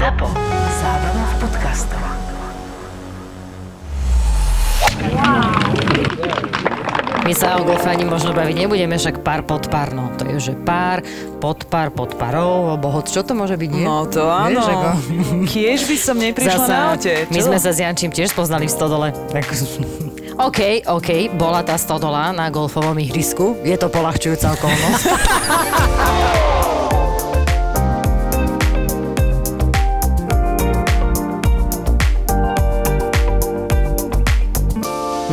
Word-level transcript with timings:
ZAPO. 0.00 0.32
Zábrná 0.80 1.24
v 1.28 1.34
podcastov. 1.44 2.00
My 7.20 7.32
sa 7.36 7.60
o 7.60 7.68
golfe 7.68 7.84
ani 7.84 8.08
možno 8.08 8.32
baviť 8.32 8.64
nebudeme, 8.64 8.96
však 8.96 9.20
pár 9.20 9.44
pod 9.44 9.68
pár, 9.68 9.92
no 9.92 10.08
to 10.16 10.24
je, 10.24 10.40
že 10.40 10.52
pár, 10.56 11.04
pod 11.36 11.68
pár, 11.68 11.92
pod 11.92 12.16
parou, 12.16 12.72
alebo 12.72 12.88
hoď, 12.88 13.12
čo 13.12 13.20
to 13.28 13.36
môže 13.36 13.60
byť, 13.60 13.70
nie? 13.76 13.84
No 13.84 14.08
to 14.08 14.24
áno. 14.24 14.64
Vieš, 14.64 14.72
ako... 14.72 14.88
Kiež 15.52 15.80
by 15.84 15.96
som 16.00 16.16
neprišla 16.16 16.64
Zasa, 16.64 16.72
na 16.72 16.80
aute. 16.96 17.12
My 17.28 17.40
sme 17.44 17.58
sa 17.60 17.68
s 17.68 17.84
Jančím 17.84 18.08
tiež 18.08 18.32
spoznali 18.32 18.64
v 18.64 18.72
Stodole. 18.72 19.12
OK, 20.48 20.88
OK, 20.88 21.28
bola 21.36 21.60
tá 21.60 21.76
Stodola 21.76 22.32
na 22.32 22.48
golfovom 22.48 22.96
ihrisku. 22.96 23.60
Je 23.60 23.76
to 23.76 23.92
polahčujúca 23.92 24.56
okolnosť. 24.56 25.04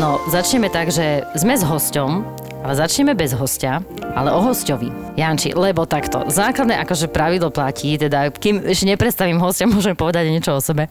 No, 0.07 0.23
začneme 0.31 0.71
tak, 0.71 0.87
že 0.87 1.27
sme 1.35 1.59
s 1.59 1.67
hosťom, 1.67 2.23
ale 2.63 2.73
začneme 2.79 3.11
bez 3.11 3.35
hostia, 3.35 3.83
ale 4.15 4.31
o 4.31 4.39
hostovi. 4.39 4.87
Janči, 5.19 5.51
lebo 5.51 5.83
takto, 5.83 6.23
základné 6.31 6.79
akože 6.79 7.11
pravidlo 7.11 7.51
platí, 7.51 7.99
teda 7.99 8.31
kým 8.31 8.63
ešte 8.63 8.87
nepredstavím 8.87 9.35
hostia, 9.43 9.67
môžem 9.75 9.99
povedať 9.99 10.31
niečo 10.31 10.55
o 10.55 10.63
sebe. 10.63 10.87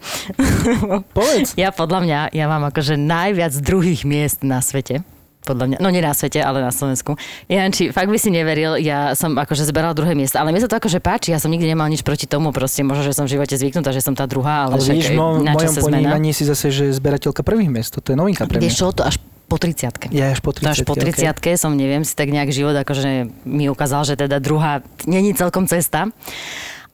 Povedz. 1.17 1.57
Ja 1.57 1.73
podľa 1.73 2.05
mňa, 2.05 2.19
ja 2.29 2.45
mám 2.45 2.69
akože 2.69 2.93
najviac 2.93 3.57
druhých 3.57 4.05
miest 4.05 4.45
na 4.45 4.61
svete. 4.61 5.01
Podľa 5.47 5.65
mňa, 5.65 5.77
no 5.79 5.87
nie 5.87 6.03
na 6.03 6.11
svete, 6.11 6.43
ale 6.43 6.59
na 6.59 6.75
Slovensku. 6.75 7.15
Janči, 7.47 7.95
fakt 7.95 8.11
by 8.11 8.19
si 8.19 8.27
neveril, 8.27 8.75
ja 8.75 9.15
som 9.15 9.31
akože 9.33 9.63
zberal 9.63 9.95
druhé 9.95 10.11
miesto, 10.11 10.35
ale 10.35 10.51
mne 10.51 10.59
sa 10.59 10.67
to 10.67 10.75
akože 10.75 10.99
páči, 10.99 11.31
ja 11.31 11.39
som 11.39 11.47
nikdy 11.47 11.71
nemal 11.71 11.87
nič 11.87 12.03
proti 12.03 12.27
tomu, 12.27 12.51
proste 12.51 12.83
možno, 12.83 13.07
že 13.07 13.15
som 13.15 13.23
v 13.23 13.39
živote 13.39 13.55
zvyknutá, 13.55 13.95
že 13.95 14.03
som 14.03 14.11
tá 14.11 14.27
druhá, 14.27 14.67
ale, 14.67 14.75
Ale 14.75 14.83
však 14.83 14.95
vidíš, 14.99 15.09
mo- 15.15 15.39
na 15.39 15.55
mojom 15.55 15.73
ponímaní 15.79 16.35
si 16.35 16.43
zase, 16.43 16.67
že 16.67 16.91
zberateľka 16.91 17.41
prvých 17.47 17.71
miest. 17.71 17.95
To 17.95 18.09
je 18.11 18.17
novinka 18.19 18.43
pre 18.43 18.59
Vieš 18.59 18.75
mňa. 18.75 18.81
čo, 18.83 18.87
to 18.91 19.01
až 19.07 19.15
po 19.47 19.55
30 19.55 20.11
Ja 20.11 20.35
až 20.35 20.43
po 20.43 20.51
To 20.51 20.59
30 20.59 20.67
až 20.67 20.79
po 20.83 20.93
30 20.99 21.55
som, 21.55 21.71
neviem, 21.71 22.03
si 22.03 22.11
tak 22.11 22.27
nejak 22.27 22.51
život 22.51 22.75
akože 22.75 23.31
mi 23.47 23.71
ukázal, 23.71 24.03
že 24.03 24.19
teda 24.19 24.43
druhá 24.43 24.83
není 25.07 25.31
celkom 25.31 25.63
cesta. 25.71 26.11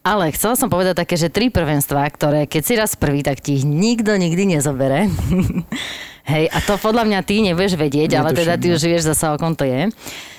Ale 0.03 0.35
chcela 0.35 0.59
som 0.59 0.67
povedať 0.67 0.99
také, 0.99 1.15
že 1.15 1.31
tri 1.31 1.47
prvenstvá, 1.47 2.03
ktoré 2.11 2.43
keď 2.43 2.61
si 2.61 2.73
raz 2.75 2.91
prvý, 2.99 3.23
tak 3.23 3.39
ti 3.39 3.55
ich 3.57 3.65
nikto 3.65 4.13
nikdy 4.19 4.59
nezobere. 4.59 5.07
Hej, 6.23 6.47
a 6.55 6.57
to 6.63 6.79
podľa 6.79 7.03
mňa 7.03 7.19
ty 7.27 7.43
nebudeš 7.43 7.75
vedieť, 7.75 8.15
ale 8.15 8.31
teda 8.31 8.55
ty 8.55 8.71
Netuším, 8.71 8.71
no. 8.71 8.77
už 8.79 8.83
vieš 8.87 9.03
zasa, 9.11 9.35
o 9.35 9.37
kom 9.39 9.59
to 9.59 9.67
je. 9.67 9.91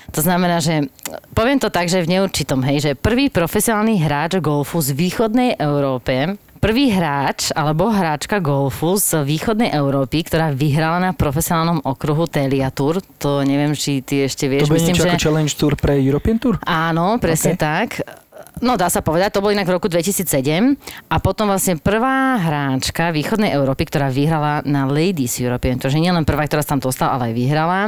To 0.09 0.19
znamená, 0.21 0.57
že 0.57 0.89
poviem 1.37 1.61
to 1.61 1.69
tak, 1.69 1.91
že 1.91 2.01
v 2.01 2.17
neurčitom, 2.17 2.65
hej, 2.65 2.77
že 2.81 2.91
prvý 2.97 3.29
profesionálny 3.29 4.01
hráč 4.01 4.41
golfu 4.41 4.81
z 4.81 4.97
východnej 4.97 5.59
Európe, 5.61 6.41
prvý 6.57 6.89
hráč 6.89 7.53
alebo 7.53 7.93
hráčka 7.93 8.41
golfu 8.41 8.97
z 8.97 9.21
východnej 9.21 9.69
Európy, 9.77 10.25
ktorá 10.25 10.49
vyhrala 10.49 10.97
na 10.97 11.11
profesionálnom 11.13 11.85
okruhu 11.85 12.25
Telia 12.25 12.73
Tour, 12.73 13.05
to 13.21 13.45
neviem, 13.45 13.77
či 13.77 14.01
ty 14.01 14.25
ešte 14.25 14.49
vieš, 14.49 14.65
To 14.65 14.73
bude 14.73 14.81
myslím, 14.81 14.97
niečo 14.97 15.05
že... 15.05 15.09
ako 15.13 15.21
Challenge 15.21 15.53
Tour 15.53 15.73
pre 15.77 15.93
European 16.01 16.37
Tour? 16.41 16.57
Áno, 16.65 17.21
presne 17.21 17.53
Ok. 17.53 17.61
tak. 17.61 17.89
No 18.63 18.79
dá 18.79 18.87
sa 18.87 19.03
povedať, 19.03 19.35
to 19.35 19.43
bolo 19.43 19.51
inak 19.51 19.67
v 19.67 19.75
roku 19.75 19.91
2007 19.91 20.79
a 21.11 21.15
potom 21.19 21.51
vlastne 21.51 21.75
prvá 21.75 22.39
hráčka 22.39 23.11
východnej 23.11 23.51
Európy, 23.51 23.83
ktorá 23.83 24.07
vyhrala 24.07 24.63
na 24.63 24.87
Ladies 24.87 25.43
European, 25.43 25.75
to 25.75 25.91
nie 25.91 26.07
len 26.07 26.23
prvá, 26.23 26.47
ktorá 26.47 26.63
sa 26.63 26.75
tam 26.75 26.83
dostala, 26.83 27.19
ale 27.19 27.31
aj 27.31 27.35
vyhrala. 27.35 27.79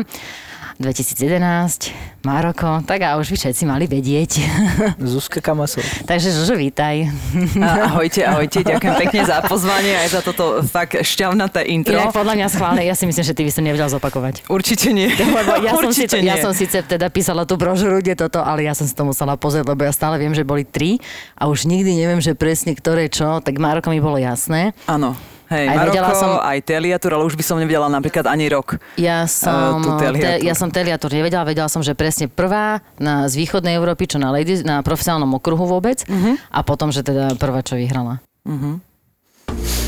2011, 0.78 1.90
Maroko, 2.22 2.86
tak 2.86 3.02
a 3.02 3.18
už 3.18 3.34
by 3.34 3.38
všetci 3.42 3.64
mali 3.66 3.90
vedieť. 3.90 4.46
Zuzka 5.02 5.42
Kamasov. 5.42 5.82
Takže 6.06 6.30
Žužo, 6.30 6.54
vítaj. 6.54 7.10
Ahojte, 7.90 8.22
ahojte, 8.22 8.62
ďakujem 8.62 8.96
pekne 9.02 9.26
za 9.26 9.42
pozvanie 9.42 9.98
aj 9.98 10.08
za 10.14 10.22
toto 10.22 10.62
fakt 10.62 11.02
šťavnaté 11.02 11.66
intro. 11.74 11.98
Inak 11.98 12.14
podľa 12.14 12.38
mňa 12.38 12.48
schválne, 12.54 12.86
ja 12.86 12.94
si 12.94 13.10
myslím, 13.10 13.26
že 13.26 13.34
ty 13.34 13.42
by 13.42 13.52
som 13.52 13.64
nevedel 13.66 13.90
zopakovať. 13.90 14.46
Určite 14.54 14.94
nie. 14.94 15.10
Lebo 15.38 15.58
ja 15.66 15.74
som, 15.74 15.90
Určite 15.90 16.14
síce, 16.14 16.18
nie. 16.22 16.30
ja 16.30 16.38
som 16.38 16.54
síce 16.54 16.78
teda 16.86 17.10
písala 17.10 17.50
tú 17.50 17.58
brožuru, 17.58 17.98
kde 17.98 18.14
toto, 18.14 18.46
ale 18.46 18.70
ja 18.70 18.78
som 18.78 18.86
si 18.86 18.94
to 18.94 19.02
musela 19.02 19.34
pozrieť, 19.34 19.66
lebo 19.66 19.82
ja 19.82 19.90
stále 19.90 20.22
viem, 20.22 20.34
že 20.38 20.46
boli 20.46 20.62
tri 20.62 21.02
a 21.34 21.50
už 21.50 21.66
nikdy 21.66 21.98
neviem, 21.98 22.22
že 22.22 22.38
presne 22.38 22.78
ktoré 22.78 23.10
čo, 23.10 23.42
tak 23.42 23.58
Maroko 23.58 23.90
mi 23.90 23.98
bolo 23.98 24.22
jasné. 24.22 24.78
Áno. 24.86 25.18
Hej, 25.48 25.66
Aj 25.66 25.76
Maroko, 25.76 25.88
vedela 25.90 26.12
som- 26.12 26.38
aj 26.38 26.60
Teliatur, 26.62 27.12
ale 27.14 27.24
už 27.24 27.34
by 27.34 27.44
som 27.44 27.56
nevedela 27.56 27.88
napríklad 27.88 28.26
ani 28.26 28.48
rok. 28.48 28.76
Ja 28.96 29.24
som, 29.24 29.80
tú 29.80 29.96
te, 29.96 30.12
Teliatur. 30.12 30.44
ja 30.44 30.54
som 30.54 30.68
Teliatur 30.68 31.10
nevedela, 31.10 31.44
vedela 31.44 31.68
som, 31.68 31.80
že 31.80 31.94
presne 31.94 32.28
prvá 32.28 32.80
na, 32.96 33.26
z 33.26 33.38
východnej 33.38 33.74
Európy, 33.74 34.06
čo 34.06 34.18
na, 34.18 34.28
ladies, 34.30 34.62
na 34.62 34.80
profesionálnom 34.80 35.32
okruhu 35.34 35.64
vôbec 35.64 36.04
Mhm. 36.04 36.36
a 36.48 36.60
potom, 36.62 36.90
že 36.90 37.00
teda 37.00 37.36
prvá, 37.36 37.60
čo 37.62 37.74
vyhrala. 37.74 38.20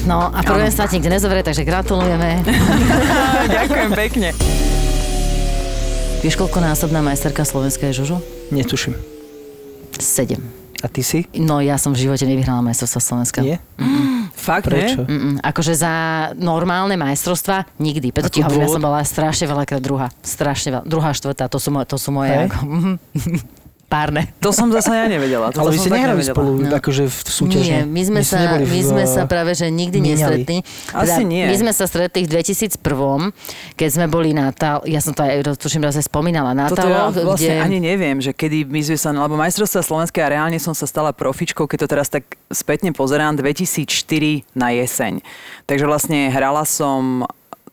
No 0.01 0.17
a 0.25 0.39
prvé 0.39 0.67
sa 0.69 0.87
nikto 0.87 1.07
nezoberie, 1.07 1.43
takže 1.43 1.61
gratulujeme. 1.61 2.39
ďakujem 3.51 3.91
pekne. 3.93 4.29
Vieš, 6.19 6.35
koľko 6.35 6.59
násobná 6.59 6.99
majsterka 6.99 7.43
Slovenska 7.43 7.87
je 7.87 7.99
Žužu? 7.99 8.17
Netuším. 8.49 8.95
Sedem. 9.95 10.58
A 10.79 10.87
ty 10.87 11.03
si? 11.03 11.27
No 11.35 11.59
ja 11.59 11.75
som 11.75 11.91
v 11.91 12.07
živote 12.07 12.23
nevyhrala 12.23 12.63
majstrovstva 12.63 13.01
Slovenska. 13.03 13.39
Nie? 13.43 13.59
Fakt, 14.31 14.71
Prečo? 14.71 15.03
Mm-mm. 15.03 15.43
Akože 15.43 15.75
za 15.75 15.93
normálne 16.39 16.95
majstrovstva 16.95 17.67
nikdy. 17.75 18.15
Preto 18.15 18.31
ti 18.31 18.39
hovorím, 18.39 18.63
ja 18.63 18.71
som 18.71 18.83
bola 18.83 19.03
strašne 19.03 19.45
veľakrát 19.51 19.83
druhá. 19.83 20.07
Strašne 20.23 20.79
veľa. 20.79 20.83
Druhá, 20.87 21.11
štvrtá, 21.11 21.51
to 21.51 21.59
sú, 21.59 21.75
moje, 21.75 21.85
to 21.91 21.97
sú 21.99 22.09
moje 22.15 22.31
Hej. 22.31 22.47
ako, 22.47 22.57
párne. 23.89 24.29
To 24.37 24.49
som 24.49 24.69
zase 24.69 24.87
ja 24.87 25.03
nevedela. 25.03 25.49
To 25.49 25.59
Ale 25.59 25.73
vy 25.73 25.77
ste 25.77 25.89
nehrali 25.89 26.21
nevedela. 26.21 26.31
spolu, 26.31 26.49
No. 26.55 26.69
akože 26.71 27.03
v 27.03 27.17
súťažne? 27.19 27.65
Nie, 27.65 27.81
my 27.83 28.01
sme, 28.03 28.19
ste 28.19 28.29
sa, 28.29 28.39
neboli 28.45 28.63
my 28.63 28.79
v- 28.79 28.85
sme 28.85 29.03
sa 29.03 29.21
práve, 29.25 29.51
že 29.51 29.65
nikdy 29.67 29.97
míňali. 29.97 30.45
nestretli. 30.45 30.57
Asi 30.93 31.21
nie. 31.23 31.43
My 31.43 31.55
sme 31.57 31.71
sa 31.71 31.83
stretli 31.83 32.21
v 32.21 32.29
2001, 32.31 33.33
keď 33.73 33.89
sme 33.89 34.05
boli 34.05 34.29
na 34.31 34.51
Tal, 34.51 34.85
ja 34.85 34.99
som 34.99 35.09
to 35.09 35.19
aj, 35.19 35.41
tuším, 35.55 35.81
raz 35.81 35.95
aj 35.95 36.05
spomínala, 36.05 36.53
na 36.53 36.67
Toto 36.67 36.85
ja 36.85 37.09
Taloch, 37.09 37.17
vlastne 37.25 37.49
kde... 37.51 37.65
ani 37.65 37.77
neviem, 37.79 38.17
že 38.17 38.29
kedy 38.29 38.63
my 38.63 38.81
sme 38.83 38.95
sa, 38.95 39.09
lebo 39.09 39.33
majstrovstvá 39.35 39.81
Slovenska 39.81 40.21
a 40.21 40.29
reálne 40.29 40.55
som 40.55 40.71
sa 40.71 40.85
stala 40.85 41.09
profičkou, 41.09 41.65
keď 41.65 41.77
to 41.79 41.87
teraz 41.89 42.07
tak 42.07 42.23
spätne 42.47 42.91
pozerám, 42.91 43.33
2004 43.33 43.89
na 44.53 44.69
jeseň. 44.69 45.25
Takže 45.65 45.83
vlastne 45.83 46.29
hrala 46.29 46.61
som 46.61 47.25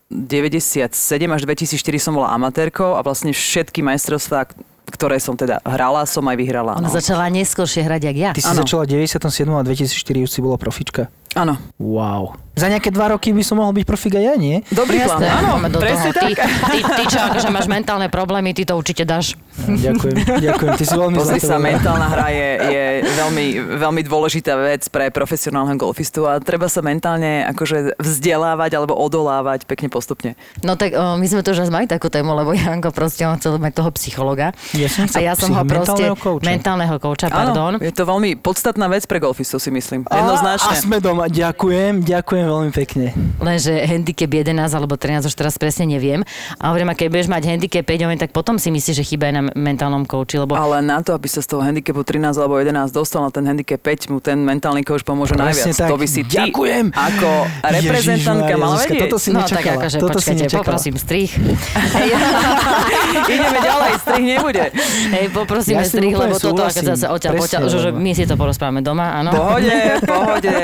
97 0.09 0.87
až 1.27 1.43
2004 1.43 1.77
som 1.99 2.15
bola 2.15 2.31
amatérkou 2.33 2.95
a 2.95 3.03
vlastne 3.03 3.31
všetky 3.31 3.83
majstrovstvá, 3.83 4.47
ktoré 4.87 5.19
som 5.19 5.35
teda 5.35 5.59
hrala, 5.67 6.07
som 6.07 6.23
aj 6.31 6.37
vyhrala. 6.39 6.79
Ona 6.79 6.89
no. 6.89 6.95
začala 6.95 7.27
neskôršie 7.29 7.83
hrať, 7.83 8.03
jak 8.13 8.17
ja. 8.17 8.31
Ty 8.33 8.43
si 8.43 8.53
Áno. 8.55 8.63
začala 8.63 8.87
v 8.87 9.03
97. 9.03 9.47
a 9.51 9.63
2004 9.67 10.27
už 10.27 10.31
si 10.31 10.41
bola 10.41 10.57
profička. 10.57 11.11
Áno. 11.35 11.59
Wow. 11.83 12.46
Za 12.57 12.73
nejaké 12.73 12.89
dva 12.89 13.13
roky 13.13 13.37
by 13.37 13.45
som 13.45 13.61
mohol 13.61 13.77
byť 13.77 13.85
profik 13.85 14.17
aj 14.17 14.25
ja, 14.25 14.35
nie? 14.41 14.65
Dobrý 14.73 14.97
plán. 15.05 15.21
Jasné, 15.21 15.29
Áno, 15.29 15.61
poďme 15.61 15.69
do 15.69 15.79
presne 15.85 16.09
toho. 16.09 16.25
Ty, 16.25 16.33
tak. 16.33 16.49
ty, 16.73 16.79
ty, 16.81 17.03
čo, 17.05 17.19
akože 17.21 17.49
máš 17.53 17.69
mentálne 17.69 18.09
problémy, 18.09 18.57
ty 18.57 18.65
to 18.65 18.73
určite 18.73 19.05
dáš. 19.05 19.37
Ďakujem, 19.61 20.41
ďakujem. 20.41 20.73
Ty 20.73 20.85
si 20.89 20.95
veľmi 20.97 21.17
Pozri 21.21 21.41
sa, 21.45 21.61
mentálna 21.61 22.09
hra 22.09 22.33
je, 22.33 22.49
je 22.73 22.85
veľmi, 23.13 23.47
veľmi 23.77 24.03
dôležitá 24.09 24.57
vec 24.57 24.89
pre 24.89 25.13
profesionálneho 25.13 25.77
golfistu 25.77 26.25
a 26.25 26.41
treba 26.41 26.73
sa 26.73 26.81
mentálne 26.81 27.45
akože 27.45 28.01
vzdelávať 28.01 28.73
alebo 28.73 28.97
odolávať 28.97 29.69
pekne 29.69 29.93
postupne. 29.93 30.33
No 30.65 30.81
tak 30.81 30.97
o, 30.97 31.21
my 31.21 31.27
sme 31.29 31.45
to 31.45 31.53
už 31.53 31.69
mali 31.69 31.85
takú 31.85 32.09
tému, 32.09 32.33
lebo 32.33 32.57
Janko 32.57 32.89
proste 32.89 33.29
on 33.29 33.37
chcel 33.37 33.61
mať 33.61 33.85
toho 33.85 33.93
psychologa. 34.01 34.57
Ja 34.73 34.89
som 34.89 35.05
a 35.05 35.19
ja 35.21 35.37
som 35.37 35.53
ho 35.53 35.61
psych- 35.61 35.73
proste... 35.77 35.93
mentálneho 36.09 36.17
kouča. 36.17 36.47
Mentálneho 36.49 36.97
kouča, 36.97 37.27
pardon. 37.29 37.77
Áno, 37.77 37.85
je 37.85 37.93
to 37.93 38.09
veľmi 38.09 38.41
podstatná 38.41 38.89
vec 38.89 39.05
pre 39.05 39.21
golfistov, 39.21 39.61
si 39.61 39.69
myslím. 39.69 40.09
A, 40.09 40.09
a 40.09 40.17
Jednoznačne. 40.25 40.73
sme 40.81 40.97
doma. 41.05 41.29
Ďakujem, 41.29 42.01
ďakujem 42.01 42.46
veľmi 42.49 42.71
pekne. 42.71 43.11
Lenže 43.37 43.75
handicap 43.83 44.27
11 44.29 44.55
alebo 44.69 44.95
13 44.95 45.23
už 45.23 45.35
teraz 45.35 45.55
presne 45.55 45.87
neviem. 45.89 46.23
A 46.57 46.69
hovorím, 46.69 46.89
a 46.89 46.95
keď 46.95 47.07
budeš 47.09 47.29
mať 47.29 47.43
handicap 47.47 47.83
5, 47.83 47.93
tak 48.19 48.31
potom 48.31 48.57
si 48.57 48.69
myslíš, 48.69 48.95
že 48.95 49.05
chýba 49.05 49.27
aj 49.27 49.35
na 49.35 49.43
mentálnom 49.53 50.03
kouči, 50.03 50.37
lebo 50.37 50.55
Ale 50.55 50.81
na 50.81 50.99
to, 50.99 51.13
aby 51.13 51.27
sa 51.27 51.39
z 51.39 51.49
toho 51.49 51.61
handicapu 51.61 52.01
13 52.01 52.23
alebo 52.33 52.57
11 52.57 52.73
dostal 52.91 53.21
na 53.21 53.29
ten 53.29 53.43
handicap 53.43 53.79
5, 53.79 54.09
mu 54.09 54.19
ten 54.19 54.39
mentálny 54.39 54.81
coach 54.81 55.03
pomôže 55.03 55.33
Presne 55.33 55.45
najviac. 55.69 55.77
tak. 55.77 55.89
To 55.89 55.97
by 55.97 56.07
si 56.07 56.23
ty 56.23 56.39
Ďakujem. 56.41 56.87
ako 56.91 57.29
reprezentantka 57.63 58.53
mala 58.55 58.77
vedieť. 58.79 59.01
toto 59.03 59.17
si 59.17 59.29
No 59.29 59.41
nečakala. 59.41 59.65
tak 59.67 59.77
akože, 59.79 59.97
toto 59.99 60.11
počkajte, 60.17 60.47
poprosím 60.53 60.95
strich. 60.97 61.31
Ideme 63.27 63.59
ďalej, 63.59 63.91
strih 64.01 64.25
nebude. 64.29 64.65
Hej, 65.11 65.25
poprosíme 65.31 65.83
Ja 65.83 65.87
strich, 65.87 66.13
lebo 66.13 66.37
toto 66.37 66.63
ako 66.63 66.71
súhlasím. 66.73 66.87
zase 66.89 67.07
Presne, 67.09 67.35
potiaľ, 67.37 67.63
že, 67.67 67.79
že 67.81 67.91
my 67.91 68.11
si 68.13 68.23
to 68.23 68.35
porozprávame 68.35 68.81
doma, 68.81 69.17
áno? 69.17 69.31
Pohode, 69.33 69.77
pohode. 70.07 70.55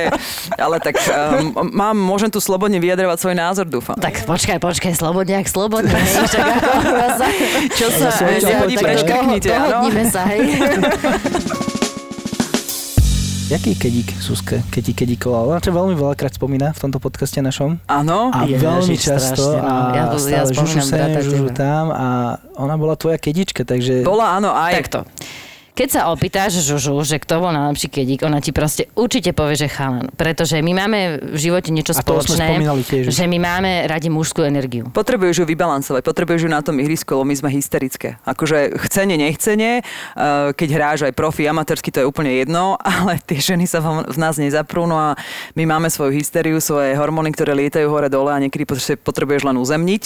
Ale 0.54 0.76
tak 0.78 0.94
um, 1.02 1.71
mám, 1.72 1.96
môžem 1.96 2.28
tu 2.28 2.38
slobodne 2.38 2.76
vyjadrovať 2.76 3.16
svoj 3.18 3.34
názor, 3.34 3.64
dúfam. 3.64 3.96
Tak 3.96 4.22
počkaj, 4.22 4.60
počkaj, 4.60 4.92
slobodne, 4.92 5.40
ako 5.40 5.48
sa... 7.16 7.26
Čo 7.72 7.86
sa 7.90 8.08
potiaľ. 8.12 8.84
preškrknite, 8.84 9.48
áno? 9.50 9.68
Dohodnime 9.82 10.04
sa, 10.06 10.22
hej. 10.28 10.40
Jaký 13.48 13.76
kedík, 13.76 14.16
Suske, 14.16 14.64
keď 14.68 14.82
ti 14.82 14.92
kedíkoval? 14.94 15.44
Ona 15.46 15.60
to 15.60 15.68
veľmi 15.68 15.92
veľakrát 15.92 16.32
spomína 16.32 16.72
v 16.72 16.88
tomto 16.88 16.96
podcaste 16.96 17.36
našom. 17.38 17.76
Áno, 17.84 18.32
A 18.32 18.48
Ježiš, 18.48 18.64
veľmi 18.64 18.96
často 18.96 19.44
strašne, 19.44 19.60
no. 19.60 19.68
a 19.68 19.92
Ja 19.92 20.04
to- 20.08 20.16
ja 20.16 20.24
stále 20.40 20.48
žužu 20.48 20.80
spomínam 20.80 20.88
sem, 20.88 21.20
žužu 21.20 21.48
tam 21.52 21.84
a 21.90 22.06
ona 22.56 22.74
bola 22.76 22.96
tvoja 22.96 23.20
kedička, 23.20 23.68
takže... 23.68 24.08
bola 24.08 24.40
áno 24.40 24.56
aj. 24.56 24.72
Takto. 24.80 25.00
Keď 25.72 25.88
sa 25.88 26.00
opýtaš 26.12 26.60
Žužu, 26.60 27.00
že 27.00 27.16
kto 27.16 27.40
bol 27.40 27.48
najlepší 27.48 27.88
kedík, 27.88 28.20
ona 28.28 28.44
ti 28.44 28.52
proste 28.52 28.92
určite 28.92 29.32
povie, 29.32 29.56
že 29.56 29.72
chalan. 29.72 30.12
Pretože 30.12 30.60
my 30.60 30.72
máme 30.76 30.98
v 31.32 31.38
živote 31.40 31.72
niečo 31.72 31.96
A 31.96 32.04
to 32.04 32.20
spoločné, 32.20 32.60
tiež. 32.84 33.08
že 33.08 33.24
my 33.24 33.40
máme 33.40 33.88
radi 33.88 34.12
mužskú 34.12 34.44
energiu. 34.44 34.92
Potrebuješ 34.92 35.42
ju 35.42 35.44
vybalancovať, 35.48 36.04
potrebuješ 36.04 36.44
ju 36.44 36.50
na 36.52 36.60
tom 36.60 36.76
ihrisku, 36.76 37.16
lebo 37.16 37.24
my 37.24 37.34
sme 37.40 37.48
hysterické. 37.48 38.20
Akože 38.28 38.76
chcene, 38.84 39.16
nechcene, 39.16 39.80
eh, 39.80 40.52
keď 40.52 40.68
hráš 40.76 40.98
aj 41.08 41.16
profi, 41.16 41.48
amatérsky, 41.48 41.88
to 41.88 42.04
je 42.04 42.06
úplne 42.06 42.36
jedno, 42.36 42.76
ale 42.84 43.16
tie 43.24 43.40
ženy 43.40 43.64
sa 43.64 43.80
v 43.80 44.18
nás 44.20 44.36
nezaprú, 44.36 44.84
no 44.84 45.00
a 45.00 45.16
my 45.56 45.64
máme 45.64 45.88
svoju 45.88 46.12
hysteriu, 46.12 46.60
svoje 46.60 46.92
hormóny, 47.00 47.32
ktoré 47.32 47.56
lietajú 47.56 47.88
hore 47.88 48.12
dole 48.12 48.28
a 48.28 48.36
niekedy 48.44 48.68
potrebuješ 49.00 49.48
len 49.48 49.56
uzemniť 49.56 50.02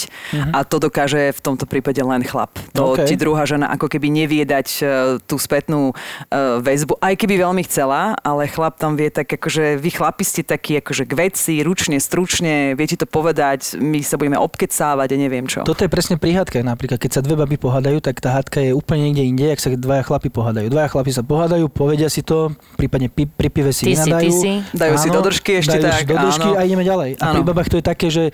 a 0.55 0.63
to 0.63 0.79
dokáže 0.79 1.35
v 1.35 1.39
tomto 1.43 1.67
prípade 1.67 1.99
len 1.99 2.23
chlap. 2.23 2.55
To 2.71 2.95
OK. 2.95 3.03
ti 3.03 3.19
druhá 3.19 3.43
žena 3.43 3.67
ako 3.75 3.91
keby 3.91 4.07
nevie 4.07 4.47
dať 4.47 4.67
eh, 4.79 4.87
tú 5.27 5.35
spätnú 5.57 5.97
eh, 6.29 6.61
väzbu, 6.61 7.01
aj 7.01 7.17
keby 7.17 7.41
veľmi 7.41 7.65
chcela, 7.65 8.13
ale 8.21 8.45
chlap 8.45 8.77
tam 8.77 8.93
vie 8.93 9.09
tak 9.09 9.25
akože, 9.25 9.81
vy 9.81 9.89
chlapi 9.89 10.21
ste 10.21 10.45
takí 10.45 10.77
akože 10.77 11.09
k 11.09 11.13
veci, 11.17 11.65
ručne, 11.65 11.97
stručne, 11.97 12.77
viete 12.77 12.93
to 12.93 13.09
povedať, 13.09 13.73
my 13.81 14.05
sa 14.05 14.21
budeme 14.21 14.37
obkecávať 14.37 15.09
a 15.09 15.17
neviem 15.17 15.49
čo. 15.49 15.65
Toto 15.65 15.81
je 15.81 15.89
presne 15.89 16.21
pri 16.21 16.37
hádkach 16.37 16.61
napríklad. 16.61 17.01
Keď 17.01 17.11
sa 17.17 17.21
dve 17.25 17.33
baby 17.41 17.57
pohádajú, 17.57 17.97
tak 18.05 18.21
tá 18.21 18.37
hádka 18.37 18.61
je 18.61 18.71
úplne 18.77 19.09
niekde 19.09 19.25
inde, 19.25 19.45
ak 19.49 19.57
sa 19.57 19.73
dvaja 19.73 20.05
chlapi 20.05 20.29
pohádajú. 20.29 20.69
Dvaja 20.69 20.93
chlapi 20.93 21.09
sa 21.09 21.25
pohádajú, 21.25 21.65
povedia 21.73 22.05
si 22.13 22.21
to, 22.21 22.53
prípadne 22.77 23.09
pi, 23.09 23.25
pri 23.25 23.49
pive 23.49 23.73
si 23.73 23.89
Ty 23.89 23.97
si, 23.97 24.05
vynadajú. 24.05 24.21
ty 24.21 24.29
si. 24.29 24.51
Dajú 24.77 24.95
si 25.01 25.09
do 25.09 25.21
držky 25.25 25.51
ešte 25.65 25.81
dajú 25.81 25.89
tak, 25.89 25.97
si 25.97 26.05
do 26.05 26.17
držky 26.21 26.49
áno. 26.53 26.59
a 26.59 26.61
ideme 26.61 26.83
ďalej. 26.85 27.09
A 27.17 27.23
pri 27.33 27.41
Áno. 27.41 27.47
babách 27.49 27.69
to 27.73 27.81
je 27.81 27.85
také, 27.85 28.07
že 28.13 28.29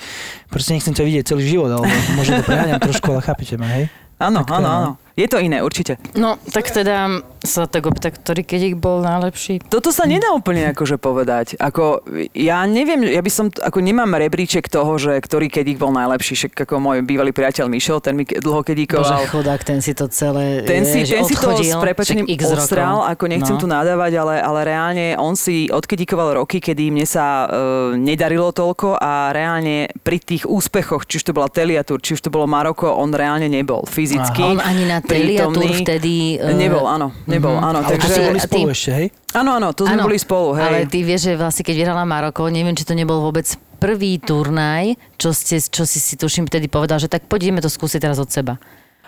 proste 0.52 0.76
nechcem 0.76 0.92
ťa 0.92 1.04
vidieť 1.08 1.24
celý 1.32 1.44
život, 1.48 1.70
alebo 1.72 1.88
možno 2.20 2.42
to 2.42 2.44
preháňam 2.44 2.82
trošku, 2.84 3.08
ale 3.16 3.22
chápete 3.24 3.56
ma, 3.56 3.70
hej? 3.80 3.88
Áno, 4.20 4.42
áno, 4.48 4.68
no. 4.68 4.72
áno. 4.74 4.92
Je 5.14 5.26
to 5.26 5.38
iné, 5.38 5.62
určite. 5.62 6.02
No, 6.14 6.42
tak 6.48 6.68
teda 6.68 7.22
sa 7.40 7.68
tak 7.68 7.86
opýta, 7.86 8.10
ktorý 8.10 8.42
kedík 8.42 8.74
bol 8.76 8.98
najlepší. 9.00 9.62
Toto 9.62 9.92
sa 9.92 10.04
nedá 10.04 10.32
úplne 10.32 10.74
akože 10.74 10.98
povedať. 10.98 11.54
Ako, 11.56 12.02
ja 12.32 12.64
neviem, 12.64 13.06
ja 13.06 13.20
by 13.20 13.30
som, 13.30 13.46
ako 13.52 13.78
nemám 13.78 14.10
rebríček 14.10 14.66
toho, 14.66 14.98
že 14.98 15.20
ktorý 15.20 15.52
kedík 15.52 15.78
bol 15.78 15.92
najlepší, 15.92 16.34
však 16.36 16.52
ako 16.58 16.74
môj 16.80 16.98
bývalý 17.04 17.30
priateľ 17.30 17.68
Mišo, 17.68 18.00
ten 18.00 18.16
mi 18.16 18.26
dlho 18.26 18.58
Bože, 18.58 18.74
kedíkoval. 18.74 19.30
chudák, 19.30 19.62
ten 19.62 19.80
si 19.80 19.94
to 19.94 20.08
celé 20.08 20.64
Ten 20.64 20.82
si, 20.82 21.06
ten 21.06 21.22
si 21.22 21.36
to 21.36 21.52
s 21.54 22.50
rokov. 22.50 22.64
odstral, 22.64 23.06
ako 23.06 23.24
nechcem 23.28 23.54
No. 23.54 23.60
tu 23.60 23.68
nadávať, 23.68 24.12
ale, 24.16 24.36
ale 24.40 24.60
reálne 24.64 25.06
on 25.14 25.36
si 25.36 25.70
odkedíkoval 25.70 26.40
roky, 26.40 26.58
kedy 26.58 26.90
mne 26.90 27.06
sa 27.06 27.46
e, 27.46 27.48
nedarilo 27.98 28.50
toľko 28.50 28.96
a 28.96 29.30
reálne 29.30 29.94
pri 30.00 30.18
tých 30.18 30.48
úspechoch, 30.48 31.04
či 31.04 31.20
už 31.20 31.28
to 31.28 31.36
bola 31.36 31.52
Teliatur, 31.52 32.00
či 32.00 32.16
už 32.16 32.24
to 32.24 32.32
bolo 32.32 32.48
Maroko, 32.48 32.88
on 32.90 33.12
reálne 33.12 33.46
nebol 33.46 33.86
fyzicky. 33.86 34.42
On 34.42 34.58
ani 34.58 34.88
na 34.88 35.03
Teliatur 35.04 35.68
vtedy... 35.84 36.40
e, 36.40 36.56
Nebol, 36.56 36.88
áno, 36.88 37.12
nebol, 37.28 37.60
áno. 37.60 37.84
Ale 37.84 38.00
Takže, 38.00 38.32
boli 38.32 38.40
spolu 38.40 38.68
ešte, 38.72 38.92
hej? 38.96 39.08
áno, 39.36 39.60
áno, 39.60 39.68
to 39.76 39.84
sme 39.84 40.00
Áno, 40.00 40.08
boli 40.08 40.20
spolu, 40.20 40.56
hej. 40.56 40.64
Ale 40.64 40.80
ty 40.88 41.04
vieš, 41.04 41.28
že 41.28 41.34
vlastne 41.36 41.64
keď 41.68 41.76
vyhrala 41.76 42.04
Maroko, 42.08 42.48
neviem, 42.48 42.72
či 42.72 42.88
to 42.88 42.96
nebol 42.96 43.20
vôbec 43.20 43.44
prvý 43.84 44.16
turnaj, 44.24 44.96
čo, 45.20 45.36
ste, 45.36 45.60
čo 45.60 45.84
si 45.84 46.00
si 46.00 46.16
tuším 46.16 46.48
vtedy 46.48 46.72
povedal, 46.72 47.04
že 47.04 47.12
tak 47.12 47.28
poďme 47.28 47.60
to 47.60 47.68
skúsiť 47.68 48.00
teraz 48.00 48.16
od 48.16 48.32
seba. 48.32 48.56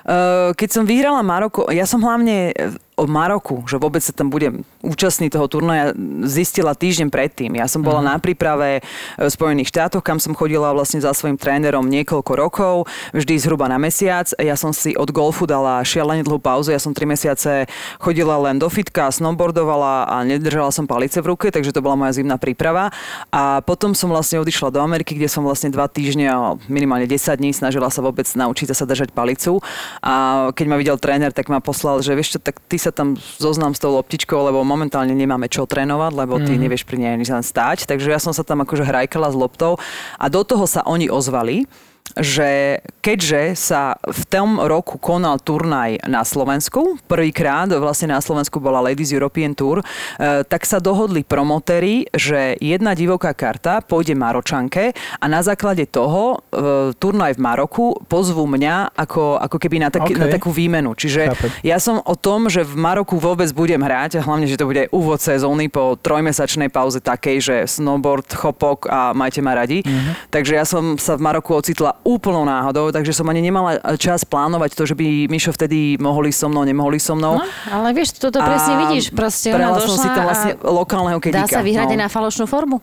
Uh, 0.06 0.54
keď 0.54 0.70
som 0.70 0.84
vyhrala 0.86 1.24
Maroko, 1.26 1.72
ja 1.74 1.88
som 1.88 2.04
hlavne 2.04 2.54
o 2.96 3.04
Maroku, 3.04 3.68
že 3.68 3.76
vôbec 3.76 4.00
sa 4.00 4.16
tam 4.16 4.32
budem 4.32 4.64
účastniť 4.80 5.30
toho 5.36 5.48
turnaja, 5.52 5.92
zistila 6.24 6.72
týždeň 6.72 7.12
predtým. 7.12 7.52
Ja 7.60 7.68
som 7.68 7.84
bola 7.84 8.00
na 8.00 8.16
príprave 8.16 8.80
v 9.20 9.28
Spojených 9.28 9.68
štátoch, 9.68 10.00
kam 10.00 10.16
som 10.16 10.32
chodila 10.32 10.72
vlastne 10.72 11.04
za 11.04 11.12
svojim 11.12 11.36
trénerom 11.36 11.84
niekoľko 11.92 12.32
rokov, 12.40 12.76
vždy 13.12 13.36
zhruba 13.36 13.68
na 13.68 13.76
mesiac. 13.76 14.32
Ja 14.40 14.56
som 14.56 14.72
si 14.72 14.96
od 14.96 15.12
golfu 15.12 15.44
dala 15.44 15.84
šialene 15.84 16.24
dlhú 16.24 16.40
pauzu, 16.40 16.72
ja 16.72 16.80
som 16.80 16.96
tri 16.96 17.04
mesiace 17.04 17.68
chodila 18.00 18.40
len 18.40 18.56
do 18.56 18.72
fitka, 18.72 19.12
snowboardovala 19.12 20.08
a 20.08 20.16
nedržala 20.24 20.72
som 20.72 20.88
palice 20.88 21.20
v 21.20 21.36
ruke, 21.36 21.52
takže 21.52 21.76
to 21.76 21.84
bola 21.84 22.00
moja 22.00 22.16
zimná 22.16 22.40
príprava. 22.40 22.96
A 23.28 23.60
potom 23.60 23.92
som 23.92 24.08
vlastne 24.08 24.40
odišla 24.40 24.72
do 24.72 24.80
Ameriky, 24.80 25.20
kde 25.20 25.28
som 25.28 25.44
vlastne 25.44 25.68
dva 25.68 25.92
týždne, 25.92 26.32
a 26.32 26.56
minimálne 26.72 27.12
10 27.12 27.36
dní 27.36 27.52
snažila 27.52 27.92
sa 27.92 28.00
vôbec 28.00 28.26
naučiť 28.26 28.72
sa 28.72 28.88
držať 28.88 29.12
palicu. 29.12 29.60
A 30.00 30.48
keď 30.56 30.66
ma 30.72 30.80
videl 30.80 30.96
tréner, 30.96 31.36
tak 31.36 31.52
ma 31.52 31.60
poslal, 31.60 32.00
že 32.00 32.16
vieš 32.16 32.38
čo, 32.38 32.40
tak 32.40 32.64
ty 32.72 32.85
sa 32.86 32.94
tam 32.94 33.18
zoznam 33.42 33.74
s 33.74 33.82
tou 33.82 33.90
loptičkou, 33.98 34.38
lebo 34.46 34.62
momentálne 34.62 35.18
nemáme 35.18 35.50
čo 35.50 35.66
trénovať, 35.66 36.12
lebo 36.14 36.38
ty 36.38 36.54
nevieš 36.62 36.86
pri 36.86 37.02
nej 37.02 37.12
ani 37.18 37.26
stáť. 37.26 37.90
Takže 37.90 38.14
ja 38.14 38.22
som 38.22 38.32
sa 38.32 38.46
tam 38.46 38.62
akože 38.62 38.86
hrajkala 38.86 39.34
s 39.34 39.36
loptou 39.36 39.82
a 40.22 40.26
do 40.30 40.46
toho 40.46 40.70
sa 40.70 40.86
oni 40.86 41.10
ozvali 41.10 41.66
že 42.14 42.80
keďže 43.04 43.58
sa 43.58 44.00
v 44.02 44.22
tom 44.30 44.62
roku 44.62 44.96
konal 45.02 45.42
turnaj 45.42 46.06
na 46.08 46.24
Slovensku, 46.24 47.02
prvýkrát 47.10 47.68
vlastne 47.76 48.14
na 48.16 48.22
Slovensku 48.24 48.62
bola 48.62 48.80
Ladies 48.80 49.12
European 49.12 49.52
Tour, 49.58 49.82
eh, 49.82 50.46
tak 50.48 50.64
sa 50.64 50.80
dohodli 50.80 51.26
promotéri, 51.26 52.08
že 52.14 52.56
jedna 52.62 52.96
divoká 52.96 53.36
karta 53.36 53.84
pôjde 53.84 54.16
Maročanke 54.16 54.96
a 54.96 55.26
na 55.28 55.44
základe 55.44 55.90
toho 55.90 56.40
eh, 56.40 56.94
turnaj 56.96 57.36
v 57.36 57.44
Maroku 57.44 57.86
pozvú 58.08 58.48
mňa 58.48 58.96
ako, 58.96 59.42
ako 59.42 59.58
keby 59.60 59.78
na, 59.84 59.90
taký, 59.92 60.16
OK. 60.16 60.22
na 60.22 60.28
takú 60.32 60.50
výmenu. 60.56 60.96
Čiže 60.96 61.22
Chápem. 61.36 61.52
ja 61.68 61.78
som 61.84 62.00
o 62.00 62.16
tom, 62.16 62.48
že 62.48 62.64
v 62.64 62.80
Maroku 62.80 63.20
vôbec 63.20 63.52
budem 63.52 63.82
hrať, 63.82 64.22
a 64.22 64.26
hlavne, 64.26 64.48
že 64.48 64.56
to 64.56 64.70
bude 64.70 64.88
úvod 64.96 65.20
sezóny 65.20 65.68
po 65.68 66.00
trojmesačnej 66.00 66.72
pauze 66.72 67.04
takej, 67.04 67.38
že 67.44 67.56
snowboard, 67.68 68.30
chopok 68.32 68.88
a 68.88 69.12
majte 69.12 69.44
ma 69.44 69.52
radi. 69.52 69.84
Mhm. 69.84 70.32
Takže 70.32 70.54
ja 70.56 70.64
som 70.64 70.96
sa 70.96 71.20
v 71.20 71.26
Maroku 71.26 71.52
ocitla 71.52 71.95
úplnou 72.04 72.44
náhodou, 72.44 72.92
takže 72.92 73.14
som 73.14 73.26
ani 73.30 73.42
nemala 73.46 73.80
čas 73.96 74.26
plánovať 74.26 74.76
to, 74.76 74.84
že 74.90 74.96
by 74.98 75.30
Mišo 75.30 75.56
vtedy 75.56 75.96
mohli 76.02 76.34
so 76.34 76.52
mnou, 76.52 76.66
nemohli 76.66 77.00
so 77.00 77.16
mnou. 77.16 77.40
No, 77.40 77.46
ale 77.72 77.96
vieš, 77.96 78.18
toto 78.20 78.42
presne 78.42 78.74
A 78.76 78.80
vidíš, 78.88 79.14
proste 79.16 79.54
ona 79.54 79.72
brala 79.72 79.78
som 79.80 79.96
došla 79.96 80.04
si 80.04 80.08
tam 80.12 80.24
vlastne 80.26 80.52
lokálneho 80.62 81.20
kedíka. 81.24 81.46
dá 81.46 81.50
sa 81.50 81.64
vyhrať 81.64 81.94
no. 81.96 82.00
na 82.04 82.08
falošnú 82.12 82.46
formu. 82.46 82.78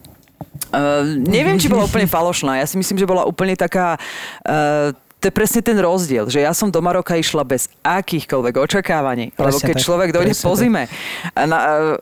Uh, 0.73 1.20
neviem, 1.29 1.61
či 1.61 1.69
bola 1.69 1.85
úplne 1.85 2.09
falošná. 2.09 2.56
Ja 2.62 2.67
si 2.67 2.81
myslím, 2.81 2.97
že 2.97 3.06
bola 3.06 3.29
úplne 3.29 3.59
taká... 3.59 4.00
Uh, 4.47 4.97
to 5.22 5.30
je 5.30 5.34
presne 5.38 5.62
ten 5.62 5.78
rozdiel, 5.78 6.26
že 6.26 6.42
ja 6.42 6.50
som 6.50 6.66
do 6.66 6.82
Maroka 6.82 7.14
išla 7.14 7.46
bez 7.46 7.70
akýchkoľvek 7.86 8.54
očakávaní. 8.58 9.30
Lebo 9.38 9.54
Presne 9.54 9.70
keď 9.70 9.76
tak, 9.78 9.84
človek 9.86 10.08
dojde 10.10 10.34
po 10.34 10.58
zime, 10.58 10.90
a 11.38 11.42
na, 11.46 11.58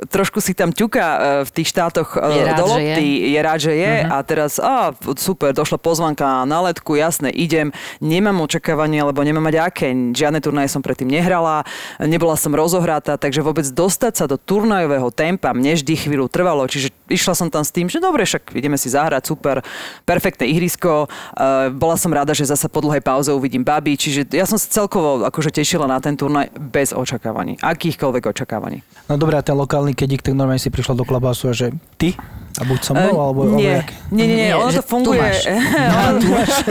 trošku 0.08 0.40
si 0.40 0.56
tam 0.56 0.72
ťuka 0.72 1.04
uh, 1.04 1.18
v 1.44 1.50
tých 1.52 1.68
štátoch 1.68 2.16
uh, 2.16 2.32
Je 2.32 2.42
rád, 2.48 2.56
do 2.56 2.64
že 2.64 2.72
lopty, 2.72 3.06
je. 3.28 3.40
rád, 3.44 3.58
že 3.60 3.72
je 3.76 3.92
Mhm. 4.00 4.08
a 4.08 4.16
teraz, 4.24 4.52
á, 4.56 4.96
super, 5.20 5.52
došla 5.52 5.76
pozvanka 5.76 6.48
na 6.48 6.64
letku, 6.64 6.96
jasné, 6.96 7.28
idem, 7.28 7.68
nemám 8.00 8.40
očakávanie, 8.40 9.04
lebo 9.04 9.20
nemám 9.20 9.52
mať 9.52 9.56
aké, 9.60 9.92
žiadne 10.16 10.40
turnaje 10.40 10.72
som 10.72 10.80
predtým 10.80 11.10
nehrala, 11.10 11.66
nebola 12.00 12.38
som 12.40 12.54
rozohratá, 12.56 13.20
takže 13.20 13.44
vôbec 13.44 13.68
dostať 13.68 14.12
sa 14.16 14.24
do 14.24 14.40
turnajového 14.40 15.12
tempa 15.12 15.52
mne 15.52 15.76
vždy 15.76 16.08
chvíľu 16.08 16.32
trvalo, 16.32 16.64
čiže 16.64 16.94
išla 17.12 17.34
som 17.36 17.52
tam 17.52 17.66
s 17.66 17.74
tým, 17.74 17.90
že 17.90 18.00
dobre, 18.00 18.24
však 18.24 18.54
ideme 18.56 18.80
si 18.80 18.88
zahrať, 18.88 19.28
super, 19.28 19.60
perfektné 20.08 20.48
ihrisko, 20.48 21.10
uh, 21.10 21.68
bola 21.74 21.98
som 22.00 22.14
rada, 22.14 22.32
že 22.32 22.48
zasa 22.48 22.70
po 22.70 22.80
dlhej 22.80 23.02
pauze 23.10 23.34
uvidím 23.34 23.66
baby, 23.66 23.98
čiže 23.98 24.30
ja 24.30 24.46
som 24.46 24.54
sa 24.54 24.70
celkovo 24.70 25.26
akože 25.26 25.50
tešila 25.50 25.90
na 25.90 25.98
ten 25.98 26.14
turnaj 26.14 26.54
bez 26.54 26.94
očakávaní, 26.94 27.58
akýchkoľvek 27.58 28.22
očakávaní. 28.30 28.86
No 29.10 29.18
dobré, 29.18 29.34
a 29.34 29.42
ten 29.42 29.58
lokálny 29.58 29.98
kedík, 29.98 30.22
tak 30.22 30.38
normálne 30.38 30.62
si 30.62 30.70
prišla 30.70 30.94
do 30.94 31.02
klubásu 31.02 31.50
a 31.50 31.52
že 31.52 31.74
ty? 31.98 32.14
A 32.52 32.62
buď 32.62 32.78
so 32.80 32.92
mnou, 32.92 33.12
Eh, 33.12 33.22
alebo, 33.22 33.40
nie, 33.46 33.50
alebo 33.62 33.78
jak? 33.78 33.88
nie, 34.10 34.24
nie, 34.24 34.26
nie, 34.28 34.48
Nie, 34.48 34.56
ono 34.56 34.70
to 34.70 34.76
tu 34.76 34.88
funguje. 34.88 35.20
máš. 35.22 35.38
ono, 36.08 36.18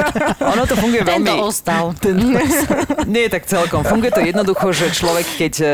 ono 0.53 0.63
to 0.63 0.75
funguje 0.75 1.01
veľmi... 1.01 1.27
Tento 1.29 1.35
ostal. 1.41 1.83
Nie 3.05 3.25
tak 3.27 3.45
celkom. 3.45 3.81
Funguje 3.81 4.11
to 4.11 4.21
jednoducho, 4.21 4.69
že 4.69 4.91
človek, 4.91 5.25
keď 5.35 5.53
e, 5.57 5.67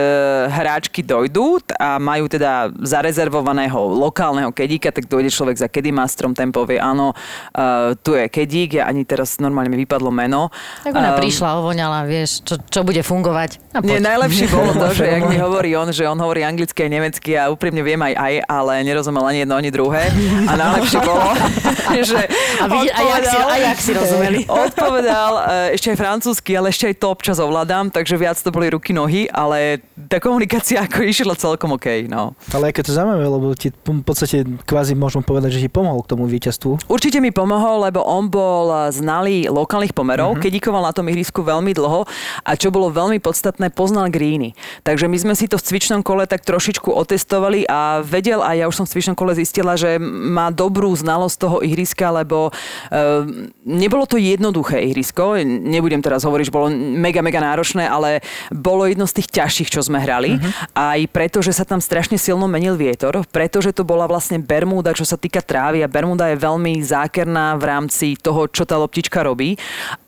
hráčky 0.48 1.02
dojdú 1.02 1.48
a 1.74 1.98
majú 1.98 2.28
teda 2.28 2.70
zarezervovaného 2.78 3.76
lokálneho 3.76 4.50
kedíka, 4.50 4.90
tak 4.90 5.06
dojde 5.06 5.30
človek 5.30 5.58
za 5.58 5.68
kedimastrom, 5.68 6.32
ten 6.32 6.50
povie, 6.50 6.78
áno, 6.78 7.12
e, 7.50 7.66
tu 7.98 8.14
je 8.14 8.26
kedík, 8.26 8.78
ja 8.78 8.86
ani 8.86 9.04
teraz 9.04 9.38
normálne 9.38 9.68
mi 9.68 9.80
vypadlo 9.80 10.10
meno. 10.10 10.54
Tak 10.82 10.92
ona 10.92 11.12
Ehm, 11.12 11.20
prišla, 11.20 11.50
ovoňala, 11.58 12.04
vieš, 12.04 12.42
čo, 12.42 12.56
čo 12.62 12.82
bude 12.82 13.00
fungovať. 13.00 13.58
A 13.72 13.80
nie, 13.80 13.98
poď. 13.98 14.06
najlepšie 14.06 14.46
bolo 14.48 14.72
to, 14.72 14.88
že 14.92 15.06
jak 15.08 15.24
mi 15.26 15.38
hovorí 15.38 15.74
on, 15.74 15.90
že 15.90 16.04
on 16.04 16.18
hovorí 16.18 16.42
anglicky 16.42 16.80
a 16.80 16.88
nemecky 16.88 17.32
a 17.34 17.48
úprimne 17.48 17.82
viem 17.82 18.00
aj 18.00 18.14
aj, 18.16 18.34
ale 18.46 18.74
nerozumel 18.82 19.24
ani 19.24 19.40
jedno, 19.42 19.56
ani 19.56 19.70
druhé. 19.70 20.05
A 20.46 20.54
najlepšie 20.54 21.00
bolo, 21.02 21.30
že 22.10 22.20
A, 22.62 22.66
vidí, 22.68 22.88
a, 22.90 23.02
jak 23.02 23.24
si, 23.26 23.38
a 23.38 23.56
jak 23.58 23.78
si 23.80 23.92
rozumeli. 23.94 24.40
Odpovedal 24.66 25.32
eh, 25.72 25.76
ešte 25.76 25.92
aj 25.92 25.98
francúzsky, 25.98 26.52
ale 26.54 26.70
ešte 26.70 26.90
aj 26.90 26.96
to 26.98 27.08
občas 27.10 27.38
ovládam, 27.38 27.90
takže 27.90 28.16
viac 28.16 28.38
to 28.38 28.50
boli 28.50 28.70
ruky, 28.70 28.92
nohy, 28.92 29.26
ale 29.28 29.82
tá 30.08 30.20
komunikácia 30.20 30.84
ako 30.84 31.04
išla 31.04 31.34
celkom 31.36 31.76
OK. 31.76 32.06
No. 32.06 32.38
Ale 32.52 32.70
aké 32.70 32.82
to 32.82 32.94
zaujímavé, 32.94 33.26
lebo 33.26 33.48
ti 33.54 33.72
v 33.72 34.04
podstate 34.04 34.44
kvázi 34.64 34.94
môžem 34.94 35.22
povedať, 35.22 35.58
že 35.58 35.66
ti 35.66 35.70
pomohol 35.70 36.02
k 36.02 36.12
tomu 36.14 36.26
víťazstvu. 36.26 36.86
Určite 36.86 37.18
mi 37.20 37.32
pomohol, 37.32 37.86
lebo 37.86 38.02
on 38.02 38.28
bol 38.28 38.70
eh, 38.70 38.94
znalý 38.94 39.48
lokálnych 39.48 39.94
pomerov, 39.94 40.26
Mhm. 40.26 40.36
uh-huh. 40.38 40.44
kedíkoval 40.44 40.84
na 40.84 40.94
tom 40.94 41.06
ihrisku 41.06 41.42
veľmi 41.42 41.72
dlho 41.72 42.06
a 42.42 42.52
čo 42.56 42.70
bolo 42.70 42.90
veľmi 42.90 43.18
podstatné, 43.20 43.70
poznal 43.70 44.10
greeny. 44.10 44.54
Takže 44.82 45.06
my 45.06 45.18
sme 45.18 45.34
si 45.34 45.46
to 45.46 45.58
v 45.58 45.66
cvičnom 45.66 46.02
kole 46.02 46.26
tak 46.26 46.42
trošičku 46.42 46.90
otestovali 46.90 47.66
a 47.66 48.02
vedel, 48.02 48.42
a 48.42 48.54
ja 48.54 48.66
už 48.66 48.76
som 48.76 48.86
v 48.86 48.94
cvičnom 48.94 49.14
kole 49.14 49.34
zistila, 49.34 49.74
že 49.76 49.85
že 49.86 50.02
má 50.02 50.50
dobrú 50.50 50.90
znalosť 50.98 51.38
toho 51.38 51.58
ihriska, 51.62 52.10
lebo 52.10 52.50
uh, 52.50 53.24
nebolo 53.62 54.10
to 54.10 54.18
jednoduché 54.18 54.82
ihrisko. 54.82 55.38
Nebudem 55.46 56.02
teraz 56.02 56.26
hovoriť, 56.26 56.50
že 56.50 56.56
bolo 56.56 56.74
mega, 56.74 57.22
mega 57.22 57.38
náročné, 57.38 57.86
ale 57.86 58.26
bolo 58.50 58.90
jedno 58.90 59.06
z 59.06 59.22
tých 59.22 59.30
ťažších, 59.30 59.70
čo 59.70 59.86
sme 59.86 60.02
hrali. 60.02 60.42
Uh-huh. 60.42 60.52
Aj 60.74 61.00
preto, 61.14 61.46
že 61.46 61.54
sa 61.54 61.62
tam 61.62 61.78
strašne 61.78 62.18
silno 62.18 62.50
menil 62.50 62.74
vietor, 62.74 63.22
pretože 63.30 63.70
to 63.78 63.86
bola 63.86 64.10
vlastne 64.10 64.42
Bermuda, 64.42 64.98
čo 64.98 65.06
sa 65.06 65.22
týka 65.22 65.46
trávy 65.46 65.86
a 65.86 65.92
Bermuda 65.92 66.34
je 66.34 66.42
veľmi 66.42 66.82
zákerná 66.82 67.54
v 67.62 67.64
rámci 67.70 68.18
toho, 68.18 68.50
čo 68.50 68.66
tá 68.66 68.82
loptička 68.82 69.22
robí. 69.22 69.54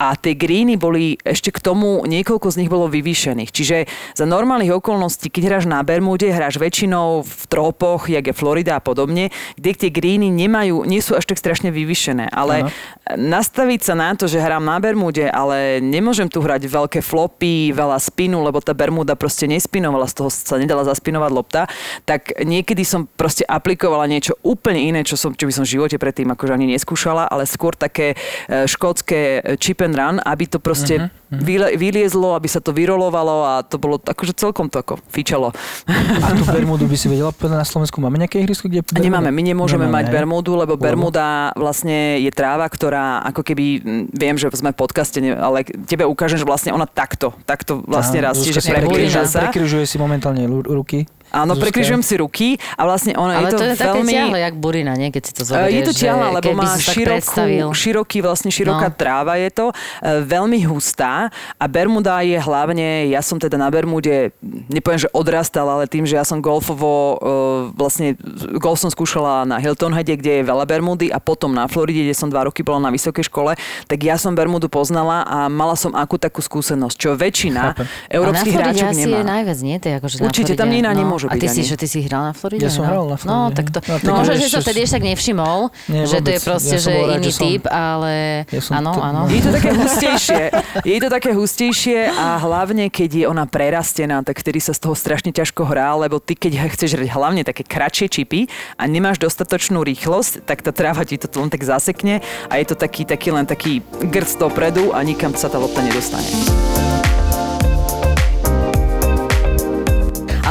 A 0.02 0.18
tie 0.18 0.34
greeny 0.34 0.74
boli, 0.74 1.14
ešte 1.22 1.54
k 1.54 1.62
tomu 1.62 2.02
niekoľko 2.02 2.50
z 2.50 2.58
nich 2.64 2.70
bolo 2.72 2.90
vyvýšených. 2.90 3.54
Čiže 3.54 3.76
za 4.18 4.26
normálnych 4.26 4.74
okolností, 4.74 5.30
keď 5.30 5.42
hráš 5.46 5.64
na 5.70 5.84
Bermude, 5.86 6.26
hráš 6.26 6.58
väčšinou 6.58 7.22
v 7.22 7.42
trópoch, 7.46 8.10
jak 8.10 8.26
je 8.26 8.34
Florida 8.34 8.80
a 8.80 8.82
podobne, 8.82 9.28
kde 9.54 9.67
tie 9.74 9.90
greeny 9.92 10.30
nemajú, 10.32 10.86
nie 10.86 11.02
sú 11.02 11.18
až 11.18 11.28
tak 11.28 11.40
strašne 11.40 11.68
vyvýšené. 11.74 12.30
Ale 12.30 12.68
Aha. 12.68 13.18
nastaviť 13.18 13.80
sa 13.82 13.94
na 13.98 14.14
to, 14.14 14.30
že 14.30 14.40
hrám 14.40 14.64
na 14.64 14.78
Bermude, 14.78 15.26
ale 15.28 15.82
nemôžem 15.82 16.28
tu 16.30 16.40
hrať 16.44 16.68
veľké 16.68 17.00
flopy, 17.02 17.72
veľa 17.72 17.98
spinu, 17.98 18.40
lebo 18.44 18.60
tá 18.60 18.72
Bermuda 18.72 19.18
proste 19.18 19.48
nespinovala, 19.50 20.08
z 20.08 20.14
toho 20.22 20.30
sa 20.30 20.56
nedala 20.56 20.86
zaspinovať 20.86 21.30
lopta, 21.32 21.62
tak 22.04 22.32
niekedy 22.40 22.84
som 22.86 23.04
proste 23.04 23.42
aplikovala 23.44 24.06
niečo 24.08 24.36
úplne 24.44 24.80
iné, 24.80 25.00
čo, 25.02 25.18
som, 25.18 25.32
čo 25.34 25.44
by 25.48 25.52
som 25.52 25.64
v 25.66 25.76
živote 25.78 25.96
predtým 25.98 26.30
akože 26.32 26.52
ani 26.54 26.70
neskúšala, 26.76 27.26
ale 27.26 27.48
skôr 27.48 27.74
také 27.74 28.14
e, 28.46 28.66
škótske 28.68 29.42
chip 29.58 29.80
and 29.82 29.96
run, 29.96 30.16
aby 30.22 30.44
to 30.46 30.62
proste 30.62 31.00
uh-huh, 31.00 31.36
uh-huh. 31.36 31.74
vyliezlo, 31.76 32.36
aby 32.36 32.48
sa 32.48 32.60
to 32.62 32.70
vyrolovalo 32.70 33.44
a 33.44 33.52
to 33.64 33.80
bolo 33.80 33.98
akože 33.98 34.36
celkom 34.36 34.68
to 34.68 34.80
ako 34.80 35.00
fičalo. 35.10 35.50
A 36.22 36.26
tú 36.36 36.44
Bermudu 36.46 36.84
by 36.86 36.96
si 36.96 37.08
vedela 37.08 37.32
povedať 37.34 37.58
na 37.60 37.68
Slovensku? 37.68 37.98
Máme 37.98 38.20
nejaké 38.20 38.40
ihrisko, 38.42 38.68
kde... 38.68 38.84
Bermuda? 38.84 39.04
Nemáme, 39.04 39.28
my 39.32 39.42
nemôžeme 39.58 39.90
Nemáme, 39.90 39.98
mať 39.98 40.06
hej? 40.06 40.14
Bermudu, 40.14 40.52
lebo 40.54 40.78
Bermuda 40.78 41.50
vlastne 41.58 42.22
je 42.22 42.30
tráva, 42.30 42.70
ktorá 42.70 43.26
ako 43.26 43.42
keby, 43.42 43.82
viem, 44.14 44.38
že 44.38 44.46
sme 44.54 44.70
v 44.70 44.78
podcaste, 44.78 45.18
ale 45.18 45.66
tebe 45.66 46.06
ukážem, 46.06 46.38
že 46.38 46.46
vlastne 46.46 46.70
ona 46.70 46.86
takto, 46.86 47.34
takto 47.42 47.82
vlastne 47.82 48.22
rastie, 48.22 48.54
že 48.54 48.62
prekryžuje 48.62 49.26
sa. 49.26 49.50
Prekryžuje 49.50 49.82
si 49.90 49.98
momentálne 49.98 50.46
ruky. 50.46 51.10
Áno, 51.28 51.52
Zuzka. 51.52 51.68
prekryžujem 51.68 52.02
si 52.02 52.14
ruky 52.16 52.48
a 52.74 52.88
vlastne 52.88 53.12
ono 53.12 53.32
Ale 53.36 53.52
je 53.52 53.52
to, 53.52 53.58
to 53.60 53.64
je 53.64 53.74
veľmi... 53.76 54.12
také 54.12 54.16
ťahle, 54.16 54.38
jak 54.40 54.54
burina, 54.56 54.92
nie? 54.96 55.08
Keď 55.12 55.22
si 55.22 55.32
to 55.36 55.42
zoberieš, 55.44 55.72
Je 55.76 55.82
to 55.84 55.92
ťahle, 55.92 56.26
lebo 56.40 56.50
má 56.56 56.72
širokú, 56.80 57.44
široký, 57.76 58.18
vlastne 58.24 58.48
široká 58.48 58.88
no. 58.88 58.96
tráva 58.96 59.34
je 59.36 59.50
to, 59.52 59.66
e, 59.70 59.74
veľmi 60.24 60.64
hustá 60.64 61.28
a 61.60 61.64
Bermuda 61.68 62.24
je 62.24 62.40
hlavne, 62.40 63.12
ja 63.12 63.20
som 63.20 63.36
teda 63.36 63.60
na 63.60 63.68
Bermude, 63.68 64.32
nepoviem, 64.72 65.04
že 65.04 65.10
odrastal, 65.12 65.68
ale 65.68 65.84
tým, 65.84 66.08
že 66.08 66.16
ja 66.16 66.24
som 66.24 66.40
golfovo, 66.40 67.20
e, 67.20 67.76
vlastne 67.76 68.16
golf 68.56 68.80
som 68.80 68.88
skúšala 68.88 69.44
na 69.44 69.60
Hilton 69.60 69.92
Heade, 69.92 70.16
kde 70.16 70.40
je 70.40 70.44
veľa 70.48 70.64
Bermudy 70.64 71.12
a 71.12 71.20
potom 71.20 71.52
na 71.52 71.68
Floride, 71.68 72.08
kde 72.08 72.16
som 72.16 72.32
dva 72.32 72.48
roky 72.48 72.64
bola 72.64 72.88
na 72.88 72.90
vysokej 72.90 73.28
škole, 73.28 73.52
tak 73.84 73.98
ja 74.00 74.16
som 74.16 74.32
Bermudu 74.32 74.72
poznala 74.72 75.28
a 75.28 75.52
mala 75.52 75.76
som 75.76 75.92
akú 75.92 76.16
takú 76.16 76.40
skúsenosť, 76.40 76.96
čo 76.96 77.10
väčšina 77.12 77.76
Chápem. 77.76 77.86
európskych 78.08 78.54
hráčov 78.56 78.90
nemá. 78.96 79.18
je 79.20 79.24
najviac, 79.26 79.58
nie? 79.60 79.76
To 79.76 79.86
je 79.86 79.94
akože 80.00 80.14
Určite, 80.24 80.52
tam 80.56 80.72
iná 80.72 80.96
no. 80.96 81.17
Nemôže 81.18 81.26
byť. 81.34 81.34
A 81.34 81.42
ty 81.42 81.46
si, 81.50 81.62
že 81.66 81.74
ty 81.74 81.86
si 81.90 81.98
hral 82.06 82.22
na 82.30 82.34
Floride? 82.34 82.62
Ja 82.62 82.70
som 82.70 82.84
hral 82.86 83.04
na 83.10 83.18
Floride. 83.18 83.34
No, 83.34 83.50
tak 83.50 83.66
to, 83.74 83.78
no, 83.82 83.94
no 83.98 84.10
možno, 84.22 84.34
že 84.38 84.48
sa 84.48 84.60
vtedy 84.62 84.78
ešte 84.86 84.94
tak 84.98 85.04
nevšimol, 85.04 85.58
nie, 85.90 86.02
že 86.06 86.18
to 86.22 86.30
je 86.30 86.40
proste, 86.42 86.76
ja 86.78 86.80
že 86.80 86.92
rád, 86.94 87.18
iný 87.18 87.30
že 87.30 87.40
typ, 87.42 87.62
ale 87.66 88.12
ja 88.46 88.60
áno, 88.78 88.90
to, 88.94 89.00
áno. 89.02 89.20
Je 89.38 89.42
to 89.42 89.50
také 89.54 89.70
hustejšie. 89.74 90.42
Je 90.82 90.98
to 90.98 91.08
také 91.08 91.30
hustejšie 91.34 91.98
a 92.10 92.26
hlavne, 92.42 92.84
keď 92.90 93.10
je 93.22 93.24
ona 93.26 93.44
prerastená, 93.46 94.22
tak 94.22 94.40
vtedy 94.40 94.58
sa 94.62 94.72
z 94.74 94.80
toho 94.82 94.94
strašne 94.94 95.30
ťažko 95.34 95.66
hrá, 95.66 95.94
lebo 95.98 96.22
ty, 96.22 96.34
keď 96.34 96.70
chceš 96.70 96.98
hrať 96.98 97.08
hlavne 97.12 97.42
také 97.46 97.62
kratšie 97.62 98.06
čipy 98.10 98.50
a 98.78 98.86
nemáš 98.86 99.22
dostatočnú 99.22 99.82
rýchlosť, 99.82 100.46
tak 100.46 100.62
tá 100.62 100.70
tráva 100.74 101.02
ti 101.06 101.18
to 101.18 101.30
len 101.38 101.50
tak 101.50 101.62
zasekne 101.62 102.20
a 102.50 102.52
je 102.58 102.66
to 102.66 102.74
taký, 102.74 103.06
taký 103.06 103.30
len 103.30 103.46
taký 103.46 103.80
grc 104.02 104.36
dopredu 104.38 104.90
a 104.94 105.02
nikam 105.02 105.32
sa 105.34 105.46
tá 105.46 105.56
lopta 105.60 105.80
nedostane. 105.84 106.87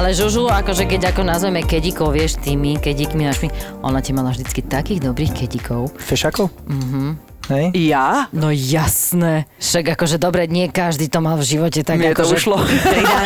Ale 0.07 0.15
Žužu, 0.15 0.47
akože 0.47 0.87
keď 0.87 1.11
ako 1.11 1.27
nazveme 1.27 1.67
kedikov, 1.67 2.15
vieš, 2.15 2.39
tými 2.39 2.79
kedikmi 2.79 3.27
našimi, 3.27 3.51
ona 3.83 3.99
ti 3.99 4.15
mala 4.15 4.31
vždycky 4.31 4.63
takých 4.63 5.03
dobrých 5.03 5.35
kedikov. 5.35 5.91
Fešakov? 5.99 6.47
Mhm. 6.63 7.26
Hej? 7.47 7.71
Ja? 7.87 8.27
No 8.35 8.51
jasné. 8.51 9.47
Však 9.59 9.95
akože 9.95 10.19
dobre, 10.19 10.51
nie 10.51 10.67
každý 10.67 11.07
to 11.07 11.23
mal 11.23 11.39
v 11.39 11.45
živote 11.47 11.79
tak 11.87 11.99
Mne 11.99 12.11
ako, 12.11 12.23
to 12.23 12.35
ušlo. 12.35 12.57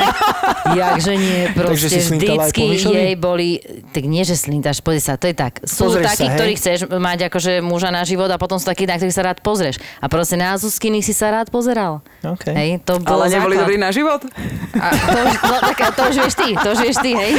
Jakže 0.81 1.13
nie, 1.17 1.49
proste 1.57 1.97
vždycky 1.97 2.77
jej 2.77 3.13
boli, 3.17 3.57
tak 3.91 4.05
nie, 4.05 4.21
že 4.21 4.37
slintáš, 4.37 4.79
pozri 4.85 5.01
sa, 5.01 5.17
to 5.17 5.25
je 5.25 5.35
tak. 5.35 5.65
Sú 5.65 5.89
Pozrieš 5.89 6.05
takí, 6.13 6.27
sa, 6.29 6.33
ktorí 6.37 6.51
chceš 6.53 6.77
mať 6.85 7.19
akože 7.33 7.65
muža 7.65 7.89
na 7.89 8.05
život 8.05 8.29
a 8.29 8.37
potom 8.37 8.61
sú 8.61 8.69
takí, 8.69 8.85
na 8.85 9.01
ktorých 9.01 9.15
sa 9.15 9.25
rád 9.25 9.41
pozrieš. 9.41 9.81
A 9.97 10.05
proste 10.05 10.37
na 10.37 10.53
Zuzkiny 10.53 11.01
si 11.01 11.17
sa 11.17 11.33
rád 11.33 11.49
pozeral. 11.49 12.05
Okay. 12.21 12.53
Hej, 12.53 12.69
to 12.85 13.01
bolo 13.01 13.25
Ale 13.25 13.33
neboli 13.33 13.57
základ. 13.57 13.65
dobrí 13.65 13.77
na 13.81 13.89
život? 13.89 14.21
A 14.77 14.87
to, 14.93 15.17
už, 15.17 15.33
no, 15.41 15.57
tak, 15.65 15.77
to 15.97 16.01
už 16.13 16.15
vieš 16.21 16.35
ty, 16.37 16.49
to 16.53 16.67
už 16.77 16.79
vieš 16.85 16.97
ty, 17.01 17.11
hej. 17.17 17.31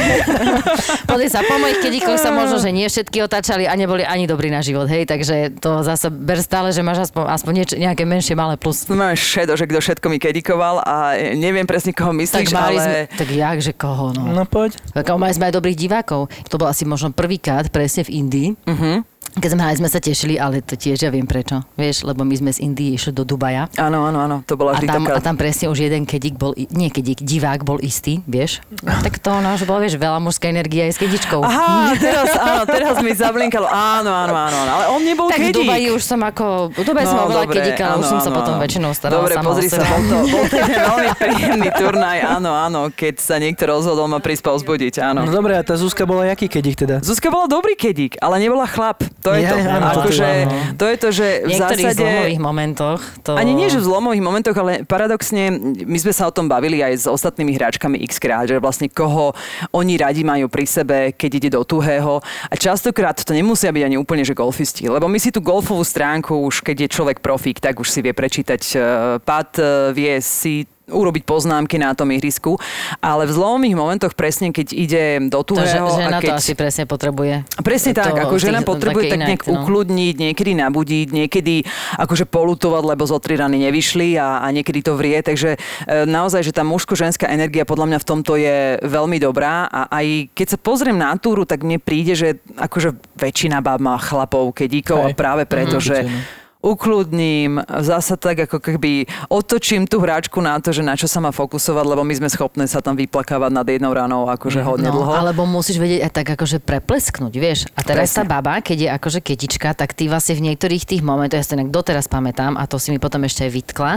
Pozri 1.09 1.27
sa, 1.31 1.39
po 1.47 1.55
mojich 1.55 1.79
kedíkoch 1.79 2.19
sa 2.19 2.35
možno, 2.35 2.59
že 2.59 2.75
nie 2.75 2.85
všetky 2.91 3.23
otáčali 3.23 3.63
a 3.63 3.73
neboli 3.79 4.03
ani 4.03 4.27
dobrí 4.27 4.51
na 4.51 4.59
život, 4.59 4.91
hej, 4.91 5.07
takže 5.07 5.55
to 5.63 5.79
zase 5.81 6.11
ber 6.11 6.43
stále, 6.43 6.72
že 6.73 6.81
máš 6.81 7.09
aspoň, 7.09 7.23
aspoň 7.29 7.53
nieč, 7.53 7.69
nejaké 7.77 8.03
menšie 8.03 8.33
malé 8.33 8.57
plus. 8.57 8.89
Máme 8.89 9.13
šedo, 9.13 9.53
že 9.53 9.69
kto 9.69 9.79
všetko 9.79 10.05
mi 10.09 10.17
kedikoval 10.17 10.81
a 10.81 11.15
neviem 11.37 11.69
presne, 11.69 11.93
koho 11.93 12.11
myslíš, 12.11 12.49
tak 12.49 12.57
ale... 12.57 12.81
Sme, 12.81 13.01
tak 13.13 13.29
jak, 13.29 13.57
že 13.61 13.71
koho, 13.77 14.11
no. 14.11 14.33
No 14.33 14.43
poď. 14.49 14.81
Tak 14.91 15.13
mali 15.15 15.31
sme 15.37 15.53
aj 15.53 15.55
dobrých 15.55 15.77
divákov. 15.77 16.33
To 16.49 16.55
bol 16.57 16.67
asi 16.67 16.83
možno 16.83 17.13
prvýkrát 17.13 17.69
presne 17.69 18.03
v 18.03 18.09
Indii. 18.25 18.49
Uh-huh. 18.65 19.05
Keď 19.33 19.49
sme 19.49 19.61
hrali, 19.65 19.77
sme 19.81 19.89
sa 19.89 19.97
tešili, 19.97 20.37
ale 20.37 20.61
to 20.61 20.77
tiež 20.77 21.01
ja 21.01 21.09
viem 21.09 21.25
prečo. 21.25 21.65
Vieš, 21.73 22.05
lebo 22.05 22.21
my 22.21 22.37
sme 22.37 22.51
z 22.53 22.61
Indie 22.61 22.93
išli 22.93 23.17
do 23.17 23.25
Dubaja. 23.25 23.65
Áno, 23.81 24.05
áno, 24.05 24.21
áno, 24.21 24.37
to 24.45 24.53
bola 24.53 24.77
a 24.77 24.81
vždy 24.81 24.85
tam, 24.85 25.09
taká... 25.09 25.17
a 25.17 25.19
tam 25.25 25.35
presne 25.41 25.73
už 25.73 25.89
jeden 25.89 26.05
kedík 26.05 26.37
bol, 26.37 26.53
nie 26.53 26.93
kedík, 26.93 27.25
divák 27.25 27.65
bol 27.65 27.81
istý, 27.81 28.21
vieš. 28.29 28.61
Tak 28.85 29.17
to 29.17 29.33
ono, 29.33 29.57
že 29.57 29.65
bolo, 29.65 29.81
vieš, 29.81 29.97
veľa 29.97 30.21
mužská 30.21 30.53
energia 30.53 30.85
je 30.85 30.93
s 30.93 30.99
kedičkou. 31.01 31.41
Aha, 31.41 31.97
teraz, 31.97 32.29
áno, 32.37 32.61
teraz 32.69 32.95
mi 33.01 33.09
zablinkalo. 33.17 33.65
Áno, 33.65 34.13
áno, 34.13 34.37
áno, 34.37 34.57
áno, 34.69 34.71
ale 34.77 34.85
on 34.93 35.01
nebol 35.01 35.33
tak 35.33 35.41
kedík. 35.41 35.57
v 35.57 35.57
Dubaji 35.65 35.85
už 35.97 36.03
som 36.05 36.21
ako, 36.21 36.45
v 36.69 36.83
Dubaji 36.85 37.05
no, 37.09 37.13
som 37.17 37.49
kedíka, 37.49 37.83
ale 37.89 37.95
už 37.97 38.07
som 38.13 38.19
sa 38.21 38.29
áno, 38.29 38.37
potom 38.37 38.53
väčšinou 38.61 38.91
starala 38.93 39.17
Dobre, 39.17 39.33
sama 39.33 39.49
pozri 39.49 39.67
sa, 39.73 39.81
bol 39.81 40.01
to, 40.05 40.17
bol 40.33 40.45
to 40.45 40.57
veľmi 40.61 41.09
príjemný 41.17 41.69
turnaj, 41.73 42.19
áno, 42.21 42.51
áno, 42.53 42.81
keď 42.93 43.15
sa 43.17 43.41
niekto 43.41 43.65
rozhodol 43.65 44.05
ma 44.05 44.21
prísť 44.21 44.45
povzbudiť, 44.45 45.01
áno. 45.01 45.25
No 45.25 45.33
dobre, 45.33 45.57
a 45.57 45.65
tá 45.65 45.73
Zuzka 45.73 46.05
bola 46.05 46.29
jaký 46.29 46.45
kedík 46.45 46.77
teda? 46.77 47.01
Zuzka 47.01 47.33
bola 47.33 47.49
dobrý 47.49 47.73
kedík, 47.73 48.21
ale 48.21 48.37
nebola 48.37 48.69
chlap. 48.69 49.01
To 49.23 49.31
je 49.31 49.39
Ja, 49.39 49.51
to. 49.51 49.57
áno, 49.63 49.87
to 49.87 49.99
Akože, 50.03 50.27
to 50.75 50.85
je 50.91 50.97
to, 50.99 51.09
že 51.15 51.27
v 51.27 51.47
V 51.47 51.51
niektorých 51.55 51.85
zásade... 51.87 52.03
zlomových 52.03 52.41
momentoch 52.43 52.99
to... 53.23 53.31
Ani 53.39 53.55
nie, 53.55 53.71
že 53.71 53.79
v 53.79 53.85
zlomových 53.87 54.23
momentoch, 54.23 54.55
ale 54.59 54.83
paradoxne, 54.83 55.43
my 55.79 55.95
sme 55.95 56.11
sa 56.11 56.27
o 56.27 56.35
tom 56.35 56.51
bavili 56.51 56.83
aj 56.83 56.93
s 56.93 57.05
ostatnými 57.07 57.55
hráčkami 57.55 58.03
x 58.03 58.19
krát, 58.19 58.51
že 58.51 58.59
vlastne 58.59 58.91
koho 58.91 59.31
oni 59.71 59.95
radi 59.95 60.27
majú 60.27 60.51
pri 60.51 60.65
sebe, 60.67 60.97
keď 61.15 61.31
ide 61.39 61.49
do 61.55 61.63
tuhého. 61.63 62.19
A 62.51 62.55
častokrát 62.59 63.15
to 63.15 63.31
nemusia 63.31 63.71
byť 63.71 63.83
ani 63.87 63.95
úplne, 63.95 64.27
že 64.27 64.35
golfisti. 64.35 64.91
Lebo 64.91 65.07
my 65.07 65.15
si 65.15 65.31
tú 65.31 65.39
golfovú 65.39 65.87
stránku, 65.87 66.43
už 66.43 66.59
keď 66.59 66.83
je 66.83 66.93
človek 66.99 67.23
profík, 67.23 67.63
tak 67.63 67.79
už 67.79 67.87
si 67.87 68.03
vie 68.03 68.11
prečítať 68.11 68.61
eh, 68.75 68.79
pad, 69.23 69.55
eh, 69.55 69.95
vie 69.95 70.19
si 70.19 70.67
urobiť 70.91 71.23
poznámky 71.23 71.79
na 71.79 71.95
tom 71.95 72.11
ihrisku, 72.11 72.59
ale 72.99 73.23
v 73.23 73.31
zlomových 73.31 73.75
momentoch 73.79 74.13
presne, 74.19 74.51
keď 74.51 74.67
ide 74.75 75.03
do 75.31 75.39
To, 75.43 75.55
že, 75.55 75.79
tuhého 75.79 75.87
žena 75.95 76.17
a 76.17 76.21
keď... 76.21 76.29
to 76.35 76.39
asi 76.43 76.53
presne 76.59 76.83
potrebuje. 76.83 77.47
Presne 77.63 77.91
to 77.95 78.03
tak, 78.03 78.19
ako 78.19 78.35
žena 78.35 78.59
potrebuje 78.67 79.15
tak 79.15 79.19
nejak 79.23 79.43
no. 79.47 79.63
ukludniť, 79.63 80.15
niekedy 80.19 80.51
nabudiť, 80.59 81.07
niekedy 81.15 81.63
akože 81.95 82.27
polutovať, 82.27 82.83
lebo 82.83 83.03
zo 83.07 83.15
tri 83.23 83.39
rany 83.39 83.63
nevyšli 83.63 84.19
a, 84.19 84.43
a 84.43 84.47
niekedy 84.51 84.83
to 84.83 84.99
vrie, 84.99 85.23
takže 85.23 85.55
e, 85.55 86.03
naozaj, 86.03 86.43
že 86.43 86.51
tá 86.51 86.67
mužsko-ženská 86.67 87.31
energia 87.31 87.63
podľa 87.63 87.87
mňa 87.95 87.99
v 88.03 88.07
tomto 88.07 88.35
je 88.35 88.57
veľmi 88.83 89.17
dobrá 89.23 89.71
a 89.71 89.87
aj 89.87 90.35
keď 90.35 90.47
sa 90.51 90.57
pozriem 90.59 90.99
na 90.99 91.15
túru, 91.15 91.47
tak 91.47 91.63
mne 91.63 91.79
príde, 91.79 92.11
že 92.13 92.43
akože 92.59 92.91
väčšina 93.15 93.63
báb 93.63 93.79
má 93.79 93.95
chlapov, 94.03 94.51
kedíkov 94.51 94.99
a 94.99 95.07
práve 95.15 95.47
preto, 95.47 95.79
Mhm. 95.79 95.83
že 95.83 95.97
Určite, 96.03 96.11
no. 96.11 96.42
Ukludním, 96.63 97.59
zasa 97.77 98.15
tak 98.15 98.39
ako 98.41 98.57
keby 98.57 98.91
otočím 99.27 99.83
tú 99.83 99.99
hráčku 99.99 100.39
na 100.39 100.55
to, 100.57 100.71
že 100.71 100.79
na 100.79 100.95
čo 100.95 101.05
sa 101.05 101.19
má 101.19 101.29
fokusovať, 101.29 101.83
lebo 101.85 102.01
my 102.01 102.15
sme 102.15 102.27
schopné 102.27 102.63
sa 102.65 102.79
tam 102.79 102.95
vyplakávať 102.95 103.51
nad 103.51 103.65
jednou 103.65 103.91
ranou 103.91 104.25
akože 104.25 104.63
hodne 104.63 104.87
No, 104.87 104.95
dlho. 104.95 105.11
alebo 105.13 105.43
musíš 105.43 105.75
vedieť 105.75 106.01
aj 106.01 106.11
tak 106.13 106.27
akože 106.31 106.57
preplesknúť, 106.59 107.33
vieš. 107.33 107.59
A 107.73 107.81
teraz 107.81 108.09
tá 108.09 108.23
Presne. 108.23 108.31
baba, 108.31 108.53
keď 108.57 108.77
je 108.79 108.89
akože 108.89 109.19
ketička, 109.21 109.69
tak 109.73 109.91
ty 109.91 110.07
vlastne 110.07 110.33
v 110.33 110.49
niektorých 110.49 110.83
tých 110.85 111.01
momentoch, 111.01 111.35
ja 111.35 111.43
si 111.43 111.53
inak 111.53 111.67
doteraz 111.67 112.07
pamätám 112.07 112.55
a 112.55 112.63
to 112.63 112.77
si 112.77 112.89
mi 112.89 112.97
potom 112.97 113.21
ešte 113.21 113.43
aj 113.43 113.51
vytkla. 113.51 113.91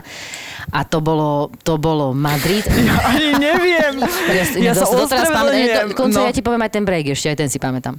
A 0.69 0.81
to 0.83 0.99
bolo, 0.99 1.55
to 1.61 1.77
bolo 1.77 2.11
Madrid. 2.13 2.67
Ani 3.07 3.31
neviem. 3.33 4.03
Ja, 4.29 4.43
Ja 4.61 4.75
sa 4.75 4.89
doteraz 4.89 5.31
pamätám, 5.31 5.87
dokonca 5.89 6.15
No. 6.17 6.25
ja 6.25 6.33
ti 6.33 6.41
poviem 6.41 6.61
aj 6.61 6.73
ten 6.73 6.83
break 6.83 7.07
ešte, 7.09 7.29
aj 7.29 7.39
ten 7.39 7.49
si 7.49 7.59
pamätám. 7.59 7.95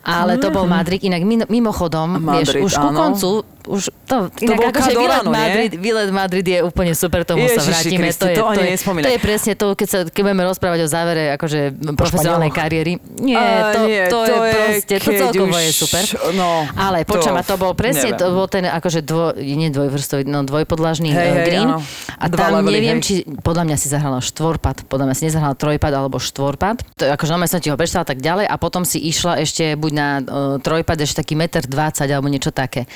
Ale 0.00 0.36
to 0.36 0.48
bol 0.48 0.64
Madrid, 0.64 0.98
inak 1.00 1.20
mimo- 1.20 1.46
mimochodom, 1.46 2.16
vieš, 2.18 2.48
Madrid, 2.48 2.62
už 2.62 2.72
ku 2.74 2.88
áno. 2.88 2.96
koncu, 2.98 3.28
už 3.68 3.82
To, 4.08 4.32
To 4.32 4.52
bol 4.56 4.72
akože 4.72 4.92
výlet 4.96 5.20
nie? 5.20 5.32
Madrid, 5.36 5.72
výlet 5.76 6.10
Madrid 6.10 6.46
je 6.48 6.58
úplne 6.64 6.92
super, 6.96 7.28
tomu 7.28 7.44
sa 7.44 7.60
Ježiši 7.60 7.68
vrátime. 7.68 8.00
Kriste, 8.08 8.24
to, 8.24 8.28
je, 8.28 8.36
to 8.36 8.44
to, 8.48 8.62
je, 8.64 9.04
to 9.04 9.10
je 9.12 9.20
presne 9.20 9.52
to, 9.52 9.66
keď, 9.76 9.88
sa, 9.88 9.98
keď 10.08 10.22
budeme 10.24 10.44
rozprávať 10.48 10.80
o 10.84 10.88
závere 10.88 11.24
akože 11.36 11.76
profesionálnej 11.92 12.48
kariéry. 12.48 12.96
Nie, 13.20 13.36
A 13.36 13.76
to, 13.76 13.80
nie, 13.84 14.00
to, 14.08 14.18
je 14.24 14.32
proste, 14.32 14.94
to 14.96 15.10
celkovo 15.12 15.52
už- 15.52 15.64
je 15.68 15.72
super. 15.76 16.04
No, 16.32 16.64
Ale 16.72 17.04
počujem, 17.04 17.36
a 17.36 17.44
to 17.44 17.60
bol 17.60 17.76
presne, 17.76 18.16
neviem. 18.16 18.20
to 18.20 18.26
bol 18.32 18.48
ten 18.48 18.64
akože 18.64 19.00
dvo, 19.04 19.36
nie 19.36 19.68
dvojvrstový, 19.68 20.24
no 20.24 20.40
dvojpodlažný 20.40 21.12
Hej, 21.12 21.28
eh, 21.28 21.32
hej, 21.36 21.44
green. 21.44 21.68
áno. 21.68 21.78
A 22.16 22.24
tam 22.32 22.64
levely, 22.64 22.80
neviem, 22.80 22.98
hej. 22.98 23.04
či 23.04 23.14
podľa 23.44 23.68
mňa 23.68 23.76
si 23.76 23.86
zahrala 23.92 24.24
štvorpad, 24.24 24.88
podľa 24.88 25.04
mňa 25.12 25.14
si 25.14 25.22
nezahrala 25.28 25.52
trojpad 25.52 25.92
alebo 25.92 26.16
štvorpad. 26.16 26.76
To, 26.96 27.02
je 27.04 27.10
akože 27.12 27.30
normálne 27.30 27.52
som 27.52 27.60
ti 27.60 27.68
ho 27.68 27.76
prečítala 27.76 28.08
tak 28.08 28.24
ďalej 28.24 28.48
a 28.48 28.54
potom 28.56 28.88
si 28.88 28.98
išla 29.04 29.36
ešte 29.44 29.76
buď 29.76 29.92
na 29.92 30.08
uh, 30.18 30.22
trojpad 30.58 30.96
ešte 31.04 31.20
taký 31.20 31.34
meter 31.36 31.62
20 31.66 32.08
alebo 32.08 32.32
niečo 32.32 32.50
také. 32.50 32.88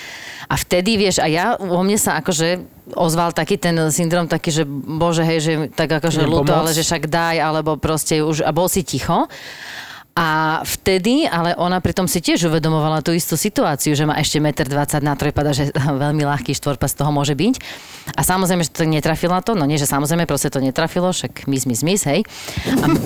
A 0.49 0.55
vtedy, 0.59 1.02
vieš, 1.03 1.19
a 1.19 1.27
ja, 1.27 1.59
o 1.59 1.83
mne 1.83 1.99
sa 1.99 2.23
akože 2.23 2.63
ozval 2.95 3.35
taký 3.35 3.59
ten 3.59 3.75
syndrom 3.91 4.31
taký, 4.31 4.55
že 4.55 4.65
bože, 4.67 5.27
hej, 5.27 5.39
že 5.43 5.53
tak 5.75 5.91
akože 5.99 6.23
ľúto, 6.23 6.55
ale 6.55 6.71
že 6.71 6.87
však 6.87 7.11
daj, 7.11 7.37
alebo 7.43 7.75
proste 7.75 8.23
už, 8.23 8.47
a 8.47 8.55
bol 8.55 8.71
si 8.71 8.87
ticho. 8.87 9.27
A 10.13 10.61
vtedy, 10.61 11.25
ale 11.25 11.57
ona 11.57 11.81
pritom 11.81 12.05
si 12.05 12.21
tiež 12.21 12.53
uvedomovala 12.53 13.01
tú 13.01 13.17
istú 13.17 13.33
situáciu, 13.33 13.97
že 13.97 14.05
má 14.05 14.21
ešte 14.21 14.45
1,20 14.45 14.69
m 14.69 15.09
na 15.09 15.17
trojpada, 15.17 15.57
že 15.57 15.73
veľmi 16.05 16.21
ľahký 16.29 16.53
štvorpas 16.53 16.93
z 16.93 16.97
toho 17.01 17.09
môže 17.09 17.33
byť. 17.33 17.55
A 18.13 18.21
samozrejme, 18.21 18.61
že 18.61 18.77
to 18.77 18.85
netrafila 18.85 19.41
to, 19.41 19.57
no 19.57 19.65
nie, 19.65 19.81
že 19.81 19.89
samozrejme, 19.89 20.29
proste 20.29 20.53
to 20.53 20.61
netrafilo, 20.61 21.17
však 21.17 21.49
miss, 21.49 21.65
miss, 21.65 21.81
miss, 21.81 22.05
hej. 22.05 22.29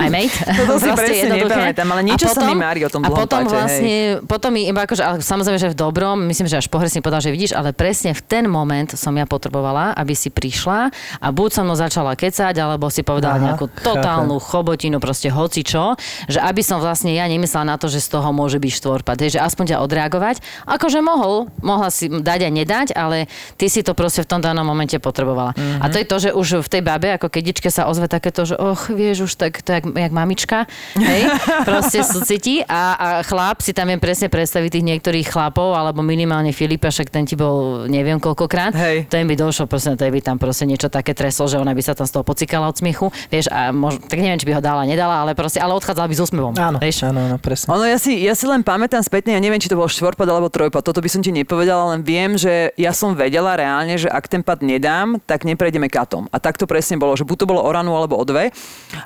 I 0.03 0.11
mate. 0.11 0.35
Toto 0.35 0.83
si 0.83 0.91
presne 0.99 1.47
nepamätám, 1.47 1.87
ale 1.95 2.03
A 2.03 2.07
niečo 2.11 2.27
sa 2.27 2.43
mi 2.43 2.59
mári 2.59 2.83
o 2.83 2.91
tom 2.91 3.07
A 3.07 3.15
potom 3.15 3.47
hej. 3.47 3.55
vlastne, 3.55 3.97
potom 4.27 4.51
mi 4.51 4.67
iba 4.67 4.83
akože, 4.83 5.03
ale 5.07 5.17
samozrejme, 5.23 5.63
že 5.63 5.71
v 5.71 5.79
dobrom, 5.79 6.27
myslím, 6.27 6.51
že 6.51 6.59
až 6.59 6.67
pohresne 6.67 7.07
povedal, 7.07 7.23
že 7.23 7.31
vidíš, 7.31 7.55
ale 7.55 7.71
presne 7.71 8.19
v 8.19 8.23
ten 8.27 8.51
moment 8.51 8.91
som 8.99 9.15
ja 9.15 9.31
potrebovala, 9.31 9.95
aby 9.95 10.19
si 10.19 10.35
prišla 10.35 10.91
a 11.23 11.27
buď 11.31 11.49
so 11.55 11.63
mnou 11.63 11.79
začala 11.79 12.19
kecať, 12.19 12.59
alebo 12.59 12.91
si 12.91 13.07
povedala 13.07 13.39
Aha, 13.39 13.45
nejakú 13.55 13.71
totálnu 13.79 14.43
chobotinu, 14.43 14.99
proste 14.99 15.31
hocičo, 15.31 15.95
že 16.27 16.43
aby 16.43 16.67
som 16.67 16.83
vlastne 16.83 16.96
ja 17.05 17.29
nemyslela 17.29 17.75
na 17.75 17.77
to, 17.77 17.91
že 17.91 18.01
z 18.01 18.17
toho 18.17 18.33
môže 18.33 18.57
byť 18.57 18.73
štvorpad, 18.81 19.17
hej, 19.21 19.31
že 19.37 19.41
aspoň 19.43 19.77
ťa 19.77 19.83
odreagovať. 19.85 20.41
Akože 20.65 21.05
mohol, 21.05 21.51
mohla 21.61 21.93
si 21.93 22.09
dať 22.09 22.41
a 22.47 22.51
nedať, 22.51 22.89
ale 22.97 23.29
ty 23.61 23.69
si 23.69 23.85
to 23.85 23.93
proste 23.93 24.25
v 24.25 24.29
tom 24.31 24.41
danom 24.41 24.65
momente 24.65 24.97
potrebovala. 24.97 25.53
Mm-hmm. 25.53 25.83
A 25.83 25.87
to 25.93 25.97
je 26.01 26.07
to, 26.07 26.17
že 26.17 26.31
už 26.33 26.49
v 26.65 26.69
tej 26.69 26.83
babe, 26.83 27.09
ako 27.13 27.29
kedičke 27.29 27.69
sa 27.69 27.89
ozve 27.91 28.09
takéto, 28.09 28.47
že 28.49 28.57
och, 28.57 28.89
vieš, 28.93 29.29
už 29.29 29.33
tak, 29.37 29.61
to 29.61 29.75
je 29.75 29.79
jak, 29.83 29.87
jak 29.87 30.13
mamička, 30.13 30.59
hej, 30.97 31.23
proste 31.69 32.01
súcití 32.03 32.63
a, 32.65 32.83
a 32.97 33.09
chlap 33.27 33.61
si 33.61 33.77
tam 33.77 33.91
viem 33.91 34.01
presne 34.01 34.31
predstaviť 34.31 34.71
tých 34.79 34.87
niektorých 34.87 35.27
chlapov, 35.29 35.75
alebo 35.75 36.01
minimálne 36.01 36.55
Filipa, 36.55 36.89
však 36.89 37.11
ten 37.11 37.27
ti 37.27 37.35
bol 37.35 37.85
neviem 37.91 38.23
koľkokrát, 38.23 38.73
Hej. 38.73 38.97
ten 39.11 39.27
by 39.27 39.35
došlo, 39.35 39.67
proste 39.67 39.99
tej 39.99 40.11
by 40.13 40.21
tam 40.23 40.37
proste 40.39 40.65
niečo 40.65 40.87
také 40.87 41.13
tresol, 41.13 41.51
že 41.51 41.59
ona 41.59 41.75
by 41.75 41.83
sa 41.83 41.93
tam 41.93 42.07
z 42.07 42.13
toho 42.15 42.25
pocikala 42.25 42.71
od 42.71 42.77
smiechu, 42.79 43.11
vieš, 43.29 43.51
a 43.51 43.75
mož, 43.75 43.99
tak 44.07 44.19
neviem, 44.23 44.39
či 44.39 44.47
by 44.47 44.59
ho 44.59 44.63
dala, 44.63 44.87
nedala, 44.87 45.27
ale 45.27 45.35
proste, 45.35 45.59
ale 45.59 45.75
odchádzala 45.75 46.07
by 46.07 46.15
s 46.15 46.23
úsmevom. 46.23 46.55
Áno, 46.55 46.79
vieš. 46.89 47.07
áno, 47.07 47.21
áno, 47.27 47.37
presne. 47.43 47.67
Ono, 47.75 47.85
ja 47.85 47.99
si, 47.99 48.23
ja 48.23 48.35
si 48.39 48.47
len 48.47 48.63
pamätám 48.63 49.03
spätne, 49.03 49.35
ja 49.35 49.41
neviem, 49.43 49.59
či 49.59 49.71
to 49.71 49.79
bol 49.79 49.91
štvorpad 49.91 50.27
alebo 50.27 50.49
trojpad, 50.49 50.83
toto 50.83 51.03
by 51.03 51.11
som 51.11 51.21
ti 51.21 51.35
nepovedala, 51.35 51.97
len 51.97 52.07
viem, 52.07 52.39
že 52.39 52.71
ja 52.79 52.95
som 52.95 53.13
vedela 53.13 53.59
reálne, 53.59 53.99
že 53.99 54.07
ak 54.07 54.31
ten 54.31 54.43
pad 54.47 54.63
nedám, 54.63 55.19
tak 55.27 55.43
neprejdeme 55.43 55.91
katom. 55.91 56.31
A 56.31 56.39
tak 56.39 56.57
to 56.57 56.69
presne 56.69 56.97
bolo, 56.97 57.19
že 57.19 57.27
buď 57.27 57.37
to 57.43 57.47
bolo 57.51 57.61
o 57.63 57.71
ranu 57.71 57.93
alebo 57.95 58.15
o 58.17 58.25
dve. 58.25 58.55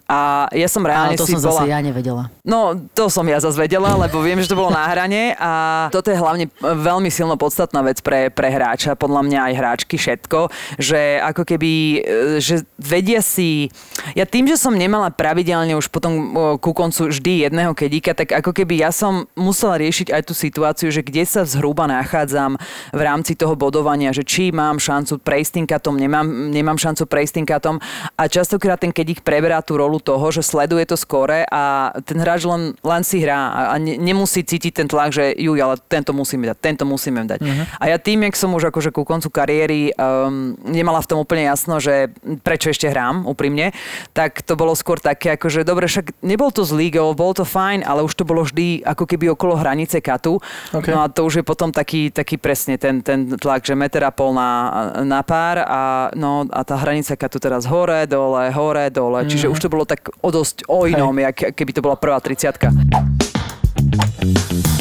A 0.07 0.51
ja 0.53 0.69
som 0.69 0.85
reálne 0.85 1.17
Ale 1.17 1.21
to 1.21 1.27
si 1.27 1.35
som 1.39 1.51
bola... 1.51 1.65
zase 1.65 1.73
ja 1.73 1.81
nevedela. 1.81 2.29
No, 2.45 2.77
to 2.93 3.09
som 3.09 3.25
ja 3.29 3.41
zase 3.41 3.57
vedela, 3.57 3.97
lebo 3.97 4.21
viem, 4.21 4.41
že 4.43 4.51
to 4.51 4.59
bolo 4.59 4.73
na 4.73 4.85
hrane 4.91 5.35
a 5.39 5.87
toto 5.95 6.13
je 6.13 6.19
hlavne 6.19 6.51
veľmi 6.61 7.09
silno 7.09 7.39
podstatná 7.41 7.81
vec 7.87 8.03
pre, 8.05 8.29
pre 8.29 8.49
hráča, 8.51 8.99
podľa 8.99 9.23
mňa 9.25 9.41
aj 9.51 9.55
hráčky, 9.57 9.95
všetko, 9.97 10.51
že 10.81 11.21
ako 11.23 11.43
keby, 11.47 11.73
e, 11.73 12.01
že 12.43 12.67
vedia 12.77 13.23
si... 13.25 13.71
Ja 14.17 14.27
tým, 14.27 14.49
že 14.51 14.59
som 14.59 14.75
nemala 14.75 15.13
pravidelne 15.13 15.77
už 15.79 15.89
potom 15.89 16.13
e, 16.13 16.25
ku 16.59 16.75
koncu 16.75 17.13
vždy 17.13 17.49
jedného 17.49 17.70
kedíka, 17.73 18.13
tak 18.13 18.33
ako 18.33 18.51
keby 18.55 18.83
ja 18.83 18.91
som 18.91 19.27
musela 19.35 19.81
riešiť 19.81 20.13
aj 20.13 20.23
tú 20.27 20.35
situáciu, 20.37 20.89
že 20.93 21.05
kde 21.05 21.25
sa 21.25 21.47
zhruba 21.47 21.87
nachádzam 21.89 22.61
v 22.95 23.01
rámci 23.01 23.35
toho 23.35 23.55
bodovania, 23.57 24.15
že 24.15 24.27
či 24.27 24.51
mám 24.51 24.79
šancu 24.79 25.21
prejsť 25.21 25.51
tým 25.61 25.67
katom, 25.67 25.95
nemám, 25.97 26.27
nemám 26.51 26.77
šancu 26.77 27.07
prejsť 27.07 27.33
tým 27.41 27.47
katom 27.47 27.77
a 28.17 28.23
častokrát 28.27 28.81
ten 28.81 28.93
kedík 28.93 29.23
preberá 29.23 29.61
tú 29.61 29.77
rolu 29.79 30.01
toho, 30.01 30.33
že 30.33 30.43
sleduje 30.43 30.87
to 30.89 30.97
skore 30.97 31.47
a 31.47 31.95
ten 32.03 32.19
hráč 32.19 32.49
len, 32.49 32.75
len 32.81 33.03
si 33.05 33.23
hrá 33.23 33.53
a, 33.53 33.61
a 33.73 33.75
ne, 33.77 34.01
nemusí 34.01 34.43
cítiť 34.43 34.73
ten 34.83 34.89
tlak, 34.89 35.15
že 35.15 35.37
ju, 35.37 35.55
ale 35.61 35.77
tento 35.87 36.11
musíme 36.17 36.49
dať, 36.51 36.59
tento 36.59 36.85
musíme 36.89 37.23
dať. 37.29 37.41
Uh-huh. 37.41 37.65
A 37.79 37.85
ja 37.93 37.97
tým, 38.01 38.25
jak 38.27 38.35
som 38.35 38.51
už 38.57 38.73
akože 38.73 38.91
ku 38.91 39.05
koncu 39.05 39.29
kariéry 39.31 39.93
um, 39.95 40.57
nemala 40.67 41.05
v 41.05 41.09
tom 41.09 41.19
úplne 41.21 41.47
jasno, 41.47 41.79
že 41.79 42.11
prečo 42.43 42.73
ešte 42.73 42.89
hrám, 42.89 43.29
úprimne, 43.29 43.71
tak 44.17 44.43
to 44.43 44.57
bolo 44.57 44.75
skôr 44.75 44.99
také, 44.99 45.37
akože 45.37 45.63
dobre, 45.63 45.87
však 45.87 46.19
nebol 46.25 46.51
to 46.51 46.67
zlý 46.67 46.91
gol, 46.91 47.13
bol 47.15 47.31
to 47.37 47.45
fajn, 47.45 47.60
ale 47.85 48.01
už 48.01 48.17
to 48.17 48.25
bolo 48.25 48.43
vždy 48.43 48.81
ako 48.81 49.05
keby 49.05 49.37
okolo 49.37 49.61
hranice 49.61 50.01
katu. 50.01 50.41
OK. 50.73 50.89
No 50.89 51.05
a 51.05 51.07
to 51.13 51.29
už 51.29 51.41
je 51.41 51.45
potom 51.45 51.69
taký, 51.69 52.09
taký 52.09 52.41
presne 52.41 52.81
ten, 52.81 53.05
ten 53.05 53.37
tlak, 53.37 53.63
že 53.63 53.77
meter 53.77 54.09
a 54.09 54.11
pol 54.11 54.33
na, 54.33 54.51
na 55.05 55.21
pár 55.21 55.61
a, 55.63 56.09
no, 56.17 56.49
a 56.49 56.65
tá 56.65 56.81
hranica 56.81 57.13
katu 57.15 57.37
teraz 57.37 57.69
hore, 57.69 58.09
dole, 58.09 58.49
hore, 58.51 58.89
dole. 58.89 59.29
Čiže 59.29 59.53
už 59.53 59.61
to 59.61 59.69
bolo 59.69 59.85
tak 59.85 60.09
o 60.09 60.33
dosť 60.33 60.65
o 60.67 60.89
inom, 60.89 61.13
jak, 61.21 61.53
keby 61.53 61.77
to 61.77 61.85
bola 61.85 62.01
prvá 62.01 62.17
30 62.19 64.80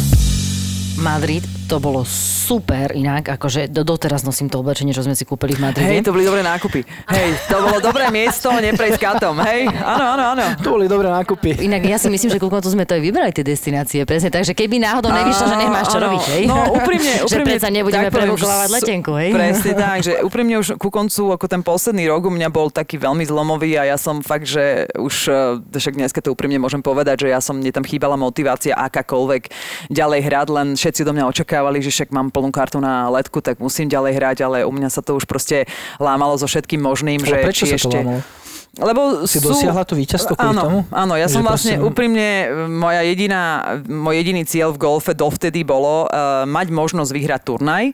Madrid, 0.99 1.43
to 1.69 1.77
bolo 1.77 2.01
super 2.49 2.91
inak, 2.97 3.37
akože 3.37 3.69
do, 3.69 3.85
doteraz 3.85 4.25
nosím 4.25 4.49
to 4.49 4.57
oblečenie, 4.57 4.89
čo 4.89 5.05
sme 5.05 5.13
si 5.13 5.21
kúpili 5.21 5.53
v 5.53 5.69
Madride. 5.69 5.85
Hej, 5.85 6.01
to 6.01 6.11
boli 6.11 6.25
dobré 6.25 6.41
nákupy. 6.41 6.81
Hej, 7.07 7.29
to 7.45 7.55
bolo 7.61 7.77
dobré 7.77 8.09
miesto, 8.09 8.49
neprejsť 8.49 8.97
katom. 8.97 9.37
Hej, 9.37 9.69
áno, 9.69 10.17
áno, 10.17 10.23
áno. 10.33 10.45
To 10.65 10.75
boli 10.75 10.89
dobré 10.89 11.13
nákupy. 11.13 11.61
Inak 11.61 11.85
ja 11.85 12.01
si 12.01 12.09
myslím, 12.09 12.33
že 12.33 12.41
ku 12.41 12.49
koncu 12.49 12.65
sme 12.65 12.89
to 12.89 12.97
aj 12.97 13.01
vybrali 13.05 13.29
tie 13.29 13.45
destinácie, 13.45 14.01
presne. 14.03 14.33
Takže 14.33 14.57
keby 14.57 14.81
náhodou 14.81 15.13
nevyšlo, 15.13 15.45
že 15.45 15.57
nemáš 15.61 15.93
čo 15.93 16.01
Áno, 16.01 16.05
robiť, 16.09 16.23
hej? 16.33 16.43
No 16.49 16.57
úprimne, 16.73 17.13
že 17.21 17.25
úprimne. 17.29 17.47
predsa 17.53 17.67
nebudeme 17.69 18.09
že 18.09 18.45
letenku, 18.73 19.11
hej? 19.13 19.29
Presne 19.29 19.71
tak, 19.85 19.97
že 20.01 20.13
úprimne 20.25 20.55
už 20.57 20.67
ku 20.81 20.89
koncu, 20.89 21.37
ako 21.37 21.45
ten 21.45 21.61
posledný 21.61 22.09
rok 22.09 22.25
u 22.25 22.31
mňa 22.33 22.49
bol 22.49 22.73
taký 22.73 22.97
veľmi 22.97 23.23
zlomový 23.29 23.77
a 23.77 23.93
ja 23.93 23.97
som 24.01 24.25
fakt, 24.25 24.49
že 24.49 24.89
už, 24.97 25.15
eh, 25.29 25.61
však 25.69 26.01
dneska 26.01 26.19
to 26.25 26.33
úprimne 26.33 26.57
môžem 26.57 26.81
povedať, 26.81 27.23
že 27.23 27.27
ja 27.29 27.39
som, 27.39 27.61
mne 27.61 27.69
tam 27.69 27.85
chýbala 27.85 28.17
motivácia 28.17 28.73
akákoľvek 28.73 29.53
ďalej 29.93 30.19
hrať, 30.25 30.47
len 30.49 30.67
všetci 30.89 31.05
do 31.05 31.13
mňa 31.13 31.29
očakávali, 31.29 31.85
že 31.85 31.93
však 31.93 32.09
mám 32.09 32.33
plnú 32.33 32.49
kartu 32.49 32.81
na 32.81 33.05
letku, 33.13 33.45
tak 33.45 33.61
musím 33.61 33.85
ďalej 33.85 34.17
hrať, 34.17 34.37
ale 34.41 34.57
u 34.65 34.73
mňa 34.73 34.89
sa 34.89 35.05
to 35.05 35.13
už 35.13 35.29
proste 35.29 35.69
lámalo 36.01 36.33
so 36.33 36.49
všetkým 36.49 36.81
možným, 36.81 37.21
že 37.21 37.37
Ale 37.37 37.45
prečo 37.45 37.69
či 37.69 37.77
sa 37.77 37.77
to 37.77 37.93
ešte... 37.93 37.97
lámalo? 38.01 38.21
Lebo 38.69 39.01
Si 39.25 39.41
sú... 39.41 39.49
dosiahla 39.49 39.81
to 39.85 39.97
víťazstvo 39.97 40.33
kvôli 40.37 40.53
áno, 40.53 40.61
tomu? 40.61 40.79
Áno, 40.93 41.13
ja 41.17 41.25
som 41.25 41.41
Že 41.41 41.45
vlastne 41.45 41.73
proste- 41.77 41.89
úprimne, 41.89 42.27
moja 42.69 43.01
jediná, 43.01 43.41
môj 43.85 44.15
jediný 44.21 44.41
cieľ 44.45 44.73
v 44.73 44.81
golfe 44.81 45.13
dovtedy 45.13 45.65
bolo 45.65 46.05
uh, 46.05 46.45
mať 46.45 46.69
možnosť 46.69 47.09
vyhrať 47.13 47.41
turnaj, 47.45 47.85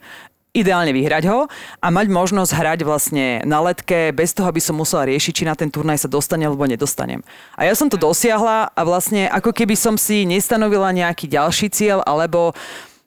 ideálne 0.55 0.95
vyhrať 0.95 1.27
ho 1.27 1.51
a 1.83 1.87
mať 1.91 2.07
možnosť 2.07 2.51
hrať 2.55 2.79
vlastne 2.87 3.43
na 3.43 3.59
letke 3.59 4.15
bez 4.15 4.31
toho, 4.31 4.47
aby 4.47 4.63
som 4.63 4.79
musela 4.79 5.03
riešiť, 5.03 5.33
či 5.35 5.43
na 5.43 5.53
ten 5.53 5.67
turnaj 5.67 6.07
sa 6.07 6.09
dostane 6.09 6.47
alebo 6.47 6.63
nedostanem. 6.63 7.19
A 7.59 7.67
ja 7.67 7.75
som 7.75 7.91
to 7.91 7.99
dosiahla 7.99 8.71
a 8.71 8.81
vlastne 8.87 9.27
ako 9.27 9.51
keby 9.51 9.75
som 9.75 9.99
si 9.99 10.23
nestanovila 10.23 10.95
nejaký 10.95 11.27
ďalší 11.27 11.67
cieľ, 11.67 11.99
alebo 12.07 12.55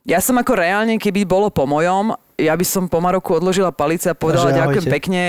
ja 0.05 0.21
som 0.21 0.37
ako 0.37 0.53
reálne, 0.53 1.01
keby 1.01 1.25
bolo 1.25 1.49
po 1.49 1.65
mojom, 1.65 2.13
ja 2.37 2.53
by 2.55 2.65
som 2.69 2.87
po 2.87 3.01
Maroku 3.01 3.41
odložila 3.41 3.73
palice 3.73 4.13
a 4.13 4.15
povedala 4.15 4.53
že 4.53 4.61
ďakujem 4.61 4.87
pekne, 5.01 5.23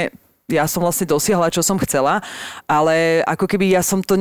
ja 0.50 0.66
som 0.66 0.82
vlastne 0.82 1.08
dosiahla, 1.08 1.54
čo 1.54 1.62
som 1.62 1.78
chcela, 1.80 2.20
ale 2.66 3.22
ako 3.24 3.46
keby 3.46 3.70
ja 3.72 3.86
som 3.86 4.02
to 4.02 4.18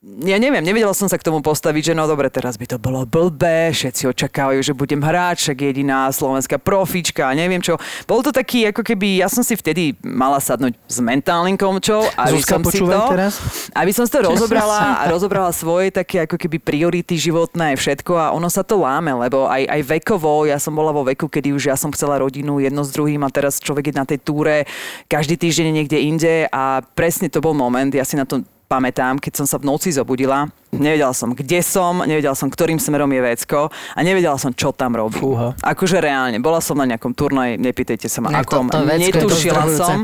ja 0.00 0.40
neviem, 0.40 0.64
nevedela 0.64 0.96
som 0.96 1.12
sa 1.12 1.20
k 1.20 1.28
tomu 1.28 1.44
postaviť, 1.44 1.92
že 1.92 1.94
no 1.96 2.08
dobre, 2.08 2.32
teraz 2.32 2.56
by 2.56 2.64
to 2.64 2.80
bolo 2.80 3.04
blbé, 3.04 3.68
všetci 3.68 4.08
očakávajú, 4.08 4.64
že 4.64 4.72
budem 4.72 4.96
hrať, 4.96 5.36
však 5.44 5.56
jediná 5.60 6.08
slovenská 6.08 6.56
profička 6.56 7.28
a 7.28 7.36
neviem 7.36 7.60
čo. 7.60 7.76
Bol 8.08 8.24
to 8.24 8.32
taký, 8.32 8.64
ako 8.72 8.80
keby, 8.80 9.20
ja 9.20 9.28
som 9.28 9.44
si 9.44 9.52
vtedy 9.60 9.92
mala 10.00 10.40
sadnúť 10.40 10.72
s 10.88 11.04
mentálnym 11.04 11.60
komčou, 11.60 12.08
aby 12.16 12.40
Zuzka, 12.40 12.56
som 12.56 12.62
si 12.72 12.80
to, 12.80 13.00
teraz. 13.12 13.44
aby 13.76 13.92
som 13.92 14.08
si 14.08 14.12
to 14.16 14.24
rozobrala 14.24 15.04
a 15.04 15.12
rozobrala 15.12 15.52
svoje 15.52 15.92
také 15.92 16.24
ako 16.24 16.40
keby 16.40 16.56
priority 16.64 17.20
životné 17.20 17.76
všetko 17.76 18.16
a 18.16 18.32
ono 18.32 18.48
sa 18.48 18.64
to 18.64 18.80
láme, 18.80 19.12
lebo 19.12 19.52
aj, 19.52 19.68
aj 19.68 20.00
vekovo, 20.00 20.48
ja 20.48 20.56
som 20.56 20.72
bola 20.72 20.96
vo 20.96 21.04
veku, 21.04 21.28
kedy 21.28 21.52
už 21.52 21.68
ja 21.68 21.76
som 21.76 21.92
chcela 21.92 22.16
rodinu 22.16 22.56
jedno 22.56 22.88
s 22.88 22.90
druhým 22.96 23.20
a 23.20 23.28
teraz 23.28 23.60
človek 23.60 23.92
je 23.92 24.00
na 24.00 24.08
tej 24.08 24.24
túre 24.24 24.64
každý 25.12 25.36
týždeň 25.36 25.68
niekde 25.76 26.00
inde 26.00 26.48
a 26.48 26.80
presne 26.96 27.28
to 27.28 27.44
bol 27.44 27.52
moment, 27.52 27.92
ja 27.92 28.08
si 28.08 28.16
na 28.16 28.24
to 28.24 28.40
pamätám, 28.70 29.18
keď 29.18 29.42
som 29.42 29.46
sa 29.50 29.58
v 29.58 29.66
noci 29.66 29.90
zobudila, 29.90 30.46
nevedela 30.70 31.10
som, 31.10 31.34
kde 31.34 31.58
som, 31.58 32.06
nevedela 32.06 32.38
som, 32.38 32.46
ktorým 32.46 32.78
smerom 32.78 33.10
je 33.10 33.18
vecko 33.18 33.66
a 33.66 34.00
nevedela 34.06 34.38
som, 34.38 34.54
čo 34.54 34.70
tam 34.70 34.94
robím. 34.94 35.18
Fúha. 35.18 35.58
Akože 35.58 35.98
reálne, 35.98 36.38
bola 36.38 36.62
som 36.62 36.78
na 36.78 36.86
nejakom 36.86 37.10
turnaji, 37.10 37.58
nepýtajte 37.58 38.06
sa 38.06 38.22
ma, 38.22 38.30
to- 38.30 38.38
akom, 38.46 38.70
to 38.70 38.86
vecko 38.86 39.02
je 39.02 39.06
netušila 39.10 39.64
som. 39.74 39.98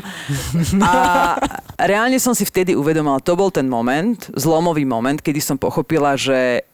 A 0.83 0.93
reálne 1.79 2.19
som 2.19 2.35
si 2.35 2.43
vtedy 2.43 2.75
uvedomila, 2.75 3.23
to 3.23 3.39
bol 3.39 3.55
ten 3.55 3.71
moment, 3.71 4.19
zlomový 4.35 4.83
moment, 4.83 5.23
kedy 5.23 5.39
som 5.39 5.55
pochopila, 5.55 6.19
že 6.19 6.67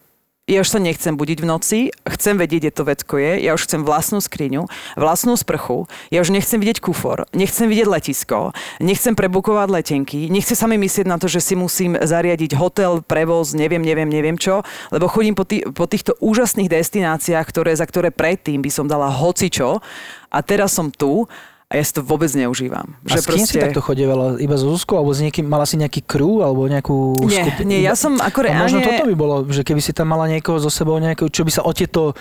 ja 0.50 0.58
už 0.58 0.74
sa 0.74 0.82
nechcem 0.82 1.14
budiť 1.14 1.38
v 1.38 1.46
noci, 1.46 1.78
chcem 2.02 2.34
vedieť, 2.34 2.66
kde 2.66 2.72
to 2.74 2.82
vecko 2.82 3.14
je, 3.14 3.46
ja 3.46 3.54
už 3.54 3.62
chcem 3.62 3.86
vlastnú 3.86 4.18
skriňu, 4.18 4.66
vlastnú 4.98 5.38
sprchu, 5.38 5.86
ja 6.10 6.18
už 6.18 6.34
nechcem 6.34 6.58
vidieť 6.58 6.82
kufor, 6.82 7.30
nechcem 7.30 7.70
vidieť 7.70 7.86
letisko, 7.86 8.50
nechcem 8.82 9.14
prebukovať 9.14 9.70
letenky, 9.70 10.26
nechcem 10.34 10.58
sa 10.58 10.66
mi 10.66 10.82
myslieť 10.82 11.06
na 11.06 11.22
to, 11.22 11.30
že 11.30 11.38
si 11.38 11.54
musím 11.54 11.94
zariadiť 11.94 12.58
hotel, 12.58 13.06
prevoz, 13.06 13.54
neviem, 13.54 13.86
neviem, 13.86 14.10
neviem 14.10 14.34
čo, 14.34 14.66
lebo 14.90 15.06
chodím 15.06 15.38
po, 15.38 15.46
tý, 15.46 15.62
po 15.62 15.86
týchto 15.86 16.18
úžasných 16.18 16.74
destináciách, 16.74 17.46
ktoré, 17.46 17.78
za 17.78 17.86
ktoré 17.86 18.10
predtým 18.10 18.66
by 18.66 18.70
som 18.74 18.90
dala 18.90 19.14
hocičo 19.14 19.78
a 20.26 20.38
teraz 20.42 20.74
som 20.74 20.90
tu 20.90 21.30
a 21.72 21.80
ja 21.80 21.82
si 21.82 21.96
to 21.96 22.04
vôbec 22.04 22.28
neužívam. 22.28 22.92
A 23.08 23.16
s 23.16 23.24
kým 23.24 23.48
si 23.48 23.56
takto 23.56 23.80
chodievala? 23.80 24.36
Iba 24.36 24.60
so 24.60 24.68
Zuzkou? 24.68 25.00
Alebo 25.00 25.16
s 25.16 25.24
niekým, 25.24 25.48
mala 25.48 25.64
si 25.64 25.80
nejaký 25.80 26.04
crew? 26.04 26.44
Alebo 26.44 26.68
nejakú 26.68 27.16
Nie, 27.24 27.48
skupinu? 27.48 27.66
nie, 27.72 27.80
ja 27.80 27.96
som 27.96 28.20
ako 28.20 28.44
A 28.44 28.52
možno 28.60 28.84
reálne- 28.84 29.00
toto 29.00 29.08
by 29.08 29.16
bolo, 29.16 29.34
že 29.48 29.64
keby 29.64 29.80
si 29.80 29.96
tam 29.96 30.12
mala 30.12 30.28
niekoho 30.28 30.60
so 30.60 30.68
sebou, 30.68 31.00
nejakého, 31.00 31.32
čo 31.32 31.48
by 31.48 31.50
sa 31.50 31.64
o 31.64 31.72
tieto 31.72 32.12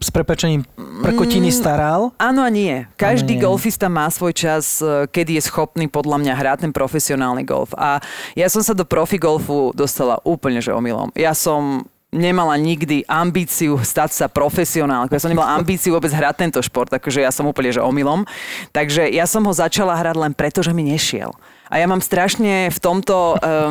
s 0.00 0.08
prepečením 0.08 0.64
prekotiny 1.04 1.52
staral. 1.52 2.16
Áno 2.16 2.40
a 2.40 2.48
nie. 2.48 2.88
Každý 2.96 3.36
nie. 3.36 3.42
golfista 3.44 3.92
má 3.92 4.08
svoj 4.08 4.32
čas, 4.32 4.80
e, 4.80 5.04
kedy 5.04 5.36
je 5.36 5.42
schopný 5.44 5.92
podľa 5.92 6.16
mňa 6.24 6.32
hrať 6.40 6.58
ten 6.64 6.72
profesionálny 6.72 7.44
golf. 7.44 7.76
A 7.76 8.00
ja 8.32 8.48
som 8.48 8.64
sa 8.64 8.72
do 8.72 8.88
profi 8.88 9.20
golfu 9.20 9.76
dostala 9.76 10.16
úplne 10.24 10.64
že 10.64 10.72
omylom. 10.72 11.12
Ja 11.12 11.36
som 11.36 11.84
nemala 12.10 12.58
nikdy 12.58 13.06
ambíciu 13.06 13.78
stať 13.78 14.10
sa 14.10 14.26
profesionálkou. 14.26 15.14
Ja 15.14 15.22
som 15.22 15.30
nemala 15.30 15.54
ambíciu 15.54 15.94
vôbec 15.94 16.10
hrať 16.10 16.34
tento 16.46 16.60
šport, 16.60 16.90
takže 16.90 17.22
ja 17.22 17.30
som 17.30 17.46
úplne 17.46 17.70
že 17.70 17.78
omylom. 17.78 18.26
Takže 18.74 19.06
ja 19.10 19.30
som 19.30 19.46
ho 19.46 19.52
začala 19.54 19.94
hrať 19.94 20.16
len 20.18 20.32
preto, 20.34 20.60
že 20.60 20.74
mi 20.74 20.82
nešiel. 20.82 21.30
A 21.70 21.78
ja 21.78 21.86
mám 21.86 22.02
strašne 22.02 22.66
v 22.74 22.78
tomto, 22.82 23.38
uh, 23.38 23.70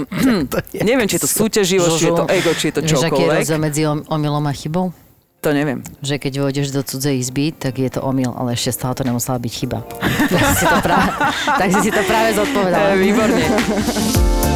neviem, 0.79 1.03
či 1.11 1.19
je 1.19 1.23
to 1.27 1.31
súťaživosť, 1.31 1.93
či 1.99 2.05
je 2.07 2.15
to 2.15 2.25
ego, 2.31 2.51
či 2.55 2.65
je 2.71 2.73
to 2.79 2.81
Vieš, 2.87 2.91
aký 2.95 2.95
je 2.95 3.27
čokoľvek. 3.27 3.39
rozdiel 3.43 3.59
medzi 3.59 3.81
om- 3.83 4.03
omylom 4.07 4.47
a 4.47 4.53
chybou? 4.55 4.95
To 5.39 5.55
neviem. 5.55 5.83
Že 6.03 6.19
keď 6.19 6.33
vôjdeš 6.43 6.67
do 6.75 6.83
cudzej 6.83 7.15
izby, 7.15 7.55
tak 7.55 7.79
je 7.79 7.87
to 7.87 8.03
omyl, 8.03 8.35
ale 8.35 8.59
ešte 8.59 8.75
stále 8.75 8.91
to 8.95 9.07
nemusela 9.07 9.39
byť 9.39 9.53
chyba. 9.55 9.79
tak, 10.31 10.43
si 10.55 10.65
to 10.67 10.77
práve, 10.83 11.09
tak 11.47 11.67
si 11.75 11.79
si 11.79 11.91
to 11.91 12.01
práve 12.07 12.29
zodpovedala. 12.35 12.95
Výborne. 13.03 13.43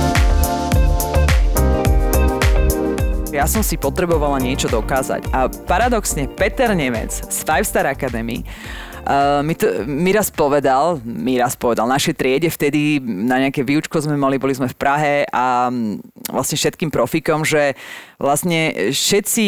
Ja 3.34 3.50
som 3.50 3.66
si 3.66 3.82
potrebovala 3.82 4.38
niečo 4.38 4.70
dokázať. 4.70 5.34
A 5.34 5.50
paradoxne 5.50 6.30
Peter 6.30 6.70
Nemec 6.78 7.10
z 7.10 7.38
Five 7.42 7.66
Star 7.66 7.90
Academy 7.90 8.46
Uh, 9.04 9.44
mi, 9.44 9.52
to, 9.52 9.84
mi 9.84 10.16
raz 10.16 10.32
povedal, 10.32 10.96
mi 11.04 11.36
raz 11.36 11.60
povedal, 11.60 11.92
našej 11.92 12.16
triede 12.16 12.48
vtedy 12.48 13.04
na 13.04 13.36
nejaké 13.36 13.60
výučko 13.60 14.00
sme 14.00 14.16
mali, 14.16 14.40
boli 14.40 14.56
sme 14.56 14.72
v 14.72 14.80
Prahe 14.80 15.28
a 15.28 15.68
mm, 15.68 16.32
vlastne 16.32 16.56
všetkým 16.56 16.88
profikom, 16.88 17.44
že 17.44 17.76
vlastne 18.16 18.72
všetci, 18.96 19.48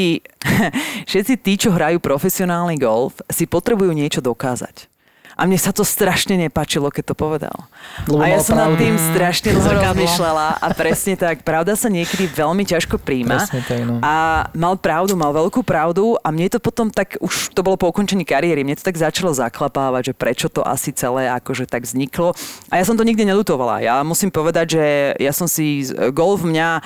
všetci 1.08 1.34
tí, 1.40 1.56
čo 1.56 1.72
hrajú 1.72 2.04
profesionálny 2.04 2.76
golf, 2.76 3.24
si 3.32 3.48
potrebujú 3.48 3.96
niečo 3.96 4.20
dokázať. 4.20 4.92
A 5.36 5.44
mne 5.44 5.60
sa 5.60 5.76
to 5.76 5.84
strašne 5.84 6.40
nepačilo, 6.40 6.88
keď 6.88 7.12
to 7.12 7.16
povedal. 7.16 7.68
Lebo 8.08 8.24
a 8.24 8.32
ja 8.32 8.40
som 8.40 8.56
nad 8.56 8.72
tým 8.80 8.96
strašne 8.96 9.52
dlho 9.52 9.68
Zrkadlo. 9.68 9.84
rozmýšľala 9.92 10.48
a 10.64 10.68
presne 10.72 11.20
tak, 11.20 11.44
pravda 11.44 11.76
sa 11.76 11.92
niekedy 11.92 12.32
veľmi 12.32 12.64
ťažko 12.64 12.96
príjma. 13.04 13.44
Presne 13.44 13.62
tak, 13.68 13.80
no. 13.84 14.00
A 14.00 14.48
mal 14.56 14.80
pravdu, 14.80 15.20
mal 15.20 15.36
veľkú 15.36 15.60
pravdu 15.60 16.16
a 16.24 16.32
mne 16.32 16.48
to 16.48 16.64
potom 16.64 16.88
tak, 16.88 17.20
už 17.20 17.52
to 17.52 17.60
bolo 17.68 17.76
po 17.76 17.92
ukončení 17.92 18.24
kariéry, 18.24 18.64
mne 18.64 18.80
to 18.80 18.88
tak 18.88 18.96
začalo 18.96 19.36
zaklapávať, 19.36 20.12
že 20.12 20.14
prečo 20.16 20.48
to 20.48 20.64
asi 20.64 20.96
celé 20.96 21.28
akože 21.28 21.68
tak 21.68 21.84
vzniklo. 21.84 22.32
A 22.72 22.80
ja 22.80 22.88
som 22.88 22.96
to 22.96 23.04
nikdy 23.04 23.28
nelutovala. 23.28 23.84
Ja 23.84 24.00
musím 24.08 24.32
povedať, 24.32 24.80
že 24.80 24.86
ja 25.20 25.36
som 25.36 25.52
si 25.52 25.84
golf 26.16 26.48
mňa 26.48 26.80
e, 26.80 26.82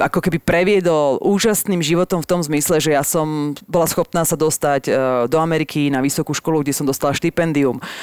ako 0.00 0.24
keby 0.24 0.40
previedol 0.40 1.20
úžasným 1.20 1.84
životom 1.84 2.24
v 2.24 2.30
tom 2.32 2.40
zmysle, 2.40 2.80
že 2.80 2.96
ja 2.96 3.04
som 3.04 3.52
bola 3.68 3.84
schopná 3.84 4.24
sa 4.24 4.40
dostať 4.40 4.82
e, 4.88 4.90
do 5.28 5.36
Ameriky 5.36 5.92
na 5.92 6.00
vysokú 6.00 6.32
školu, 6.32 6.64
kde 6.64 6.72
som 6.72 6.88
dostala 6.88 7.12
štipendium. 7.12 7.57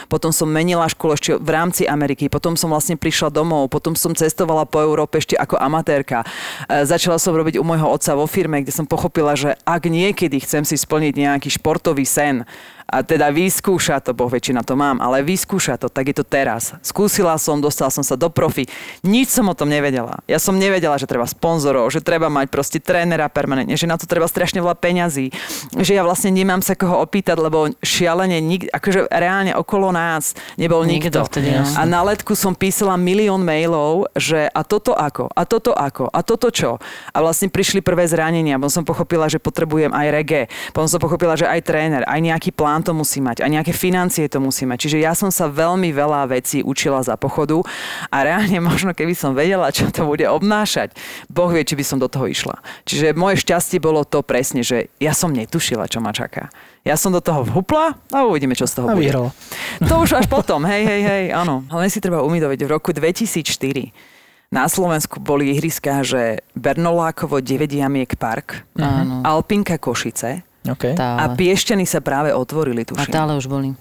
Potom 0.10 0.34
som 0.34 0.50
menila 0.50 0.90
školu 0.90 1.16
ešte 1.16 1.32
v 1.38 1.50
rámci 1.52 1.84
Ameriky. 1.86 2.28
Potom 2.28 2.58
som 2.58 2.74
vlastne 2.74 2.98
prišla 2.98 3.30
domov. 3.30 3.72
Potom 3.72 3.94
som 3.94 4.12
cestovala 4.12 4.66
po 4.66 4.82
Európe 4.82 5.22
ešte 5.22 5.38
ako 5.38 5.60
amatérka. 5.60 6.26
E, 6.68 6.84
začala 6.84 7.22
som 7.22 7.36
robiť 7.36 7.60
u 7.60 7.64
môjho 7.64 7.88
otca 7.88 8.16
vo 8.18 8.26
firme, 8.26 8.64
kde 8.64 8.74
som 8.74 8.90
pochopila, 8.90 9.38
že 9.38 9.56
ak 9.68 9.88
niekedy 9.88 10.42
chcem 10.42 10.64
si 10.64 10.76
splniť 10.80 11.14
nejaký 11.16 11.50
športový 11.56 12.04
sen, 12.04 12.48
a 12.86 13.02
teda 13.02 13.34
vyskúša 13.34 13.98
to, 14.00 14.14
boh 14.14 14.30
väčšina 14.30 14.62
to 14.62 14.78
mám, 14.78 15.02
ale 15.02 15.26
vyskúša 15.26 15.82
to, 15.82 15.90
tak 15.90 16.14
je 16.14 16.16
to 16.22 16.26
teraz. 16.26 16.78
Skúsila 16.86 17.34
som, 17.42 17.58
dostala 17.58 17.90
som 17.90 18.06
sa 18.06 18.14
do 18.14 18.30
profi. 18.30 18.70
Nič 19.02 19.34
som 19.34 19.50
o 19.50 19.58
tom 19.58 19.74
nevedela. 19.74 20.22
Ja 20.30 20.38
som 20.38 20.56
nevedela, 20.56 20.96
že 21.02 21.10
treba 21.10 21.26
sponzorov, 21.26 21.90
že 21.90 22.06
treba 22.06 22.30
mať 22.30 22.48
proste 22.54 22.78
trénera 22.78 23.26
permanentne, 23.26 23.74
že 23.74 23.90
na 23.90 23.98
to 23.98 24.06
treba 24.06 24.30
strašne 24.30 24.62
veľa 24.62 24.78
peňazí, 24.78 25.34
že 25.82 25.92
ja 25.98 26.06
vlastne 26.06 26.30
nemám 26.30 26.62
sa 26.62 26.78
koho 26.78 27.02
opýtať, 27.02 27.42
lebo 27.42 27.74
šialene 27.82 28.38
nik, 28.38 28.70
akože 28.70 29.10
reálne 29.10 29.58
okolo 29.58 29.90
nás 29.90 30.38
nebol 30.56 30.86
Nikto 30.86 31.20
nikto. 31.20 31.30
vtedy, 31.30 31.50
no. 31.58 31.66
A 31.76 31.82
na 31.90 32.06
letku 32.06 32.38
som 32.38 32.54
písala 32.54 32.96
milión 33.02 33.42
mailov, 33.42 34.08
že 34.14 34.46
a 34.46 34.62
toto 34.62 34.94
ako, 34.94 35.34
a 35.34 35.42
toto 35.44 35.74
ako, 35.74 36.06
a 36.14 36.20
toto 36.22 36.48
čo. 36.54 36.78
A 37.12 37.18
vlastne 37.20 37.50
prišli 37.50 37.82
prvé 37.82 38.06
zranenia, 38.06 38.62
potom 38.62 38.82
som 38.82 38.86
pochopila, 38.86 39.26
že 39.26 39.42
potrebujem 39.42 39.90
aj 39.92 40.08
reggae, 40.14 40.44
potom 40.72 40.88
som 40.88 41.02
pochopila, 41.02 41.34
že 41.34 41.50
aj 41.50 41.62
tréner, 41.66 42.04
aj 42.06 42.20
nejaký 42.22 42.54
plán 42.54 42.75
to 42.82 42.98
musí 42.98 43.22
mať, 43.22 43.46
aj 43.46 43.52
nejaké 43.52 43.74
financie 43.76 44.26
to 44.28 44.42
musí 44.42 44.66
mať. 44.66 44.88
Čiže 44.88 44.98
ja 45.04 45.14
som 45.14 45.30
sa 45.30 45.52
veľmi 45.52 45.94
veľa 45.94 46.32
vecí 46.32 46.66
učila 46.66 47.04
za 47.06 47.16
pochodu 47.16 47.62
a 48.10 48.18
reálne 48.24 48.58
možno 48.70 48.92
keby 48.96 49.14
som 49.14 49.38
vedela, 49.38 49.70
čo 49.70 49.92
to 49.94 50.08
bude 50.08 50.26
obnášať, 50.26 50.96
Boh 51.30 51.52
vie, 51.52 51.64
či 51.64 51.78
by 51.78 51.84
som 51.86 51.98
do 52.02 52.10
toho 52.10 52.26
išla. 52.26 52.60
Čiže 52.84 53.14
moje 53.16 53.44
šťastie 53.46 53.78
bolo 53.78 54.04
to 54.04 54.26
presne, 54.26 54.66
že 54.66 54.90
ja 54.98 55.14
som 55.14 55.32
netušila, 55.32 55.86
čo 55.86 56.02
ma 56.02 56.12
čaká. 56.12 56.50
Ja 56.86 56.98
som 56.98 57.10
do 57.10 57.22
toho 57.22 57.42
vhupla 57.42 57.98
a 58.14 58.18
uvidíme, 58.30 58.54
čo 58.54 58.70
z 58.70 58.82
toho 58.82 58.94
A 58.94 58.96
bude. 58.98 59.10
To 59.90 59.94
už 60.06 60.22
až 60.22 60.26
potom, 60.30 60.62
hej, 60.70 60.86
hej, 60.86 61.02
hej, 61.02 61.24
áno. 61.34 61.66
Ale 61.74 61.86
len 61.86 61.92
si 61.92 61.98
treba 61.98 62.22
umýdoviť, 62.22 62.60
v 62.62 62.70
roku 62.70 62.94
2004 62.94 63.90
na 64.54 64.70
Slovensku 64.70 65.18
boli 65.18 65.52
ihriská, 65.52 66.06
že 66.06 66.46
Bernolákovo 66.54 67.42
9 67.42 67.68
jamiek 67.74 68.14
park, 68.16 68.64
Áno. 68.78 69.26
Alpinka 69.26 69.82
Košice 69.82 70.46
OK. 70.66 70.98
Tá, 70.98 71.22
a 71.22 71.26
Piešťany 71.38 71.86
sa 71.86 72.02
práve 72.02 72.34
otvorili, 72.34 72.82
a 72.84 72.88
tuším. 72.90 73.14
tále 73.14 73.34
už 73.38 73.46
boli. 73.46 73.78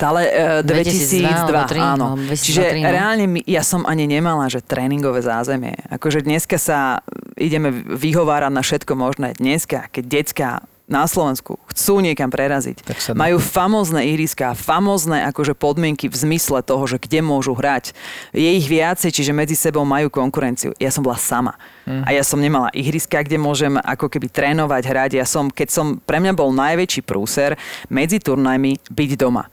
Tále 0.00 0.26
e, 0.26 0.66
2002 0.66 1.28
2002, 1.28 1.30
alebo 1.30 1.62
tri, 1.68 1.80
áno. 1.80 2.06
alebo 2.16 2.24
2003, 2.26 2.46
Čiže 2.46 2.62
no. 2.80 2.88
reálne 2.90 3.24
my, 3.28 3.40
ja 3.44 3.62
som 3.62 3.84
ani 3.84 4.04
nemala, 4.08 4.48
že 4.48 4.64
tréningové 4.64 5.20
zázemie. 5.20 5.76
Akože 5.92 6.24
dneska 6.24 6.56
sa 6.56 7.04
ideme 7.36 7.70
vyhovárať 7.70 8.52
na 8.52 8.62
všetko 8.64 8.92
možné. 8.96 9.36
Dneska, 9.36 9.92
keď 9.92 10.04
decka 10.08 10.48
na 10.90 11.06
Slovensku 11.06 11.54
chcú 11.70 12.02
niekam 12.02 12.26
preraziť, 12.28 12.82
Tak 12.82 12.98
sa- 12.98 13.14
majú 13.14 13.38
famózne 13.38 14.02
ihriská, 14.10 14.58
famózne 14.58 15.22
akože 15.30 15.54
podmienky 15.54 16.10
v 16.10 16.16
zmysle 16.18 16.66
toho, 16.66 16.82
že 16.90 16.98
kde 16.98 17.22
môžu 17.22 17.54
hrať. 17.54 17.94
Je 18.34 18.50
ich 18.58 18.66
viacej, 18.66 19.14
čiže 19.14 19.30
medzi 19.30 19.54
sebou 19.54 19.86
majú 19.86 20.10
konkurenciu. 20.10 20.74
Ja 20.82 20.90
som 20.90 21.06
bola 21.06 21.14
sama. 21.16 21.54
A 21.86 22.10
ja 22.10 22.26
som 22.26 22.42
nemala 22.42 22.70
ihriska, 22.74 23.22
kde 23.22 23.38
môžem 23.38 23.78
ako 23.78 24.10
keby 24.10 24.30
trénovať, 24.30 24.82
hrať. 24.82 25.10
Ja 25.18 25.26
som, 25.26 25.46
keď 25.50 25.68
som, 25.70 25.86
pre 26.02 26.18
mňa 26.18 26.34
bol 26.34 26.50
najväčší 26.50 27.06
prúser 27.06 27.54
medzi 27.86 28.18
turnajmi 28.18 28.90
byť 28.90 29.10
doma. 29.14 29.46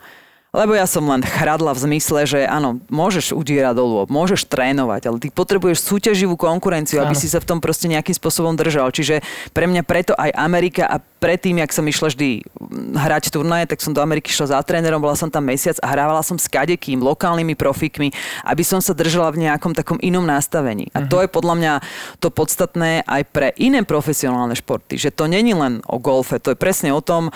Lebo 0.57 0.73
ja 0.73 0.89
som 0.89 1.05
len 1.05 1.21
chradla 1.21 1.77
v 1.77 1.85
zmysle, 1.85 2.25
že 2.25 2.39
áno, 2.49 2.81
môžeš 2.89 3.29
udierať 3.37 3.77
dolu, 3.77 4.09
môžeš 4.09 4.49
trénovať, 4.49 5.01
ale 5.05 5.17
ty 5.21 5.29
potrebuješ 5.29 5.85
súťaživú 5.85 6.33
konkurenciu, 6.33 6.97
aby 6.97 7.13
Áno. 7.13 7.21
si 7.21 7.29
sa 7.29 7.37
v 7.37 7.45
tom 7.45 7.61
proste 7.61 7.85
nejakým 7.85 8.17
spôsobom 8.17 8.57
držal. 8.57 8.89
Čiže 8.89 9.21
pre 9.53 9.69
mňa 9.69 9.85
preto 9.85 10.17
aj 10.17 10.33
Amerika 10.33 10.89
a 10.89 10.97
predtým, 10.97 11.61
jak 11.61 11.69
som 11.69 11.85
išla 11.85 12.09
vždy 12.09 12.41
mm, 12.41 12.97
hrať 12.97 13.29
turnaje, 13.29 13.69
tak 13.69 13.85
som 13.85 13.93
do 13.93 14.01
Ameriky 14.01 14.33
šla 14.33 14.57
za 14.57 14.59
trénerom, 14.65 14.97
bola 14.97 15.13
som 15.13 15.29
tam 15.29 15.45
mesiac 15.45 15.77
a 15.85 15.93
hrávala 15.93 16.25
som 16.25 16.41
s 16.41 16.49
kadekým, 16.49 17.05
lokálnymi 17.05 17.53
profikmi, 17.53 18.09
aby 18.41 18.63
som 18.65 18.81
sa 18.81 18.97
držala 18.97 19.29
v 19.29 19.45
nejakom 19.45 19.77
takom 19.77 20.01
inom 20.01 20.25
nastavení. 20.25 20.89
A 20.97 21.05
to 21.05 21.21
je 21.21 21.29
podľa 21.29 21.55
mňa 21.61 21.73
to 22.17 22.33
podstatné 22.33 23.05
aj 23.05 23.21
pre 23.29 23.53
iné 23.61 23.85
profesionálne 23.85 24.57
športy, 24.57 24.97
že 24.97 25.13
to 25.13 25.29
není 25.29 25.53
len 25.53 25.85
o 25.85 26.01
golfe, 26.01 26.41
to 26.41 26.53
je 26.53 26.57
presne 26.57 26.89
o 26.89 27.01
tom, 27.01 27.29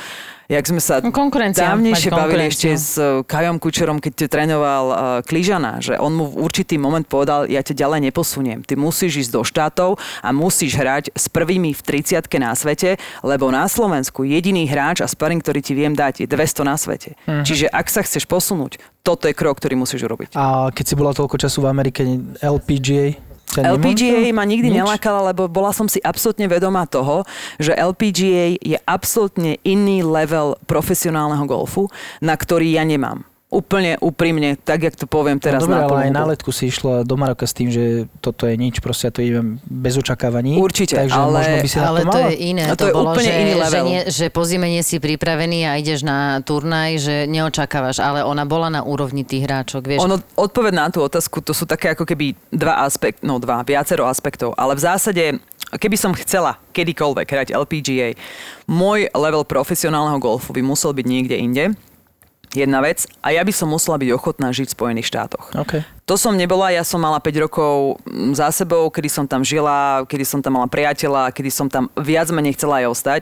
jak 0.51 0.65
sme 0.67 0.81
sa 0.83 0.99
No, 0.99 1.15
dávnejšie 1.15 2.11
bavili 2.11 2.51
ešte 2.51 2.75
s 2.75 2.99
uh, 2.99 3.23
Kajom 3.23 3.57
Kučerom, 3.57 4.03
keď 4.03 4.13
te 4.13 4.27
trénoval 4.27 4.85
uh, 4.91 4.97
Kližana, 5.23 5.79
že 5.79 5.95
on 5.95 6.11
mu 6.11 6.27
v 6.27 6.43
určitý 6.43 6.75
moment 6.75 7.07
povedal, 7.07 7.47
ja 7.47 7.63
ťa 7.63 7.87
ďalej 7.87 8.11
neposuniem. 8.11 8.59
Ty 8.67 8.75
musíš 8.75 9.27
ísť 9.27 9.31
do 9.31 9.41
štátov 9.47 9.95
a 10.19 10.29
musíš 10.35 10.75
hrať 10.75 11.15
s 11.15 11.31
prvými 11.31 11.71
v 11.71 11.81
30 11.81 12.27
na 12.43 12.51
svete, 12.51 12.99
lebo 13.23 13.47
na 13.47 13.71
Slovensku 13.71 14.27
jediný 14.27 14.67
hráč 14.67 14.99
a 14.99 15.07
sparing, 15.07 15.39
ktorý 15.39 15.63
ti 15.63 15.71
viem 15.71 15.95
dať, 15.95 16.25
je 16.25 16.27
200 16.27 16.67
na 16.67 16.75
svete. 16.75 17.15
Mhm. 17.25 17.43
Čiže 17.47 17.65
ak 17.71 17.87
sa 17.87 18.03
chceš 18.03 18.27
posunúť, 18.27 18.77
toto 19.01 19.25
je 19.25 19.33
krok, 19.33 19.57
ktorý 19.57 19.79
musíš 19.79 20.05
urobiť. 20.05 20.37
A 20.37 20.69
keď 20.69 20.85
si 20.85 20.93
bola 20.93 21.15
toľko 21.15 21.41
času 21.41 21.65
v 21.65 21.67
Amerike, 21.71 22.05
LPGA? 22.43 23.30
LPGA 23.59 24.31
ma 24.31 24.47
nikdy 24.47 24.71
Nič? 24.71 24.77
nelákala, 24.79 25.33
lebo 25.33 25.51
bola 25.51 25.75
som 25.75 25.89
si 25.91 25.99
absolútne 25.99 26.47
vedomá 26.47 26.87
toho, 26.87 27.27
že 27.59 27.75
LPGA 27.75 28.55
je 28.61 28.77
absolútne 28.87 29.59
iný 29.67 30.05
level 30.05 30.55
profesionálneho 30.69 31.43
golfu, 31.43 31.91
na 32.23 32.37
ktorý 32.39 32.79
ja 32.79 32.87
nemám. 32.87 33.30
Úplne 33.51 33.99
úprimne, 33.99 34.55
tak, 34.55 34.87
jak 34.87 34.95
to 34.95 35.03
poviem 35.11 35.35
teraz 35.35 35.67
no, 35.67 35.75
dobre, 35.75 35.83
na 35.83 35.87
ale 35.91 35.99
aj 36.07 36.11
na 36.15 36.23
letku 36.23 36.55
si 36.55 36.71
išla 36.71 37.03
do 37.03 37.19
Maroka 37.19 37.43
s 37.43 37.51
tým, 37.51 37.67
že 37.67 38.07
toto 38.23 38.47
je 38.47 38.55
nič, 38.55 38.79
proste 38.79 39.07
ja 39.07 39.13
to 39.13 39.19
idem 39.19 39.59
bez 39.67 39.99
očakávaní. 39.99 40.55
Určite, 40.55 40.95
takže 40.95 41.19
ale- 41.19 41.35
možno 41.35 41.55
by 41.59 41.67
si 41.67 41.75
Ale 41.75 41.99
to 42.07 42.15
to 42.15 42.19
je 42.31 42.35
iné. 42.47 42.63
A 42.71 42.79
to 42.79 42.87
je 42.87 42.95
bolo, 42.95 43.11
úplne 43.11 43.27
že, 43.27 43.41
iný 43.43 43.51
že, 43.51 43.59
level. 43.59 43.85
nie, 43.91 44.01
že 44.07 44.25
po 44.31 44.47
zime 44.47 44.71
nie 44.71 44.79
si 44.87 45.03
pripravený 45.03 45.67
a 45.67 45.75
ideš 45.75 46.07
na 46.07 46.39
turnaj, 46.47 47.03
že 47.03 47.15
neočakávaš, 47.27 47.99
ale 47.99 48.23
ona 48.23 48.47
bola 48.47 48.71
na 48.71 48.87
úrovni 48.87 49.27
tých 49.27 49.43
hráčok, 49.43 49.83
vieš. 49.83 49.99
Ono, 50.07 50.23
odpoveď 50.39 50.71
na 50.71 50.87
tú 50.87 51.03
otázku, 51.03 51.43
to 51.43 51.51
sú 51.51 51.67
také 51.67 51.91
ako 51.91 52.07
keby 52.07 52.31
dva 52.55 52.87
aspekt, 52.87 53.19
no 53.19 53.35
dva, 53.35 53.67
viacero 53.67 54.07
aspektov, 54.07 54.55
ale 54.55 54.79
v 54.79 54.81
zásade, 54.87 55.23
keby 55.75 55.99
som 55.99 56.15
chcela 56.15 56.55
kedykoľvek 56.71 57.27
hrať 57.27 57.47
LPGA, 57.51 58.15
môj 58.63 59.11
level 59.11 59.43
profesionálneho 59.43 60.23
golfu 60.23 60.55
by 60.55 60.63
musel 60.63 60.95
byť 60.95 61.03
niekde 61.03 61.35
inde, 61.35 61.65
jedna 62.51 62.83
vec, 62.83 63.07
a 63.23 63.31
ja 63.31 63.41
by 63.41 63.53
som 63.55 63.71
musela 63.71 63.95
byť 63.95 64.09
ochotná 64.11 64.51
žiť 64.51 64.71
v 64.71 64.75
Spojených 64.75 65.07
štátoch. 65.07 65.55
OK. 65.55 65.83
To 66.05 66.19
som 66.19 66.35
nebola, 66.35 66.75
ja 66.75 66.83
som 66.83 66.99
mala 66.99 67.23
5 67.23 67.45
rokov 67.47 68.03
mm, 68.03 68.35
za 68.35 68.51
sebou, 68.51 68.91
kedy 68.91 69.07
som 69.07 69.23
tam 69.23 69.47
žila, 69.47 70.03
kedy 70.03 70.27
som 70.27 70.43
tam 70.43 70.59
mala 70.59 70.67
priateľa, 70.67 71.31
kedy 71.31 71.47
som 71.47 71.71
tam 71.71 71.87
viac 71.95 72.27
menej 72.35 72.59
chcela 72.59 72.83
aj 72.83 72.85
ostať. 72.91 73.21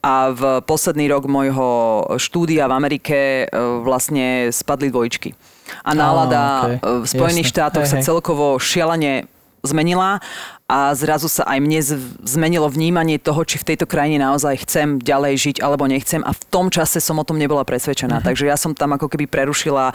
A 0.00 0.32
v 0.32 0.64
posledný 0.64 1.04
rok 1.12 1.28
môjho 1.28 1.68
štúdia 2.16 2.64
v 2.64 2.76
Amerike 2.80 3.44
e, 3.44 3.46
vlastne 3.84 4.48
spadli 4.48 4.88
dvojčky. 4.88 5.36
A 5.84 5.92
nálada 5.92 6.40
Á, 6.40 6.56
okej. 6.64 6.76
e, 6.80 6.80
v 6.80 7.06
Spojených 7.06 7.48
Jasné. 7.52 7.56
štátoch 7.60 7.84
Hej, 7.84 7.92
sa 7.92 7.96
celkovo 8.00 8.56
šialene 8.56 9.28
zmenila 9.62 10.18
a 10.64 10.94
zrazu 10.94 11.26
sa 11.26 11.44
aj 11.44 11.58
mne 11.58 11.80
zmenilo 12.22 12.66
vnímanie 12.66 13.16
toho, 13.16 13.42
či 13.42 13.56
v 13.56 13.74
tejto 13.74 13.84
krajine 13.84 14.18
naozaj 14.18 14.64
chcem 14.64 14.96
ďalej 14.96 15.34
žiť 15.36 15.56
alebo 15.60 15.84
nechcem 15.84 16.20
a 16.20 16.30
v 16.30 16.42
tom 16.48 16.68
čase 16.68 16.98
som 16.98 17.16
o 17.16 17.24
tom 17.24 17.36
nebola 17.36 17.62
presvedčená. 17.62 18.20
Mhm. 18.20 18.24
Takže 18.24 18.44
ja 18.46 18.56
som 18.56 18.72
tam 18.72 18.94
ako 18.94 19.08
keby 19.08 19.26
prerušila 19.26 19.92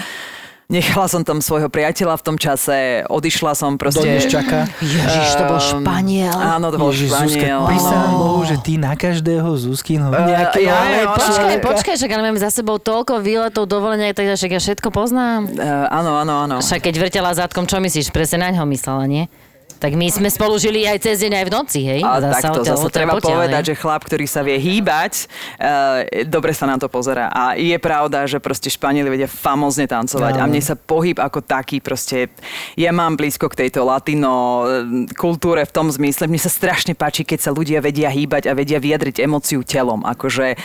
Nechala 0.66 1.06
som 1.06 1.22
tam 1.22 1.46
svojho 1.46 1.70
priateľa 1.70 2.18
v 2.18 2.24
tom 2.26 2.42
čase, 2.42 3.06
odišla 3.06 3.54
som 3.54 3.78
proste... 3.78 4.02
Dodnes 4.02 4.26
čaká. 4.26 4.66
Ježiš, 4.82 5.38
to 5.38 5.46
bol 5.46 5.62
Ehm, 5.62 5.86
Španiel. 5.86 6.34
Áno, 6.34 6.74
to 6.74 6.82
bol 6.82 6.90
Ježiš, 6.90 7.14
Zuzka, 7.14 7.38
Španiel. 7.38 7.62
áno. 7.70 8.18
Bohu, 8.18 8.42
že 8.42 8.58
ty 8.58 8.74
na 8.74 8.98
každého 8.98 9.46
Zuzkinho 9.54 10.10
nejakého 10.10 10.66
ja- 10.66 10.74
Ale 10.74 10.98
ja- 10.98 11.14
počkaj, 11.14 11.56
počkaj, 11.62 11.94
však 12.02 12.10
ale 12.10 12.22
máme 12.26 12.42
za 12.42 12.50
sebou 12.50 12.82
toľko 12.82 13.22
výletov, 13.22 13.70
dovolenia, 13.70 14.10
tak 14.10 14.26
však 14.26 14.52
ja 14.52 14.60
všetko 14.60 14.90
poznám. 14.90 15.54
Eh, 15.54 15.62
áno, 15.86 16.18
áno, 16.18 16.34
áno. 16.42 16.56
Však 16.58 16.82
keď 16.82 16.94
vrtela 16.98 17.30
zadkom, 17.30 17.70
čo 17.70 17.78
myslíš? 17.78 18.10
Presne 18.10 18.42
na 18.42 18.50
ňo 18.50 18.66
myslela, 18.66 19.06
nie? 19.06 19.30
Tak 19.76 19.92
my 19.94 20.08
sme 20.08 20.32
spolu 20.32 20.56
žili 20.56 20.88
aj 20.88 21.04
cez 21.04 21.22
deň, 21.22 21.32
aj 21.36 21.46
v 21.46 21.52
noci, 21.52 21.80
hej? 21.84 22.02
A 22.02 22.24
Zasa 22.24 22.40
takto 22.40 22.62
odtiaľ 22.64 22.80
treba 22.90 23.14
potiaľ, 23.20 23.36
povedať, 23.36 23.64
hej? 23.64 23.70
že 23.72 23.76
chlap, 23.76 24.02
ktorý 24.08 24.26
sa 24.26 24.42
vie 24.42 24.58
hýbať, 24.58 25.14
uh, 25.60 26.26
dobre 26.26 26.56
sa 26.56 26.66
na 26.66 26.80
to 26.80 26.88
pozera. 26.88 27.28
A 27.30 27.60
je 27.60 27.76
pravda, 27.76 28.24
že 28.26 28.40
proste 28.40 28.72
Španieli 28.72 29.12
vedia 29.12 29.28
famozne 29.28 29.86
tancovať. 29.86 30.34
A 30.40 30.44
Áno. 30.48 30.52
mne 30.52 30.62
sa 30.64 30.80
pohyb 30.80 31.20
ako 31.20 31.44
taký 31.44 31.84
proste... 31.84 32.32
Ja 32.80 32.96
mám 32.96 33.20
blízko 33.20 33.52
k 33.52 33.68
tejto 33.68 33.84
latino 33.84 34.64
eh, 34.64 35.08
kultúre 35.14 35.68
v 35.68 35.72
tom 35.76 35.92
zmysle. 35.92 36.32
Mne 36.32 36.40
sa 36.40 36.52
strašne 36.52 36.96
páči, 36.96 37.28
keď 37.28 37.40
sa 37.46 37.52
ľudia 37.52 37.84
vedia 37.84 38.08
hýbať 38.08 38.48
a 38.48 38.56
vedia 38.56 38.80
vyjadriť 38.80 39.22
emóciu 39.22 39.62
telom. 39.62 40.02
Akože 40.08 40.56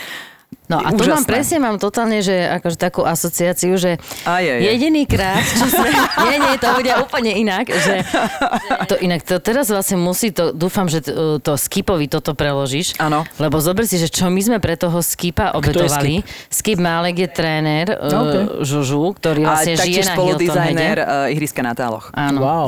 No 0.71 0.79
a 0.79 0.95
tu 0.95 1.03
mám 1.03 1.27
presne, 1.27 1.59
mám 1.59 1.75
totálne, 1.75 2.23
že 2.23 2.31
akože 2.31 2.79
takú 2.79 3.03
asociáciu, 3.03 3.75
že 3.75 3.99
Aj, 4.23 4.39
aj, 4.39 4.55
aj. 4.55 4.61
jediný 4.71 5.03
krát, 5.03 5.43
čo 5.43 5.67
sme... 5.67 5.91
nie, 6.31 6.35
nie, 6.39 6.55
to 6.55 6.67
bude 6.71 6.91
úplne 6.95 7.31
inak, 7.35 7.67
že, 7.67 8.07
že 8.07 8.87
to 8.87 8.95
inak, 9.03 9.19
to 9.27 9.43
teraz 9.43 9.67
vlastne 9.67 9.99
musí 9.99 10.31
to, 10.31 10.55
dúfam, 10.55 10.87
že 10.87 11.03
to, 11.03 11.43
to 11.43 11.59
Skipovi 11.59 12.07
toto 12.07 12.31
preložíš. 12.31 12.95
Áno. 13.03 13.27
Lebo 13.35 13.59
zober 13.59 13.83
si, 13.83 13.99
že 13.99 14.07
čo 14.07 14.31
my 14.31 14.39
sme 14.39 14.57
pre 14.63 14.79
toho 14.79 15.03
Skipa 15.03 15.51
obetovali. 15.59 16.23
Skip 16.47 16.79
Málek 16.79 17.19
je 17.19 17.27
tréner 17.27 17.87
OK. 17.91 18.07
uh, 18.07 18.63
Žužu, 18.63 19.11
ktorý 19.19 19.43
a 19.43 19.59
vlastne 19.59 19.75
žije 19.75 19.83
taktiež 19.83 20.05
na 20.07 20.15
spoludizajner 20.15 20.97
Hilton 21.03 21.11
Heade. 21.11 21.27
uh, 21.27 21.33
ihriska 21.35 21.61
na 21.67 21.73
táloch. 21.75 22.15
Áno. 22.15 22.39
Wow. 22.39 22.67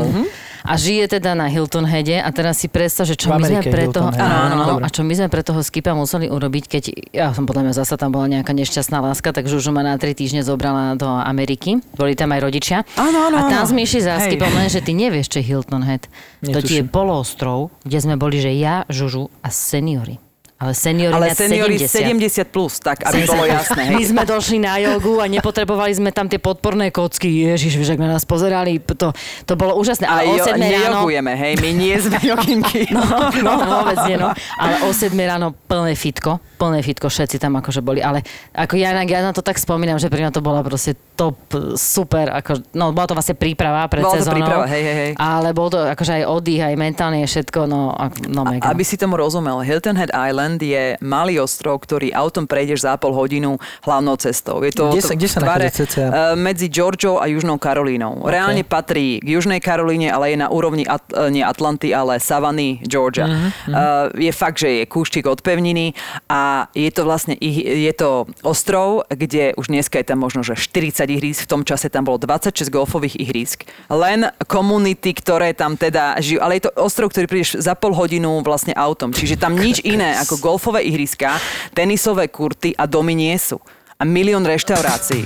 A 0.63 0.79
žije 0.79 1.19
teda 1.19 1.35
na 1.35 1.51
Hilton 1.51 1.83
Heade 1.83 2.23
a 2.23 2.29
teraz 2.31 2.63
si 2.63 2.71
predstav, 2.71 3.03
že 3.03 3.19
čo 3.19 3.35
my 3.35 3.43
sme 3.43 3.61
pre 3.67 3.91
toho... 3.91 4.09
Áno, 4.15 4.79
a 4.79 4.87
čo 4.87 5.03
my 5.03 5.13
sme 5.13 5.27
pre 5.27 5.43
toho 5.43 5.59
skipa 5.59 5.91
museli 5.91 6.31
urobiť, 6.31 6.63
keď... 6.71 6.83
Ja 7.11 7.35
som 7.35 7.43
podľa 7.43 7.67
mňa 7.67 7.73
zasa 7.75 7.99
tam 7.99 8.15
bola 8.15 8.31
nejaká 8.31 8.55
nešťastná 8.55 9.03
láska, 9.03 9.35
tak 9.35 9.51
Žužu 9.51 9.75
ma 9.75 9.83
na 9.83 9.99
tri 9.99 10.15
týždne 10.15 10.39
zobrala 10.39 10.95
do 10.95 11.07
Ameriky. 11.07 11.83
Boli 11.99 12.15
tam 12.15 12.31
aj 12.31 12.39
rodičia. 12.41 12.77
Áno, 12.95 13.27
áno, 13.27 13.35
A 13.43 13.51
tam 13.51 13.67
sme 13.67 13.83
išli 13.83 14.07
za 14.07 14.23
skipom, 14.23 14.49
len 14.55 14.71
že 14.71 14.79
ty 14.79 14.95
nevieš, 14.95 15.35
čo 15.35 15.37
je 15.43 15.45
Hilton 15.51 15.83
Head. 15.83 16.07
To 16.47 16.59
ti 16.63 16.79
je 16.79 16.87
Netuším. 16.87 16.95
poloostrov, 16.95 17.75
kde 17.83 17.99
sme 17.99 18.15
boli, 18.15 18.39
že 18.39 18.55
ja, 18.55 18.87
Žužu 18.87 19.27
a 19.43 19.51
seniory. 19.51 20.17
Ale 20.61 20.71
seniory 20.77 21.11
Ale 21.11 21.27
na 21.29 21.35
seniory 21.35 21.75
70. 21.75 22.47
70 22.47 22.55
plus, 22.55 22.79
tak 22.79 23.03
aby 23.03 23.27
bolo 23.27 23.43
jasné. 23.43 23.91
My 23.91 23.99
Hej. 23.99 24.15
sme 24.15 24.23
došli 24.23 24.57
na 24.63 24.79
jogu 24.79 25.19
a 25.19 25.27
nepotrebovali 25.27 25.91
sme 25.91 26.15
tam 26.15 26.31
tie 26.31 26.39
podporné 26.39 26.87
kocky. 26.87 27.51
Ježiš, 27.51 27.83
ak 27.83 27.99
na 27.99 28.15
nás 28.15 28.23
pozerali, 28.23 28.79
to, 28.79 29.11
to 29.43 29.53
bolo 29.59 29.75
úžasné. 29.75 30.07
A 30.07 30.23
Ale 30.23 30.31
o 30.31 30.39
jo, 30.39 30.45
7 30.45 30.55
ráno... 30.55 31.03
nejogujeme, 31.03 31.33
hej, 31.35 31.53
my 31.59 31.69
nie 31.73 31.95
sme 31.99 32.17
joginky. 32.31 32.87
No, 32.95 33.03
no, 33.43 33.51
vôbec 33.59 33.97
nie, 34.07 34.15
no. 34.15 34.31
Ale 34.55 34.87
o 34.87 34.93
7 34.93 35.11
ráno 35.19 35.51
plné 35.51 35.99
fitko, 35.99 36.39
plné 36.55 36.79
fitko, 36.79 37.11
všetci 37.11 37.41
tam 37.41 37.59
akože 37.59 37.81
boli. 37.83 37.99
Ale 37.99 38.23
ako 38.55 38.77
ja, 38.79 38.93
ja 38.95 39.19
na 39.19 39.33
to 39.33 39.43
tak 39.43 39.59
spomínam, 39.59 39.99
že 39.99 40.07
pre 40.07 40.21
mňa 40.21 40.31
to 40.31 40.39
bola 40.39 40.63
proste 40.63 40.95
top, 41.17 41.35
super, 41.75 42.29
ako, 42.29 42.63
no 42.77 42.95
bola 42.95 43.09
to 43.11 43.17
vlastne 43.17 43.35
príprava 43.35 43.83
pred 43.91 44.05
Bola 44.05 44.15
to 44.15 44.23
sezónou. 44.23 44.37
príprava, 44.39 44.65
hej, 44.69 44.83
hej, 44.85 44.95
hej. 44.95 45.11
Ale 45.19 45.51
bol 45.51 45.67
to 45.67 45.81
akože 45.81 46.21
aj 46.21 46.23
oddych, 46.29 46.61
aj 46.61 46.75
mentálne, 46.79 47.19
všetko, 47.25 47.67
no, 47.67 47.91
no 48.31 48.41
mega. 48.47 48.69
Aby 48.69 48.87
si 48.87 48.95
tomu 48.95 49.19
rozumel, 49.19 49.59
Hilton 49.65 49.97
Head 49.97 50.13
Island 50.13 50.42
je 50.59 50.95
malý 50.99 51.39
ostrov, 51.39 51.79
ktorý 51.81 52.11
autom 52.11 52.45
prejdeš 52.45 52.83
za 52.83 52.95
pol 52.97 53.11
hodinu 53.11 53.55
hlavnou 53.83 54.15
cestou. 54.15 54.61
Je 54.61 54.71
to 54.71 54.91
Kde 54.91 55.01
sa- 55.01 55.15
kde 55.15 55.29
sa 55.29 55.39
tvare, 55.39 55.67
eh, 55.69 56.35
medzi 56.35 56.67
Georgiou 56.67 57.19
a 57.19 57.27
Južnou 57.27 57.57
Karolínou. 57.57 58.23
Reálne 58.25 58.63
patrí 58.63 59.19
k 59.19 59.27
Južnej 59.29 59.59
Karolíne, 59.59 60.09
ale 60.09 60.33
je 60.33 60.37
na 60.37 60.49
úrovni 60.49 60.83
At- 60.83 61.09
eh, 61.09 61.29
nie 61.29 61.43
Atlanty, 61.43 61.91
ale 61.91 62.19
Savany, 62.19 62.79
Georgia. 62.83 63.27
Mhm, 63.27 63.49
Eh, 63.63 64.29
je 64.29 64.31
fakt, 64.31 64.57
že 64.59 64.69
je 64.79 64.83
kúštik 64.85 65.25
od 65.25 65.41
pevniny 65.41 65.93
a 66.29 66.67
je 66.73 66.91
to 66.91 67.03
vlastne 67.03 67.35
je 67.39 67.93
to 67.93 68.25
ostrov, 68.43 69.03
kde 69.09 69.53
už 69.55 69.67
dneska 69.67 69.99
je 69.99 70.07
tam 70.07 70.19
možno 70.19 70.43
že 70.43 70.55
40 70.55 71.09
ihrísk, 71.09 71.43
v 71.43 71.49
tom 71.49 71.61
čase 71.63 71.89
tam 71.89 72.03
bolo 72.03 72.17
26 72.17 72.69
golfových 72.69 73.15
ihrísk. 73.19 73.63
Len 73.89 74.27
komunity, 74.47 75.13
ktoré 75.13 75.53
tam 75.53 75.75
teda 75.75 76.17
žijú, 76.19 76.39
ale 76.39 76.59
je 76.59 76.67
to 76.67 76.71
ostrov, 76.79 77.11
ktorý 77.11 77.25
prídeš 77.27 77.59
za 77.59 77.75
pol 77.75 77.93
hodinu 77.93 78.41
vlastne 78.41 78.73
autom. 78.73 79.11
Čiže 79.11 79.35
tam 79.37 79.53
nič 79.55 79.79
iné 79.83 80.15
ako 80.17 80.32
golfové 80.37 80.85
ihriska, 80.85 81.37
tenisové 81.73 82.29
kurty 82.29 82.73
a 82.77 82.85
domy 82.85 83.17
nie 83.17 83.35
sú. 83.37 83.59
A 83.97 84.03
milión 84.05 84.43
reštaurácií. 84.43 85.23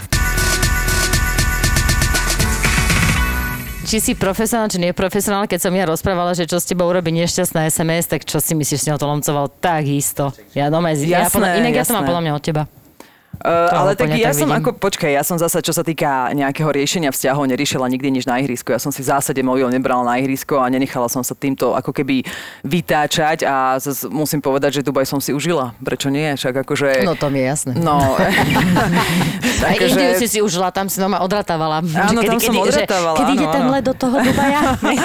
Či 3.88 4.04
si 4.04 4.14
profesionál, 4.20 4.68
či 4.68 4.84
neprofesionál, 4.84 5.48
keď 5.48 5.60
som 5.64 5.72
ja 5.72 5.88
rozprávala, 5.88 6.36
že 6.36 6.44
čo 6.44 6.60
s 6.60 6.68
tebou 6.68 6.92
urobí 6.92 7.08
nešťastná 7.16 7.72
SMS, 7.72 8.12
tak 8.12 8.28
čo 8.28 8.44
si 8.44 8.52
myslíš, 8.52 8.84
s 8.84 8.88
ňou 8.92 9.00
to 9.00 9.08
lomcoval 9.08 9.48
takisto. 9.48 10.36
Ja 10.52 10.68
doma, 10.68 10.92
ja 10.92 11.24
Jasné, 11.24 11.32
podľa, 11.32 11.50
inak 11.56 11.72
ja 11.72 11.84
to 11.88 11.96
mám 11.96 12.04
jasné. 12.04 12.10
podľa 12.12 12.24
mňa 12.28 12.34
od 12.36 12.44
teba. 12.44 12.64
Uh, 13.38 13.70
ale 13.70 13.94
tak 13.94 14.10
ja 14.18 14.34
tak 14.34 14.42
som 14.42 14.50
vidím. 14.50 14.60
ako, 14.66 14.70
počkaj, 14.82 15.12
ja 15.14 15.22
som 15.22 15.38
zasa, 15.38 15.62
čo 15.62 15.70
sa 15.70 15.86
týka 15.86 16.34
nejakého 16.34 16.74
riešenia 16.74 17.14
vzťahov, 17.14 17.46
neriešila 17.46 17.86
nikdy 17.86 18.10
nič 18.10 18.26
na 18.26 18.42
ihrisku. 18.42 18.74
Ja 18.74 18.82
som 18.82 18.90
si 18.90 19.06
v 19.06 19.14
zásade 19.14 19.40
mobil 19.46 19.70
nebrala 19.70 20.02
na 20.02 20.16
ihrisko 20.18 20.58
a 20.58 20.66
nenechala 20.68 21.06
som 21.06 21.22
sa 21.22 21.38
týmto 21.38 21.78
ako 21.78 21.94
keby 21.94 22.26
vytáčať 22.66 23.46
a 23.46 23.78
zas 23.78 24.10
musím 24.10 24.42
povedať, 24.42 24.82
že 24.82 24.82
Dubaj 24.82 25.06
som 25.06 25.22
si 25.22 25.32
užila. 25.38 25.78
Prečo 25.82 26.10
nie? 26.10 26.34
Však 26.34 26.66
akože... 26.66 27.06
No 27.06 27.14
to 27.14 27.30
mi 27.30 27.42
je 27.42 27.46
jasné. 27.46 27.72
No, 27.78 27.98
Aj 29.68 29.78
Indiu 29.78 30.14
si 30.18 30.28
si 30.30 30.40
užila, 30.42 30.70
tam 30.70 30.90
si 30.90 30.98
doma 31.02 31.22
odratávala. 31.22 31.82
Áno, 31.82 32.22
tam 32.22 32.38
som 32.38 32.54
odratávala, 32.58 33.18
Kedy 33.18 33.32
ide 33.38 33.48
áno, 33.48 33.56
ten 33.56 33.66
let 33.70 33.84
do 33.86 33.94
toho 33.94 34.16
Dubaja? 34.22 34.62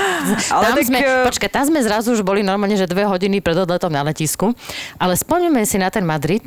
Ale 0.54 0.62
tam 0.68 0.74
tak, 0.76 0.84
sme, 0.88 0.98
eh, 1.00 1.24
počkaj, 1.24 1.50
tam 1.52 1.64
sme 1.68 1.80
zrazu 1.80 2.12
už 2.12 2.20
boli 2.24 2.44
normálne, 2.44 2.76
že 2.76 2.88
dve 2.88 3.04
hodiny 3.08 3.40
pred 3.40 3.56
odletom 3.56 3.92
na 3.92 4.04
letisku. 4.04 4.52
Ale 5.00 5.16
spomňme 5.16 5.64
si 5.64 5.76
na 5.80 5.88
ten 5.88 6.04
Madrid, 6.04 6.44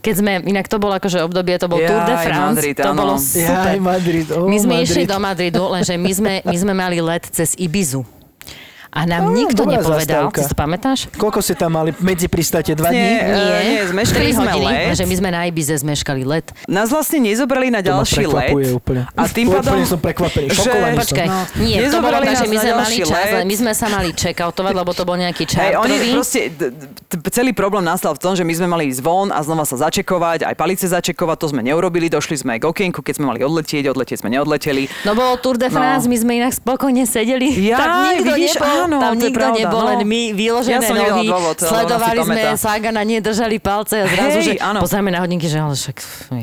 keď 0.00 0.14
sme, 0.16 0.32
inak 0.48 0.66
to 0.66 0.80
bolo 0.80 0.96
akože 0.96 1.20
obdobie, 1.22 1.60
to 1.60 1.68
bol 1.68 1.78
Tour 1.78 2.02
de 2.08 2.14
Jaj, 2.16 2.24
France, 2.24 2.58
Madrid, 2.58 2.76
to 2.76 2.90
áno. 2.90 3.00
bolo 3.04 3.14
super. 3.20 3.72
Jaj, 3.76 3.78
Madrid, 3.80 4.26
oh, 4.32 4.46
my 4.48 4.58
sme 4.58 4.74
Madrid. 4.80 4.88
išli 4.88 5.02
do 5.04 5.16
Madridu, 5.20 5.62
lenže 5.68 5.94
my 6.00 6.12
sme, 6.12 6.32
my 6.42 6.56
sme 6.56 6.72
mali 6.72 6.98
let 7.04 7.24
cez 7.28 7.52
Ibizu. 7.54 8.17
A 8.98 9.06
nám 9.06 9.22
Á, 9.24 9.32
nikto 9.32 9.62
nepovedal, 9.62 10.26
zastávka. 10.26 10.34
ty 10.34 10.42
si 10.42 10.50
to 10.50 10.56
pamätáš? 10.56 10.98
Koľko 11.14 11.38
ste 11.38 11.54
tam 11.54 11.70
mali 11.72 11.94
medzi 11.98 12.26
pristáte? 12.26 12.74
Dva 12.74 12.90
Nie, 12.90 12.98
dní? 12.98 13.14
eh, 13.14 13.62
nie, 13.62 13.80
zmeškali 13.86 14.18
Tri 14.18 14.30
sme 14.34 14.50
hodiny, 14.50 14.66
let. 14.66 14.86
lenže 14.90 15.04
my 15.06 15.14
sme 15.14 15.28
na 15.30 15.40
Ibize 15.46 15.74
zmeškali 15.78 16.22
let. 16.24 16.46
Nás 16.66 16.88
vlastne 16.88 17.18
nezobrali 17.20 17.70
na 17.70 17.78
ďalší 17.78 18.26
let. 18.26 18.50
úplne. 18.74 19.06
A 19.08 19.22
tým 19.24 19.46
pádom... 19.46 19.70
Úplne 19.72 19.86
som 19.86 19.98
prekvapený, 19.98 20.46
že-. 20.50 20.66
Počkaj, 20.98 21.26
No. 21.28 21.38
nie, 21.60 21.78
to 21.78 22.00
bolo 22.00 22.18
tak, 22.18 22.34
že 22.34 22.46
my 22.46 22.56
sme 22.58 22.72
mali 22.74 22.96
čas, 23.00 23.26
my 23.38 23.54
sme 23.54 23.72
sa 23.72 23.86
mali 23.86 24.08
checkoutovať, 24.10 24.72
lebo 24.74 24.90
to 24.90 25.02
bol 25.04 25.14
nejaký 25.14 25.46
Hej, 25.46 25.72
oni 25.76 25.94
proste, 26.10 26.50
celý 27.28 27.52
problém 27.52 27.84
nastal 27.84 28.12
v 28.12 28.20
tom, 28.20 28.32
že 28.32 28.42
my 28.42 28.50
sme 28.50 28.66
mali 28.66 28.90
ísť 28.90 28.98
von 28.98 29.28
a 29.28 29.38
znova 29.38 29.62
sa 29.62 29.78
začekovať, 29.78 30.42
aj 30.42 30.54
palice 30.54 30.84
začekovať, 30.84 31.36
to 31.38 31.46
sme 31.48 31.62
neurobili, 31.62 32.08
došli 32.08 32.34
sme 32.36 32.56
k 32.56 32.64
okienku, 32.64 32.98
keď 32.98 33.14
sme 33.14 33.26
mali 33.26 33.40
odletieť, 33.40 33.86
odletieť 33.86 34.18
sme 34.18 34.32
neodleteli. 34.32 34.90
No 35.04 35.12
bolo 35.12 35.36
Tour 35.36 35.54
de 35.54 35.68
France, 35.68 36.04
my 36.04 36.16
sme 36.16 36.32
inak 36.36 36.50
spokojne 36.52 37.04
sedeli. 37.04 37.52
Ja, 37.60 37.76
tak 37.76 37.88
nikto 38.10 38.22
vidíš. 38.34 38.56
Áno, 38.88 38.96
tam 38.98 39.12
nikto 39.20 39.36
pravda, 39.36 39.58
nebol, 39.60 39.80
no. 39.84 39.88
len 39.92 40.00
my 40.08 40.20
vyložené 40.32 40.80
Ja 40.80 40.80
nohy, 40.88 41.28
dôvod, 41.28 41.56
sledovali 41.60 42.18
sme. 42.24 42.40
Sagana, 42.56 43.00
nie 43.04 43.20
držali 43.20 43.60
palce 43.60 44.00
a 44.02 44.06
zrazu, 44.08 44.38
Hej, 44.40 44.44
že 44.44 44.52
áno. 44.64 44.80
pozrieme 44.80 45.12
na 45.12 45.20
hodinky, 45.20 45.44
že 45.44 45.60
ale 45.60 45.76
však 45.76 45.96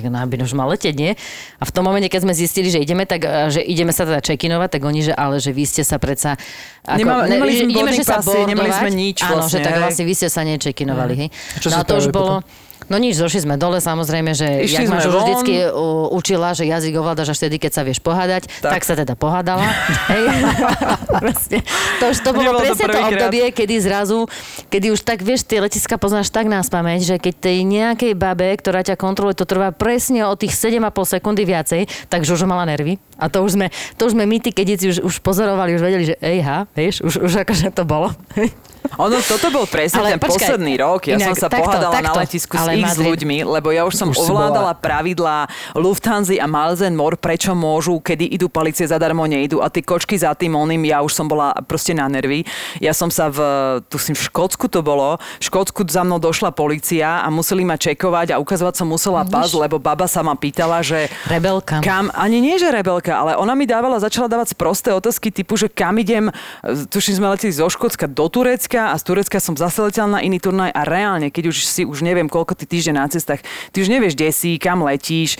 nábin 0.06 0.46
už 0.46 0.54
má 0.54 0.70
letieť, 0.70 0.96
nie? 0.96 1.18
A 1.58 1.64
v 1.66 1.72
tom 1.74 1.84
momente, 1.84 2.06
keď 2.08 2.22
sme 2.30 2.34
zistili, 2.38 2.70
že 2.70 2.78
ideme, 2.78 3.10
tak, 3.10 3.26
že 3.50 3.66
ideme 3.66 3.90
sa 3.90 4.06
teda 4.06 4.22
check-inovať, 4.22 4.70
tak 4.78 4.82
oni, 4.86 5.02
že 5.02 5.14
ale 5.18 5.42
že 5.42 5.50
vy 5.50 5.66
ste 5.66 5.82
sa 5.82 5.98
predsa... 5.98 6.38
Ako, 6.86 7.02
Nemá- 7.02 7.26
nemali 7.26 7.52
že 7.52 7.66
sme 7.66 7.72
ideme, 7.74 7.92
že 7.92 8.04
sa 8.06 8.22
passy, 8.22 8.38
nemali 8.46 8.70
sme 8.70 8.92
nič 8.94 9.18
Áno, 9.26 9.50
že 9.50 9.58
vlastne, 9.58 9.60
tak 9.66 9.74
hej. 9.74 9.82
vlastne 9.82 10.04
vy 10.06 10.14
ste 10.14 10.28
sa 10.30 10.42
nečekinovali, 10.46 11.14
hej. 11.18 11.30
No 11.66 11.82
a 11.82 11.84
to 11.84 11.98
už 11.98 12.14
bolo... 12.14 12.46
No 12.86 13.02
nič, 13.02 13.18
došli 13.18 13.42
sme 13.42 13.58
dole, 13.58 13.82
samozrejme, 13.82 14.38
že 14.38 14.62
Išli 14.62 14.86
jak 14.86 14.94
ma 14.94 15.02
von. 15.02 15.26
vždycky 15.26 15.54
u, 15.68 16.14
učila, 16.14 16.54
že 16.54 16.70
jazyk 16.70 16.94
ovládaš 16.96 17.34
až 17.34 17.38
vtedy, 17.42 17.58
keď 17.58 17.72
sa 17.74 17.82
vieš 17.82 17.98
pohádať, 17.98 18.46
tak, 18.62 18.78
Tak. 18.78 18.82
sa 18.86 18.94
teda 18.94 19.18
pohádala. 19.18 19.66
To 22.00 22.06
už 22.12 22.18
to 22.22 22.30
bolo 22.32 22.52
to 22.54 22.62
presne 22.62 22.86
to 22.86 22.92
prvýkrát. 22.92 23.10
obdobie, 23.10 23.46
kedy 23.50 23.76
zrazu, 23.80 24.20
kedy 24.68 24.92
už 24.92 25.02
tak 25.02 25.24
vieš, 25.24 25.48
tie 25.48 25.58
letiska 25.58 25.96
poznáš 25.96 26.30
tak 26.30 26.46
na 26.46 26.62
spameť, 26.62 27.02
že 27.02 27.16
keď 27.18 27.34
tej 27.40 27.58
nejakej 27.64 28.14
babe, 28.14 28.54
ktorá 28.54 28.84
ťa 28.84 28.96
kontroluje, 28.96 29.34
to 29.34 29.48
trvá 29.48 29.72
presne 29.72 30.28
o 30.28 30.36
tých 30.36 30.54
7,5 30.54 30.86
sekundy 31.18 31.44
viacej, 31.44 31.82
tak 32.06 32.28
Žužo 32.28 32.46
mala 32.46 32.68
nervy. 32.68 33.00
A 33.16 33.32
to 33.32 33.42
už 33.42 33.56
sme, 33.56 33.68
to 33.96 34.06
už 34.06 34.14
sme 34.14 34.28
my, 34.28 34.38
tí 34.38 34.52
kedici 34.52 34.92
už, 34.92 34.98
už 35.02 35.16
pozorovali, 35.24 35.74
už 35.74 35.82
vedeli, 35.82 36.04
že 36.06 36.16
ejha, 36.20 36.68
vieš, 36.76 37.02
už, 37.02 37.24
už 37.24 37.34
akože 37.42 37.72
to 37.72 37.88
bolo. 37.88 38.12
Ono, 38.96 39.18
toto 39.26 39.48
bol 39.50 39.66
presne 39.66 40.02
Ale 40.02 40.16
ten 40.16 40.22
počkaj, 40.22 40.56
posledný 40.56 40.74
rok. 40.80 41.02
Ja 41.10 41.18
inak 41.18 41.34
som 41.34 41.36
sa 41.36 41.48
takto, 41.50 41.68
pohádala 41.68 41.94
takto, 41.94 42.08
na 42.08 42.22
letisku 42.22 42.54
s 42.56 42.66
x 42.70 42.82
Madrid- 42.82 43.08
ľuďmi, 43.10 43.38
lebo 43.46 43.68
ja 43.74 43.84
už 43.86 43.94
som 43.98 44.10
Už 44.14 44.18
ovládala 44.30 44.74
pravidlá 44.78 45.50
Lufthansa 45.76 46.38
a 46.42 46.48
Miles 46.48 46.82
and 46.82 46.98
More, 46.98 47.18
prečo 47.18 47.54
môžu, 47.54 47.98
kedy 48.02 48.30
idú 48.34 48.48
policie 48.50 48.86
zadarmo, 48.88 49.26
nejdu 49.26 49.62
a 49.62 49.70
tie 49.70 49.82
kočky 49.86 50.18
za 50.18 50.34
tým 50.34 50.58
oným, 50.58 50.86
ja 50.90 51.02
už 51.02 51.14
som 51.14 51.30
bola 51.30 51.54
proste 51.66 51.94
na 51.94 52.10
nervy. 52.10 52.46
Ja 52.82 52.94
som 52.94 53.10
sa 53.14 53.30
v, 53.30 53.40
tuším, 53.88 54.18
v 54.18 54.24
Škótsku 54.30 54.66
to 54.70 54.82
bolo, 54.82 55.18
v 55.40 55.44
Škótsku 55.44 55.86
za 55.88 56.02
mnou 56.06 56.18
došla 56.18 56.52
policia 56.52 57.22
a 57.22 57.28
museli 57.30 57.64
ma 57.64 57.78
čekovať 57.80 58.36
a 58.36 58.42
ukazovať 58.42 58.74
som 58.82 58.88
musela 58.90 59.24
pas, 59.26 59.50
lebo 59.54 59.78
baba 59.78 60.10
sa 60.10 60.26
ma 60.26 60.34
pýtala, 60.34 60.84
že 60.84 61.08
Rebelka. 61.30 61.80
kam, 61.80 62.12
ani 62.12 62.42
nie, 62.44 62.56
že 62.60 62.70
rebelka, 62.74 63.16
ale 63.16 63.32
ona 63.38 63.54
mi 63.56 63.70
dávala, 63.70 64.02
začala 64.02 64.28
dávať 64.28 64.58
sprosté 64.58 64.92
otázky 64.92 65.32
typu, 65.32 65.56
že 65.56 65.72
kam 65.72 65.96
idem, 66.02 66.28
e, 66.28 66.34
tuším 66.90 67.24
sme 67.24 67.28
leteli 67.32 67.54
zo 67.56 67.70
Škótska 67.70 68.10
do 68.10 68.26
Turecka 68.28 68.75
a 68.78 68.96
z 69.00 69.04
Turecka 69.08 69.40
som 69.40 69.56
zase 69.56 69.80
letela 69.80 70.08
na 70.08 70.20
iný 70.20 70.44
turnaj 70.44 70.72
a 70.76 70.82
reálne, 70.84 71.32
keď 71.32 71.56
už 71.56 71.58
si 71.64 71.82
už 71.88 72.04
neviem 72.04 72.28
koľko 72.28 72.58
ty 72.58 72.68
týždeň 72.68 72.96
na 73.00 73.08
cestách, 73.08 73.42
ty 73.72 73.78
už 73.80 73.88
nevieš, 73.88 74.20
kde 74.20 74.30
si, 74.36 74.52
kam 74.60 74.84
letíš, 74.84 75.36
e, 75.36 75.40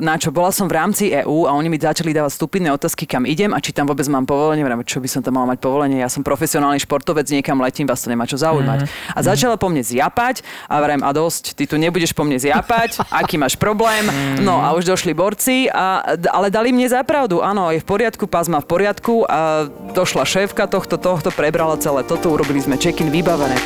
na 0.00 0.16
čo. 0.16 0.32
Bola 0.32 0.50
som 0.50 0.66
v 0.66 0.74
rámci 0.80 1.12
EÚ 1.12 1.46
a 1.46 1.52
oni 1.52 1.68
mi 1.68 1.76
začali 1.76 2.16
dávať 2.16 2.38
stupidné 2.38 2.72
otázky, 2.72 3.04
kam 3.04 3.28
idem 3.28 3.52
a 3.52 3.60
či 3.60 3.76
tam 3.76 3.90
vôbec 3.90 4.06
mám 4.08 4.24
povolenie. 4.24 4.64
Vrám, 4.64 4.86
čo 4.86 4.98
by 5.02 5.08
som 5.10 5.20
tam 5.20 5.36
mal 5.36 5.46
mať 5.46 5.60
povolenie? 5.60 6.00
Ja 6.00 6.08
som 6.08 6.24
profesionálny 6.24 6.80
športovec, 6.80 7.28
niekam 7.28 7.60
letím, 7.60 7.84
vás 7.84 8.00
to 8.00 8.08
nemá 8.08 8.24
čo 8.24 8.40
zaujímať. 8.40 8.88
A 9.14 9.18
začala 9.20 9.60
po 9.60 9.68
mne 9.68 9.84
zjapať 9.84 10.42
a 10.66 10.80
vrem, 10.80 11.00
a 11.04 11.10
dosť, 11.10 11.58
ty 11.58 11.68
tu 11.68 11.76
nebudeš 11.76 12.14
po 12.16 12.24
mne 12.24 12.40
zjapať, 12.40 13.04
aký 13.20 13.36
máš 13.36 13.58
problém. 13.58 14.06
No 14.40 14.62
a 14.62 14.72
už 14.74 14.86
došli 14.86 15.12
borci, 15.12 15.68
a, 15.68 16.16
ale 16.30 16.48
dali 16.48 16.72
mne 16.72 16.88
zapravdu. 16.88 17.42
Áno, 17.42 17.70
je 17.70 17.82
v 17.82 17.86
poriadku, 17.86 18.30
pás 18.30 18.46
má 18.46 18.62
v 18.62 18.68
poriadku 18.70 19.26
a 19.26 19.68
došla 19.92 20.26
šéfka 20.26 20.66
tohto, 20.70 20.98
tohto, 20.98 21.30
prebrala 21.34 21.78
celé 21.78 22.02
toto, 22.06 22.30
urobili 22.30 22.53
sme 22.58 22.76
check-in, 22.76 23.08
vybavené. 23.08 23.56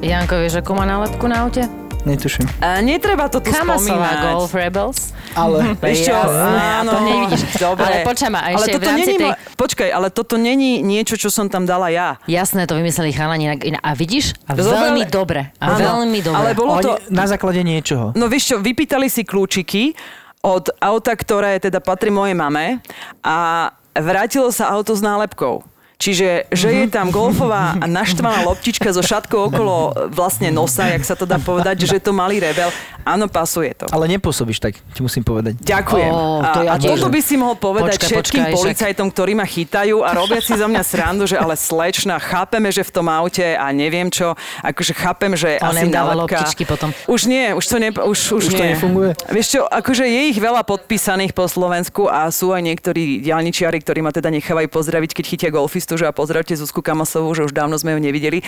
Janko, 0.00 0.38
vieš, 0.38 0.62
akú 0.62 0.72
má 0.72 0.86
nálepku 0.86 1.26
na 1.26 1.42
aute? 1.42 1.66
Netuším. 2.06 2.46
A 2.62 2.78
netreba 2.78 3.26
to 3.26 3.42
tu 3.42 3.50
Kamasová 3.50 3.82
spomínať. 3.82 4.16
Golf 4.30 4.54
Rebels. 4.54 5.10
Ale 5.34 5.74
čo, 6.06 6.14
Jasné, 6.14 6.62
áno, 6.78 6.90
to 6.94 6.98
nevidíš. 7.02 7.42
Dobre. 7.58 7.82
Ale 7.82 7.96
počkaj 8.06 8.30
ma, 8.30 8.40
ale 8.46 8.54
ešte 8.56 8.78
toto 8.78 8.90
není, 8.94 9.04
tej- 9.18 9.26
mo- 9.26 9.38
Počkaj, 9.58 9.88
ale 9.90 10.08
toto 10.08 10.34
není 10.38 10.86
niečo, 10.86 11.18
čo 11.18 11.34
som 11.34 11.50
tam 11.50 11.66
dala 11.66 11.90
ja. 11.90 12.22
Jasné, 12.30 12.70
to 12.70 12.78
vymysleli 12.78 13.10
chalani. 13.10 13.50
inak- 13.50 13.82
A 13.82 13.90
vidíš? 13.92 14.38
A 14.46 14.54
Zobrali- 14.54 15.02
veľmi 15.02 15.02
dobre. 15.10 15.50
A 15.58 15.66
veľmi 15.74 16.18
dobre. 16.22 16.38
Ale 16.38 16.50
bolo 16.54 16.78
to... 16.78 16.94
na 17.10 17.26
základe 17.26 17.66
niečoho. 17.66 18.14
No 18.14 18.30
vieš 18.30 18.54
čo, 18.54 18.62
vypýtali 18.62 19.10
si 19.10 19.26
kľúčiky 19.26 19.98
od 20.46 20.70
auta, 20.78 21.10
ktoré 21.10 21.58
teda 21.58 21.82
patrí 21.82 22.14
mojej 22.14 22.38
mame 22.38 22.78
a 23.26 23.66
vrátilo 24.00 24.48
sa 24.52 24.72
auto 24.72 24.96
s 24.96 25.02
nálepkou. 25.04 25.64
Čiže, 25.96 26.52
že 26.52 26.68
je 26.68 26.86
tam 26.92 27.08
golfová 27.08 27.72
a 27.80 27.84
naštvaná 27.88 28.44
loptička 28.44 28.92
so 28.92 29.00
šatkou 29.00 29.48
okolo 29.48 29.74
e, 29.96 30.12
vlastne 30.12 30.52
nosa, 30.52 30.92
jak 30.92 31.00
sa 31.00 31.16
to 31.16 31.24
dá 31.24 31.40
povedať, 31.40 31.88
že 31.88 31.96
je 31.96 32.04
to 32.04 32.12
malý 32.12 32.36
rebel. 32.36 32.68
Áno, 33.06 33.30
pasuje 33.30 33.70
to. 33.72 33.86
Ale 33.94 34.10
nepôsobíš 34.10 34.58
tak, 34.58 34.76
ti 34.92 35.00
musím 35.00 35.22
povedať. 35.22 35.56
Ďakujem. 35.62 36.10
Ó, 36.10 36.42
to 36.42 36.60
a, 36.60 36.64
ja 36.66 36.70
a 36.74 36.76
tiež. 36.76 37.00
toto 37.00 37.06
by 37.06 37.20
si 37.22 37.38
mohol 37.38 37.54
povedať 37.54 38.02
Počkaj, 38.02 38.10
všetkým 38.12 38.42
počkaj, 38.50 38.58
policajtom, 38.58 39.06
ktorí 39.14 39.32
ma 39.38 39.46
chytajú 39.46 39.96
a 40.02 40.10
robia 40.10 40.42
si 40.42 40.52
za 40.58 40.66
mňa 40.66 40.82
srandu, 40.82 41.24
že 41.24 41.38
ale 41.38 41.54
slečna, 41.54 42.18
chápeme, 42.18 42.68
že 42.74 42.82
v 42.82 42.90
tom 42.90 43.06
aute 43.06 43.54
a 43.54 43.70
neviem 43.70 44.10
čo, 44.10 44.34
akože 44.66 44.92
chápem, 44.92 45.32
že 45.38 45.62
On 45.62 45.70
asi 45.70 45.86
dáva 45.86 46.18
loptičky 46.18 46.66
potom. 46.66 46.90
Už 47.06 47.30
nie, 47.30 47.54
už 47.54 47.62
to, 47.62 47.76
ne, 47.78 47.94
už, 47.94 48.18
už, 48.36 48.42
Už 48.42 48.52
to 48.52 48.58
nie. 48.58 48.74
nefunguje? 48.74 49.14
Vieš 49.30 49.46
čo, 49.54 49.60
akože 49.70 50.02
je 50.02 50.22
ich 50.34 50.38
veľa 50.42 50.66
podpísaných 50.66 51.30
po 51.30 51.46
Slovensku 51.46 52.10
a 52.10 52.26
sú 52.34 52.50
aj 52.50 52.60
niektorí 52.66 53.22
diálničiari, 53.22 53.78
ktorí 53.86 54.02
ma 54.02 54.10
teda 54.10 54.34
nechávajú 54.34 54.66
pozdraviť, 54.66 55.10
keď 55.14 55.24
chytia 55.24 55.50
golfistu, 55.86 56.02
že 56.02 56.10
a 56.10 56.12
pozdravte 56.12 56.58
Zuzku 56.58 56.82
Kamasovú, 56.82 57.30
že 57.34 57.46
už 57.46 57.54
dávno 57.54 57.78
sme 57.78 57.94
ju 57.94 58.00
nevideli. 58.02 58.42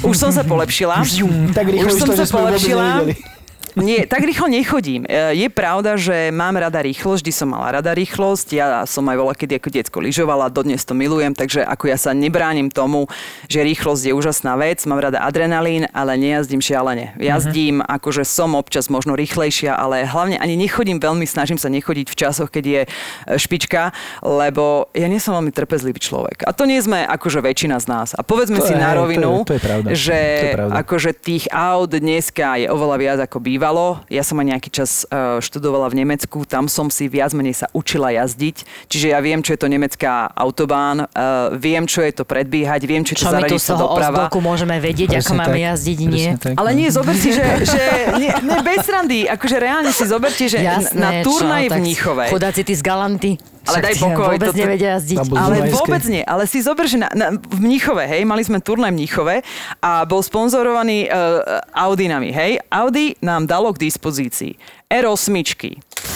Už 0.00 0.16
som 0.16 0.32
sa 0.32 0.40
polepšila. 0.40 1.04
Tak 1.52 1.68
rýchlo 1.68 1.92
už 1.92 1.92
už 1.92 2.00
som 2.00 2.08
to, 2.08 2.16
sa 2.16 2.24
ju 2.24 2.32
vôbec 2.32 2.56
polepšila. 2.56 3.04
Nie, 3.74 4.04
tak 4.04 4.22
rýchlo 4.22 4.46
nechodím. 4.46 5.04
E, 5.04 5.34
Je 5.34 5.48
pravda, 5.48 5.94
že 5.94 6.30
mám 6.30 6.54
rada 6.54 6.78
rýchlosť, 6.78 7.20
vždy 7.20 7.32
som 7.34 7.48
mala 7.48 7.74
rada 7.74 7.90
rýchlosť. 7.90 8.46
Ja 8.52 8.66
som 8.84 9.04
aj 9.04 9.16
voľa, 9.16 9.34
kedy 9.34 9.52
ako 9.56 9.68
detsko 9.68 9.98
lyžovala, 9.98 10.48
dodnes 10.48 10.80
to 10.80 10.92
milujem, 10.92 11.32
takže 11.32 11.60
ako 11.60 11.84
ja 11.86 11.96
sa 11.96 12.10
nebránim 12.10 12.68
tomu, 12.68 13.10
že 13.44 13.60
rýchlosť 13.60 14.02
je 14.06 14.12
úžasná 14.12 14.54
vec, 14.54 14.80
mám 14.84 14.98
rada 14.98 15.18
adrenalín, 15.18 15.84
ale 15.90 16.14
nejazdím 16.14 16.58
šialene. 16.58 17.12
Jazdím, 17.18 17.80
akože 17.80 18.22
som 18.22 18.54
občas 18.54 18.86
možno 18.86 19.12
rýchlejšia, 19.12 19.72
ale 19.72 20.04
hlavne 20.04 20.36
ani 20.36 20.54
nechodím 20.54 20.96
veľmi, 20.96 21.24
snažím 21.24 21.56
sa 21.56 21.68
nechodiť 21.68 22.06
v 22.06 22.16
časoch, 22.16 22.48
keď 22.48 22.64
je 22.64 22.80
e, 22.82 22.88
špička, 23.34 23.90
lebo 24.22 24.88
ja 24.92 25.06
nie 25.06 25.18
som 25.18 25.34
veľmi 25.34 25.50
trpezlivý 25.50 25.98
človek. 25.98 26.44
A 26.44 26.52
to 26.52 26.64
nie 26.64 26.78
sme 26.78 27.02
akože 27.02 27.40
väčšina 27.40 27.78
z 27.78 27.86
nás. 27.86 28.08
A 28.12 28.22
povedzme 28.22 28.58
To 28.58 28.66
si 28.66 28.72
je- 28.72 28.78
na 28.78 28.90
to 28.90 28.92
je- 28.92 28.98
rovinu, 29.00 29.30
to 29.42 29.54
je 29.54 29.62
pravda. 29.62 29.88
že 29.90 30.18
To 30.18 30.46
je 30.46 30.54
pravda. 30.54 30.74
akože 30.78 31.10
tých 31.14 31.44
aut 31.48 31.90
dneska 31.90 32.56
je 32.56 32.66
oveľa 32.68 32.96
viac 32.96 33.18
ako 33.20 33.38
bývalo. 33.58 33.98
Ja 34.06 34.22
som 34.22 34.38
aj 34.38 34.46
nejaký 34.54 34.70
čas 34.70 35.02
uh, 35.10 35.42
študovala 35.42 35.90
v 35.90 36.06
Nemecku, 36.06 36.46
tam 36.46 36.70
som 36.70 36.86
si 36.94 37.10
viac 37.10 37.34
menej 37.34 37.58
sa 37.58 37.66
učila 37.74 38.14
jazdiť, 38.14 38.62
čiže 38.86 39.10
ja 39.10 39.18
viem, 39.18 39.42
čo 39.42 39.58
je 39.58 39.60
to 39.60 39.66
nemecká 39.66 40.30
autobán, 40.30 41.10
uh, 41.10 41.50
viem, 41.58 41.82
čo 41.90 42.06
je 42.06 42.14
to 42.14 42.22
predbiehať, 42.22 42.86
viem, 42.86 43.02
čo 43.02 43.18
je 43.18 43.26
to 43.26 43.26
Čo 43.26 43.34
my 43.34 43.50
tu 43.50 43.58
z 43.58 43.58
zaradiť 43.58 43.62
sa 43.66 43.74
toho 43.74 43.98
doprava. 43.98 44.30
môžeme 44.38 44.78
vedieť, 44.78 45.18
ako 45.18 45.34
Presne 45.34 45.40
máme 45.42 45.58
tak. 45.58 45.66
jazdiť, 45.74 45.98
Presne 45.98 46.14
nie? 46.14 46.28
tak, 46.38 46.54
Ale 46.54 46.70
nie, 46.78 46.88
zober 46.94 47.14
si, 47.18 47.30
že, 47.34 47.44
že 47.66 47.82
nie, 48.22 48.30
nie, 48.30 48.58
bez 48.62 48.86
randy, 48.86 49.26
akože 49.26 49.56
reálne 49.58 49.90
si 49.90 50.04
zoberte, 50.06 50.46
že 50.46 50.62
Jasné, 50.62 50.94
na 50.94 51.10
turnaj 51.26 51.66
čo, 51.66 51.74
v 51.74 51.76
Mníchove. 51.82 52.24
Chudáci 52.30 52.62
tí 52.62 52.78
z 52.78 52.82
Galanty. 52.86 53.32
Ale 53.68 53.74
Však 53.74 53.84
daj 53.84 53.94
pokoj, 54.00 54.24
Vôbec 54.30 54.48
toto- 54.48 54.58
nevedia 54.58 54.90
jazdiť. 54.94 55.16
Ale 55.30 55.54
vôbec 55.70 56.02
nie. 56.04 56.22
Ale 56.22 56.44
si 56.44 56.58
zober, 56.58 56.84
že 56.84 56.96
na, 56.96 57.08
na, 57.10 57.26
v 57.32 57.58
Mníchove, 57.58 58.02
hej, 58.02 58.24
mali 58.24 58.40
sme 58.40 58.58
turnaj 58.58 58.88
v 58.88 58.96
Mníchove 58.96 59.34
a 59.78 60.02
bol 60.02 60.20
sponzorovaný 60.20 61.06
uh, 61.06 61.44
Audinami, 61.70 62.30
hej. 62.30 62.64
Audi 62.66 63.12
nám 63.20 63.44
dalo 63.44 63.70
k 63.70 63.84
dispozícii 63.84 64.56
R8, 64.86 65.28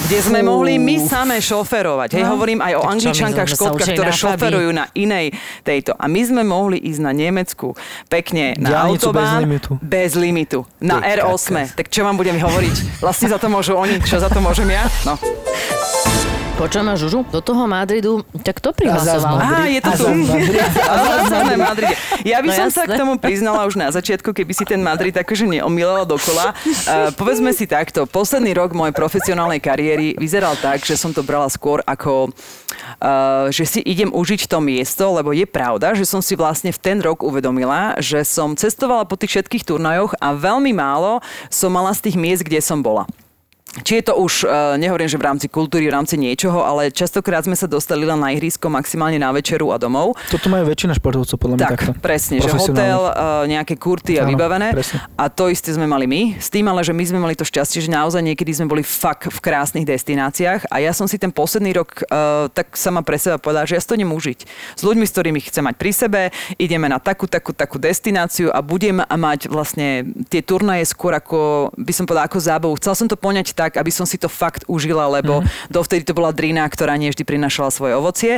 kde 0.03 0.19
sme 0.19 0.41
Fú. 0.41 0.49
mohli 0.49 0.81
my 0.81 0.97
samé 0.99 1.37
šoferovať. 1.39 2.17
Hej, 2.17 2.25
No. 2.25 2.33
hovorím 2.33 2.59
aj 2.59 2.73
o 2.75 2.83
angličankách, 2.83 3.49
učili 3.53 3.93
ktoré 3.93 4.11
šoferujú 4.11 4.71
na 4.71 4.89
inej 4.93 5.37
tejto. 5.61 5.93
A 5.93 6.09
my 6.09 6.21
sme 6.23 6.43
mohli 6.43 6.81
ísť 6.81 7.01
na 7.03 7.13
Nemecku 7.13 7.77
pekne 8.09 8.57
na 8.57 8.73
Diaľnicu 8.81 9.13
bez 9.13 9.21
autobán. 9.21 9.41
limitu. 9.45 9.71
Bez 9.79 10.11
limitu. 10.15 10.59
Na 10.81 10.99
Ty 10.99 11.21
R8. 11.21 11.47
kakás. 11.53 11.77
Tak 11.77 11.87
čo 11.87 12.01
vám 12.01 12.17
budem 12.17 12.41
hovoriť? 12.41 12.75
Vlastne 12.99 13.29
za 13.29 13.37
to 13.37 13.47
môžu 13.47 13.77
oni, 13.77 14.01
čo 14.01 14.17
za 14.17 14.27
to 14.27 14.41
môžem 14.41 14.73
ja? 14.73 14.89
No. 15.05 15.21
Počujem 16.63 16.95
Žužu, 16.95 17.27
do 17.27 17.43
toho 17.43 17.67
Madridu, 17.67 18.23
tak 18.47 18.63
kto 18.63 18.71
prihlasoval? 18.71 19.35
Á, 19.35 19.67
je 19.67 19.83
to 19.83 19.91
tu. 19.99 20.07
A 20.91 20.95
zase 21.27 21.59
Madride. 21.59 21.99
Ja 22.23 22.39
by 22.39 22.47
No 22.47 22.55
som 22.55 22.69
sa 22.71 22.87
jasné. 22.87 22.95
k 22.95 23.01
tomu 23.03 23.19
priznala 23.19 23.67
už 23.67 23.75
na 23.75 23.91
začiatku, 23.91 24.31
keby 24.31 24.55
si 24.55 24.63
ten 24.63 24.79
Madrid 24.79 25.11
akože 25.11 25.43
neomilala 25.43 26.07
dokola. 26.07 26.55
Uh, 26.55 27.11
povedzme 27.19 27.51
si 27.51 27.67
takto, 27.67 28.07
posledný 28.07 28.55
rok 28.55 28.79
mojej 28.79 28.95
profesionálnej 28.95 29.59
kariéry 29.59 30.15
vyzeral 30.15 30.55
tak, 30.55 30.87
že 30.87 30.95
som 30.95 31.11
to 31.11 31.27
brala 31.27 31.51
skôr 31.51 31.83
ako, 31.83 32.31
uh, 32.31 33.51
že 33.51 33.67
si 33.67 33.81
idem 33.83 34.15
užiť 34.15 34.47
to 34.47 34.63
miesto, 34.63 35.03
lebo 35.19 35.35
je 35.35 35.51
pravda, 35.51 35.99
že 35.99 36.07
som 36.07 36.23
si 36.23 36.39
vlastne 36.39 36.71
v 36.71 36.79
ten 36.79 37.03
rok 37.03 37.27
uvedomila, 37.27 37.99
že 37.99 38.23
som 38.23 38.55
cestovala 38.55 39.03
po 39.03 39.19
tých 39.19 39.35
všetkých 39.35 39.67
turnajoch 39.67 40.15
a 40.23 40.31
veľmi 40.31 40.71
málo 40.71 41.19
som 41.51 41.75
mala 41.75 41.91
z 41.91 42.07
tých 42.07 42.15
miest, 42.15 42.47
kde 42.47 42.63
som 42.63 42.79
bola. 42.79 43.11
Či 43.81 44.01
je 44.01 44.13
to 44.13 44.21
už, 44.21 44.45
uh, 44.45 44.77
nehovorím, 44.77 45.09
že 45.09 45.17
v 45.17 45.25
rámci 45.25 45.47
kultúry, 45.49 45.89
v 45.89 45.97
rámci 45.97 46.21
niečoho, 46.21 46.61
ale 46.61 46.93
častokrát 46.93 47.49
sme 47.49 47.57
sa 47.57 47.65
dostali 47.65 48.05
len 48.05 48.21
na 48.21 48.37
ihrisko, 48.37 48.69
maximálne 48.69 49.17
na 49.17 49.33
večeru 49.33 49.73
a 49.73 49.81
domov. 49.81 50.13
Toto 50.29 50.53
majú 50.53 50.69
väčšina 50.69 50.93
športovcov 51.01 51.37
podľa 51.41 51.57
mňa 51.57 51.65
Tak, 51.65 51.73
takto. 51.73 51.91
presne, 52.05 52.45
že 52.45 52.53
hotel, 52.53 53.01
uh, 53.01 53.49
nejaké 53.49 53.81
kurty 53.81 54.21
a 54.21 54.29
Áno, 54.29 54.37
vybavené. 54.37 54.77
presne. 54.77 55.01
A 55.17 55.33
to 55.33 55.49
isté 55.49 55.73
sme 55.73 55.89
mali 55.89 56.05
my. 56.05 56.37
S 56.37 56.53
tým 56.53 56.69
ale, 56.69 56.85
že 56.85 56.93
my 56.93 57.05
sme 57.05 57.19
mali 57.25 57.35
to 57.35 57.49
šťastie, 57.49 57.81
že 57.81 57.89
naozaj 57.89 58.21
niekedy 58.21 58.53
sme 58.53 58.69
boli 58.69 58.85
fakt 58.85 59.33
v 59.33 59.39
krásnych 59.41 59.89
destináciách 59.89 60.69
a 60.69 60.77
ja 60.85 60.93
som 60.93 61.09
si 61.09 61.17
ten 61.17 61.33
posledný 61.33 61.73
rok 61.73 62.05
uh, 62.09 62.53
tak 62.53 62.77
sama 62.77 63.01
pre 63.01 63.17
seba 63.17 63.41
povedala, 63.41 63.65
že 63.65 63.77
ja 63.77 63.83
to 63.83 63.97
užiť. 63.97 64.39
S 64.77 64.83
ľuďmi, 64.83 65.05
s 65.05 65.13
ktorými 65.13 65.41
chcem 65.43 65.65
mať 65.65 65.75
pri 65.77 65.93
sebe, 65.93 66.21
ideme 66.57 66.87
na 66.89 66.99
takú, 66.99 67.27
takú, 67.27 67.53
takú 67.53 67.77
destináciu 67.77 68.53
a 68.53 68.61
budem 68.65 69.05
mať 69.05 69.49
vlastne 69.49 70.07
tie 70.29 70.41
turnaje 70.41 70.89
skôr 70.89 71.17
ako, 71.17 71.71
by 71.77 71.93
som 71.93 72.05
povedala, 72.09 72.29
ako 72.29 72.39
zábavu. 72.41 72.75
Chcela 72.79 72.97
som 72.99 73.07
to 73.09 73.17
poňať 73.19 73.53
tak, 73.63 73.79
aby 73.79 73.95
som 73.95 74.03
si 74.03 74.19
to 74.19 74.27
fakt 74.27 74.67
užila, 74.67 75.07
lebo 75.07 75.39
mm-hmm. 75.39 75.71
dovtedy 75.71 76.03
to 76.03 76.19
bola 76.19 76.35
drina, 76.35 76.67
ktorá 76.67 76.99
nie 76.99 77.15
vždy 77.15 77.23
prinašala 77.23 77.71
svoje 77.71 77.95
ovocie. 77.95 78.33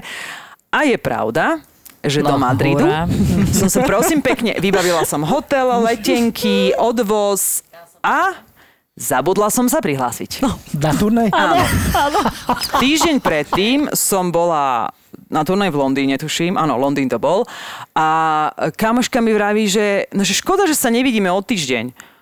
A 0.68 0.84
je 0.84 1.00
pravda, 1.00 1.64
že 2.04 2.20
do 2.20 2.36
No, 2.36 2.36
Madridu 2.36 2.84
hurá. 2.84 3.08
som 3.56 3.72
sa 3.72 3.80
prosím 3.80 4.20
pekne, 4.20 4.60
vybavila 4.60 5.08
som 5.08 5.24
hotel, 5.24 5.64
letenky, 5.88 6.76
odvoz 6.76 7.64
a 8.04 8.36
zabudla 8.94 9.48
som 9.48 9.64
sa 9.66 9.80
prihlásiť. 9.80 10.44
No. 10.44 10.60
Na 10.76 10.92
turnaj? 10.92 11.32
Áno. 11.32 11.64
Týždeň 12.84 13.16
predtým 13.24 13.88
som 13.96 14.28
bola 14.28 14.92
na 15.32 15.42
turnaj 15.42 15.72
v 15.72 15.80
Londýne, 15.80 16.14
tuším. 16.20 16.54
Áno, 16.54 16.76
Londýn 16.76 17.08
to 17.08 17.18
bol. 17.18 17.48
A 17.96 18.06
kamoška 18.76 19.18
mi 19.18 19.32
vraví, 19.32 19.66
že, 19.66 20.06
no, 20.12 20.22
že 20.22 20.36
škoda, 20.36 20.68
že 20.68 20.76
sa 20.76 20.92
nevidíme 20.92 21.32
o 21.32 21.40
týždeň. 21.40 22.13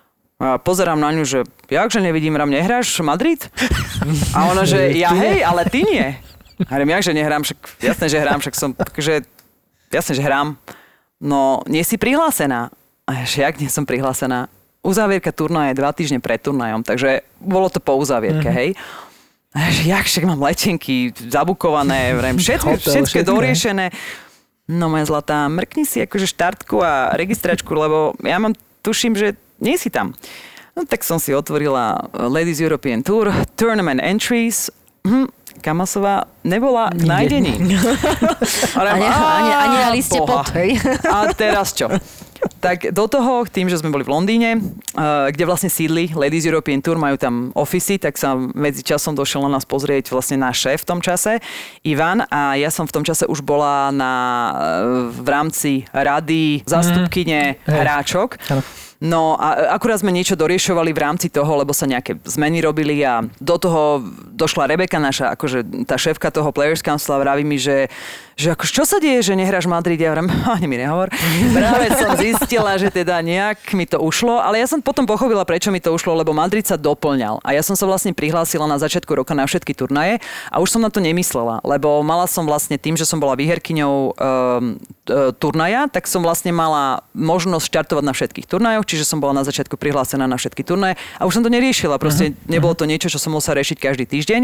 A 0.43 0.59
pozerám 0.59 0.99
na 0.99 1.07
ňu, 1.09 1.23
že 1.23 1.39
jakže 1.71 2.03
nevidím, 2.03 2.35
ram 2.35 2.51
nehráš 2.51 2.99
Madrid? 2.99 3.47
A 4.35 4.51
ona, 4.51 4.67
že 4.67 4.91
ja 4.91 5.15
hej, 5.15 5.39
ale 5.39 5.63
ty 5.71 5.87
nie. 5.87 6.19
A 6.67 6.75
hovorím, 6.75 6.99
jakže 6.99 7.15
nehrám, 7.15 7.41
však 7.47 7.59
jasné, 7.79 8.05
že 8.11 8.19
hrám, 8.19 8.39
však 8.43 8.55
som, 8.55 8.69
že 8.99 9.23
jasné, 9.87 10.13
že 10.19 10.23
hrám. 10.23 10.59
No, 11.23 11.63
nie 11.71 11.79
si 11.87 11.95
prihlásená. 11.95 12.67
A 13.07 13.23
že 13.23 13.47
jak 13.47 13.55
nie 13.59 13.71
som 13.71 13.87
prihlásená? 13.87 14.51
Uzávierka 14.83 15.31
turnaja 15.31 15.71
je 15.71 15.79
dva 15.79 15.95
týždne 15.95 16.19
pred 16.19 16.39
turnajom, 16.43 16.83
takže 16.83 17.23
bolo 17.39 17.71
to 17.71 17.79
po 17.79 17.95
uzávierke, 17.95 18.51
Mhm. 18.51 18.55
hej. 18.59 18.69
A 19.55 19.71
že 19.71 19.87
jak 19.87 20.03
však 20.03 20.27
mám 20.27 20.41
letenky 20.43 21.13
zabukované, 21.31 22.11
vrem, 22.19 22.35
všetko, 22.35 22.67
Hotel, 22.75 23.05
všetko, 23.05 23.23
doriešené. 23.23 23.95
No 24.67 24.91
moja 24.91 25.07
zlatá, 25.07 25.47
mrkni 25.47 25.87
si 25.87 26.03
akože 26.03 26.27
štartku 26.27 26.81
a 26.81 27.13
registračku, 27.15 27.69
lebo 27.69 28.11
ja 28.23 28.39
mám, 28.41 28.57
tuším, 28.81 29.13
že 29.15 29.37
nie 29.63 29.79
si 29.79 29.87
tam. 29.87 30.11
No 30.75 30.83
tak 30.83 31.01
som 31.01 31.17
si 31.17 31.31
otvorila 31.31 31.95
Ladies 32.11 32.59
European 32.59 32.99
Tour, 32.99 33.31
Tournament 33.55 34.01
Entries, 34.01 34.67
hm, 35.05 35.29
Kamasová 35.61 36.27
nebola 36.43 36.89
k 36.91 37.05
nájdení. 37.05 37.53
Ani, 38.75 39.05
ani, 39.05 39.51
ani 39.53 39.77
na 39.79 39.89
liste 39.91 40.17
Boha. 40.17 40.43
pod, 40.43 40.51
hej. 40.57 40.75
A 41.07 41.29
teraz 41.31 41.71
čo? 41.71 41.87
Tak 42.59 42.91
do 42.91 43.07
toho, 43.07 43.47
tým, 43.47 43.71
že 43.71 43.79
sme 43.79 43.87
boli 43.87 44.03
v 44.03 44.11
Londýne, 44.11 44.59
uh, 44.59 45.31
kde 45.31 45.47
vlastne 45.47 45.71
sídli 45.71 46.11
Ladies 46.11 46.43
European 46.43 46.83
Tour, 46.83 46.99
majú 46.99 47.15
tam 47.15 47.55
ofisy, 47.55 47.95
tak 47.95 48.19
sa 48.19 48.35
medzi 48.35 48.83
časom 48.83 49.15
došiel 49.15 49.47
na 49.47 49.55
nás 49.55 49.63
pozrieť 49.63 50.11
vlastne 50.11 50.35
náš 50.35 50.59
šéf 50.59 50.83
v 50.83 50.89
tom 50.89 50.99
čase, 50.99 51.39
Ivan, 51.81 52.27
a 52.27 52.59
ja 52.59 52.67
som 52.67 52.83
v 52.83 52.91
tom 52.91 53.03
čase 53.05 53.23
už 53.23 53.39
bola 53.39 53.93
na, 53.95 54.13
uh, 54.51 54.55
v 55.07 55.27
rámci 55.29 55.71
rady 55.87 56.59
Mhm. 56.59 56.67
Hej. 57.63 57.79
hráčok. 57.79 58.29
Áno. 58.49 58.61
No 59.03 59.35
a 59.35 59.75
akurát 59.75 59.99
sme 59.99 60.15
niečo 60.15 60.39
doriešovali 60.39 60.95
v 60.95 61.03
rámci 61.03 61.27
toho, 61.27 61.59
lebo 61.59 61.75
sa 61.75 61.83
nejaké 61.83 62.23
zmeny 62.23 62.63
robili 62.63 63.03
a 63.03 63.19
do 63.35 63.59
toho 63.59 63.99
došla 64.31 64.71
Rebeka, 64.71 64.95
naša, 64.95 65.35
akože 65.35 65.83
tá 65.83 65.99
šéfka 65.99 66.31
toho 66.31 66.55
Players 66.55 66.79
Council 66.79 67.11
a 67.11 67.19
vraví 67.19 67.43
mi, 67.43 67.59
že, 67.59 67.91
že 68.33 68.57
ako, 68.57 68.65
čo 68.65 68.83
sa 68.83 68.97
deje, 68.97 69.21
že 69.21 69.37
nehráš 69.37 69.69
v 69.69 69.77
Madride? 69.77 70.09
Ja 70.09 70.17
hovorím, 70.17 70.33
ani 70.57 70.65
mi 70.65 70.77
nehovor. 70.81 71.13
Práve 71.53 71.85
som 71.93 72.17
zistila, 72.17 72.73
že 72.81 72.89
teda 72.89 73.21
nejak 73.21 73.61
mi 73.77 73.85
to 73.85 74.01
ušlo, 74.01 74.41
ale 74.41 74.57
ja 74.57 74.65
som 74.65 74.81
potom 74.81 75.05
pochopila, 75.05 75.45
prečo 75.45 75.69
mi 75.69 75.77
to 75.77 75.93
ušlo, 75.93 76.17
lebo 76.17 76.33
Madrid 76.33 76.65
sa 76.65 76.73
doplňal. 76.73 77.45
A 77.45 77.53
ja 77.53 77.61
som 77.61 77.77
sa 77.77 77.85
vlastne 77.85 78.09
prihlásila 78.17 78.65
na 78.65 78.81
začiatku 78.81 79.13
roka 79.13 79.37
na 79.37 79.45
všetky 79.45 79.77
turnaje 79.77 80.17
a 80.49 80.57
už 80.57 80.73
som 80.73 80.81
na 80.81 80.89
to 80.89 80.97
nemyslela, 80.97 81.61
lebo 81.61 82.01
mala 82.01 82.25
som 82.25 82.49
vlastne 82.49 82.81
tým, 82.81 82.97
že 82.97 83.05
som 83.05 83.21
bola 83.21 83.37
výherkyňou 83.37 83.93
um, 83.93 84.13
e, 85.05 85.29
turnaja, 85.37 85.85
tak 85.93 86.09
som 86.09 86.25
vlastne 86.25 86.49
mala 86.49 87.05
možnosť 87.13 87.65
štartovať 87.69 88.03
na 88.03 88.13
všetkých 88.17 88.49
turnajoch, 88.49 88.89
čiže 88.89 89.05
som 89.05 89.21
bola 89.21 89.41
na 89.41 89.43
začiatku 89.45 89.77
prihlásená 89.77 90.25
na 90.25 90.41
všetky 90.41 90.65
turnaje 90.65 90.97
a 91.21 91.29
už 91.29 91.37
som 91.37 91.43
to 91.45 91.53
neriešila, 91.53 92.01
proste 92.01 92.33
uh-huh. 92.33 92.49
nebolo 92.49 92.73
to 92.73 92.89
niečo, 92.89 93.13
čo 93.13 93.21
som 93.21 93.35
musela 93.35 93.61
riešiť 93.61 93.77
každý 93.77 94.09
týždeň. 94.09 94.41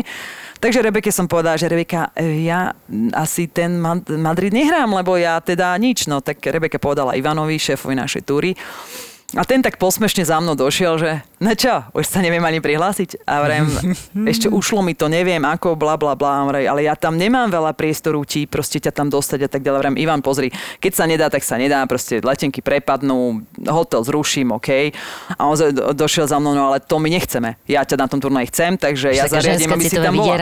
Takže 0.59 0.83
Rebeke 0.83 1.09
som 1.09 1.25
povedala, 1.25 1.55
že 1.55 1.71
Rebeka, 1.71 2.11
ja 2.19 2.75
asi 3.15 3.47
ten 3.47 3.78
Madrid 4.19 4.51
nehrám, 4.53 4.91
lebo 4.93 5.15
ja 5.15 5.39
teda 5.39 5.73
nič. 5.79 6.05
No 6.11 6.19
tak 6.19 6.43
Rebeka 6.43 6.77
povedala 6.77 7.15
Ivanovi, 7.15 7.55
šéfovi 7.55 7.95
našej 7.95 8.23
túry, 8.27 8.53
a 9.37 9.45
ten 9.45 9.61
tak 9.61 9.77
posmešne 9.77 10.25
za 10.25 10.41
mnou 10.41 10.57
došiel, 10.57 10.97
že 10.97 11.21
no 11.39 11.51
čo, 11.55 11.83
už 11.95 12.05
sa 12.05 12.19
neviem 12.19 12.43
ani 12.43 12.59
prihlásiť. 12.59 13.23
A 13.25 13.43
vrem, 13.43 13.65
ešte 14.31 14.47
ušlo 14.47 14.83
mi 14.83 14.93
to, 14.93 15.07
neviem 15.07 15.41
ako, 15.43 15.75
bla 15.75 15.95
bla 15.95 16.13
bla, 16.13 16.45
vrem, 16.47 16.67
ale 16.67 16.85
ja 16.85 16.95
tam 16.95 17.15
nemám 17.15 17.49
veľa 17.49 17.73
priestoru 17.73 18.21
ti 18.23 18.45
proste 18.45 18.79
ťa 18.79 18.91
tam 18.93 19.07
dostať 19.09 19.47
a 19.47 19.49
tak 19.49 19.61
ďalej. 19.63 19.79
Vrem, 19.79 19.95
Ivan, 19.99 20.21
pozri, 20.21 20.51
keď 20.83 20.91
sa 20.93 21.03
nedá, 21.07 21.27
tak 21.31 21.41
sa 21.41 21.55
nedá, 21.55 21.83
proste 21.89 22.19
letenky 22.19 22.59
prepadnú, 22.59 23.43
hotel 23.65 24.03
zruším, 24.05 24.53
OK. 24.55 24.93
A 25.35 25.41
on 25.47 25.55
došiel 25.95 26.29
za 26.29 26.37
mnou, 26.37 26.53
no 26.53 26.71
ale 26.71 26.83
to 26.83 26.99
my 26.99 27.09
nechceme. 27.09 27.55
Ja 27.65 27.83
ťa 27.87 27.95
na 27.95 28.07
tom 28.11 28.19
turnaji 28.19 28.51
chcem, 28.51 28.77
takže 28.77 29.15
ja 29.15 29.25
Také 29.25 29.39
zariadím, 29.39 29.69
aby 29.73 29.83
si 29.87 29.95
tam 29.97 30.15
bola. 30.19 30.35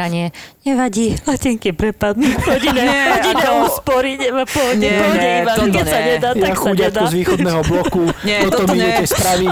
Nevadí, 0.67 1.15
letenky 1.23 1.71
prepadnú. 1.71 2.27
Hodina, 2.43 2.81
Nie, 2.87 3.23
hodina 3.23 3.39
ako- 3.39 3.65
úspory, 3.71 4.19
ideme 4.19 4.43
pôjde, 4.43 4.83
Nie, 4.83 4.99
pôjde, 4.99 5.19
nie, 5.23 5.31
Ivan, 5.39 5.57
keď 5.71 5.85
sa 5.87 5.99
nedá, 6.03 6.29
tak 6.35 6.51
Ja 6.51 6.55
sa 6.59 6.71
nedá. 6.75 7.01
z 7.07 7.13
východného 7.15 7.61
bloku, 7.63 8.03
Nie, 8.27 8.37
toto 8.43 8.67
toto 8.67 8.75
mi 8.75 8.83
idete 8.83 9.05
spraviť. 9.07 9.47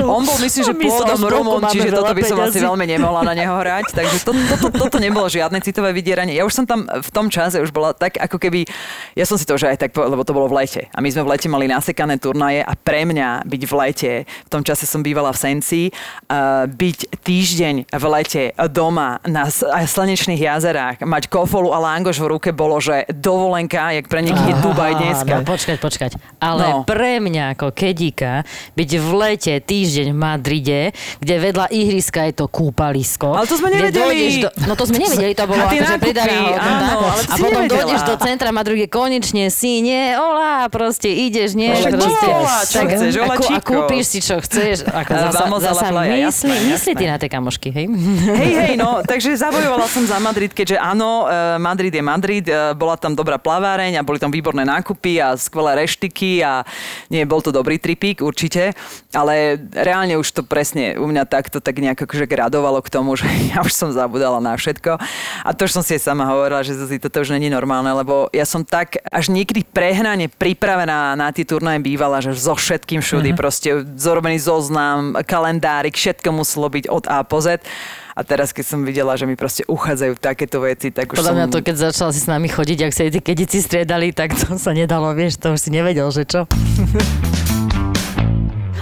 On 0.00 0.22
bol, 0.24 0.36
myslím, 0.44 0.62
že 0.68 0.74
pôvodom 0.76 1.20
máme 1.58 1.72
čiže 1.72 1.90
toto 1.90 2.12
by 2.12 2.22
som 2.22 2.38
asi 2.44 2.58
veľmi 2.60 2.86
nemohla 2.86 3.20
na 3.24 3.34
neho 3.34 3.54
hrať. 3.56 3.96
Takže 3.96 4.16
to, 4.22 4.32
toto, 4.32 4.66
toto 4.70 4.96
nebolo 5.00 5.26
žiadne 5.26 5.58
citové 5.64 5.90
vydieranie. 5.96 6.36
Ja 6.36 6.44
už 6.44 6.52
som 6.52 6.64
tam 6.68 6.84
v 6.86 7.10
tom 7.10 7.32
čase 7.32 7.58
už 7.58 7.72
bola 7.72 7.96
tak, 7.96 8.20
ako 8.20 8.36
keby... 8.36 8.68
Ja 9.16 9.24
som 9.24 9.40
si 9.40 9.48
to 9.48 9.56
už 9.56 9.72
aj 9.72 9.80
tak, 9.80 9.90
povedala, 9.96 10.14
lebo 10.14 10.24
to 10.28 10.36
bolo 10.36 10.46
v 10.52 10.62
lete. 10.64 10.86
A 10.92 11.00
my 11.00 11.08
sme 11.08 11.24
v 11.24 11.30
lete 11.34 11.48
mali 11.48 11.64
nasekané 11.64 12.20
turnaje 12.20 12.60
a 12.60 12.72
pre 12.76 13.08
mňa 13.08 13.48
byť 13.48 13.62
v 13.64 13.72
lete, 13.74 14.12
v 14.28 14.48
tom 14.52 14.60
čase 14.62 14.84
som 14.84 15.00
bývala 15.00 15.32
v 15.32 15.38
Senci, 15.40 15.82
uh, 15.88 16.68
byť 16.68 16.98
týždeň 17.24 17.74
v 17.88 18.04
lete 18.12 18.42
doma 18.68 19.18
na 19.24 19.48
slnečných 19.48 20.40
jazerách, 20.40 21.02
mať 21.02 21.32
kofolu 21.32 21.72
a 21.72 21.78
langoš 21.80 22.20
v 22.20 22.26
ruke 22.28 22.50
bolo, 22.52 22.76
že 22.78 23.08
dovolenka, 23.08 23.94
jak 23.94 24.06
pre 24.10 24.20
niekých 24.20 24.56
Dubaj 24.60 24.92
dneska. 25.00 25.34
No, 25.40 25.46
počkať, 25.46 25.76
počkať. 25.80 26.10
Ale 26.40 26.62
No. 26.64 26.82
pre 26.82 27.20
mňa 27.20 27.54
ako 27.54 27.70
kedíka 27.70 28.42
byť 28.74 28.90
v 28.98 29.08
lete 29.14 29.54
týždeň 29.60 30.10
v 30.10 30.18
Madride, 30.34 30.90
kde 31.18 31.34
vedľa 31.40 31.70
ihriska 31.70 32.26
je 32.26 32.34
to 32.34 32.46
kúpalisko. 32.46 33.32
Ale 33.32 33.46
to 33.46 33.54
sme 33.54 33.70
nevedeli. 33.70 34.42
Do, 34.42 34.50
no 34.64 34.74
to 34.74 34.84
sme 34.84 34.98
nevedeli, 34.98 35.32
to 35.32 35.44
bolo 35.44 35.60
A 35.60 35.68
akože 35.68 35.96
pridaná 35.96 36.34
hodnota. 36.34 37.12
A 37.24 37.34
potom 37.34 37.62
nevedela. 37.62 37.70
dojdeš 37.70 38.00
do 38.02 38.14
centra 38.18 38.50
Madridu, 38.50 38.86
konečne 38.86 39.46
si, 39.48 39.78
nie, 39.78 40.12
olá, 40.12 40.66
proste 40.68 41.06
ideš, 41.06 41.54
nie, 41.54 41.70
Však 41.70 41.92
proste. 41.92 42.26
bola, 42.26 42.56
čo 42.60 42.76
Tak- 42.76 42.90
chceš, 42.90 43.12
a, 43.12 43.20
ola 43.20 43.34
kú- 43.34 43.46
a 43.46 43.50
chico. 43.54 43.70
kúpiš 43.70 44.04
si, 44.04 44.18
čo 44.18 44.36
chceš. 44.38 44.76
Ako 45.00 45.10
A 45.10 45.18
zasa, 45.28 45.44
a 45.44 45.58
zasa 45.62 45.86
myslí, 45.94 46.56
myslí 46.68 46.92
ty 46.92 47.04
na 47.04 47.16
tie 47.16 47.28
kamošky, 47.28 47.68
hej? 47.70 47.86
Hej, 48.34 48.52
hej, 48.56 48.74
no, 48.74 49.00
takže 49.00 49.30
zabojovala 49.34 49.86
som 49.86 50.02
za 50.02 50.18
Madrid, 50.18 50.50
keďže 50.50 50.76
áno, 50.76 51.24
e, 51.24 51.36
Madrid 51.56 51.90
je 51.90 52.02
Madrid, 52.02 52.44
e, 52.44 52.74
bola 52.74 52.96
tam 52.96 53.12
dobrá 53.12 53.36
plaváreň 53.36 53.96
a 53.96 54.02
boli 54.02 54.16
tam 54.16 54.28
výborné 54.28 54.64
nákupy 54.64 55.20
a 55.20 55.36
skvelé 55.36 55.78
reštiky 55.78 56.40
a 56.40 56.64
nie, 57.06 57.22
bol 57.22 57.38
to 57.38 57.50
dobrý 57.50 57.76
tripík 57.76 58.18
určite, 58.18 58.72
ale 59.10 59.56
reálne 59.70 60.16
už 60.16 60.23
to 60.30 60.40
presne 60.40 60.94
u 60.96 61.04
mňa 61.04 61.26
takto 61.26 61.58
tak 61.58 61.76
nejak 61.76 61.98
akože 61.98 62.24
gradovalo 62.24 62.80
k 62.80 62.88
tomu, 62.88 63.18
že 63.18 63.26
ja 63.52 63.60
už 63.60 63.74
som 63.74 63.90
zabudala 63.90 64.38
na 64.38 64.54
všetko 64.54 64.96
a 65.42 65.48
to 65.52 65.66
už 65.66 65.74
som 65.74 65.82
si 65.82 65.98
aj 65.98 66.06
sama 66.06 66.24
hovorila, 66.24 66.62
že 66.62 66.72
Zuzi, 66.72 66.96
toto 66.96 67.20
už 67.20 67.34
není 67.34 67.50
normálne, 67.50 67.90
lebo 67.90 68.30
ja 68.30 68.46
som 68.46 68.62
tak 68.62 69.02
až 69.10 69.28
niekedy 69.28 69.66
prehnane 69.66 70.30
pripravená 70.30 71.12
na 71.12 71.28
tie 71.28 71.42
turnaje 71.42 71.82
bývala, 71.82 72.22
že 72.22 72.32
so 72.32 72.54
všetkým 72.54 73.02
všudy, 73.02 73.34
Mhm. 73.34 73.36
proste 73.36 73.68
zorobený 73.98 74.38
zoznam, 74.38 75.18
kalendárik, 75.24 75.98
všetko 75.98 76.30
muselo 76.30 76.70
byť 76.70 76.84
od 76.86 77.04
A 77.10 77.26
po 77.26 77.42
Z. 77.42 77.60
A 78.14 78.22
teraz, 78.22 78.54
keď 78.54 78.64
som 78.70 78.86
videla, 78.86 79.18
že 79.18 79.26
mi 79.26 79.34
proste 79.34 79.66
uchádzajú 79.66 80.14
takéto 80.22 80.62
veci, 80.62 80.94
tak 80.94 81.10
už 81.10 81.18
Podľa 81.18 81.34
som... 81.34 81.36
mňa 81.36 81.46
to, 81.50 81.58
keď 81.66 81.76
začala 81.90 82.10
si 82.14 82.22
s 82.22 82.30
nami 82.30 82.46
chodiť, 82.46 82.78
ak 82.86 82.92
sa 82.94 83.10
tie 83.10 83.18
kedici 83.18 83.58
striedali, 83.58 84.14
tak 84.14 84.38
to 84.38 84.54
sa 84.54 84.70
nedalo, 84.70 85.10
vieš, 85.10 85.42
to 85.42 85.50
už 85.50 85.58
si 85.58 85.74
nevedel, 85.74 86.06
že 86.14 86.22
čo. 86.22 86.46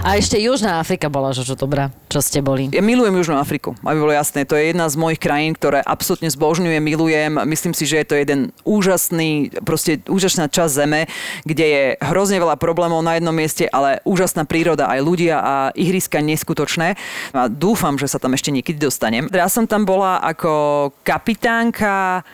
A 0.03 0.19
ešte 0.19 0.35
Južná 0.35 0.83
Afrika 0.83 1.07
bola, 1.07 1.31
že 1.31 1.47
čo 1.47 1.55
dobrá, 1.55 1.87
čo 2.11 2.19
ste 2.19 2.43
boli. 2.43 2.67
Ja 2.75 2.83
milujem 2.83 3.15
Južnú 3.23 3.39
Afriku, 3.39 3.71
aby 3.87 4.03
bolo 4.03 4.11
jasné. 4.11 4.43
To 4.43 4.59
je 4.59 4.75
jedna 4.75 4.91
z 4.91 4.99
mojich 4.99 5.15
krajín, 5.15 5.55
ktoré 5.55 5.79
absolútne 5.79 6.27
zbožňujem, 6.27 6.83
milujem. 6.83 7.31
Myslím 7.47 7.71
si, 7.71 7.87
že 7.87 8.03
je 8.03 8.07
to 8.11 8.19
jeden 8.19 8.51
úžasný, 8.67 9.55
proste 9.63 10.03
úžasná 10.03 10.51
časť 10.51 10.75
zeme, 10.75 11.07
kde 11.47 11.65
je 11.65 11.83
hrozne 12.03 12.35
veľa 12.35 12.59
problémov 12.59 12.99
na 12.99 13.15
jednom 13.15 13.31
mieste, 13.31 13.63
ale 13.71 14.03
úžasná 14.03 14.43
príroda, 14.43 14.91
aj 14.91 14.99
ľudia 15.07 15.39
a 15.39 15.55
ihriska 15.71 16.19
neskutočné. 16.19 16.99
A 17.31 17.47
dúfam, 17.47 17.95
že 17.95 18.11
sa 18.11 18.19
tam 18.19 18.35
ešte 18.35 18.51
niekedy 18.51 18.83
dostanem. 18.83 19.31
Ja 19.31 19.47
som 19.47 19.71
tam 19.71 19.87
bola 19.87 20.19
ako 20.19 20.91
kapitánka 21.07 22.27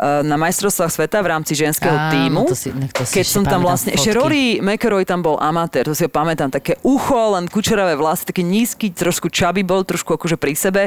na 0.00 0.40
majstrovstvách 0.40 0.88
sveta 0.88 1.20
v 1.20 1.28
rámci 1.28 1.52
ženského 1.52 1.92
Áno, 1.92 2.08
týmu. 2.16 2.42
to 2.48 2.56
si- 2.56 2.72
to 2.72 3.04
si 3.04 3.12
keď 3.20 3.26
som 3.28 3.44
tam 3.44 3.60
vlastne, 3.60 3.92
ešte. 3.92 4.16
Rory 4.16 4.56
McElroy 4.56 5.04
tam 5.04 5.20
bol 5.20 5.36
amatér, 5.36 5.84
to 5.84 5.92
si 5.92 6.00
ho 6.00 6.08
pamätám, 6.08 6.48
také 6.48 6.80
ucho, 6.80 7.36
len 7.36 7.44
kučeravé 7.44 7.92
vlasy, 7.92 8.24
taký 8.24 8.40
nízky, 8.40 8.88
trošku 8.88 9.28
čaby 9.28 9.60
bol, 9.60 9.84
trošku 9.84 10.16
akože 10.16 10.40
pri 10.40 10.56
sebe. 10.56 10.82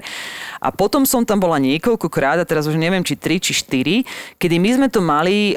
A 0.58 0.74
potom 0.74 1.06
som 1.06 1.22
tam 1.22 1.38
bola 1.38 1.62
niekoľkokrát, 1.62 2.42
a 2.42 2.50
teraz 2.50 2.66
už 2.66 2.82
neviem, 2.82 3.06
či 3.06 3.14
3, 3.14 3.38
či 3.38 3.54
4, 3.54 4.02
kedy 4.42 4.56
my 4.58 4.70
sme 4.74 4.88
to 4.90 5.06
mali, 5.06 5.54
e, 5.54 5.56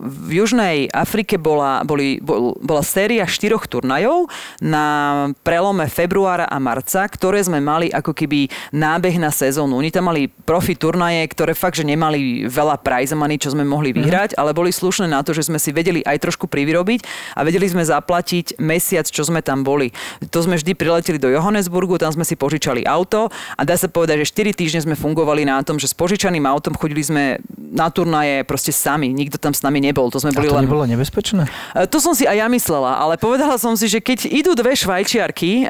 v 0.00 0.30
Južnej 0.40 0.88
Afrike 0.88 1.36
bola, 1.36 1.84
boli, 1.84 2.24
bol, 2.24 2.56
bola 2.56 2.80
séria 2.80 3.28
štyroch 3.28 3.68
turnajov 3.68 4.32
na 4.64 5.28
prelome 5.44 5.84
februára 5.92 6.48
a 6.48 6.56
marca, 6.56 7.04
ktoré 7.04 7.44
sme 7.44 7.60
mali 7.60 7.92
ako 7.92 8.16
keby 8.16 8.48
nábeh 8.72 9.20
na 9.20 9.28
sezónu. 9.28 9.76
Oni 9.76 9.92
tam 9.92 10.08
mali 10.08 10.32
profi 10.32 10.72
turnaje, 10.72 11.20
ktoré 11.28 11.52
fakt, 11.52 11.76
že 11.76 11.84
nemali 11.84 12.48
veľa 12.48 12.77
prize 12.80 13.12
money, 13.12 13.36
čo 13.36 13.52
sme 13.52 13.66
mohli 13.66 13.90
vyhrať, 13.90 14.38
ale 14.38 14.54
boli 14.54 14.70
slušné 14.70 15.10
na 15.10 15.20
to, 15.26 15.34
že 15.34 15.50
sme 15.50 15.58
si 15.58 15.74
vedeli 15.74 16.00
aj 16.06 16.22
trošku 16.22 16.46
privyrobiť 16.46 17.34
a 17.34 17.42
vedeli 17.42 17.66
sme 17.66 17.82
zaplatiť 17.82 18.62
mesiac, 18.62 19.04
čo 19.04 19.26
sme 19.26 19.42
tam 19.42 19.66
boli. 19.66 19.90
To 20.30 20.38
sme 20.40 20.56
vždy 20.56 20.78
prileteli 20.78 21.18
do 21.18 21.28
Johannesburgu, 21.28 21.98
tam 21.98 22.14
sme 22.14 22.22
si 22.22 22.38
požičali 22.38 22.86
auto 22.86 23.28
a 23.58 23.60
dá 23.66 23.74
sa 23.74 23.90
povedať, 23.90 24.22
že 24.22 24.32
4 24.32 24.54
týždne 24.54 24.80
sme 24.86 24.94
fungovali 24.94 25.44
na 25.44 25.60
tom, 25.66 25.76
že 25.76 25.90
s 25.90 25.94
požičaným 25.94 26.46
autom 26.46 26.78
chodili 26.78 27.02
sme 27.02 27.42
na 27.58 27.90
turnaje 27.92 28.46
proste 28.46 28.70
sami. 28.70 29.10
Nikto 29.12 29.36
tam 29.36 29.52
s 29.52 29.60
nami 29.60 29.82
nebol. 29.82 30.08
To 30.14 30.22
sme 30.22 30.32
A 30.32 30.38
boli 30.38 30.48
to 30.48 30.56
len... 30.56 30.64
nebolo 30.64 30.86
nebezpečné? 30.86 31.44
E, 31.74 31.84
To 31.90 31.98
som 31.98 32.14
si 32.14 32.24
aj 32.24 32.38
ja 32.38 32.48
myslela, 32.48 32.96
ale 32.96 33.18
povedala 33.18 33.58
som 33.60 33.74
si, 33.74 33.90
že 33.90 33.98
keď 33.98 34.30
idú 34.30 34.54
dve 34.56 34.72
švajčiarky, 34.78 35.50
e, 35.50 35.64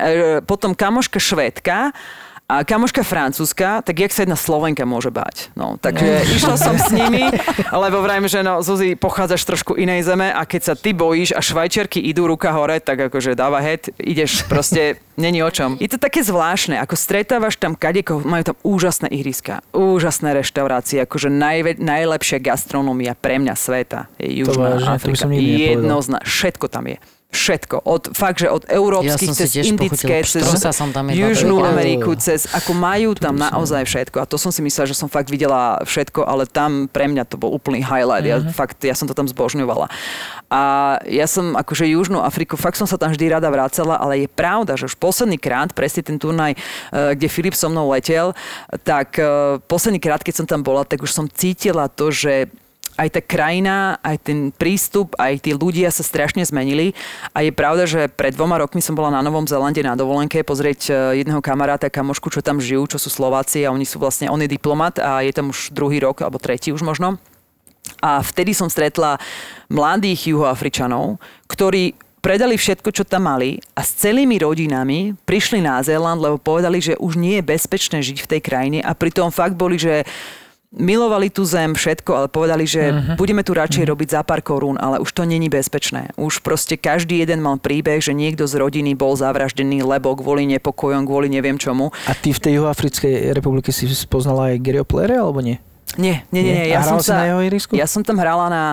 potom 0.44 0.76
kamoška 0.76 1.18
švédka 1.18 1.90
a 2.48 2.64
kamoška 2.64 3.04
francúzska, 3.04 3.84
tak 3.84 4.00
jak 4.00 4.08
sa 4.08 4.24
jedna 4.24 4.32
Slovenka 4.32 4.88
môže 4.88 5.12
bať. 5.12 5.52
No, 5.52 5.76
takže 5.76 6.24
išla 6.32 6.56
som 6.56 6.80
s 6.80 6.88
nimi, 6.96 7.28
lebo 7.84 8.00
vrajme, 8.00 8.24
že 8.24 8.40
no, 8.40 8.64
Zuzi, 8.64 8.96
pochádzaš 8.96 9.44
trošku 9.44 9.76
inej 9.76 10.08
zeme 10.08 10.32
a 10.32 10.48
keď 10.48 10.72
sa 10.72 10.74
ty 10.74 10.96
bojíš 10.96 11.36
a 11.36 11.44
švajčiarky 11.44 12.00
idú 12.00 12.24
ruka 12.24 12.48
hore, 12.56 12.80
tak 12.80 13.12
akože 13.12 13.36
dáva 13.36 13.60
head, 13.60 13.92
ideš 14.00 14.48
proste, 14.48 14.96
není 15.20 15.44
o 15.44 15.52
čom. 15.52 15.76
Je 15.76 15.92
to 15.92 16.00
také 16.00 16.24
zvláštne, 16.24 16.80
ako 16.80 16.96
stretávaš 16.96 17.60
tam 17.60 17.76
kadeko, 17.76 18.24
majú 18.24 18.56
tam 18.56 18.56
úžasné 18.64 19.12
ihriska, 19.12 19.60
úžasné 19.76 20.32
reštaurácie, 20.32 21.04
akože 21.04 21.28
najve, 21.28 21.76
najlepšia 21.76 22.40
gastronómia 22.40 23.12
pre 23.12 23.36
mňa 23.36 23.54
sveta 23.60 24.08
je 24.16 24.40
Južná? 24.40 24.80
To 24.80 24.96
Afrika. 24.96 25.28
Jednozna, 25.36 26.24
všetko 26.24 26.72
tam 26.72 26.88
je. 26.88 26.96
Všetko. 27.28 27.84
Od, 27.84 28.16
fakt, 28.16 28.40
že 28.40 28.48
od 28.48 28.64
európskych 28.64 29.28
Ja 29.28 29.36
cez 29.36 29.52
indické, 29.60 30.24
cez 30.24 30.48
som 30.72 30.88
tam 30.96 31.12
Južnú. 31.12 31.60
Ameriku, 31.60 32.16
cez, 32.16 32.48
ako 32.48 32.72
majú 32.72 33.12
tam 33.12 33.36
naozaj 33.36 33.84
všetko. 33.84 34.24
A 34.24 34.24
to 34.24 34.40
som 34.40 34.48
si 34.48 34.64
myslela, 34.64 34.88
že 34.88 34.96
som 34.96 35.12
fakt 35.12 35.28
videla 35.28 35.76
všetko, 35.84 36.24
ale 36.24 36.48
tam 36.48 36.88
pre 36.88 37.04
mňa 37.04 37.28
to 37.28 37.36
bol 37.36 37.52
úplný 37.52 37.84
highlight. 37.84 38.24
Ja, 38.24 38.40
Mhm. 38.40 38.56
fakt, 38.56 38.80
ja 38.80 38.96
som 38.96 39.04
to 39.04 39.12
tam 39.12 39.28
zbožňovala. 39.28 39.92
A 40.48 40.60
ja 41.04 41.28
som 41.28 41.52
akože 41.52 41.84
Južnú 41.84 42.24
Afriku, 42.24 42.56
fakt 42.56 42.80
som 42.80 42.88
sa 42.88 42.96
tam 42.96 43.12
vždy 43.12 43.28
rada 43.28 43.52
vracala, 43.52 44.00
ale 44.00 44.24
je 44.24 44.28
pravda, 44.32 44.80
že 44.80 44.88
už 44.88 44.96
posledný 44.96 45.36
krát, 45.36 45.76
presne 45.76 46.00
ten 46.00 46.16
turnaj, 46.16 46.56
eh, 46.56 47.12
kde 47.12 47.28
Filip 47.28 47.52
so 47.52 47.68
mnou 47.68 47.92
letel, 47.92 48.32
tak 48.88 49.20
eh, 49.20 49.60
posledný 49.68 50.00
krát, 50.00 50.24
keď 50.24 50.34
som 50.40 50.46
tam 50.48 50.64
bola, 50.64 50.88
tak 50.88 51.04
už 51.04 51.12
som 51.12 51.28
cítila 51.28 51.92
to, 51.92 52.08
že 52.08 52.48
aj 52.98 53.08
tá 53.14 53.20
krajina, 53.22 54.02
aj 54.02 54.16
ten 54.26 54.50
prístup, 54.50 55.14
aj 55.14 55.46
tí 55.46 55.54
ľudia 55.54 55.94
sa 55.94 56.02
strašne 56.02 56.42
zmenili. 56.42 56.98
A 57.30 57.46
je 57.46 57.54
pravda, 57.54 57.86
že 57.86 58.10
pred 58.10 58.34
dvoma 58.34 58.58
rokmi 58.58 58.82
som 58.82 58.98
bola 58.98 59.14
na 59.14 59.22
Novom 59.22 59.46
Zelande 59.46 59.80
na 59.86 59.94
dovolenke 59.94 60.42
pozrieť 60.42 60.80
e, 60.90 61.22
jedného 61.22 61.38
kamaráta, 61.38 61.86
kamošku, 61.86 62.34
čo 62.34 62.42
tam 62.42 62.58
žijú, 62.58 62.90
čo 62.90 62.98
sú 62.98 63.08
Slováci 63.08 63.62
a 63.62 63.70
oni 63.70 63.86
sú 63.86 64.02
vlastne, 64.02 64.26
on 64.26 64.42
je 64.42 64.50
diplomat 64.50 64.98
a 64.98 65.22
je 65.22 65.30
tam 65.30 65.54
už 65.54 65.70
druhý 65.70 66.02
rok, 66.02 66.26
alebo 66.26 66.42
tretí 66.42 66.74
už 66.74 66.82
možno. 66.82 67.22
A 68.02 68.20
vtedy 68.20 68.52
som 68.52 68.66
stretla 68.66 69.16
mladých 69.70 70.34
juhoafričanov, 70.34 71.22
ktorí 71.46 71.94
predali 72.18 72.58
všetko, 72.58 72.90
čo 72.90 73.06
tam 73.06 73.30
mali 73.30 73.62
a 73.78 73.80
s 73.86 73.94
celými 73.94 74.42
rodinami 74.42 75.14
prišli 75.22 75.62
na 75.62 75.78
Zéland, 75.80 76.18
lebo 76.18 76.36
povedali, 76.36 76.82
že 76.82 76.98
už 76.98 77.14
nie 77.14 77.38
je 77.38 77.46
bezpečné 77.46 78.02
žiť 78.02 78.18
v 78.26 78.30
tej 78.36 78.40
krajine 78.42 78.78
a 78.82 78.92
pritom 78.92 79.30
fakt 79.30 79.54
boli, 79.54 79.78
že 79.78 80.02
milovali 80.68 81.32
tú 81.32 81.48
zem, 81.48 81.72
všetko, 81.72 82.10
ale 82.12 82.28
povedali, 82.28 82.68
že 82.68 82.92
uh-huh. 82.92 83.16
budeme 83.16 83.40
tu 83.40 83.56
radšej 83.56 83.88
uh-huh. 83.88 83.92
robiť 83.96 84.08
za 84.12 84.20
pár 84.20 84.44
korún, 84.44 84.76
ale 84.76 85.00
už 85.00 85.08
to 85.16 85.24
není 85.24 85.48
bezpečné. 85.48 86.12
Už 86.20 86.44
proste 86.44 86.76
každý 86.76 87.24
jeden 87.24 87.40
mal 87.40 87.56
príbeh, 87.56 88.04
že 88.04 88.12
niekto 88.12 88.44
z 88.44 88.60
rodiny 88.60 88.92
bol 88.92 89.16
zavraždený, 89.16 89.80
lebo 89.80 90.12
kvôli 90.12 90.44
nepokojom, 90.58 91.08
kvôli 91.08 91.32
neviem 91.32 91.56
čomu. 91.56 91.88
A 92.04 92.12
ty 92.12 92.36
v 92.36 92.40
tej 92.42 92.52
Juhoafrickej 92.60 93.32
republike 93.32 93.72
si 93.72 93.88
spoznala 93.88 94.52
aj 94.52 94.60
Gary 94.60 94.84
Player, 94.84 95.24
alebo 95.24 95.40
nie? 95.40 95.56
Nie, 95.96 96.28
nie, 96.28 96.44
nie. 96.44 96.52
nie. 96.52 96.64
Ja, 96.68 96.84
som 96.84 97.00
sa, 97.00 97.24
na 97.24 97.32
jeho 97.32 97.40
ihrisku? 97.40 97.72
ja 97.72 97.88
som 97.88 98.04
tam 98.04 98.20
hrala 98.20 98.52
na 98.52 98.64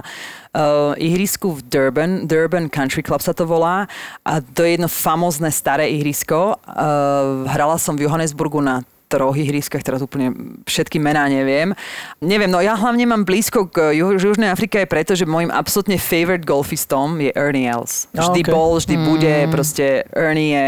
uh, 0.51 0.91
ihrisku 0.99 1.55
v 1.55 1.59
Durban, 1.63 2.27
Durban 2.27 2.67
Country 2.67 2.99
Club 2.99 3.23
sa 3.23 3.31
to 3.31 3.47
volá 3.47 3.87
a 4.27 4.43
to 4.43 4.67
je 4.67 4.75
jedno 4.75 4.91
famózne 4.91 5.47
staré 5.47 5.87
ihrisko. 5.95 6.59
Uh, 6.67 7.47
hrala 7.47 7.79
som 7.79 7.95
v 7.95 8.03
Johannesburgu 8.03 8.59
na 8.59 8.83
troch 9.05 9.37
ihriskách, 9.37 9.81
teraz 9.81 10.01
úplne 10.01 10.33
všetky 10.65 10.97
mená 10.97 11.29
neviem. 11.29 11.71
Neviem, 12.19 12.49
no 12.49 12.57
ja 12.59 12.73
hlavne 12.73 13.05
mám 13.05 13.21
blízko 13.21 13.69
k 13.69 13.93
Ju- 13.93 14.17
Južnej 14.17 14.49
Afrike 14.49 14.81
aj 14.81 14.89
preto, 14.89 15.11
že 15.13 15.23
môjim 15.23 15.49
absolútne 15.49 15.95
favorite 15.95 16.43
golfistom 16.43 17.21
je 17.21 17.29
Ernie 17.31 17.69
Els. 17.69 18.09
A, 18.11 18.25
Vždy 18.25 18.41
ok. 18.41 18.49
bol, 18.49 18.71
vždy 18.75 18.95
bude, 18.97 19.33
proste 19.49 20.03
Ernie 20.09 20.57
je 20.57 20.67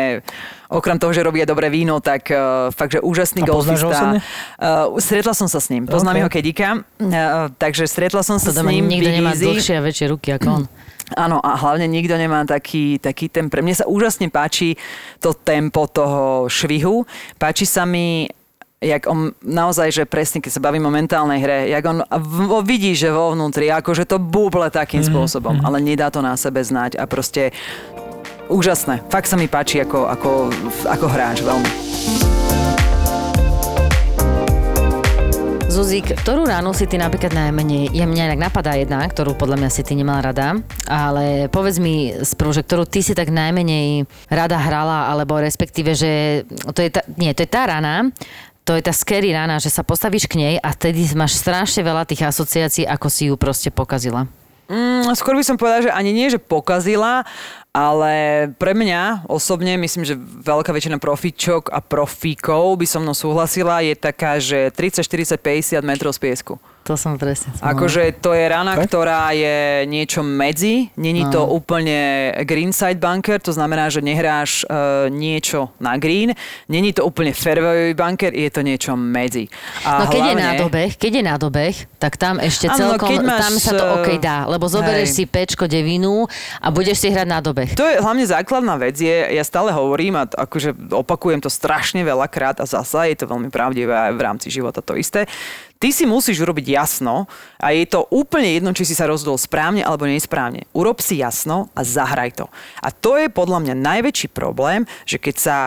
okrem 0.68 1.00
toho, 1.00 1.16
že 1.16 1.24
robí 1.24 1.40
dobré 1.48 1.72
víno, 1.72 1.98
tak 1.98 2.28
uh, 2.28 2.68
fakt, 2.70 2.92
že 2.92 3.00
úžasný 3.00 3.42
A 3.42 3.50
poznáš 3.50 3.82
ho 3.82 3.90
golfista. 3.90 4.20
Uh, 4.60 5.00
stretla 5.00 5.32
som 5.32 5.48
sa 5.48 5.64
s 5.64 5.72
ním, 5.72 5.88
poznám 5.88 6.14
Ok. 6.14 6.20
jeho 6.20 6.32
kedika, 6.32 6.68
uh, 6.76 7.48
takže 7.56 7.88
stretla 7.88 8.20
som 8.20 8.36
sa 8.36 8.52
To 8.52 8.62
s 8.62 8.68
ním. 8.68 8.84
nikto 8.86 9.08
nemá 9.08 9.32
dlhšie 9.32 9.80
a 9.80 9.82
väčšie 9.82 10.06
ruky 10.12 10.36
ako 10.36 10.48
on. 10.52 10.64
Áno, 11.16 11.39
a 11.39 11.55
hlavne 11.55 11.88
nikto 11.88 12.20
nemá 12.20 12.43
taký, 12.43 12.99
taký 12.99 13.32
ten... 13.32 13.47
Pre 13.47 13.64
mne 13.64 13.80
sa 13.80 13.88
úžasne 13.88 14.28
páči 14.28 14.76
to 15.24 15.32
tempo 15.32 15.88
toho 15.88 16.51
švihu. 16.51 17.08
Páči 17.39 17.64
sa 17.64 17.88
mi 17.88 18.28
jak 18.78 19.10
on 19.10 19.34
naozaj, 19.41 19.89
že 19.89 20.03
presne, 20.05 20.38
keď 20.38 20.51
sa 20.53 20.62
bavím 20.62 20.86
o 20.86 20.93
mentálnej 20.93 21.41
hre, 21.41 21.60
jak 21.74 21.82
on 21.82 22.05
v, 22.05 22.62
vidí, 22.62 22.93
že 22.93 23.10
vo 23.10 23.34
vnútri, 23.34 23.74
akože 23.74 24.05
to 24.05 24.22
buble 24.22 24.70
takým 24.70 25.01
Mhm, 25.01 25.10
spôsobom, 25.10 25.66
ale 25.66 25.82
nedá 25.82 26.14
to 26.14 26.22
na 26.22 26.38
sebe 26.38 26.62
znať 26.62 26.93
a 26.93 27.10
proste 27.10 27.49
úžasné. 28.53 29.01
Fakt 29.10 29.28
sa 29.28 29.36
mi 29.36 29.49
páči 29.49 29.82
ako, 29.82 30.05
ako, 30.05 30.30
ako 30.86 31.05
hráč 31.10 31.41
veľmi. 31.41 31.72
Zuzík, 35.78 36.25
ktorú 36.25 36.49
ránu 36.49 36.73
si 36.73 36.89
ty 36.89 36.97
napríklad 36.97 37.38
najmenej, 37.38 37.93
ja 37.93 38.09
mňa 38.09 38.34
inak 38.34 38.49
napadá 38.49 38.73
jedna, 38.73 39.05
ktorú 39.05 39.38
podľa 39.38 39.61
mňa 39.61 39.69
si 39.69 39.86
ty 39.86 39.93
nemala 39.93 40.34
rada, 40.34 40.57
ale 40.89 41.53
povedz 41.53 41.78
mi 41.78 42.17
sprv, 42.17 42.49
že 42.49 42.65
ktorú 42.65 42.89
ty 42.89 43.05
si 43.05 43.13
tak 43.13 43.30
najmenej 43.30 44.09
rada 44.25 44.57
hrala, 44.57 45.05
alebo 45.05 45.38
respektíve, 45.38 45.93
že 45.93 46.41
to 46.73 46.82
je 46.82 46.89
tá, 46.89 47.05
nie, 47.21 47.30
to 47.30 47.45
je 47.45 47.53
tá 47.53 47.69
rana, 47.69 48.09
to 48.65 48.73
je 48.73 48.82
tá 48.82 48.89
scary 48.89 49.30
rana, 49.30 49.61
že 49.61 49.69
sa 49.69 49.86
postavíš 49.86 50.25
k 50.25 50.41
nej 50.41 50.53
a 50.57 50.73
tedy 50.73 51.05
máš 51.13 51.38
strašne 51.38 51.86
veľa 51.86 52.09
tých 52.09 52.25
asociácií, 52.25 52.89
ako 52.89 53.07
si 53.13 53.30
ju 53.30 53.38
proste 53.38 53.69
pokazila. 53.69 54.25
Mm, 54.73 55.13
skôr 55.13 55.38
by 55.38 55.45
som 55.45 55.61
povedala, 55.61 55.86
že 55.86 55.93
ani 55.93 56.09
nie, 56.09 56.28
že 56.34 56.41
pokazila, 56.41 57.21
ale 57.78 58.13
pre 58.57 58.73
mňa 58.73 59.30
osobne, 59.30 59.78
myslím, 59.78 60.01
že 60.01 60.17
veľká 60.17 60.73
väčšina 60.73 60.97
profičok 60.97 61.69
a 61.69 61.78
profíkov 61.78 62.73
by 62.73 62.86
so 62.89 62.97
mnou 62.97 63.13
súhlasila, 63.13 63.86
je 63.86 63.93
taká, 63.93 64.41
že 64.41 64.73
30, 64.73 65.05
40, 65.05 65.38
50 65.38 65.86
metrov 65.86 66.09
z 66.09 66.19
piesku. 66.19 66.57
To 66.84 66.95
som 66.95 67.19
presne. 67.19 67.51
Akože 67.59 68.15
to 68.15 68.32
je 68.32 68.47
rana, 68.47 68.71
Fakt? 68.71 68.88
ktorá 68.88 69.36
je 69.36 69.84
niečo 69.84 70.23
medzi, 70.23 70.88
není 70.95 71.28
to 71.28 71.43
úplne 71.43 72.32
greenside 72.47 72.95
bunker, 72.95 73.43
to 73.43 73.51
znamená, 73.51 73.91
že 73.91 73.99
nehráš 73.99 74.63
uh, 74.63 75.11
niečo 75.11 75.75
na 75.84 75.99
green, 75.99 76.32
není 76.65 76.95
to 76.95 77.03
úplne 77.03 77.36
fairway 77.36 77.91
bunker, 77.91 78.32
je 78.32 78.47
to 78.47 78.63
niečo 78.63 78.95
medzi. 78.95 79.51
A 79.84 80.07
No 80.07 80.07
keď 80.07 80.15
je 80.15 80.32
hlavne- 80.32 80.47
nádobeh, 80.47 80.89
keď 80.95 81.11
je 81.11 81.23
nádobeh, 81.28 81.73
tak 81.99 82.15
tam 82.15 82.39
ešte 82.39 82.71
Áno, 82.71 82.71
no 82.71 82.80
celkom, 82.95 83.09
keď 83.11 83.19
máš, 83.19 83.41
tam 83.43 83.53
sa 83.59 83.71
to 83.75 83.84
eh, 83.84 83.95
OK 83.99 84.07
dá, 84.17 84.38
lebo 84.47 84.65
zoberieš 84.71 85.11
hej. 85.11 85.17
si 85.19 85.23
pečko 85.28 85.67
devinu 85.67 86.23
a 86.63 86.67
budeš 86.71 87.03
si 87.03 87.11
hrať 87.11 87.28
nádobeh. 87.28 87.66
To 87.76 87.84
je 87.84 87.99
hlavne 87.99 88.24
základná 88.24 88.80
vec, 88.80 88.95
je, 88.95 89.11
ja 89.11 89.43
stále 89.43 89.76
hovorím 89.76 90.15
a 90.15 90.30
akože 90.30 90.93
opakujem 90.93 91.43
to 91.43 91.51
strašne 91.51 92.05
veľakrát 92.05 92.63
a 92.63 92.65
zasa 92.70 93.09
je 93.09 93.20
to 93.20 93.28
veľmi 93.28 93.51
pravdivé 93.51 93.91
aj 93.91 94.13
v 94.15 94.24
rámci 94.24 94.47
života 94.47 94.80
to 94.80 94.95
isté. 94.95 95.28
Ty 95.78 95.93
si 95.93 96.09
musíš 96.09 96.41
urobiť 96.41 96.74
jasno 96.74 97.30
a 97.61 97.70
je 97.70 97.86
to 97.86 98.09
úplne 98.09 98.49
jedno, 98.49 98.74
či 98.74 98.82
si 98.82 98.97
sa 98.97 99.05
rozhodol 99.05 99.38
správne 99.38 99.86
alebo 99.86 100.09
nesprávne. 100.09 100.65
Urob 100.74 100.97
si 101.05 101.22
jasno 101.22 101.70
a 101.78 101.86
zahraj 101.86 102.34
to. 102.34 102.49
A 102.82 102.89
to 102.89 103.13
je 103.13 103.30
podľa 103.30 103.61
mňa 103.61 103.76
najväčší 103.78 104.34
problém, 104.34 104.89
že 105.05 105.22
keď 105.22 105.36
sa 105.38 105.57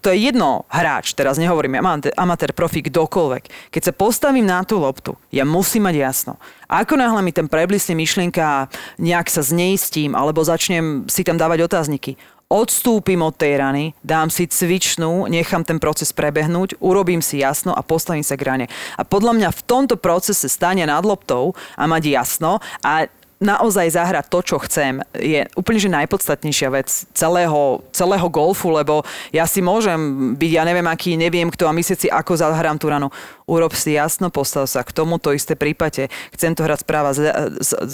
to 0.00 0.08
je 0.10 0.32
jedno 0.32 0.64
hráč, 0.72 1.12
teraz 1.12 1.36
nehovorím 1.36 1.80
amatér, 1.80 2.12
amatér 2.16 2.50
profík, 2.56 2.88
kdokoľvek. 2.88 3.68
Keď 3.68 3.82
sa 3.84 3.92
postavím 3.92 4.48
na 4.48 4.64
tú 4.64 4.80
loptu, 4.80 5.16
ja 5.28 5.44
musím 5.44 5.84
mať 5.86 5.96
jasno. 6.00 6.32
Ako 6.66 6.96
náhle 6.96 7.20
mi 7.20 7.32
ten 7.36 7.46
preblisne 7.46 7.92
myšlienka, 7.92 8.72
nejak 8.96 9.28
sa 9.28 9.44
zneistím, 9.44 10.16
alebo 10.16 10.40
začnem 10.40 11.04
si 11.06 11.20
tam 11.22 11.36
dávať 11.36 11.68
otázniky, 11.68 12.16
odstúpim 12.48 13.20
od 13.24 13.34
tej 13.34 13.58
rany, 13.60 13.84
dám 14.04 14.28
si 14.28 14.46
cvičnú, 14.46 15.26
nechám 15.26 15.64
ten 15.64 15.80
proces 15.80 16.12
prebehnúť, 16.12 16.78
urobím 16.78 17.24
si 17.24 17.40
jasno 17.40 17.72
a 17.72 17.82
postavím 17.82 18.24
sa 18.24 18.36
k 18.36 18.46
rane. 18.46 18.66
A 18.94 19.02
podľa 19.02 19.32
mňa 19.36 19.48
v 19.50 19.64
tomto 19.64 19.96
procese 19.96 20.46
stane 20.46 20.84
nad 20.84 21.02
loptou 21.02 21.56
a 21.74 21.84
mať 21.88 22.14
jasno 22.14 22.60
a 22.84 23.08
naozaj 23.44 23.92
zahrať 23.92 24.26
to, 24.32 24.38
čo 24.40 24.56
chcem, 24.64 25.04
je 25.12 25.44
úplne 25.54 25.78
že 25.78 25.92
najpodstatnejšia 25.92 26.68
vec 26.72 26.88
celého, 27.12 27.84
celého 27.92 28.26
golfu, 28.32 28.72
lebo 28.72 29.04
ja 29.30 29.44
si 29.44 29.60
môžem 29.60 30.32
byť, 30.34 30.50
ja 30.50 30.64
neviem 30.64 30.88
aký, 30.88 31.20
neviem 31.20 31.52
kto 31.52 31.68
a 31.68 31.76
myslieť 31.76 31.98
si, 32.00 32.08
ako 32.08 32.40
zahrám 32.40 32.80
tú 32.80 32.88
ranu. 32.88 33.12
Urob 33.44 33.76
si 33.76 33.92
jasno, 33.92 34.32
postav 34.32 34.64
sa 34.64 34.80
k 34.80 34.88
tomu, 34.88 35.20
to 35.20 35.36
isté 35.36 35.52
prípade. 35.52 36.08
Chcem 36.32 36.56
to 36.56 36.64
hrať 36.64 36.80
správa, 36.80 37.12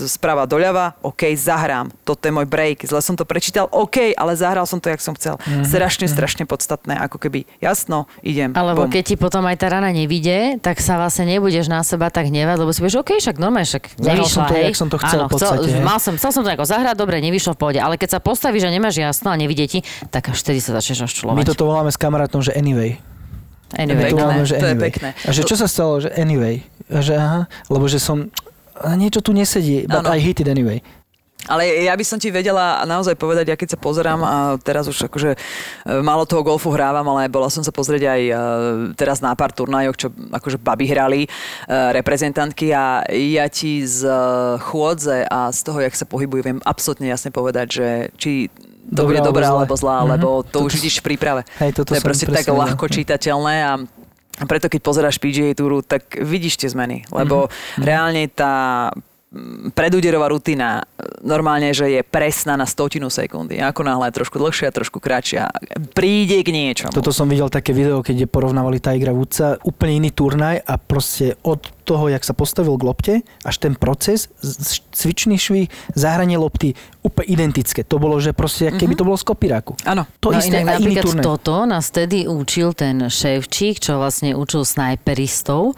správa 0.06 0.46
doľava, 0.46 0.94
OK, 1.02 1.34
zahrám. 1.34 1.90
Toto 2.06 2.22
je 2.22 2.30
môj 2.30 2.46
break. 2.46 2.86
Zle 2.86 3.02
som 3.02 3.18
to 3.18 3.26
prečítal, 3.26 3.66
OK, 3.74 4.14
ale 4.14 4.38
zahral 4.38 4.62
som 4.70 4.78
to, 4.78 4.86
jak 4.86 5.02
som 5.02 5.18
chcel. 5.18 5.42
Mm-hmm. 5.42 5.66
Strašne, 5.66 6.06
strašne 6.06 6.44
podstatné, 6.46 7.02
ako 7.02 7.18
keby 7.18 7.50
jasno, 7.58 8.06
idem. 8.22 8.54
Alebo 8.54 8.86
bom. 8.86 8.94
keď 8.94 9.02
ti 9.10 9.16
potom 9.18 9.42
aj 9.50 9.58
tá 9.58 9.74
rana 9.74 9.90
nevidie, 9.90 10.62
tak 10.62 10.78
sa 10.78 11.02
vlastne 11.02 11.26
nebudeš 11.26 11.66
na 11.66 11.82
seba 11.82 12.14
tak 12.14 12.30
hnevať, 12.30 12.56
lebo 12.62 12.70
si 12.70 12.78
povieš, 12.78 13.02
OK, 13.02 13.10
však 13.18 13.36
normálne, 13.42 13.66
však 13.66 13.98
nevyšla, 13.98 14.30
som 14.30 14.42
to, 14.46 14.54
hej. 14.54 14.64
jak 14.70 14.76
som 14.78 14.88
to 14.88 14.98
chcel 15.02 15.20
Áno, 15.26 15.39
chcel, 15.40 15.80
mal 15.80 15.96
som, 15.96 16.12
chcel 16.20 16.30
som 16.36 16.42
to 16.44 16.50
ako 16.52 16.68
zahrať, 16.68 16.94
dobre, 17.00 17.24
nevyšlo 17.24 17.56
v 17.56 17.58
pohode, 17.58 17.80
ale 17.80 17.96
keď 17.96 18.16
sa 18.16 18.20
postavíš 18.20 18.68
a 18.68 18.70
nemáš 18.70 19.00
jasno 19.00 19.32
a 19.32 19.36
nevidie 19.40 19.64
ti, 19.64 19.80
tak 20.12 20.28
až 20.28 20.36
vtedy 20.44 20.60
sa 20.60 20.76
začneš 20.76 21.08
rozčulovať. 21.08 21.40
My 21.40 21.48
toto 21.48 21.64
voláme 21.64 21.88
s 21.88 21.96
kamarátom, 21.96 22.44
že 22.44 22.52
anyway. 22.52 23.00
Anyway, 23.72 24.10
to 24.10 24.18
voláme, 24.18 24.44
že 24.44 24.58
to 24.58 24.66
je 24.66 24.74
anyway. 24.76 24.90
pekné. 24.92 25.08
A 25.24 25.30
že 25.32 25.42
čo 25.46 25.56
sa 25.56 25.70
stalo, 25.70 26.02
že 26.02 26.10
anyway. 26.12 26.60
A 26.90 27.00
že 27.00 27.14
aha, 27.16 27.46
lebo 27.70 27.86
že 27.86 28.02
som, 28.02 28.28
a 28.76 28.92
niečo 28.98 29.22
tu 29.22 29.30
nesedí, 29.30 29.86
but 29.86 30.04
Áno. 30.04 30.12
I 30.12 30.18
hit 30.18 30.42
it 30.42 30.50
anyway. 30.50 30.82
Ale 31.42 31.62
ja 31.80 31.92
by 31.92 32.02
som 32.02 32.16
ti 32.16 32.28
vedela 32.28 32.84
naozaj 32.84 33.14
povedať, 33.14 33.46
ja 33.46 33.56
keď 33.56 33.68
sa 33.70 33.78
pozerám 33.78 34.20
a 34.20 34.34
teraz 34.56 34.84
už 34.84 34.98
akože 35.02 35.30
e, 35.30 35.38
málo 35.98 36.22
toho 36.22 36.42
golfu 36.42 36.68
hrávam, 36.68 37.06
ale 37.06 37.26
bola 37.26 37.48
som 37.48 37.60
sa 37.60 37.70
pozrieť 37.70 38.02
aj 38.06 38.20
e, 38.22 38.34
teraz 38.92 39.18
na 39.18 39.32
pár 39.32 39.50
turnajoch, 39.50 39.96
čo 39.96 40.08
akože 40.10 40.58
baby 40.58 40.86
hrali, 40.86 41.20
e, 41.22 41.28
reprezentantky 41.92 42.70
a 42.70 43.02
ja 43.08 43.46
ti 43.46 43.80
z 43.82 44.04
chôdze 44.60 45.24
a 45.24 45.48
z 45.48 45.60
toho, 45.62 45.80
jak 45.80 45.92
sa 45.92 46.04
pohybujú, 46.04 46.40
viem 46.42 46.60
absolútne 46.62 47.06
jasne 47.06 47.30
povedať, 47.30 47.66
že 47.70 47.86
či 48.14 48.30
to 48.86 49.00
Dobrá 49.00 49.08
bude 49.08 49.20
dobrá 49.22 49.46
alebo 49.48 49.74
zlá, 49.74 50.02
zlá. 50.02 50.12
lebo 50.12 50.28
Mhm. 50.36 50.44
to 50.46 50.56
už 50.58 50.64
Toto- 50.66 50.76
vidíš 50.76 50.96
v 50.98 51.04
príprave. 51.04 51.40
Hej, 51.58 51.72
toto 51.74 51.90
to 51.90 51.94
je 51.94 52.02
proste 52.02 52.26
tak 52.26 52.44
ľahko 52.44 52.84
čitateľné 52.86 53.56
a 53.64 53.72
a 54.32 54.48
preto 54.48 54.72
keď 54.72 54.80
pozeráš 54.80 55.20
PGA 55.20 55.52
túru, 55.52 55.84
tak 55.84 56.16
vidíš 56.16 56.56
tie 56.56 56.64
zmeny, 56.66 57.04
lebo 57.10 57.52
Mhm. 57.76 57.82
reálne 57.82 58.24
tá 58.26 58.88
predúderová 59.70 60.26
rutina 60.26 60.82
e, 60.82 61.06
normálne, 61.22 61.70
že 61.70 61.86
je 61.86 62.00
presná 62.02 62.58
na 62.58 62.66
stotinu 62.66 63.06
sekundy. 63.06 63.62
Ako 63.62 63.86
náhle 63.86 64.10
trošku 64.10 64.42
dlhšia, 64.42 64.74
trošku 64.74 64.98
kratšia. 64.98 65.46
Príde 65.94 66.42
k 66.42 66.50
niečomu. 66.50 66.90
Toto 66.90 67.14
som 67.14 67.30
videl 67.30 67.46
také 67.46 67.70
video, 67.70 68.02
keď 68.02 68.26
porovnávali 68.26 68.82
Tigera 68.82 69.14
Woodsa, 69.14 69.62
úplne 69.62 70.02
iný 70.02 70.10
turnaj 70.10 70.66
a 70.66 70.74
proste 70.76 71.38
od 71.46 71.62
toho, 71.90 72.06
jak 72.06 72.22
sa 72.22 72.30
postavil 72.30 72.78
k 72.78 72.82
lopte, 72.86 73.14
až 73.42 73.56
ten 73.58 73.74
proces, 73.74 74.30
z- 74.38 74.86
cvičný 74.94 75.34
švih, 75.34 75.66
zahranie 75.98 76.38
lopty, 76.38 76.78
úplne 77.02 77.26
identické. 77.26 77.82
To 77.82 77.98
bolo, 77.98 78.22
že 78.22 78.30
proste, 78.30 78.70
keby 78.70 78.94
to 78.94 79.02
bolo 79.02 79.18
z 79.18 79.26
kopíráku. 79.26 79.74
Áno. 79.82 80.06
To 80.22 80.30
no 80.30 80.38
isté 80.38 80.62
inak 80.62 80.78
napríklad 80.78 81.04
turnaj. 81.10 81.24
toto 81.26 81.54
nás 81.66 81.90
vtedy 81.90 82.30
učil 82.30 82.76
ten 82.78 83.10
šéfčík, 83.10 83.82
čo 83.82 83.98
vlastne 83.98 84.38
učil 84.38 84.62
snajperistov. 84.62 85.74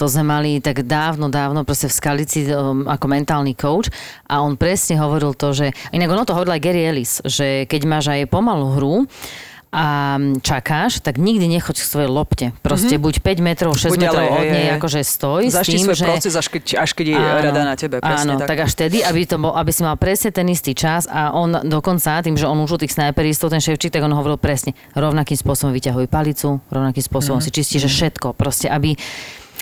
To 0.00 0.04
sme 0.08 0.24
mali 0.24 0.62
tak 0.64 0.88
dávno, 0.88 1.28
dávno 1.28 1.68
proste 1.68 1.90
v 1.90 1.94
Skalici 2.00 2.40
um, 2.48 2.86
ako 2.88 3.06
mentálny 3.10 3.52
coach 3.58 3.92
a 4.30 4.40
on 4.40 4.54
presne 4.56 4.96
hovoril 4.96 5.36
to, 5.36 5.52
že 5.52 5.74
inak 5.90 6.08
ono 6.08 6.24
to 6.24 6.32
hovoril 6.32 6.56
aj 6.56 6.62
Gary 6.62 6.86
Ellis, 6.86 7.18
že 7.26 7.66
keď 7.66 7.80
máš 7.84 8.06
aj 8.14 8.30
pomalú 8.30 8.78
hru, 8.78 8.94
a 9.70 10.18
čakáš, 10.42 10.98
tak 10.98 11.14
nikdy 11.14 11.46
nechoď 11.46 11.78
k 11.78 11.86
svojej 11.86 12.10
lopte. 12.10 12.46
Proste 12.58 12.98
mm-hmm. 12.98 13.06
buď 13.06 13.14
5 13.22 13.38
metrov, 13.38 13.72
6 13.78 13.94
Buď 13.94 14.00
metrov 14.02 14.26
ďalej, 14.26 14.34
od 14.34 14.46
nej, 14.50 14.66
akože 14.74 15.00
stoj 15.06 15.42
s 15.46 15.54
Začni 15.54 15.78
tým, 15.78 15.84
svoj 15.86 15.96
že... 15.96 16.06
proces, 16.10 16.32
až 16.34 16.46
keď, 16.50 16.62
až 16.82 16.90
keď 16.90 17.06
je 17.06 17.18
rada 17.22 17.62
na 17.62 17.74
tebe. 17.78 17.96
Presne 18.02 18.34
áno, 18.34 18.42
tak. 18.42 18.50
tak 18.50 18.58
až 18.66 18.70
vtedy, 18.74 18.98
aby, 19.06 19.20
to 19.30 19.38
bol, 19.38 19.54
aby 19.54 19.70
si 19.70 19.86
mal 19.86 19.94
presne 19.94 20.34
ten 20.34 20.50
istý 20.50 20.74
čas 20.74 21.06
a 21.06 21.30
on 21.30 21.62
dokonca 21.62 22.18
tým, 22.18 22.34
že 22.34 22.50
on 22.50 22.58
učil 22.58 22.82
tých 22.82 22.98
snajperistov, 22.98 23.54
ten 23.54 23.62
ševčík, 23.62 23.94
tak 23.94 24.02
on 24.02 24.10
hovoril 24.10 24.42
presne, 24.42 24.74
rovnakým 24.98 25.38
spôsobom 25.38 25.70
vyťahuj 25.70 26.10
palicu, 26.10 26.58
rovnakým 26.66 27.04
spôsobom 27.06 27.38
Mhm. 27.38 27.46
mm. 27.46 27.46
si 27.46 27.50
čistíš 27.54 27.80
že 27.86 27.90
všetko, 27.90 28.34
proste 28.34 28.66
aby 28.66 28.98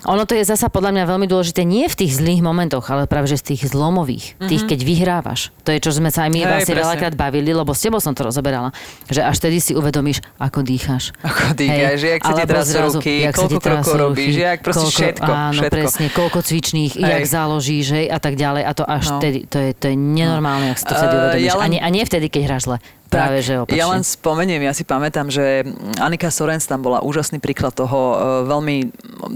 ono 0.04 0.22
to 0.22 0.32
je 0.32 0.44
zasa 0.44 0.68
podľa 0.68 0.90
mňa 0.92 1.04
veľmi 1.06 1.26
dôležité 1.26 1.62
nie 1.62 1.84
v 1.84 1.96
tých 1.96 2.14
zlých 2.14 2.38
momentoch, 2.38 2.86
ale 2.86 3.04
práve 3.04 3.26
že 3.26 3.36
z 3.36 3.44
tých 3.48 3.62
zlomových, 3.68 4.38
tých, 4.40 4.62
keď 4.64 4.80
vyhrávaš. 4.80 5.50
To 5.62 5.70
je, 5.70 5.78
čo 5.78 5.90
sme 5.90 6.08
sa 6.08 6.22
aj 6.22 6.30
my 6.30 6.36
Mhm. 6.36 6.44
Hej, 6.44 6.52
vlastne 6.52 6.66
presne. 6.68 6.84
veľakrát 6.84 7.14
bavili, 7.14 7.50
lebo 7.50 7.70
s 7.70 7.80
tebou 7.80 7.98
som 7.98 8.12
to 8.12 8.22
rozoberala, 8.22 8.70
že 9.06 9.20
až 9.20 9.36
tedy 9.38 9.58
si 9.58 9.72
uvedomíš, 9.72 10.20
ako 10.36 10.60
dýcháš. 10.60 11.10
Ako 11.20 11.54
dýcháš, 11.54 11.98
jak 12.00 12.20
sa 12.20 12.32
ti 12.32 12.44
trasú 12.44 12.70
zrazu, 12.70 12.98
ruky, 12.98 13.12
jak 13.20 13.32
koľko 13.32 13.58
krokov 13.58 13.94
robíš, 13.94 14.34
jak 14.34 14.58
proste 14.60 14.86
všetko, 14.88 15.30
Áno, 15.30 15.52
všetko. 15.52 15.72
presne, 15.72 16.06
koľko 16.10 16.38
cvičných, 16.40 16.92
Hej. 16.94 17.02
jak 17.04 17.22
založíš, 17.24 17.86
hej, 17.90 18.06
a 18.06 18.18
tak 18.18 18.34
ďalej. 18.34 18.62
A 18.62 18.70
to 18.72 18.84
až 18.84 19.04
No. 19.08 19.16
vtedy, 19.18 19.38
to 19.44 19.58
je, 19.58 19.70
to 19.72 19.86
je 19.86 19.96
nenormálne, 19.96 20.68
ak 20.68 20.78
si 20.78 20.84
to 20.84 20.94
vtedy 20.94 21.08
Eh, 21.08 21.18
uvedomíš. 21.18 21.44
ja 21.44 21.54
len- 21.54 21.60
A, 21.60 21.66
nie, 21.68 21.80
a 21.80 21.88
nie 21.88 22.02
vtedy, 22.02 22.26
keď 22.28 22.42
hráš 22.46 22.62
zle. 22.64 22.76
Práve, 23.08 23.40
že 23.40 23.56
opačne. 23.56 23.80
Ja 23.80 23.88
len 23.88 24.04
spomeniem, 24.04 24.62
ja 24.68 24.76
si 24.76 24.84
pamätám, 24.84 25.32
že 25.32 25.64
Anika 25.96 26.28
Sorens 26.28 26.68
tam 26.68 26.84
bola 26.84 27.00
úžasný 27.00 27.40
príklad 27.40 27.72
toho 27.72 27.98
e, 27.98 28.16
veľmi 28.44 28.76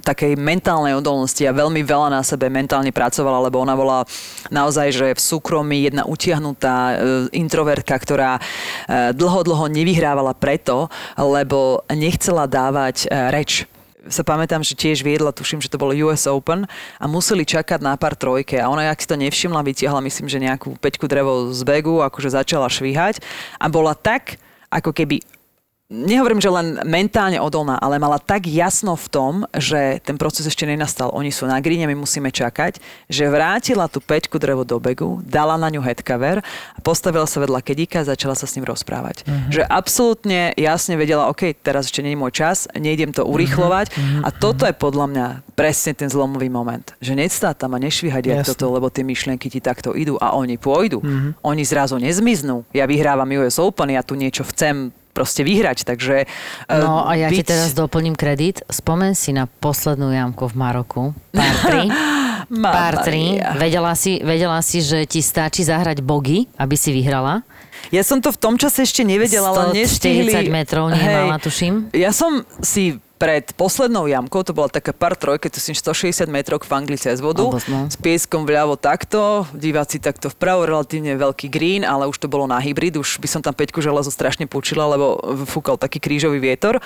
takej 0.05 0.37
mentálnej 0.37 0.93
odolnosti 0.93 1.41
a 1.49 1.57
veľmi 1.57 1.81
veľa 1.81 2.12
na 2.12 2.20
sebe 2.20 2.53
mentálne 2.53 2.93
pracovala, 2.93 3.49
lebo 3.49 3.64
ona 3.64 3.73
bola 3.73 3.99
naozaj, 4.53 4.89
že 4.93 5.07
v 5.16 5.20
súkromí 5.20 5.89
jedna 5.89 6.05
utiahnutá 6.05 6.77
e, 6.77 6.95
introvertka, 7.33 7.97
ktorá 7.97 8.37
e, 8.37 8.43
dlho, 9.16 9.41
dlho 9.41 9.66
nevyhrávala 9.73 10.37
preto, 10.37 10.93
lebo 11.16 11.81
nechcela 11.89 12.45
dávať 12.45 13.09
reč 13.33 13.64
sa 14.11 14.23
pamätám, 14.27 14.65
že 14.67 14.75
tiež 14.75 15.07
viedla, 15.07 15.31
tuším, 15.31 15.63
že 15.63 15.71
to 15.71 15.79
bolo 15.79 15.95
US 16.09 16.27
Open 16.27 16.67
a 16.99 17.05
museli 17.07 17.47
čakať 17.47 17.79
na 17.83 17.95
pár 17.95 18.19
trojke. 18.19 18.59
A 18.59 18.67
ona, 18.67 18.91
ak 18.91 19.03
si 19.03 19.11
to 19.11 19.15
nevšimla, 19.15 19.63
vytiahla 19.63 20.03
myslím, 20.03 20.27
že 20.27 20.43
nejakú 20.43 20.75
peťku 20.79 21.07
drevo 21.07 21.55
z 21.55 21.61
begu, 21.63 22.03
akože 22.03 22.35
začala 22.35 22.67
švíhať 22.67 23.23
a 23.63 23.67
bola 23.71 23.95
tak, 23.95 24.41
ako 24.73 24.91
keby 24.91 25.23
nehovorím, 25.93 26.40
že 26.40 26.49
len 26.49 26.80
mentálne 26.88 27.36
odolná, 27.36 27.76
ale 27.76 28.01
mala 28.01 28.16
tak 28.16 28.49
jasno 28.49 28.97
v 28.97 29.07
tom, 29.12 29.32
že 29.53 30.01
ten 30.01 30.16
proces 30.16 30.49
ešte 30.49 30.64
nenastal. 30.64 31.12
Oni 31.12 31.28
sú 31.28 31.45
na 31.45 31.61
gríne, 31.61 31.84
my 31.84 31.95
musíme 31.95 32.32
čakať, 32.32 32.80
že 33.12 33.28
vrátila 33.28 33.86
tú 33.93 34.01
peťku 34.01 34.40
drevo 34.40 34.64
do 34.64 34.80
begu, 34.80 35.20
dala 35.22 35.61
na 35.61 35.68
ňu 35.68 35.84
headcover 35.84 36.40
a 36.74 36.78
postavila 36.80 37.28
sa 37.28 37.45
vedľa 37.45 37.61
kedíka 37.61 38.01
a 38.03 38.09
začala 38.09 38.32
sa 38.32 38.49
s 38.49 38.57
ním 38.57 38.64
rozprávať. 38.64 39.28
Uh-huh. 39.28 39.61
Že 39.61 39.62
absolútne 39.68 40.57
jasne 40.57 40.97
vedela, 40.97 41.28
OK, 41.28 41.53
teraz 41.61 41.93
ešte 41.93 42.01
nie 42.01 42.16
je 42.16 42.20
môj 42.24 42.32
čas, 42.32 42.64
nejdem 42.72 43.12
to 43.12 43.28
urýchlovať 43.28 43.93
uh-huh. 43.93 44.26
a 44.26 44.28
toto 44.32 44.64
je 44.64 44.72
podľa 44.72 45.07
mňa 45.12 45.26
presne 45.53 45.93
ten 45.93 46.09
zlomový 46.09 46.49
moment. 46.49 46.97
Že 47.05 47.28
nestáť 47.28 47.68
tam 47.68 47.76
a 47.76 47.78
nešvíhať 47.78 48.49
toto, 48.49 48.72
lebo 48.72 48.88
tie 48.88 49.05
myšlienky 49.05 49.53
ti 49.53 49.61
takto 49.61 49.93
idú 49.93 50.16
a 50.16 50.32
oni 50.32 50.57
pôjdu. 50.57 51.05
Uh-huh. 51.05 51.36
Oni 51.45 51.62
zrazu 51.68 52.01
nezmiznú. 52.01 52.64
Ja 52.72 52.88
vyhrávam 52.88 53.28
US 53.45 53.61
Open, 53.61 53.93
ja 53.93 54.01
tu 54.01 54.16
niečo 54.16 54.49
chcem 54.49 54.95
proste 55.13 55.41
vyhrať, 55.41 55.85
takže... 55.85 56.25
eh, 56.25 56.73
No 56.75 57.05
a 57.05 57.13
ja 57.15 57.29
ti 57.29 57.41
byť- 57.41 57.47
teraz 57.47 57.71
doplním 57.73 58.13
kredit. 58.13 58.65
Spomen 58.67 59.13
si 59.13 59.31
na 59.31 59.45
poslednú 59.47 60.09
jamku 60.09 60.49
v 60.49 60.55
Maroku. 60.57 61.03
Pár 61.31 61.57
3. 61.63 61.89
Mamma 62.53 62.69
Pár 62.69 62.95
3. 63.05 63.13
mia. 63.13 63.55
Vedela 63.55 63.93
si, 63.95 64.19
vedela 64.19 64.59
si, 64.61 64.81
že 64.81 65.05
ti 65.05 65.21
stačí 65.21 65.63
zahrať 65.63 66.01
bogy, 66.01 66.51
aby 66.57 66.75
si 66.75 66.91
vyhrala. 66.91 67.45
Ja 67.89 68.03
som 68.03 68.19
to 68.19 68.29
v 68.29 68.39
tom 68.39 68.55
čase 68.57 68.83
ešte 68.83 69.03
nevedela, 69.03 69.53
ale 69.53 69.73
140 69.75 69.79
nestihli... 69.79 70.49
metrov 70.49 70.89
nemala, 70.89 71.37
tuším. 71.37 71.93
Ja 71.93 72.11
som 72.11 72.43
si 72.61 72.99
pred 73.23 73.55
poslednou 73.55 74.11
jamkou, 74.11 74.43
to 74.43 74.51
bola 74.51 74.66
taká 74.66 74.91
par 74.91 75.14
trojke, 75.14 75.47
to 75.47 75.62
si 75.62 75.70
160 75.70 76.27
metrov 76.27 76.59
v 76.66 76.75
Angli 76.75 76.99
cez 76.99 77.23
vodu, 77.23 77.47
Alebo 77.47 77.62
no. 77.70 77.87
s 77.87 77.95
pieskom 77.95 78.43
vľavo 78.43 78.75
takto, 78.75 79.47
diváci 79.55 80.03
takto 80.03 80.27
vpravo, 80.27 80.66
relatívne 80.66 81.14
veľký 81.14 81.47
green, 81.47 81.87
ale 81.87 82.11
už 82.11 82.18
to 82.18 82.27
bolo 82.27 82.51
na 82.51 82.59
hybrid, 82.59 82.99
už 82.99 83.23
by 83.23 83.31
som 83.31 83.39
tam 83.39 83.55
peťku 83.55 83.79
železo 83.79 84.11
strašne 84.11 84.51
počila, 84.51 84.91
lebo 84.91 85.23
fúkal 85.47 85.79
taký 85.79 86.03
krížový 86.03 86.43
vietor. 86.43 86.83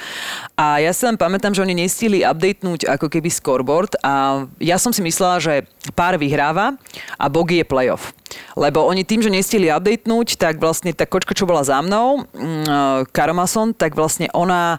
A 0.61 0.76
ja 0.84 0.93
sa 0.93 1.09
len 1.09 1.16
pamätám, 1.16 1.57
že 1.57 1.64
oni 1.64 1.72
nestihli 1.72 2.20
updatenúť 2.20 2.84
ako 2.84 3.09
keby 3.09 3.32
scoreboard 3.32 3.97
a 4.05 4.45
ja 4.61 4.76
som 4.76 4.93
si 4.93 5.01
myslela, 5.01 5.41
že 5.41 5.64
pár 5.97 6.20
vyhráva 6.20 6.76
a 7.16 7.32
bogy 7.32 7.64
je 7.64 7.66
playoff. 7.66 8.12
Lebo 8.53 8.84
oni 8.84 9.09
tým, 9.09 9.24
že 9.24 9.32
nestihli 9.32 9.72
updatenúť, 9.72 10.37
tak 10.37 10.61
vlastne 10.61 10.93
tá 10.93 11.09
kočka, 11.09 11.32
čo 11.32 11.49
bola 11.49 11.64
za 11.64 11.80
mnou, 11.80 12.28
mm, 12.37 13.09
Karamason, 13.09 13.72
tak 13.72 13.97
vlastne 13.97 14.28
ona 14.37 14.76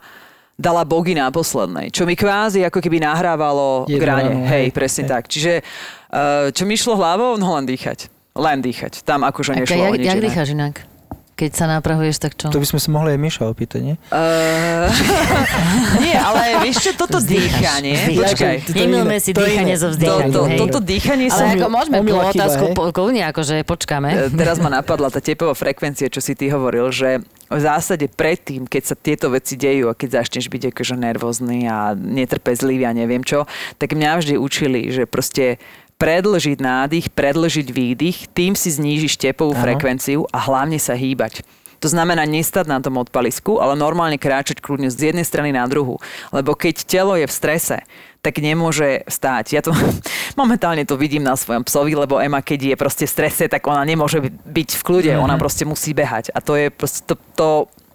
dala 0.58 0.82
bogy 0.82 1.14
na 1.14 1.30
poslednej, 1.30 1.88
čo 1.88 2.04
mi 2.04 2.14
kvázi 2.14 2.66
ako 2.66 2.82
keby 2.82 2.98
nahrávalo 3.00 3.86
rane. 3.88 4.02
ranu, 4.02 4.32
Hej, 4.44 4.50
hej, 4.50 4.66
presne 4.72 5.04
hej. 5.04 5.10
tak. 5.10 5.24
Čiže 5.26 5.54
uh, 5.62 6.50
čo 6.50 6.66
mi 6.66 6.74
išlo 6.74 6.94
hlavou? 6.94 7.38
No 7.38 7.54
len 7.54 7.64
dýchať. 7.64 8.10
Len 8.34 8.58
dýchať. 8.60 9.02
Tam 9.02 9.22
akože 9.22 9.54
Ako, 9.54 9.62
nešlo 9.64 9.78
jak, 9.80 9.92
o 9.92 9.96
nič 9.96 10.06
jak 10.08 10.18
dýcháš 10.20 10.50
inak? 10.52 10.76
Keď 11.36 11.52
sa 11.54 11.66
naprahuješ, 11.68 12.18
tak 12.18 12.34
čo? 12.34 12.50
To 12.50 12.58
by 12.58 12.66
sme 12.66 12.82
sa 12.82 12.90
mohli 12.90 13.14
aj 13.14 13.20
Miša 13.20 13.44
opýtať, 13.46 13.82
nie? 13.84 13.96
Uh, 14.10 14.90
nie, 16.02 16.18
ale 16.18 16.66
vieš 16.66 16.82
čo, 16.82 16.92
toto 16.96 17.22
Vzdýchaš, 17.22 17.46
dýchanie, 17.54 17.94
vzdýchaš. 17.94 18.22
počkaj, 18.34 18.56
To- 18.58 18.66
to 18.66 18.74
Nemilme 18.76 19.18
si 19.18 19.32
to 19.32 19.42
dýchanie 19.42 19.76
to, 19.76 19.88
vzdýchaním. 19.88 20.34
to, 20.34 20.42
hej. 20.44 20.58
toto 20.58 20.78
dýchanie 20.82 21.28
som... 21.30 21.46
Ale 21.46 21.54
ako 21.56 21.68
môžeme 21.70 21.96
tú 22.02 22.14
otázku 22.18 22.64
po- 22.74 22.90
kľudne, 22.90 23.22
akože 23.28 23.56
počkáme. 23.64 24.10
E, 24.10 24.34
Teraz 24.34 24.58
ma 24.58 24.70
napadla 24.72 25.14
tá 25.14 25.22
tepová 25.22 25.54
frekvencia, 25.54 26.10
čo 26.10 26.18
si 26.18 26.34
ty 26.34 26.50
hovoril, 26.50 26.90
že 26.90 27.22
v 27.48 27.60
zásade 27.60 28.12
predtým, 28.12 28.68
keď 28.68 28.84
sa 28.84 28.96
tieto 28.96 29.32
veci 29.32 29.56
dejú 29.56 29.88
a 29.88 29.98
keď 29.98 30.24
začneš 30.24 30.52
byť 30.52 30.76
akože 30.76 30.96
nervózny 31.00 31.68
a 31.68 31.96
netrpezlivý 31.96 32.84
a 32.84 32.96
neviem 32.96 33.24
čo, 33.24 33.48
tak 33.80 33.96
mňa 33.96 34.12
vždy 34.20 34.36
učili, 34.36 34.92
že 34.92 35.08
proste 35.08 35.60
predlžiť 35.98 36.60
nádych, 36.62 37.10
predlžiť 37.10 37.68
výdych, 37.74 38.18
tým 38.36 38.54
si 38.54 38.70
znížiš 38.70 39.18
tepovú 39.18 39.58
Áno. 39.58 39.64
frekvenciu 39.66 40.30
a 40.30 40.38
hlavne 40.46 40.78
sa 40.78 40.94
hýbať. 40.94 41.42
To 41.78 41.88
znamená 41.90 42.26
nestať 42.26 42.66
na 42.66 42.82
tom 42.82 42.98
odpalisku, 42.98 43.62
ale 43.62 43.78
normálne 43.78 44.18
kráčať 44.18 44.62
kľudne 44.62 44.90
z 44.90 45.14
jednej 45.14 45.26
strany 45.26 45.54
na 45.54 45.66
druhú. 45.70 46.02
Lebo 46.34 46.58
keď 46.58 46.82
telo 46.90 47.14
je 47.14 47.30
v 47.30 47.34
strese, 47.34 47.86
tak 48.28 48.44
nemôže 48.44 49.08
stáť. 49.08 49.46
Ja 49.56 49.62
to 49.64 49.72
momentálne 50.42 50.84
to 50.84 51.00
vidím 51.00 51.24
na 51.24 51.40
svojom 51.40 51.64
psovi, 51.64 51.96
lebo 51.96 52.20
Ema, 52.20 52.44
keď 52.44 52.76
je 52.76 52.76
proste 52.76 53.06
v 53.08 53.14
strese, 53.16 53.48
tak 53.48 53.64
ona 53.64 53.88
nemôže 53.88 54.20
byť 54.44 54.70
v 54.76 54.82
kľude, 54.84 55.12
Mhm. 55.16 55.24
ona 55.24 55.40
proste 55.40 55.64
musí 55.64 55.96
behať. 55.96 56.36
A 56.36 56.44
to 56.44 56.60
je 56.60 56.68
proste, 56.68 57.08
to, 57.08 57.16
to 57.40 57.48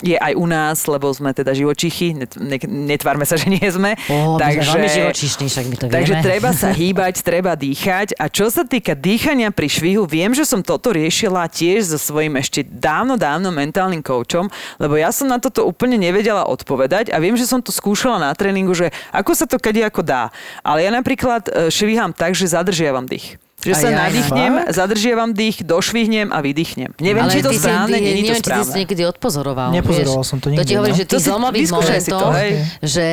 je 0.02 0.18
aj 0.18 0.34
u 0.34 0.46
nás, 0.50 0.82
lebo 0.90 1.08
sme 1.14 1.30
teda 1.30 1.54
živočichy, 1.54 2.12
net, 2.18 2.34
ne, 2.34 2.58
netvárme 2.60 3.22
sa, 3.22 3.38
že 3.38 3.46
nie 3.46 3.62
sme. 3.62 3.94
Ó, 4.10 4.36
my 4.36 4.52
sme 4.58 4.66
veľmi 4.66 4.90
živočíšni, 4.90 5.44
však 5.46 5.64
my 5.70 5.76
to 5.78 5.84
Takže 5.88 6.14
vieme. 6.18 6.26
treba 6.26 6.50
sa 6.50 6.68
hýbať, 6.82 7.14
treba 7.22 7.54
dýchať. 7.54 8.18
A 8.18 8.26
čo 8.26 8.50
sa 8.50 8.66
týka 8.66 8.98
dýchania 8.98 9.54
pri 9.54 9.70
švihu, 9.70 10.04
viem, 10.04 10.34
že 10.34 10.42
som 10.42 10.60
toto 10.60 10.90
riešila 10.90 11.46
tiež 11.46 11.94
so 11.94 11.98
svojím 11.98 12.36
ešte 12.42 12.66
dávno, 12.66 13.14
dávno 13.14 13.54
mentálnym 13.54 14.02
koučom, 14.02 14.50
lebo 14.82 14.98
ja 14.98 15.14
som 15.14 15.30
na 15.30 15.38
toto 15.38 15.62
úplne 15.64 15.94
nevedela 15.96 16.44
odpovedať 16.44 17.14
a 17.14 17.22
viem, 17.22 17.38
že 17.38 17.46
som 17.46 17.62
to 17.62 17.70
skúšala 17.70 18.18
na 18.18 18.30
tréningu, 18.34 18.74
že 18.74 18.90
ako 19.14 19.32
sa 19.38 19.46
to 19.46 19.56
kade 19.62 19.82
ako 19.82 20.02
dá. 20.02 20.34
Ale 20.66 20.82
ja 20.82 20.90
napríklad 20.90 21.46
e, 21.46 21.70
švihám 21.70 22.10
tak, 22.14 22.34
že 22.34 22.50
zadržiavam 22.50 23.06
dých. 23.06 23.41
Že 23.62 23.70
Aj, 23.70 23.78
sa 23.78 23.86
aj, 23.86 23.88
aj. 23.88 24.00
nadýchnem, 24.02 24.52
Fakt? 24.52 24.74
zadržiavam 24.74 25.30
dých, 25.32 25.56
došvihnem 25.62 26.28
a 26.28 26.38
vydýchnem. 26.38 26.90
Neviem, 26.98 27.24
či 27.26 27.38
je 27.38 27.44
to 27.44 27.50
si- 27.50 27.62
správne, 27.62 27.94
nie 27.94 28.02
je 28.02 28.10
to 28.12 28.18
neviem, 28.18 28.26
či 28.26 28.42
ty 28.42 28.42
si 28.42 28.42
správne. 28.42 28.74
niekedy 28.76 29.02
odpozoroval. 29.06 29.68
Nepozoroval 29.70 30.18
vieš. 30.18 30.26
som 30.26 30.38
to 30.38 30.46
To 30.46 30.52
nikdy, 30.52 30.64
ti 30.64 30.74
hovorí, 30.74 30.90
no. 30.90 30.98
že 30.98 31.04
To 31.04 31.10
tých 31.12 31.24
zlomových 31.24 31.62
to, 31.64 31.74
momentov, 31.74 32.26
hej. 32.34 32.50
že 32.82 33.06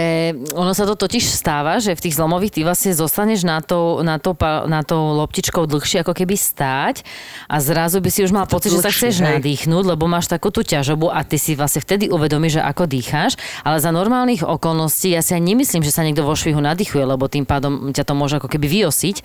ono 0.54 0.72
sa 0.72 0.84
to 0.84 0.96
totiž 0.96 1.24
stáva, 1.24 1.78
že 1.78 1.92
v 1.92 2.02
tých 2.02 2.16
zlomových 2.16 2.52
ty 2.52 2.62
vlastne 2.62 2.92
zostaneš 2.92 3.40
na 3.44 3.60
tou, 3.60 4.02
na 4.02 4.18
tou, 4.18 4.34
na 4.66 4.82
tou 4.82 5.14
loptičkou 5.16 5.64
dlhšie 5.64 6.02
ako 6.02 6.14
keby 6.14 6.34
stáť 6.34 7.06
a 7.46 7.56
zrazu 7.60 8.00
by 8.00 8.10
si 8.10 8.24
už 8.24 8.32
mal 8.32 8.44
pocit, 8.44 8.70
že 8.70 8.82
sa 8.82 8.90
chceš 8.90 9.22
hej. 9.22 9.38
nadýchnuť, 9.38 9.84
lebo 9.88 10.06
máš 10.06 10.26
takú 10.26 10.50
tú 10.50 10.60
ťažobu 10.60 11.08
a 11.08 11.22
ty 11.22 11.38
si 11.38 11.54
vlastne 11.54 11.80
vtedy 11.80 12.08
uvedomíš, 12.08 12.58
že 12.58 12.64
ako 12.64 12.84
dýcháš, 12.86 13.38
ale 13.62 13.78
za 13.78 13.90
normálnych 13.90 14.42
okolností 14.42 15.12
ja 15.12 15.22
si 15.22 15.32
aj 15.32 15.44
nemyslím, 15.44 15.82
že 15.82 15.92
sa 15.92 16.02
niekto 16.02 16.22
vo 16.22 16.34
švihu 16.34 16.58
nadýchuje, 16.58 17.06
lebo 17.06 17.28
tým 17.28 17.44
pádom 17.44 17.92
ťa 17.92 18.02
to 18.02 18.14
môže 18.14 18.36
ako 18.36 18.48
keby 18.48 18.66
vyosiť. 18.82 19.22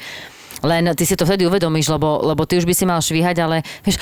Len 0.64 0.96
ty 0.96 1.04
si 1.04 1.14
to 1.14 1.28
vtedy 1.28 1.44
uvedomíš, 1.44 1.92
lebo, 1.92 2.24
lebo 2.24 2.48
ty 2.48 2.56
už 2.56 2.64
by 2.64 2.74
si 2.74 2.84
mal 2.88 3.04
švíhať, 3.04 3.36
ale 3.44 3.60
vieš, 3.84 3.96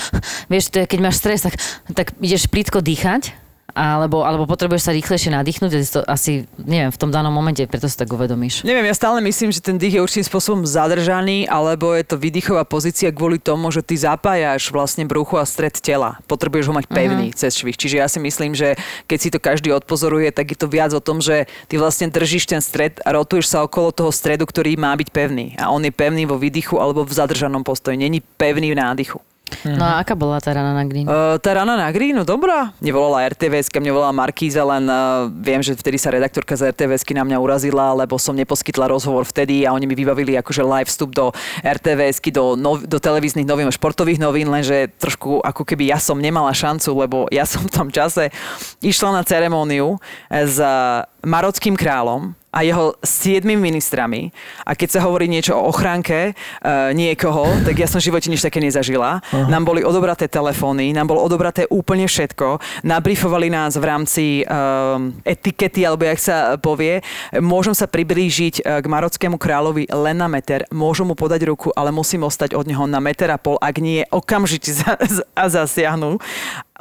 vieš 0.47 0.65
to 0.71 0.81
je, 0.83 0.87
keď 0.87 0.99
máš 1.03 1.19
stres, 1.19 1.43
tak, 1.43 1.59
tak 1.91 2.15
ideš 2.23 2.47
plítko 2.47 2.79
dýchať, 2.79 3.35
alebo, 3.73 4.25
alebo 4.25 4.45
potrebuješ 4.45 4.89
sa 4.89 4.93
rýchlejšie 4.93 5.33
nadýchnuť, 5.33 5.71
to 5.89 6.01
asi, 6.05 6.45
neviem, 6.61 6.93
v 6.93 7.01
tom 7.01 7.09
danom 7.09 7.33
momente, 7.33 7.65
preto 7.65 7.89
si 7.89 7.97
tak 7.97 8.13
uvedomíš. 8.13 8.65
Neviem, 8.69 8.89
ja 8.89 8.95
stále 8.97 9.25
myslím, 9.25 9.49
že 9.53 9.65
ten 9.65 9.81
dých 9.81 9.97
je 9.97 10.05
určitým 10.05 10.27
spôsobom 10.29 10.63
zadržaný, 10.69 11.49
alebo 11.49 11.97
je 11.97 12.05
to 12.05 12.21
výdychová 12.21 12.69
pozícia 12.69 13.09
kvôli 13.09 13.41
tomu, 13.41 13.73
že 13.73 13.81
ty 13.81 13.97
zapájaš 13.97 14.69
vlastne 14.69 15.09
bruchu 15.09 15.41
a 15.41 15.49
stred 15.49 15.73
tela. 15.81 16.21
Potrebuješ 16.29 16.69
ho 16.69 16.75
mať 16.77 16.87
pevný 16.89 17.33
cez 17.33 17.57
švih. 17.57 17.77
Čiže 17.77 17.97
ja 18.01 18.07
si 18.07 18.21
myslím, 18.21 18.53
že 18.53 18.77
keď 19.09 19.19
si 19.19 19.29
to 19.33 19.39
každý 19.41 19.73
odpozoruje, 19.73 20.29
tak 20.31 20.53
je 20.53 20.59
to 20.61 20.69
viac 20.69 20.93
o 20.93 21.01
tom, 21.01 21.25
že 21.25 21.49
ty 21.67 21.81
vlastne 21.81 22.13
držíš 22.13 22.45
ten 22.53 22.61
stred 22.61 23.01
a 23.03 23.17
rotuješ 23.17 23.49
sa 23.49 23.65
okolo 23.65 23.91
toho 23.93 24.13
stredu, 24.13 24.45
ktorý 24.45 24.77
má 24.77 24.93
byť 24.93 25.09
pevný. 25.09 25.57
A 25.57 25.73
on 25.73 25.81
je 25.81 25.93
pevný 25.93 26.29
vo 26.29 26.37
výdychu 26.37 26.77
alebo 26.77 27.09
v 27.09 27.13
zadržanom 27.17 27.65
postoji. 27.65 27.97
Není 27.97 28.21
pevný 28.37 28.77
v 28.77 28.79
nádychu. 28.79 29.19
No 29.65 29.85
a 29.85 30.03
aká 30.03 30.17
bola 30.19 30.41
tá 30.41 30.53
rana 30.53 30.75
na 30.75 30.85
green? 30.85 31.07
Uh, 31.07 31.39
tá 31.39 31.55
rana 31.55 31.79
na 31.79 31.89
Greenu, 31.93 32.25
dobrá. 32.25 32.73
Nevolala 32.83 33.29
RTVS, 33.31 33.71
mne 33.73 33.93
volala 33.93 34.13
Markíza, 34.13 34.65
len 34.65 34.89
uh, 34.89 35.29
viem, 35.29 35.61
že 35.63 35.77
vtedy 35.77 35.97
sa 35.97 36.11
redaktorka 36.11 36.57
z 36.59 36.73
RTVS 36.73 37.07
na 37.13 37.25
mňa 37.25 37.39
urazila, 37.39 37.93
lebo 37.95 38.17
som 38.17 38.35
neposkytla 38.35 38.89
rozhovor 38.89 39.29
vtedy 39.29 39.65
a 39.69 39.73
oni 39.77 39.87
mi 39.87 39.95
vybavili 39.95 40.35
akože 40.41 40.63
live 40.65 40.89
vstup 40.89 41.13
do 41.15 41.31
RTVS, 41.63 42.25
do, 42.33 42.57
nov, 42.59 42.85
do 42.85 42.99
televíznych 42.99 43.47
novín, 43.47 43.69
športových 43.71 44.19
novín, 44.19 44.49
lenže 44.49 44.91
trošku 44.99 45.45
ako 45.45 45.63
keby 45.63 45.93
ja 45.93 45.99
som 46.01 46.19
nemala 46.19 46.51
šancu, 46.51 46.91
lebo 46.97 47.17
ja 47.31 47.47
som 47.47 47.65
v 47.65 47.73
tom 47.73 47.89
čase 47.89 48.33
išla 48.81 49.15
na 49.15 49.23
ceremóniu 49.23 50.01
s 50.29 50.57
uh, 50.59 51.07
marockým 51.23 51.79
kráľom 51.79 52.35
a 52.53 52.61
jeho 52.61 52.93
siedmimi 53.01 53.73
ministrami. 53.73 54.29
A 54.69 54.77
keď 54.77 55.01
sa 55.01 55.01
hovorí 55.09 55.25
niečo 55.25 55.57
o 55.57 55.73
ochránke 55.73 56.37
uh, 56.37 56.93
niekoho, 56.93 57.49
tak 57.65 57.81
ja 57.81 57.89
som 57.89 57.97
v 57.97 58.13
živote 58.13 58.29
nič 58.29 58.45
také 58.45 58.61
nezažila. 58.61 59.25
Uh-huh. 59.25 59.49
Nám 59.49 59.65
boli 59.65 59.81
odobraté 59.81 60.29
telefóny, 60.29 60.93
nám 60.93 61.09
bolo 61.09 61.25
odobraté 61.25 61.65
úplne 61.73 62.05
všetko. 62.05 62.61
Nabrifovali 62.85 63.49
nás 63.49 63.81
v 63.81 63.85
rámci 63.89 64.25
um, 64.45 65.17
etikety, 65.25 65.89
alebo 65.89 66.05
jak 66.05 66.21
sa 66.21 66.61
povie. 66.61 67.01
Môžem 67.41 67.73
sa 67.73 67.89
priblížiť 67.89 68.61
uh, 68.61 68.85
k 68.85 68.87
marockému 68.87 69.41
kráľovi 69.41 69.89
len 69.89 70.21
na 70.21 70.29
meter, 70.29 70.69
môžem 70.69 71.09
mu 71.09 71.17
podať 71.17 71.49
ruku, 71.49 71.73
ale 71.73 71.89
musím 71.89 72.29
ostať 72.29 72.53
od 72.53 72.69
neho 72.69 72.85
na 72.85 73.01
meter 73.01 73.33
a 73.33 73.41
pol, 73.41 73.57
ak 73.57 73.81
nie, 73.81 74.05
okamžite 74.13 74.77
za, 74.79 74.93
a 75.33 75.45
zasiahnu. 75.49 76.21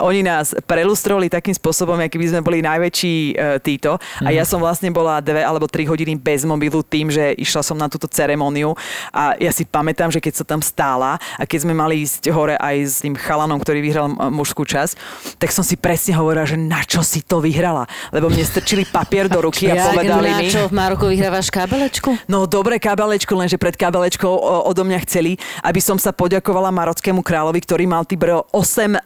Oni 0.02 0.26
nás 0.26 0.54
prelustrovali 0.66 1.30
takým 1.30 1.54
spôsobom, 1.54 1.98
aký 2.02 2.18
by 2.18 2.28
sme 2.34 2.42
boli 2.42 2.60
najväčší 2.66 3.16
uh, 3.34 3.58
títo. 3.62 4.02
A 4.26 4.34
ja 4.34 4.44
som 4.44 4.60
vlastne 4.60 4.90
bola 4.90 5.22
dve 5.22 5.46
alebo 5.46 5.70
tri 5.70 5.86
hodiny 5.86 6.18
bez 6.18 6.44
mobilu 6.44 6.82
tým, 6.82 7.14
že 7.14 7.38
išla 7.38 7.62
som 7.62 7.78
na 7.78 7.88
túto 7.88 8.10
ceremóniu. 8.10 8.74
A 9.14 9.38
ja 9.38 9.54
si 9.54 9.64
pamätám, 9.64 10.10
že 10.10 10.20
keď 10.20 10.42
som 10.42 10.58
tam 10.58 10.62
stála 10.62 11.22
a 11.38 11.44
keď 11.46 11.60
sme 11.64 11.74
mali 11.78 12.04
ísť 12.04 12.28
hore 12.34 12.58
aj 12.58 12.76
s 12.82 12.96
tým 13.06 13.14
chalanom, 13.14 13.62
ktorý 13.62 13.80
vyhral 13.80 14.10
mužskú 14.34 14.66
časť, 14.66 14.94
tak 15.38 15.54
som 15.54 15.62
si 15.62 15.78
presne 15.78 16.18
hovorila, 16.18 16.44
že 16.46 16.58
na 16.58 16.82
čo 16.82 17.06
si 17.06 17.22
to 17.22 17.40
vyhrala. 17.40 17.86
Lebo 18.10 18.28
mne 18.28 18.44
strčili 18.44 18.84
papier 18.84 19.30
do 19.30 19.40
ruky 19.42 19.70
a 19.70 19.78
Jak 19.78 19.94
povedali 19.94 20.30
na 20.30 20.40
mi... 20.42 20.50
čo 20.50 20.68
v 20.68 20.74
Maroku 20.74 21.06
vyhrávaš 21.08 21.54
kábelečku? 21.54 22.10
No 22.26 22.50
dobre 22.50 22.82
kabelečko, 22.82 23.34
lenže 23.38 23.62
pred 23.62 23.78
kabelečkou 23.78 24.32
odo 24.66 24.84
mňa 24.84 25.00
chceli, 25.06 25.38
aby 25.62 25.80
som 25.80 26.00
sa 26.02 26.16
poďakovala 26.16 26.74
marockému 26.74 27.22
kráľovi, 27.22 27.60
ktorý 27.62 27.86
mal 27.86 28.04
ty 28.08 28.18
bro 28.18 28.48
8 28.50 28.58
um, 28.58 28.98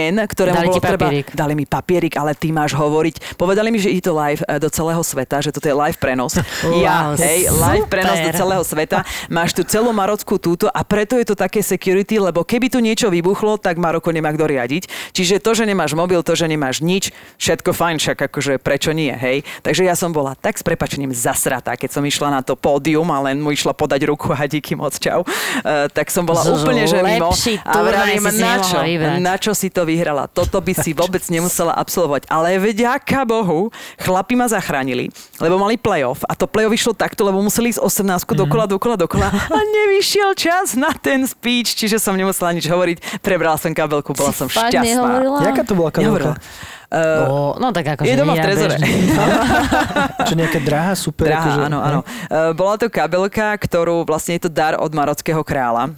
mien, 0.00 0.16
ktoré 0.24 0.56
Dali 0.56 0.66
bolo 0.72 0.80
treba... 0.80 1.12
Dali 1.36 1.52
mi 1.52 1.68
papierik, 1.68 2.16
ale 2.16 2.32
ty 2.32 2.48
máš 2.48 2.72
hovoriť. 2.72 3.36
Povedali 3.36 3.68
mi, 3.68 3.76
že 3.76 3.92
je 3.92 4.00
to 4.00 4.16
live 4.16 4.40
eh, 4.48 4.56
do 4.56 4.72
celého 4.72 5.02
sveta, 5.04 5.44
že 5.44 5.52
toto 5.52 5.68
je 5.68 5.76
live 5.76 6.00
prenos. 6.00 6.40
ja, 6.84 7.12
Wow, 7.12 7.20
hej, 7.20 7.48
live 7.52 7.86
prenos 7.86 8.16
do 8.16 8.30
celého 8.32 8.64
sveta. 8.64 9.04
Máš 9.28 9.52
tu 9.52 9.62
celú 9.68 9.92
marockú 9.92 10.40
túto 10.40 10.72
a 10.72 10.80
preto 10.80 11.20
je 11.20 11.28
to 11.28 11.36
také 11.36 11.60
security, 11.60 12.16
lebo 12.16 12.40
keby 12.42 12.72
tu 12.72 12.80
niečo 12.80 13.12
vybuchlo, 13.12 13.60
tak 13.60 13.76
Maroko 13.76 14.08
nemá 14.08 14.32
kto 14.32 14.48
riadiť. 14.48 15.12
Čiže 15.12 15.42
to, 15.44 15.52
že 15.52 15.64
nemáš 15.68 15.92
mobil, 15.92 16.24
to, 16.24 16.32
že 16.32 16.48
nemáš 16.48 16.80
nič, 16.80 17.12
všetko 17.36 17.76
fajn, 17.76 17.96
však 18.00 18.18
akože 18.30 18.56
prečo 18.62 18.94
nie, 18.94 19.12
hej. 19.12 19.42
Takže 19.60 19.84
ja 19.84 19.92
som 19.98 20.14
bola 20.14 20.32
tak 20.38 20.56
s 20.56 20.64
prepačením 20.64 21.10
zasratá, 21.12 21.74
keď 21.76 21.90
som 21.98 22.02
išla 22.06 22.30
na 22.30 22.40
to 22.40 22.54
pódium 22.54 23.08
a 23.10 23.18
len 23.26 23.42
mu 23.42 23.50
išla 23.50 23.74
podať 23.74 24.06
ruku 24.06 24.30
a 24.32 24.46
díky 24.46 24.78
moc 24.78 24.94
čau. 24.96 25.26
Uh, 25.26 25.90
tak 25.90 26.08
som 26.08 26.22
bola 26.24 26.40
Z- 26.40 26.52
úplne, 26.54 26.84
že 26.86 27.00
mimo. 27.02 27.32
A 27.66 27.76
vravím, 27.82 28.22
na 28.38 28.54
čo? 28.62 28.78
Na 29.20 29.34
čo 29.36 29.52
si 29.52 29.68
to 29.68 29.82
vyhrala? 29.90 30.24
Toto 30.26 30.56
by 30.56 30.72
si 30.72 30.94
vôbec 30.94 31.20
nemusela 31.26 31.74
absolvovať. 31.74 32.30
Ale 32.30 32.56
vďaka 32.56 33.26
Bohu, 33.26 33.74
chlapi 33.96 34.34
ma 34.34 34.46
zachránili, 34.46 35.10
lebo 35.36 35.58
mali 35.58 35.74
playoff 35.74 36.22
a 36.24 36.32
to 36.32 36.46
playoff 36.46 36.70
vyšlo 36.70 36.94
takto, 36.94 37.26
lebo 37.26 37.42
museli 37.42 37.74
ísť 37.74 37.82
18 37.82 38.38
dokola, 38.38 38.64
dokola, 38.64 38.94
dokola 38.94 39.26
a 39.28 39.58
nevyšiel 39.58 40.32
čas 40.32 40.78
na 40.78 40.94
ten 40.94 41.26
speech, 41.26 41.74
čiže 41.74 41.98
som 41.98 42.14
nemusela 42.14 42.54
nič 42.54 42.64
hovoriť. 42.64 43.18
Prebrala 43.18 43.58
som 43.58 43.74
kabelku, 43.74 44.14
bola 44.14 44.30
som 44.30 44.46
šťastná. 44.46 44.78
nehovorila? 44.80 45.38
Jaká 45.42 45.62
to 45.66 45.74
bola 45.74 45.90
Nehovorila. 45.90 46.38
kabelka? 46.38 46.78
Uh, 46.90 46.98
No, 47.22 47.54
no 47.54 47.66
tak 47.70 47.86
akože 47.86 48.02
je 48.02 48.18
doma 48.18 48.34
v 48.34 48.42
trezore. 48.42 48.74
Čo 50.28 50.34
nejaká 50.34 50.58
drahá, 50.58 50.92
super? 50.98 51.30
Drahá, 51.30 51.42
akože, 51.46 51.60
áno, 51.70 51.78
áno. 51.78 52.00
Uh, 52.26 52.50
bola 52.50 52.74
to 52.76 52.90
kabelka, 52.90 53.54
ktorú 53.56 54.02
vlastne 54.02 54.34
je 54.38 54.46
to 54.46 54.50
dar 54.50 54.74
od 54.74 54.90
marockého 54.90 55.38
kráľa. 55.40 55.94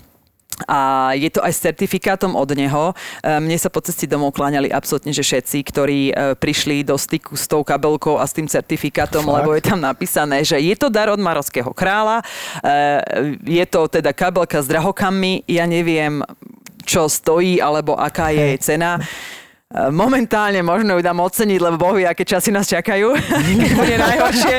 A 0.67 1.13
je 1.15 1.31
to 1.33 1.41
aj 1.43 1.53
s 1.53 1.61
certifikátom 1.63 2.35
od 2.35 2.51
neho. 2.55 2.93
E, 3.23 3.39
Mne 3.39 3.59
sa 3.59 3.69
po 3.69 3.81
ceste 3.81 4.07
domov 4.07 4.35
kláňali 4.35 4.69
absolútne, 4.71 5.11
že 5.11 5.25
všetci, 5.25 5.59
ktorí 5.67 6.01
e, 6.11 6.15
prišli 6.37 6.83
do 6.87 6.97
styku 6.97 7.35
s 7.39 7.47
tou 7.47 7.63
kabelkou 7.63 8.19
a 8.19 8.25
s 8.27 8.37
tým 8.37 8.47
certifikátom, 8.47 9.25
Fakt? 9.25 9.37
lebo 9.43 9.55
je 9.55 9.63
tam 9.65 9.81
napísané, 9.81 10.43
že 10.43 10.59
je 10.59 10.75
to 10.79 10.93
dar 10.93 11.09
od 11.13 11.21
marockého 11.21 11.71
kráľa, 11.73 12.21
e, 12.21 12.25
je 13.47 13.65
to 13.69 13.87
teda 13.89 14.11
kabelka 14.13 14.61
s 14.63 14.67
drahokami, 14.69 15.45
ja 15.47 15.67
neviem, 15.67 16.23
čo 16.83 17.07
stojí, 17.07 17.63
alebo 17.63 17.95
aká 17.95 18.35
je 18.35 18.43
jej 18.55 18.59
cena. 18.59 18.99
E, 19.73 19.89
Momentálne 19.89 20.61
možno 20.61 21.01
ju 21.01 21.03
dám 21.03 21.17
oceniť, 21.25 21.59
lebo 21.59 21.81
bohu, 21.81 21.97
aké 22.05 22.29
časy 22.29 22.53
nás 22.53 22.69
čakajú, 22.69 23.17
keď 23.65 23.71
bude 23.73 23.97
najhoršie. 23.97 24.57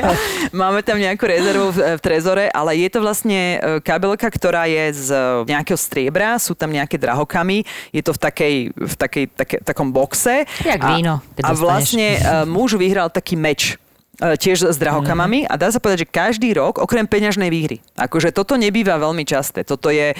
Máme 0.50 0.82
tam 0.82 0.98
nejakú 0.98 1.30
rezervu 1.30 1.70
v, 1.70 1.78
v 1.98 2.02
trezore, 2.02 2.46
ale 2.50 2.82
je 2.82 2.90
to 2.90 3.00
vlastne 3.06 3.62
e, 3.62 3.78
kabelka, 3.86 4.26
ktorá 4.26 4.66
je 4.66 4.90
z 4.98 5.08
e, 5.14 5.54
nejakého 5.54 5.78
striebra, 5.78 6.42
sú 6.42 6.58
tam 6.58 6.74
nejaké 6.74 6.98
drahokamy, 6.98 7.62
je 7.94 8.02
to 8.02 8.18
v, 8.18 8.20
takej, 8.20 8.56
v 8.74 8.94
takej, 8.98 9.26
také, 9.38 9.56
takom 9.62 9.94
boxe. 9.94 10.50
Jak 10.66 10.82
a, 10.82 10.98
víno, 10.98 11.22
keď 11.38 11.44
A 11.46 11.50
dostaneš. 11.54 11.62
vlastne 11.62 12.08
muž 12.50 12.76
vyhral 12.76 13.14
taký 13.14 13.38
meč 13.38 13.78
tiež 14.22 14.70
s 14.70 14.78
drahokamami 14.78 15.50
a 15.50 15.58
dá 15.58 15.74
sa 15.74 15.82
povedať, 15.82 16.06
že 16.06 16.14
každý 16.14 16.54
rok, 16.54 16.78
okrem 16.78 17.10
peňažnej 17.10 17.50
výhry, 17.50 17.82
akože 17.98 18.30
toto 18.30 18.54
nebýva 18.54 19.02
veľmi 19.02 19.26
časté. 19.26 19.66
Toto 19.66 19.90
je 19.90 20.14
e, 20.14 20.16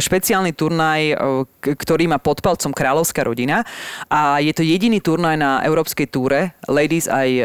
špeciálny 0.00 0.56
turnaj, 0.56 1.00
e, 1.12 1.14
ktorý 1.60 2.08
má 2.08 2.16
pod 2.16 2.40
palcom 2.40 2.72
kráľovská 2.72 3.28
rodina 3.28 3.68
a 4.08 4.40
je 4.40 4.56
to 4.56 4.64
jediný 4.64 5.04
turnaj 5.04 5.36
na 5.36 5.60
európskej 5.68 6.08
túre, 6.08 6.56
ladies 6.64 7.12
aj 7.12 7.28
e, 7.28 7.42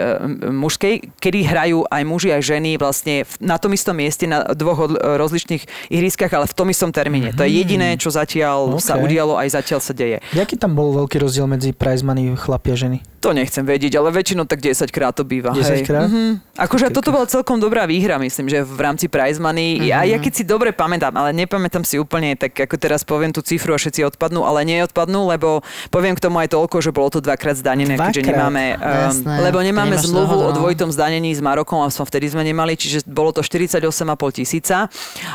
mužskej, 0.47 1.19
kedy 1.19 1.39
hrajú 1.43 1.83
aj 1.91 2.03
muži 2.07 2.29
aj 2.31 2.41
ženy 2.55 2.79
vlastne 2.79 3.27
na 3.43 3.59
tom 3.59 3.75
istom 3.75 3.99
mieste, 3.99 4.23
na 4.31 4.47
dvoch 4.55 4.87
rozličných 4.95 5.91
ihriskách, 5.91 6.31
ale 6.31 6.47
v 6.47 6.55
tom 6.55 6.71
istom 6.71 6.95
termíne. 6.95 7.35
To 7.35 7.43
je 7.43 7.51
jediné, 7.51 7.99
čo 7.99 8.07
zatiaľ 8.15 8.79
sa 8.79 8.95
OK. 8.95 9.11
udialo, 9.11 9.35
aj 9.35 9.59
zatiaľ 9.59 9.83
sa 9.83 9.91
deje. 9.91 10.23
Jaký 10.31 10.55
tam 10.55 10.71
bol 10.71 10.95
veľký 11.03 11.19
rozdiel 11.19 11.51
medzi 11.51 11.75
prize 11.75 12.07
money 12.07 12.31
chlapia 12.39 12.73
a 12.73 12.79
ženy? 12.79 12.97
To 13.21 13.37
nechcem 13.37 13.61
vedieť, 13.61 14.01
ale 14.01 14.09
väčšinou 14.09 14.49
tak 14.49 14.65
10 14.65 14.89
krát 14.89 15.13
to 15.13 15.21
býva. 15.21 15.53
10 15.53 15.61
hej. 15.61 15.80
Krát? 15.85 16.07
Mhm. 16.07 16.39
Akože 16.57 16.93
toto 16.93 17.09
bola 17.09 17.25
celkom 17.25 17.57
dobrá 17.57 17.89
výhra, 17.89 18.21
myslím, 18.21 18.45
že 18.45 18.61
v 18.61 18.79
rámci 18.81 19.09
prize 19.09 19.41
money. 19.41 19.81
Mhm. 19.81 19.85
Ja, 19.87 19.99
ja 20.05 20.17
keď 20.21 20.33
si 20.33 20.43
dobre 20.45 20.69
pamätám, 20.75 21.13
ale 21.15 21.33
nepamätám 21.33 21.81
si 21.81 21.97
úplne, 21.97 22.37
tak 22.37 22.53
ako 22.53 22.75
teraz 22.77 23.01
poviem 23.01 23.33
tú 23.33 23.41
cifru 23.41 23.73
a 23.73 23.79
všetci 23.81 24.05
odpadnú, 24.13 24.45
ale 24.45 24.61
neodpadnú, 24.65 25.31
lebo 25.31 25.65
poviem 25.89 26.13
k 26.13 26.21
tomu 26.21 26.37
aj 26.41 26.53
toľko, 26.53 26.77
že 26.81 26.91
bolo 26.93 27.09
to 27.09 27.19
dvakrát 27.19 27.57
zdanené, 27.57 27.97
keďže 27.97 28.21
Dvakrát? 28.21 28.37
nemáme, 28.37 28.63
um, 28.77 28.95
Jasné, 29.09 29.35
lebo 29.41 29.57
nemáme 29.61 29.95
zmluvu 29.97 30.35
o 30.37 30.49
no. 30.51 30.57
dvojitom 30.57 30.89
zdanení 30.93 31.33
s 31.33 31.41
Marokom, 31.41 31.81
a 31.81 31.89
som 31.89 32.05
vtedy 32.05 32.29
sme 32.29 32.45
nemali, 32.45 32.77
čiže 32.77 33.05
bolo 33.09 33.33
to 33.33 33.41
48,5 33.41 33.89
tisíca 34.37 34.87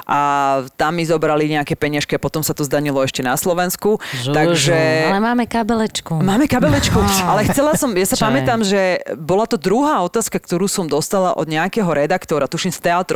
a 0.06 0.18
tam 0.78 0.92
mi 0.94 1.04
zobrali 1.04 1.50
nejaké 1.50 1.74
peňažky 1.74 2.16
a 2.16 2.20
potom 2.22 2.40
sa 2.40 2.54
to 2.54 2.62
zdanilo 2.62 3.02
ešte 3.02 3.20
na 3.24 3.34
Slovensku. 3.34 3.98
Žužu, 4.22 4.32
takže... 4.32 4.76
Ale 5.10 5.20
máme 5.22 5.44
kabelečku. 5.46 6.22
Máme 6.22 6.46
kabelečku, 6.46 6.98
ale 7.26 7.46
chcela 7.50 7.74
som, 7.74 7.90
ja 7.94 8.06
sa 8.06 8.16
Čo 8.16 8.22
je? 8.22 8.26
pamätám, 8.28 8.60
že 8.62 9.02
bola 9.18 9.44
to 9.48 9.56
druhá 9.58 10.02
otázka, 10.06 10.35
ktorú 10.38 10.68
som 10.68 10.86
dostala 10.86 11.32
od 11.34 11.48
nejakého 11.48 11.88
redaktora, 11.88 12.46
tuším 12.46 12.72
z 12.72 12.80
TA3, 12.80 13.12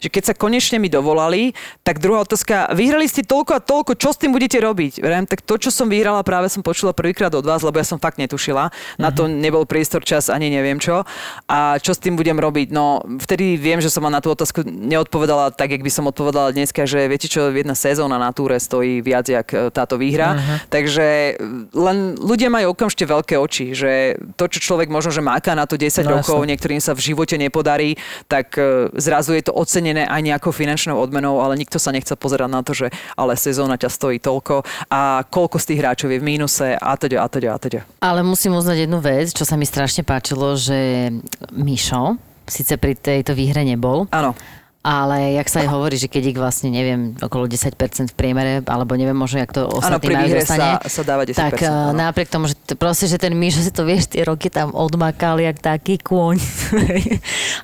že 0.00 0.08
keď 0.08 0.22
sa 0.32 0.34
konečne 0.34 0.80
mi 0.80 0.88
dovolali, 0.88 1.52
tak 1.82 2.00
druhá 2.00 2.24
otázka, 2.24 2.72
vyhrali 2.74 3.06
ste 3.06 3.24
toľko 3.24 3.52
a 3.56 3.60
toľko, 3.60 3.92
čo 3.96 4.10
s 4.12 4.20
tým 4.20 4.32
budete 4.32 4.58
robiť? 4.58 5.00
Vrem, 5.00 5.24
tak 5.24 5.44
to, 5.44 5.56
čo 5.56 5.70
som 5.72 5.86
vyhrala, 5.88 6.24
práve 6.26 6.48
som 6.48 6.64
počula 6.64 6.92
prvýkrát 6.92 7.32
od 7.34 7.44
vás, 7.44 7.60
lebo 7.62 7.78
ja 7.78 7.86
som 7.86 8.00
fakt 8.00 8.18
netušila. 8.18 8.70
Na 8.98 9.10
to 9.14 9.28
nebol 9.28 9.64
priestor, 9.68 10.02
čas, 10.02 10.28
ani 10.28 10.48
neviem 10.48 10.80
čo. 10.80 11.04
A 11.48 11.78
čo 11.78 11.92
s 11.94 12.02
tým 12.02 12.16
budem 12.16 12.36
robiť? 12.36 12.72
No, 12.72 13.00
vtedy 13.22 13.56
viem, 13.56 13.78
že 13.78 13.92
som 13.92 14.02
vám 14.04 14.14
na 14.14 14.22
tú 14.22 14.32
otázku 14.32 14.64
neodpovedala 14.64 15.50
tak, 15.54 15.72
jak 15.74 15.82
by 15.84 15.90
som 15.92 16.04
odpovedala 16.08 16.52
dneska, 16.52 16.84
že 16.88 17.06
viete 17.06 17.28
čo, 17.30 17.50
jedna 17.52 17.74
sezóna 17.76 18.16
na 18.18 18.30
túre 18.32 18.58
stojí 18.58 19.00
viac, 19.02 19.28
jak 19.28 19.48
e, 19.52 19.70
táto 19.70 19.98
výhra. 19.98 20.38
Takže 20.68 21.06
e, 21.06 21.32
len 21.74 22.18
ľudia 22.18 22.48
majú 22.52 22.72
okamžite 22.74 23.04
veľké 23.06 23.34
oči, 23.38 23.72
že 23.74 24.16
to, 24.36 24.46
čo 24.46 24.58
človek 24.72 24.88
možno, 24.90 25.10
že 25.10 25.22
máka 25.24 25.52
na 25.54 25.64
to 25.66 25.74
10 25.76 26.04
No, 26.08 26.22
rokov, 26.22 26.37
jasné. 26.44 26.50
niektorým 26.54 26.80
sa 26.82 26.92
v 26.94 27.00
živote 27.00 27.34
nepodarí, 27.40 27.96
tak 28.28 28.54
e, 28.58 28.92
zrazu 28.98 29.34
je 29.34 29.48
to 29.48 29.56
ocenené 29.56 30.04
aj 30.04 30.20
nejakou 30.22 30.52
finančnou 30.52 30.98
odmenou, 31.00 31.40
ale 31.40 31.56
nikto 31.56 31.80
sa 31.80 31.90
nechce 31.90 32.12
pozerať 32.14 32.50
na 32.50 32.60
to, 32.62 32.76
že 32.76 32.92
ale 33.16 33.34
sezóna 33.34 33.80
ťa 33.80 33.90
stojí 33.90 34.18
toľko 34.22 34.62
a 34.92 35.24
koľko 35.26 35.56
z 35.58 35.64
tých 35.74 35.80
hráčov 35.80 36.08
je 36.12 36.18
v 36.20 36.28
mínuse 36.28 36.76
a 36.76 36.92
teda 36.98 37.24
a 37.24 37.28
teda 37.28 37.48
a 37.54 37.58
teda. 37.58 37.80
Ale 38.02 38.20
musím 38.22 38.54
uznať 38.54 38.86
jednu 38.86 38.98
vec, 39.00 39.32
čo 39.34 39.42
sa 39.42 39.56
mi 39.56 39.64
strašne 39.64 40.02
páčilo, 40.06 40.54
že 40.54 41.10
Mišo 41.54 42.18
síce 42.48 42.80
pri 42.80 42.96
tejto 42.96 43.36
výhre 43.36 43.60
nebol, 43.62 44.08
Áno. 44.08 44.32
Ale 44.78 45.34
jak 45.34 45.50
sa 45.50 45.66
aj 45.66 45.68
hovorí, 45.74 45.98
že 45.98 46.06
keď 46.06 46.22
ich 46.30 46.38
vlastne, 46.38 46.70
neviem, 46.70 47.12
okolo 47.18 47.50
10% 47.50 47.74
v 47.74 48.16
priemere, 48.16 48.52
alebo 48.62 48.94
neviem 48.94 49.18
možno, 49.18 49.42
jak 49.42 49.50
to 49.50 49.66
Áno, 49.66 49.82
ostatní 49.82 50.06
pri 50.06 50.14
majú 50.14 50.26
výhre 50.30 50.40
dostane, 50.46 50.70
sa, 50.78 50.88
sa 50.88 51.02
dáva 51.02 51.22
10%. 51.26 51.34
tak 51.34 51.56
eh, 51.60 51.66
áno. 51.66 51.98
napriek 51.98 52.28
tomu, 52.30 52.46
že 52.46 52.54
t- 52.54 52.78
proste, 52.78 53.10
že 53.10 53.18
ten 53.18 53.34
Mišo 53.34 53.60
si 53.60 53.74
to 53.78 53.82
vieš, 53.82 54.14
tie 54.14 54.22
roky 54.22 54.46
tam 54.48 54.70
odmakal, 54.70 55.42
jak 55.42 55.58
taký 55.58 55.98
kôň. 55.98 56.38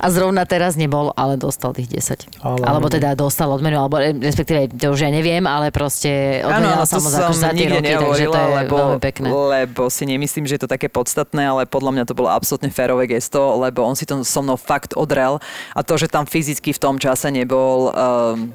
a 0.03 0.07
zrovna 0.11 0.43
teraz 0.43 0.75
nebol, 0.75 1.15
ale 1.15 1.39
dostal 1.39 1.71
tých 1.71 1.87
10. 1.87 2.43
Ale- 2.43 2.67
alebo 2.67 2.91
teda 2.91 3.15
dostal 3.15 3.47
odmenu, 3.47 3.79
alebo 3.79 4.03
eh, 4.03 4.11
respektíve, 4.11 4.75
to 4.75 4.91
už 4.91 5.07
ja 5.07 5.11
neviem, 5.15 5.47
ale 5.47 5.71
proste 5.71 6.43
odmenila 6.43 6.83
sa 6.83 6.99
to 6.99 7.03
mu 7.07 7.09
za, 7.15 7.19
som 7.31 7.35
za 7.39 7.51
tie 7.55 7.71
roky, 7.71 7.95
takže 7.95 8.25
to 8.27 8.39
je 8.39 8.49
lebo, 8.59 8.75
veľmi 8.75 8.99
pekné. 9.01 9.27
lebo 9.31 9.87
si 9.87 10.03
nemyslím, 10.03 10.51
že 10.51 10.59
je 10.59 10.63
to 10.67 10.71
také 10.71 10.91
podstatné, 10.91 11.47
ale 11.47 11.63
podľa 11.65 11.91
mňa 11.95 12.05
to 12.11 12.15
bolo 12.19 12.27
absolútne 12.27 12.75
férové 12.75 13.07
gesto, 13.07 13.55
lebo 13.63 13.87
on 13.87 13.95
si 13.95 14.03
to 14.03 14.27
so 14.27 14.43
mnou 14.43 14.59
fakt 14.59 14.99
odrel 14.99 15.39
a 15.73 15.81
to, 15.87 15.95
že 15.95 16.11
tam 16.11 16.27
fyzicky 16.27 16.75
v 16.75 16.81
tom 16.83 16.99
čase 17.05 17.29
nebol, 17.31 17.89
um, 17.89 18.49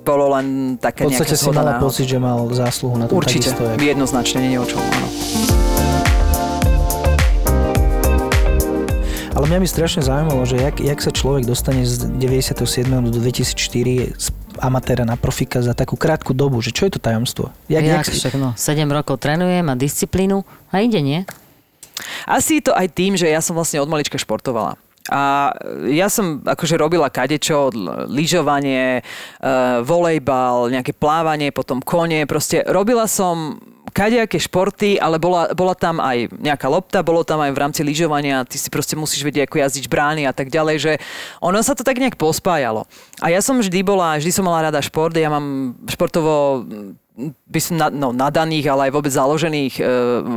bolo 0.00 0.34
len 0.34 0.74
V 0.74 0.82
také 0.82 1.04
podstate 1.04 1.24
nejaké 1.24 1.36
si 1.36 1.44
zhoda 1.44 1.56
mala 1.56 1.70
náhod. 1.72 1.84
pocit, 1.84 2.04
že 2.04 2.18
mal 2.18 2.38
zásluhu 2.48 2.94
na 2.96 3.06
tom 3.06 3.16
Určite, 3.16 3.48
takisto. 3.48 3.62
jak- 3.64 3.80
jednoznačne, 3.88 4.38
nie 4.40 4.52
je 4.52 4.60
o 4.60 4.66
čom. 4.66 4.80
Áno. 4.82 5.08
Ale 9.34 9.44
mňa 9.44 9.58
by 9.58 9.66
strašne 9.66 10.00
zaujímalo, 10.00 10.42
že 10.44 10.56
jak, 10.56 10.78
jak 10.78 10.98
sa 11.00 11.10
človek 11.10 11.42
dostane 11.42 11.82
z 11.82 12.06
97. 12.08 12.54
do 13.02 13.18
2004 13.18 14.14
z 14.14 14.26
amatéra 14.56 15.02
na 15.02 15.18
profika 15.18 15.58
za 15.58 15.72
takú 15.72 15.96
krátku 15.96 16.30
dobu, 16.30 16.62
že 16.62 16.70
čo 16.70 16.86
je 16.86 16.92
to 16.92 17.00
tajomstvo? 17.00 17.50
Jak, 17.66 17.82
Jak, 17.82 18.06
jak, 18.06 18.14
však, 18.14 18.34
no, 18.34 18.54
7 18.54 18.86
rokov 18.86 19.18
trenujem, 19.18 19.60
má 19.60 19.74
disciplínu 19.74 20.46
a 20.70 20.78
ide, 20.78 21.02
nie? 21.02 21.26
Asi 22.24 22.58
je 22.58 22.70
to 22.70 22.72
aj 22.72 22.86
tým, 22.88 23.14
že 23.14 23.26
ja 23.26 23.42
som 23.42 23.52
vlastne 23.52 23.78
od 23.78 23.86
malička 23.86 24.14
športovala. 24.14 24.78
A 25.12 25.52
ja 25.92 26.08
som 26.08 26.40
akože 26.40 26.80
robila 26.80 27.12
kadečo, 27.12 27.68
lyžovanie, 28.08 29.04
uh, 29.04 29.84
volejbal, 29.84 30.72
nejaké 30.72 30.96
plávanie, 30.96 31.52
potom 31.52 31.84
kone, 31.84 32.24
proste 32.24 32.64
robila 32.64 33.04
som 33.04 33.60
kadejaké 33.94 34.42
športy, 34.42 34.98
ale 34.98 35.22
bola, 35.22 35.54
bola 35.54 35.76
tam 35.78 36.02
aj 36.02 36.32
nejaká 36.40 36.66
lopta, 36.66 37.06
bolo 37.06 37.22
tam 37.22 37.38
aj 37.44 37.52
v 37.54 37.60
rámci 37.62 37.80
lyžovania, 37.86 38.42
ty 38.42 38.58
si 38.58 38.66
proste 38.66 38.98
musíš 38.98 39.22
vedieť, 39.22 39.46
ako 39.46 39.62
jazdiť 39.62 39.86
brány 39.86 40.26
a 40.26 40.34
tak 40.34 40.50
ďalej, 40.50 40.76
že 40.82 40.92
ono 41.38 41.62
sa 41.62 41.78
to 41.78 41.86
tak 41.86 42.02
nejak 42.02 42.18
pospájalo. 42.18 42.88
A 43.22 43.30
ja 43.30 43.38
som 43.38 43.60
vždy 43.60 43.86
bola, 43.86 44.18
vždy 44.18 44.34
som 44.34 44.48
mala 44.48 44.66
rada 44.66 44.82
šport, 44.82 45.14
ja 45.14 45.30
mám 45.30 45.78
športovo 45.86 46.64
by 47.46 47.60
som 47.62 47.78
na, 47.78 47.86
no, 47.94 48.10
nadaných, 48.10 48.66
ale 48.66 48.90
aj 48.90 48.92
vôbec 48.98 49.12
založených 49.14 49.78
e, 49.78 49.82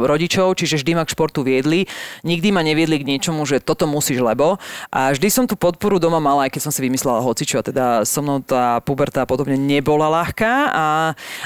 rodičov, 0.05 0.53
čiže 0.53 0.77
vždy 0.77 0.91
ma 0.93 1.03
k 1.09 1.13
športu 1.17 1.41
viedli. 1.41 1.89
Nikdy 2.21 2.53
ma 2.53 2.61
neviedli 2.61 3.01
k 3.01 3.07
niečomu, 3.09 3.49
že 3.49 3.57
toto 3.57 3.89
musíš, 3.89 4.21
lebo. 4.21 4.61
A 4.93 5.09
vždy 5.09 5.27
som 5.33 5.49
tú 5.49 5.57
podporu 5.57 5.97
doma 5.97 6.21
mala, 6.21 6.45
aj 6.45 6.53
keď 6.53 6.61
som 6.69 6.73
si 6.73 6.85
vymyslela 6.85 7.25
hocičo. 7.25 7.65
Teda 7.65 8.05
so 8.05 8.21
mnou 8.21 8.45
tá 8.45 8.77
puberta 8.85 9.25
podobne 9.25 9.57
nebola 9.57 10.21
ľahká. 10.21 10.53
A, 10.69 10.85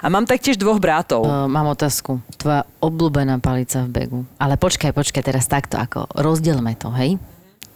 a 0.04 0.08
mám 0.12 0.28
taktiež 0.28 0.60
dvoch 0.60 0.84
bratov. 0.84 1.24
Uh, 1.24 1.48
mám 1.48 1.72
otázku. 1.72 2.20
Tvoja 2.36 2.68
obľúbená 2.84 3.40
palica 3.40 3.88
v 3.88 3.90
begu. 3.90 4.20
Ale 4.36 4.60
počkaj, 4.60 4.92
počkaj, 4.92 5.24
teraz 5.24 5.48
takto 5.48 5.80
ako 5.80 6.12
rozdielme 6.12 6.76
to, 6.76 6.92
hej? 6.92 7.16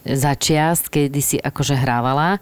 Za 0.04 0.36
čiast, 0.36 0.92
kedy 0.92 1.20
si 1.24 1.38
akože 1.40 1.80
hrávala, 1.80 2.38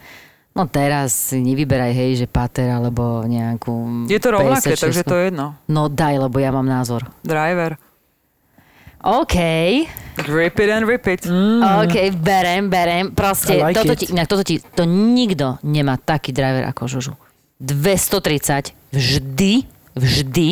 no 0.54 0.64
teraz 0.70 1.34
nevyberaj, 1.34 1.92
hej, 1.94 2.12
že 2.24 2.28
pater 2.30 2.70
alebo 2.70 3.26
nejakú... 3.26 4.06
Je 4.10 4.18
to 4.22 4.30
rovnaké, 4.34 4.78
56. 4.78 4.86
takže 4.86 5.02
to 5.06 5.16
je 5.18 5.24
jedno. 5.34 5.46
No 5.70 5.90
daj, 5.90 6.16
lebo 6.18 6.38
ja 6.38 6.54
mám 6.54 6.66
názor. 6.66 7.10
Driver. 7.26 7.78
OK, 9.04 9.36
Rip 10.16 10.60
it 10.60 10.70
and 10.70 10.86
rip 10.86 11.08
it. 11.08 11.26
OK, 11.26 11.96
berem, 12.22 12.70
berem. 12.70 13.12
Proste, 13.12 13.58
I 13.58 13.74
like 13.74 13.82
toto 13.82 13.94
it. 13.98 14.00
ti, 14.00 14.06
inak 14.14 14.28
toto 14.30 14.44
ti, 14.46 14.62
to 14.62 14.86
nikto 14.86 15.58
nemá 15.66 15.98
taký 15.98 16.30
driver 16.30 16.70
ako 16.70 16.86
Žužu. 16.86 17.14
230, 17.58 18.94
vždy, 18.94 19.54
vždy. 19.98 20.50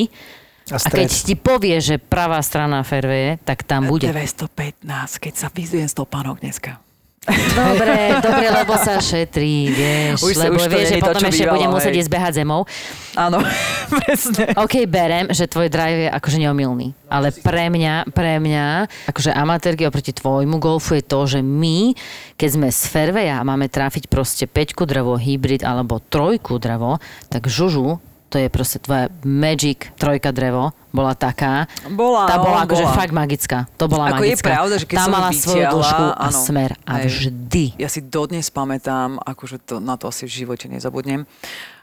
A 0.72 0.80
A 0.80 0.88
keď 0.88 1.10
ti 1.12 1.36
povie, 1.36 1.78
že 1.84 2.00
pravá 2.00 2.40
strana 2.42 2.82
fairwaye, 2.82 3.38
tak 3.44 3.68
tam 3.68 3.86
bude. 3.92 4.08
215, 4.08 4.82
keď 5.20 5.34
sa 5.36 5.48
vyzujem 5.52 5.86
stopánok 5.86 6.42
dneska. 6.42 6.80
Dobre, 7.22 8.18
dobre, 8.18 8.50
lebo 8.50 8.74
sa 8.82 8.98
šetrí, 8.98 9.70
vieš. 9.70 10.26
Už 10.26 10.34
sa- 10.34 10.50
lebo 10.50 10.58
už 10.58 10.74
vieš, 10.74 10.90
že 10.90 10.98
to, 10.98 11.06
potom 11.06 11.22
ešte 11.30 11.46
bývalo, 11.46 11.54
budem 11.54 11.70
musieť 11.70 11.94
ísť 12.02 12.10
behať 12.10 12.34
zemou. 12.42 12.66
Áno, 13.14 13.46
presne. 13.94 14.58
OK, 14.58 14.90
berem, 14.90 15.30
že 15.30 15.46
tvoj 15.46 15.70
drive 15.70 16.10
je 16.10 16.10
akože 16.10 16.42
neomilný. 16.42 16.98
Ale 17.06 17.30
pre 17.30 17.70
mňa, 17.70 18.10
pre 18.10 18.42
mňa, 18.42 18.66
akože 19.06 19.38
amatérky 19.38 19.86
oproti 19.86 20.18
tvojmu 20.18 20.58
golfu 20.58 20.98
je 20.98 21.06
to, 21.06 21.20
že 21.30 21.40
my, 21.46 21.94
keď 22.42 22.50
sme 22.58 22.68
z 22.74 22.82
fairwaya 22.90 23.38
a 23.38 23.46
máme 23.46 23.70
trafiť 23.70 24.10
proste 24.10 24.50
5 24.50 24.82
drevo, 24.82 25.14
hybrid 25.14 25.62
alebo 25.62 26.02
trojku 26.02 26.58
drevo, 26.58 26.98
tak 27.30 27.46
žužu, 27.46 28.02
to 28.32 28.40
je 28.40 28.48
proste 28.48 28.80
tvoja 28.80 29.12
magic 29.28 29.92
trojka 30.00 30.32
drevo, 30.32 30.72
bola 30.96 31.12
taká. 31.12 31.68
Bola, 31.92 32.32
tá 32.32 32.40
bola 32.40 32.64
akože 32.64 32.88
bola. 32.88 32.96
fakt 32.96 33.12
magická. 33.12 33.68
To 33.76 33.92
bola 33.92 34.16
Ako 34.16 34.24
je 34.24 34.32
magická. 34.40 34.48
pravda, 34.56 34.76
že 34.80 34.86
keď 34.88 34.98
tá 34.98 35.04
som 35.04 35.12
mala 35.12 35.30
svoju 35.36 35.64
vytiahla, 35.68 35.76
dĺžku 35.76 36.06
a 36.08 36.26
áno. 36.32 36.40
smer. 36.40 36.70
A 36.88 36.94
Hej. 36.96 37.04
vždy. 37.12 37.66
Ja 37.76 37.90
si 37.92 38.00
dodnes 38.00 38.48
pamätám, 38.48 39.20
akože 39.20 39.60
to, 39.68 39.76
na 39.84 40.00
to 40.00 40.08
asi 40.08 40.24
v 40.24 40.32
živote 40.32 40.72
nezabudnem. 40.72 41.28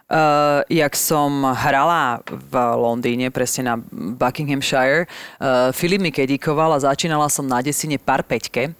Uh, 0.09 0.65
jak 0.73 0.97
som 0.97 1.45
hrala 1.53 2.25
v 2.25 2.55
Londýne, 2.57 3.29
presne 3.29 3.69
na 3.69 3.75
Buckinghamshire, 3.93 5.05
uh, 5.05 5.69
Filip 5.77 6.01
mi 6.01 6.09
kedíkoval 6.09 6.73
a 6.73 6.81
začínala 6.81 7.29
som 7.29 7.45
na 7.45 7.61
desine 7.61 8.01
par 8.01 8.25
peťke. 8.25 8.73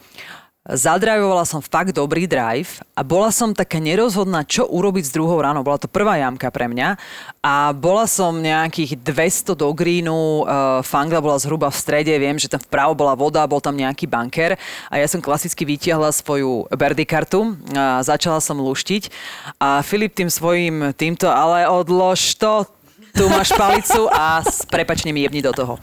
Zadrajovala 0.69 1.49
som 1.49 1.65
fakt 1.65 1.97
dobrý 1.97 2.29
drive 2.29 2.85
a 2.93 3.01
bola 3.01 3.33
som 3.33 3.57
taká 3.57 3.81
nerozhodná, 3.81 4.45
čo 4.45 4.69
urobiť 4.69 5.09
s 5.09 5.15
druhou 5.17 5.41
ránou. 5.41 5.65
Bola 5.65 5.81
to 5.81 5.89
prvá 5.89 6.21
jamka 6.21 6.53
pre 6.53 6.69
mňa 6.69 7.01
a 7.41 7.73
bola 7.73 8.05
som 8.05 8.37
nejakých 8.37 9.01
200 9.01 9.57
do 9.57 9.73
greenu, 9.73 10.45
uh, 10.45 10.85
fangla 10.85 11.25
bola 11.25 11.41
zhruba 11.41 11.73
v 11.73 11.81
strede, 11.81 12.13
viem, 12.21 12.37
že 12.37 12.53
tam 12.53 12.61
vpravo 12.61 12.93
bola 12.93 13.17
voda, 13.17 13.49
bol 13.49 13.65
tam 13.65 13.81
nejaký 13.81 14.05
banker 14.05 14.61
a 14.93 14.95
ja 15.01 15.09
som 15.09 15.25
klasicky 15.25 15.65
vytiahla 15.65 16.13
svoju 16.13 16.69
birdie 16.77 17.09
kartu 17.09 17.57
a 17.73 18.05
začala 18.05 18.37
som 18.45 18.61
luštiť 18.61 19.09
a 19.57 19.81
Filip 19.81 20.13
tým 20.13 20.29
svojím 20.29 20.93
týmto, 20.93 21.33
ale 21.33 21.65
odlož 21.65 22.37
to, 22.37 22.69
tu 23.15 23.29
máš 23.29 23.53
palicu 23.55 24.09
a 24.11 24.43
s 24.43 24.67
prepačne 24.67 25.13
mi 25.13 25.25
jebni 25.25 25.41
do 25.45 25.53
toho. 25.53 25.79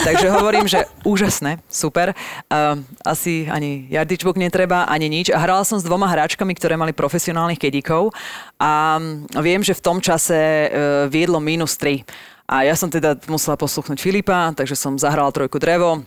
Takže 0.00 0.30
hovorím, 0.30 0.66
že 0.68 0.86
úžasné, 1.02 1.62
super. 1.70 2.12
Uh, 2.50 2.80
asi 3.02 3.46
ani 3.50 3.86
jardičbuk 3.90 4.36
netreba, 4.36 4.86
ani 4.86 5.08
nič. 5.08 5.30
A 5.32 5.38
hrala 5.40 5.62
som 5.64 5.78
s 5.80 5.86
dvoma 5.86 6.06
hráčkami, 6.10 6.52
ktoré 6.54 6.74
mali 6.74 6.96
profesionálnych 6.96 7.60
kedíkov 7.60 8.12
a 8.60 9.00
viem, 9.40 9.60
že 9.62 9.76
v 9.76 9.84
tom 9.84 9.98
čase 10.00 10.36
uh, 10.36 10.68
viedlo 11.10 11.42
minus 11.42 11.78
3. 11.78 12.02
A 12.46 12.62
ja 12.62 12.78
som 12.78 12.86
teda 12.86 13.18
musela 13.26 13.58
posluchnúť 13.58 13.98
Filipa, 13.98 14.54
takže 14.54 14.78
som 14.78 14.94
zahrala 14.94 15.34
trojku 15.34 15.58
drevo, 15.58 16.06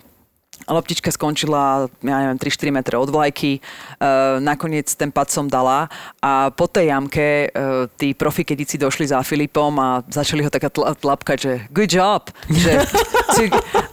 Loptička 0.68 1.08
skončila, 1.08 1.88
ja 2.04 2.16
neviem, 2.26 2.38
3-4 2.38 2.74
metre 2.74 2.94
od 3.00 3.08
vlajky. 3.08 3.60
Uh, 3.96 4.38
nakoniec 4.42 4.88
ten 4.92 5.08
pad 5.08 5.32
som 5.32 5.48
dala 5.48 5.88
a 6.20 6.52
po 6.52 6.68
tej 6.68 6.92
jamke 6.92 7.48
uh, 7.48 7.88
tí 7.96 8.12
profikedici 8.12 8.76
došli 8.76 9.08
za 9.08 9.24
Filipom 9.24 9.72
a 9.80 10.04
začali 10.04 10.44
ho 10.44 10.50
taká 10.52 10.68
tl- 10.68 10.92
tlapkať, 10.92 11.38
že 11.40 11.52
good 11.72 11.90
job. 11.90 12.28
Že, 12.50 12.72
to, 13.34 13.42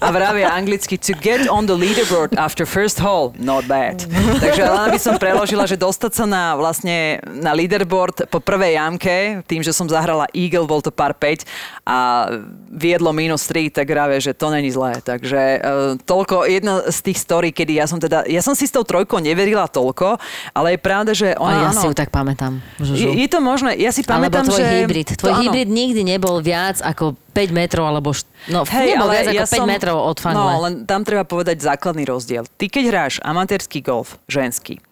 a 0.04 0.08
vravia 0.12 0.52
anglicky 0.52 1.00
to 1.00 1.16
get 1.18 1.48
on 1.48 1.66
the 1.66 1.76
leaderboard 1.76 2.36
after 2.36 2.68
first 2.68 3.00
hole, 3.00 3.34
not 3.40 3.66
bad. 3.66 4.04
Takže 4.44 4.64
len 4.64 4.88
by 4.92 5.00
som 5.00 5.16
preložila, 5.16 5.66
že 5.66 5.80
dostať 5.80 6.12
sa 6.14 6.26
na, 6.28 6.54
vlastne, 6.60 7.22
na 7.26 7.56
leaderboard 7.56 8.28
po 8.28 8.40
prvej 8.44 8.78
jamke, 8.78 9.42
tým, 9.48 9.64
že 9.64 9.74
som 9.74 9.88
zahrala 9.88 10.30
Eagle, 10.36 10.68
bol 10.68 10.84
to 10.84 10.92
par 10.94 11.16
5 11.16 11.48
a 11.88 12.30
viedlo 12.70 13.12
minus 13.16 13.48
3, 13.50 13.72
tak 13.72 13.88
vravia, 13.90 14.20
že 14.22 14.36
to 14.36 14.52
není 14.52 14.70
zlé. 14.70 15.00
Takže 15.02 15.42
uh, 15.58 15.62
toľko 16.04 16.46
jedna 16.68 16.92
z 16.92 17.00
tých 17.00 17.18
story, 17.18 17.50
kedy 17.56 17.80
ja 17.80 17.86
som 17.88 17.98
teda, 17.98 18.28
ja 18.28 18.44
som 18.44 18.52
si 18.52 18.68
s 18.68 18.74
tou 18.76 18.84
trojkou 18.84 19.24
neverila 19.24 19.66
toľko, 19.72 20.20
ale 20.52 20.76
je 20.76 20.80
pravda, 20.80 21.12
že 21.16 21.34
ona, 21.40 21.64
A 21.64 21.64
ja 21.64 21.72
áno, 21.72 21.82
si 21.82 21.88
ju 21.88 21.96
tak 21.96 22.12
pamätám. 22.12 22.60
Žužu. 22.84 23.00
je, 23.00 23.08
je 23.24 23.28
to 23.32 23.40
možné, 23.40 23.80
ja 23.80 23.92
si 23.96 24.04
Alebo 24.04 24.28
pamätám, 24.28 24.44
tvoj 24.52 24.60
že... 24.60 24.68
hybrid. 24.84 25.10
Tvoj 25.16 25.32
to, 25.32 25.36
áno. 25.40 25.42
hybrid 25.48 25.70
nikdy 25.72 26.02
nebol 26.04 26.36
viac 26.44 26.84
ako 26.84 27.16
5 27.32 27.54
metrov, 27.56 27.88
alebo... 27.88 28.12
Št... 28.12 28.28
No, 28.52 28.68
Hej, 28.68 28.98
nebol 28.98 29.08
ale 29.08 29.14
viac 29.16 29.28
ako 29.32 29.40
ja 29.40 29.46
5 29.48 29.56
som, 29.56 29.68
metrov 29.68 29.98
od 30.04 30.18
fangle. 30.20 30.52
No, 30.52 30.62
len 30.68 30.74
tam 30.84 31.02
treba 31.08 31.24
povedať 31.24 31.64
základný 31.64 32.04
rozdiel. 32.04 32.44
Ty, 32.60 32.66
keď 32.68 32.84
hráš 32.92 33.14
amatérsky 33.24 33.80
golf, 33.80 34.20
ženský, 34.28 34.84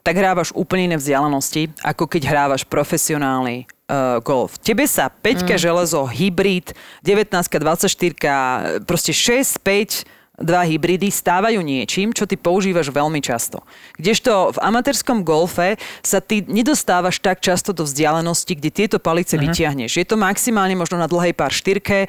tak 0.00 0.16
hrávaš 0.16 0.56
úplne 0.56 0.94
iné 0.94 0.96
vzdialenosti, 0.96 1.68
ako 1.84 2.08
keď 2.08 2.22
hrávaš 2.32 2.64
profesionálny 2.64 3.68
uh, 3.68 4.22
golf. 4.24 4.56
Tebe 4.62 4.88
sa 4.88 5.12
5 5.12 5.44
mm. 5.44 5.58
železo, 5.60 6.06
hybrid, 6.08 6.72
19 7.04 7.28
24 7.28 8.88
proste 8.88 9.12
6, 9.12 9.60
5, 9.60 10.17
dva 10.38 10.62
hybridy 10.64 11.10
stávajú 11.10 11.58
niečím, 11.60 12.14
čo 12.14 12.24
ty 12.24 12.38
používaš 12.38 12.94
veľmi 12.94 13.18
často. 13.18 13.66
Kdežto 13.98 14.54
v 14.54 14.58
amatérskom 14.62 15.26
golfe 15.26 15.76
sa 16.00 16.22
ty 16.22 16.46
nedostávaš 16.46 17.18
tak 17.18 17.42
často 17.42 17.74
do 17.74 17.82
vzdialenosti, 17.82 18.54
kde 18.54 18.70
tieto 18.70 18.98
palice 19.02 19.34
uh-huh. 19.34 19.50
vytiahneš. 19.50 19.98
Je 19.98 20.06
to 20.06 20.14
maximálne 20.14 20.78
možno 20.78 20.96
na 20.98 21.10
dlhej 21.10 21.34
pár 21.34 21.50
štyrke, 21.50 22.06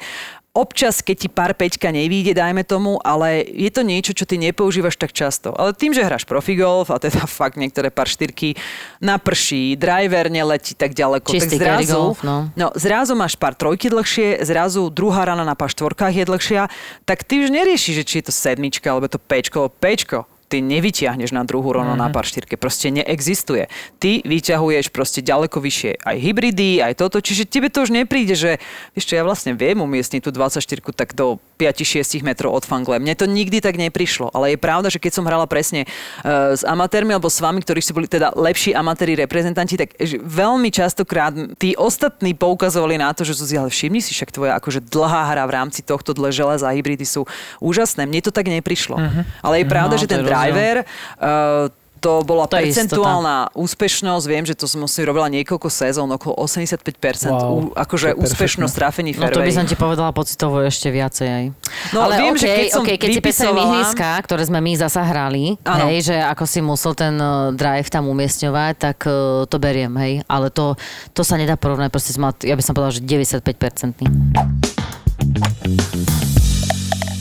Občas, 0.50 0.98
keď 0.98 1.16
ti 1.16 1.28
pár 1.30 1.54
peťka 1.54 1.94
nevíde, 1.94 2.34
dajme 2.34 2.66
tomu, 2.66 2.98
ale 3.06 3.46
je 3.46 3.70
to 3.70 3.86
niečo, 3.86 4.10
čo 4.10 4.26
ty 4.26 4.34
nepoužívaš 4.34 4.98
tak 4.98 5.14
často. 5.14 5.54
Ale 5.54 5.78
tým, 5.78 5.94
že 5.94 6.02
hráš 6.02 6.26
profigolf 6.26 6.90
a 6.90 6.98
teda 6.98 7.22
fakt 7.38 7.54
niektoré 7.54 7.94
pár 7.94 8.10
štyrky 8.10 8.58
naprší, 8.98 9.78
driver 9.78 10.26
neletí 10.26 10.74
tak 10.74 10.90
ďaleko, 10.90 11.30
Čistý 11.30 11.54
tak 11.54 11.86
zrazu, 11.86 11.94
golf, 11.94 12.26
no. 12.26 12.50
no, 12.58 12.74
zrazu 12.74 13.14
máš 13.14 13.38
pár 13.38 13.54
trojky 13.54 13.94
dlhšie, 13.94 14.42
zrazu 14.42 14.90
druhá 14.90 15.22
rana 15.22 15.46
na 15.46 15.54
pár 15.54 15.70
štvorkách 15.70 16.18
je 16.18 16.24
dlhšia, 16.26 16.62
tak 17.06 17.22
ty 17.22 17.46
už 17.46 17.54
neriešiš, 17.54 18.02
že 18.02 18.04
či 18.04 18.14
je 18.18 18.24
to 18.26 18.32
sedmička 18.34 18.90
alebo 18.90 19.06
to 19.06 19.22
pečko, 19.22 19.70
pečko 19.70 20.26
ty 20.50 20.58
nevyťahneš 20.58 21.30
na 21.30 21.46
druhú 21.46 21.70
rovno 21.70 21.94
mm-hmm. 21.94 22.10
na 22.10 22.14
pár 22.14 22.26
štyrke. 22.26 22.58
Proste 22.58 22.90
neexistuje. 22.90 23.70
Ty 24.02 24.26
vyťahuješ 24.26 24.90
proste 24.90 25.22
ďaleko 25.22 25.62
vyššie 25.62 26.02
aj 26.02 26.16
hybridy, 26.18 26.82
aj 26.82 26.98
toto, 26.98 27.22
čiže 27.22 27.46
tebe 27.46 27.70
to 27.70 27.86
už 27.86 27.94
nepríde, 27.94 28.34
že 28.34 28.58
čo, 28.98 29.14
ja 29.14 29.22
vlastne 29.22 29.54
viem 29.54 29.78
umiestniť 29.78 30.26
tú 30.26 30.34
24 30.34 30.82
tak 30.90 31.14
do 31.14 31.38
5-6 31.60 32.24
metrov 32.24 32.56
od 32.56 32.64
fangle. 32.64 32.96
Mne 32.96 33.12
to 33.12 33.28
nikdy 33.28 33.60
tak 33.60 33.76
neprišlo, 33.76 34.32
ale 34.32 34.56
je 34.56 34.58
pravda, 34.58 34.88
že 34.88 34.96
keď 34.96 35.12
som 35.20 35.28
hrala 35.28 35.44
presne 35.44 35.84
uh, 35.84 36.56
s 36.56 36.64
amatérmi 36.64 37.12
alebo 37.12 37.28
s 37.28 37.36
vami, 37.44 37.60
ktorí 37.60 37.84
si 37.84 37.92
boli 37.92 38.08
teda 38.08 38.32
lepší 38.32 38.72
amatéri 38.72 39.12
reprezentanti, 39.20 39.76
tak 39.76 39.92
veľmi 40.24 40.72
častokrát 40.72 41.36
tí 41.60 41.76
ostatní 41.76 42.32
poukazovali 42.32 42.96
na 42.96 43.12
to, 43.12 43.28
že 43.28 43.36
Zuzi, 43.36 43.60
ale 43.60 43.68
všimni 43.68 44.00
si, 44.00 44.16
však 44.16 44.32
tvoja 44.32 44.56
akože 44.56 44.80
dlhá 44.80 45.28
hra 45.36 45.44
v 45.44 45.52
rámci 45.52 45.84
tohto 45.84 46.16
dle 46.16 46.32
železa 46.32 46.64
a 46.64 46.72
hybridy 46.72 47.04
sú 47.04 47.28
úžasné. 47.60 48.08
Mne 48.08 48.24
to 48.24 48.32
tak 48.32 48.48
neprišlo. 48.48 48.96
Uh-huh. 48.96 49.22
Ale 49.44 49.60
je 49.60 49.66
pravda, 49.68 49.90
No, 49.90 49.98
že 49.98 50.06
ten 50.06 50.22
driver 50.22 50.86
uh, 50.86 51.66
to 52.00 52.24
bola 52.24 52.48
To 52.48 52.56
percentuálna 52.56 53.52
úspešnosť. 53.52 54.24
Viem, 54.24 54.44
že 54.48 54.56
to 54.56 54.64
som 54.64 54.80
si 54.88 55.04
robila 55.04 55.28
niekoľko 55.28 55.68
sezón, 55.68 56.08
okolo 56.10 56.34
85%. 56.40 57.28
Ú, 57.28 57.70
Wow, 57.70 57.76
akože 57.76 58.06
to 58.10 58.16
je 58.16 58.24
úspešnosť 58.24 58.72
trafení 58.74 59.12
No 59.12 59.28
to 59.28 59.38
by 59.38 59.44
fairway. 59.44 59.52
som 59.52 59.64
ti 59.68 59.76
povedala 59.76 60.10
pocitovo 60.10 60.64
ešte 60.64 60.88
viacej 60.88 61.28
aj. 61.28 61.44
No, 61.92 62.08
Ale 62.08 62.14
viem, 62.18 62.34
okay, 62.34 62.40
že 62.40 62.48
keď 62.48 62.66
som 62.72 62.82
okay, 62.82 62.96
keď 62.96 63.08
si 63.12 63.20
písali 63.20 63.52
vypisovala- 63.52 63.68
ihriska, 63.68 64.08
ktoré 64.24 64.42
sme 64.48 64.58
my 64.58 64.72
zasa 64.74 65.02
hrali, 65.04 65.44
hej, 65.60 65.96
že 66.08 66.16
ako 66.16 66.44
si 66.48 66.58
musel 66.64 66.92
ten 66.96 67.14
uh, 67.14 67.52
drive 67.52 67.92
tam 67.92 68.08
umiestňovať, 68.08 68.74
tak 68.80 68.98
uh, 69.04 69.44
to 69.44 69.56
beriem, 69.60 69.92
hej. 70.00 70.24
Ale 70.24 70.48
to, 70.48 70.74
to 71.12 71.20
sa 71.20 71.36
nedá 71.36 71.60
porovnať, 71.60 71.92
proste 71.92 72.16
som 72.16 72.24
mal, 72.24 72.32
ja 72.40 72.56
by 72.56 72.62
som 72.64 72.72
povedala, 72.72 72.96
že 72.96 73.04
95%. 73.04 74.00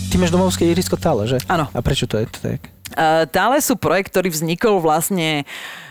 Ty 0.10 0.16
máš 0.18 0.32
domovské 0.32 0.66
ihrisko 0.66 0.96
Tále, 0.96 1.28
že? 1.28 1.38
Áno. 1.46 1.68
A 1.70 1.80
prečo 1.84 2.08
to 2.08 2.18
je 2.18 2.26
tak? 2.32 2.79
Tále 3.30 3.58
sú 3.62 3.78
projekt, 3.78 4.14
ktorý 4.16 4.34
vznikol 4.34 4.82
vlastne 4.82 5.46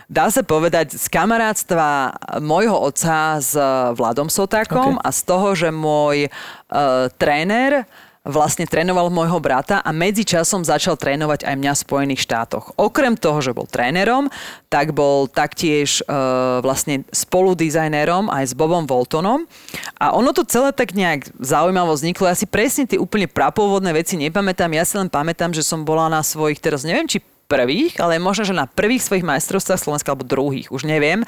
dá 0.09 0.27
sa 0.33 0.41
povedať, 0.41 0.97
z 0.97 1.05
kamarátstva 1.05 2.17
môjho 2.41 2.73
otca 2.73 3.37
s 3.37 3.53
Vladom 3.93 4.25
Sotákom 4.25 4.97
Ok. 4.97 5.05
a 5.05 5.09
z 5.13 5.21
toho, 5.21 5.47
že 5.53 5.69
môj 5.69 6.27
uh, 6.27 7.07
tréner 7.21 7.85
vlastne 8.29 8.69
trénoval 8.69 9.09
môjho 9.09 9.41
brata 9.41 9.81
a 9.81 9.89
medzi 9.89 10.23
časom 10.23 10.61
začal 10.63 10.95
trénovať 10.95 11.43
aj 11.43 11.55
mňa 11.57 11.71
v 11.73 11.83
Spojených 11.83 12.21
štátoch. 12.23 12.77
Okrem 12.77 13.17
toho, 13.17 13.41
že 13.41 13.51
bol 13.51 13.65
trénerom, 13.65 14.29
tak 14.69 14.93
bol 14.93 15.25
taktiež 15.25 16.05
uh, 16.05 16.61
vlastne 16.61 17.03
spoludizajnérom 17.09 18.29
aj 18.29 18.49
s 18.49 18.53
Bobom 18.53 18.85
Voltonom. 18.85 19.49
A 19.97 20.13
ono 20.13 20.31
to 20.31 20.45
celé 20.45 20.69
tak 20.71 20.93
nejak 20.93 21.27
zaujímavo 21.41 21.97
vzniklo. 21.97 22.29
Ja 22.29 22.37
si 22.37 22.45
presne 22.45 22.85
tie 22.85 23.01
úplne 23.01 23.25
prapôvodné 23.25 23.91
veci 23.91 24.15
nepamätám. 24.15 24.71
Ja 24.71 24.85
si 24.85 24.95
len 24.95 25.09
pamätám, 25.09 25.51
že 25.51 25.65
som 25.65 25.83
bola 25.83 26.07
na 26.07 26.21
svojich, 26.21 26.61
teraz 26.61 26.85
neviem, 26.85 27.09
či 27.09 27.19
prvých, 27.49 27.97
ale 27.97 28.21
možno, 28.21 28.45
že 28.45 28.53
na 28.53 28.69
prvých 28.69 29.01
svojich 29.01 29.25
majstrovstvách 29.25 29.81
Slovenska 29.81 30.13
alebo 30.13 30.21
druhých, 30.21 30.69
už 30.69 30.85
neviem. 30.85 31.25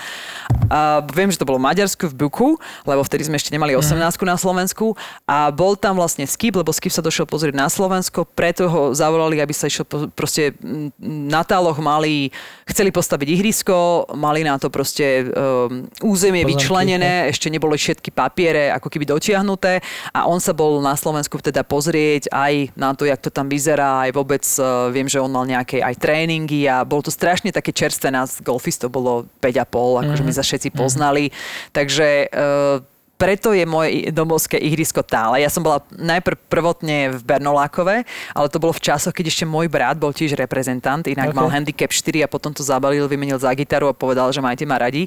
A 0.72 1.04
viem, 1.04 1.28
že 1.28 1.36
to 1.36 1.44
bolo 1.44 1.60
Maďarsku 1.60 2.08
v 2.08 2.16
Buku, 2.16 2.56
lebo 2.88 3.04
vtedy 3.04 3.28
sme 3.28 3.36
ešte 3.36 3.52
nemali 3.52 3.76
18 3.76 4.00
na 4.24 4.40
Slovensku. 4.40 4.96
A 5.28 5.52
bol 5.52 5.76
tam 5.76 6.00
vlastne 6.00 6.24
Skip, 6.24 6.56
lebo 6.56 6.72
Skip 6.72 6.96
sa 6.96 7.04
došiel 7.04 7.28
pozrieť 7.28 7.60
na 7.60 7.68
Slovensko, 7.68 8.24
preto 8.24 8.72
ho 8.72 8.82
zavolali, 8.96 9.44
aby 9.44 9.52
sa 9.52 9.68
išiel 9.68 9.84
po- 9.84 10.08
proste 10.16 10.56
mm, 10.56 10.96
na 11.28 11.44
táloch 11.44 11.76
mali, 11.84 12.32
chceli 12.64 12.96
postaviť 12.96 13.28
ihrisko, 13.28 14.08
mali 14.16 14.48
na 14.48 14.56
to 14.56 14.72
proste 14.72 15.28
um, 15.28 15.92
územie 16.00 16.48
Pozemky, 16.48 16.56
vyčlenené, 16.56 17.28
ešte 17.28 17.52
neboli 17.52 17.76
všetky 17.76 18.16
papiere 18.16 18.72
ako 18.72 18.88
keby 18.88 19.12
dotiahnuté. 19.12 19.84
A 20.16 20.32
on 20.32 20.40
sa 20.40 20.56
bol 20.56 20.80
na 20.80 20.96
Slovensku 20.96 21.36
teda 21.44 21.68
pozrieť 21.68 22.32
aj 22.32 22.72
na 22.80 22.96
to, 22.96 23.04
jak 23.04 23.20
to 23.20 23.28
tam 23.28 23.52
vyzerá, 23.52 24.08
aj 24.08 24.12
vôbec 24.16 24.44
uh, 24.64 24.88
viem, 24.88 25.12
že 25.12 25.20
on 25.20 25.28
mal 25.28 25.44
nejaké 25.44 25.84
aj 25.84 26.00
tréningy 26.00 26.64
a 26.72 26.88
bolo 26.88 27.04
to 27.04 27.12
strašne 27.12 27.52
také 27.52 27.76
čerstvé, 27.76 28.08
nás 28.08 28.40
golfistov 28.40 28.94
bolo 28.94 29.28
5,5, 29.44 30.08
akože 30.08 30.24
my 30.24 30.32
sa 30.32 30.46
všetci 30.62 30.78
poznali, 30.78 31.34
takže 31.74 32.30
uh, 32.30 32.86
preto 33.18 33.54
je 33.54 33.66
moje 33.70 34.10
domovské 34.10 34.58
ihrisko 34.58 35.06
tále. 35.06 35.46
Ja 35.46 35.50
som 35.50 35.62
bola 35.62 35.86
najprv 35.94 36.38
prvotne 36.50 37.14
v 37.14 37.22
Bernolákove, 37.22 38.02
ale 38.34 38.48
to 38.50 38.58
bolo 38.58 38.74
v 38.74 38.82
časoch, 38.82 39.14
keď 39.14 39.30
ešte 39.30 39.46
môj 39.46 39.70
brat 39.70 39.98
bol 39.98 40.10
tiež 40.10 40.34
reprezentant, 40.34 41.06
inak 41.06 41.30
Ok. 41.30 41.38
mal 41.38 41.54
handicap 41.54 41.94
4 41.94 42.26
a 42.26 42.28
potom 42.30 42.50
to 42.50 42.66
zabalil, 42.66 43.06
vymenil 43.06 43.38
za 43.38 43.54
gitaru 43.54 43.90
a 43.90 43.98
povedal, 43.98 44.34
že 44.34 44.42
majte 44.42 44.66
ma 44.66 44.82
radi. 44.82 45.06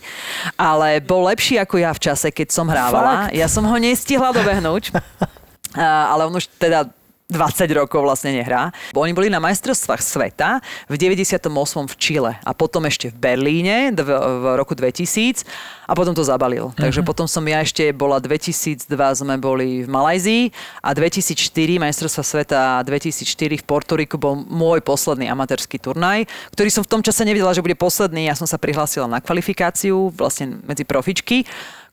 Ale 0.55 1.03
bol 1.03 1.27
lepší 1.27 1.59
ako 1.59 1.75
ja 1.83 1.91
v 1.91 2.03
čase, 2.07 2.31
keď 2.31 2.55
som 2.55 2.71
hrávala. 2.71 3.31
Fakt? 3.31 3.35
Ja 3.35 3.51
som 3.51 3.67
ho 3.67 3.77
nestihla 3.83 4.31
dobehnúť, 4.31 4.95
ale 6.11 6.31
on 6.31 6.39
už 6.39 6.47
teda 6.55 6.87
20 7.35 7.67
rokov 7.75 8.01
vlastne 8.07 8.31
nehrá. 8.31 8.71
Oni 8.95 9.11
boli 9.11 9.27
na 9.27 9.43
majstrovstvách 9.43 9.99
sveta 9.99 10.63
v 10.87 10.95
98. 10.95 11.51
v 11.91 11.95
Čile 11.99 12.33
a 12.39 12.51
potom 12.55 12.87
ešte 12.87 13.11
v 13.11 13.17
Berlíne 13.19 13.91
v, 13.91 14.11
v 14.15 14.45
roku 14.55 14.79
2000 14.79 15.43
a 15.85 15.93
potom 15.93 16.15
to 16.15 16.23
zabalil. 16.23 16.71
Mhm. 16.73 16.81
Takže 16.81 17.01
potom 17.03 17.27
som 17.27 17.43
ja 17.45 17.61
ešte 17.61 17.91
bola 17.91 18.23
2002 18.23 18.87
sme 18.95 19.35
boli 19.37 19.83
v 19.85 19.89
Malajzii 19.91 20.45
a 20.81 20.95
2004 20.95 21.83
majstrovstva 21.83 22.23
sveta 22.23 22.61
2004 22.87 23.61
v 23.61 23.65
Portoriku 23.67 24.17
bol 24.17 24.39
môj 24.39 24.81
posledný 24.81 25.29
amatérsky 25.29 25.77
turnaj, 25.77 26.31
ktorý 26.55 26.71
som 26.71 26.87
v 26.87 26.91
tom 26.91 27.03
čase 27.03 27.27
nevedela, 27.27 27.53
že 27.53 27.65
bude 27.65 27.77
posledný. 27.77 28.31
Ja 28.31 28.39
som 28.39 28.47
sa 28.47 28.57
prihlásila 28.57 29.11
na 29.11 29.19
kvalifikáciu 29.19 30.15
vlastne 30.15 30.63
medzi 30.63 30.87
profičky, 30.87 31.45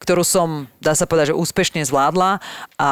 ktorú 0.02 0.26
som, 0.26 0.66
dá 0.82 0.98
sa 0.98 1.06
povedať, 1.06 1.34
že 1.34 1.40
úspešne 1.40 1.86
zvládla 1.86 2.42
a 2.78 2.92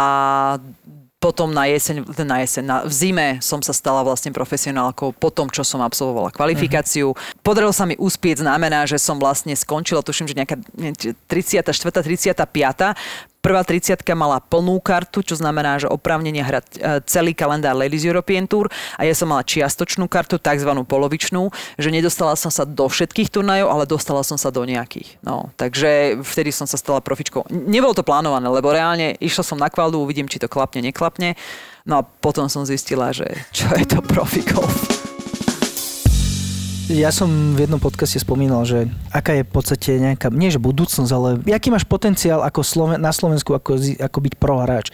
potom 1.19 1.51
na 1.51 1.67
jeseň, 1.67 2.07
na 2.23 2.39
jeseň, 2.39 2.63
na, 2.63 2.77
v 2.87 2.93
zime 2.95 3.27
som 3.43 3.59
sa 3.59 3.75
stala 3.75 4.07
vlastne 4.07 4.31
profesionálkou 4.31 5.11
po 5.11 5.27
tom, 5.27 5.51
čo 5.51 5.67
som 5.67 5.83
absolvovala 5.83 6.31
kvalifikáciu. 6.31 7.11
Uh-huh. 7.11 7.43
Podarilo 7.43 7.75
sa 7.75 7.83
mi 7.83 7.99
uspieť, 7.99 8.39
znamená, 8.39 8.87
že 8.87 8.95
som 8.95 9.19
vlastne 9.19 9.51
skončila, 9.51 9.99
tuším, 9.99 10.31
že 10.31 10.39
nejaká 10.39 10.55
34. 11.27 11.75
35. 11.75 12.95
Prvá 13.39 13.63
30 13.63 14.03
mala 14.19 14.43
plnú 14.43 14.83
kartu, 14.83 15.23
čo 15.23 15.39
znamená, 15.39 15.79
že 15.79 15.87
oprávnenie 15.87 16.43
hrať 16.43 16.65
e, 16.75 16.77
celý 17.07 17.31
kalendár 17.31 17.71
Ladies 17.71 18.03
European 18.03 18.43
Tour 18.43 18.67
a 18.99 19.07
ja 19.07 19.15
som 19.15 19.31
mala 19.31 19.47
čiastočnú 19.47 20.11
kartu, 20.11 20.35
tzv. 20.35 20.67
polovičnú, 20.83 21.47
že 21.79 21.87
nedostala 21.87 22.35
som 22.35 22.51
sa 22.51 22.67
do 22.67 22.83
všetkých 22.83 23.31
turnajov, 23.31 23.71
ale 23.71 23.87
dostala 23.87 24.27
som 24.27 24.35
sa 24.35 24.51
do 24.51 24.67
nejakých. 24.67 25.23
No, 25.23 25.55
takže 25.55 26.19
vtedy 26.19 26.51
som 26.51 26.67
sa 26.67 26.75
stala 26.75 26.99
profičkou. 26.99 27.47
Nebolo 27.47 27.95
to 27.95 28.03
plánované, 28.03 28.51
lebo 28.51 28.75
reálne 28.75 29.15
išla 29.23 29.47
som 29.47 29.55
na 29.55 29.71
kvaldu, 29.71 30.03
uvidím, 30.03 30.27
či 30.27 30.43
to 30.43 30.51
klapne, 30.51 30.83
neklapne. 30.83 31.39
No 31.87 32.03
a 32.03 32.03
potom 32.03 32.51
som 32.51 32.67
zistila, 32.67 33.15
že 33.15 33.23
čo 33.55 33.71
je 33.71 33.87
to 33.87 34.03
profi 34.03 34.43
golf. 34.43 34.98
Ja 36.89 37.13
som 37.13 37.53
v 37.53 37.69
jednom 37.69 37.77
podcaste 37.77 38.17
spomínal, 38.17 38.65
že 38.65 38.89
aká 39.13 39.37
je 39.37 39.45
v 39.45 39.51
podstate 39.53 39.89
nejaká, 40.01 40.33
nie 40.33 40.49
že 40.49 40.57
budúcnosť, 40.57 41.11
ale 41.13 41.37
aký 41.45 41.69
máš 41.69 41.85
potenciál 41.85 42.41
ako 42.41 42.65
Sloven- 42.65 42.97
na 42.97 43.13
Slovensku 43.13 43.53
ako, 43.53 43.77
ako 44.01 44.17
byť 44.17 44.33
prohráč. 44.41 44.89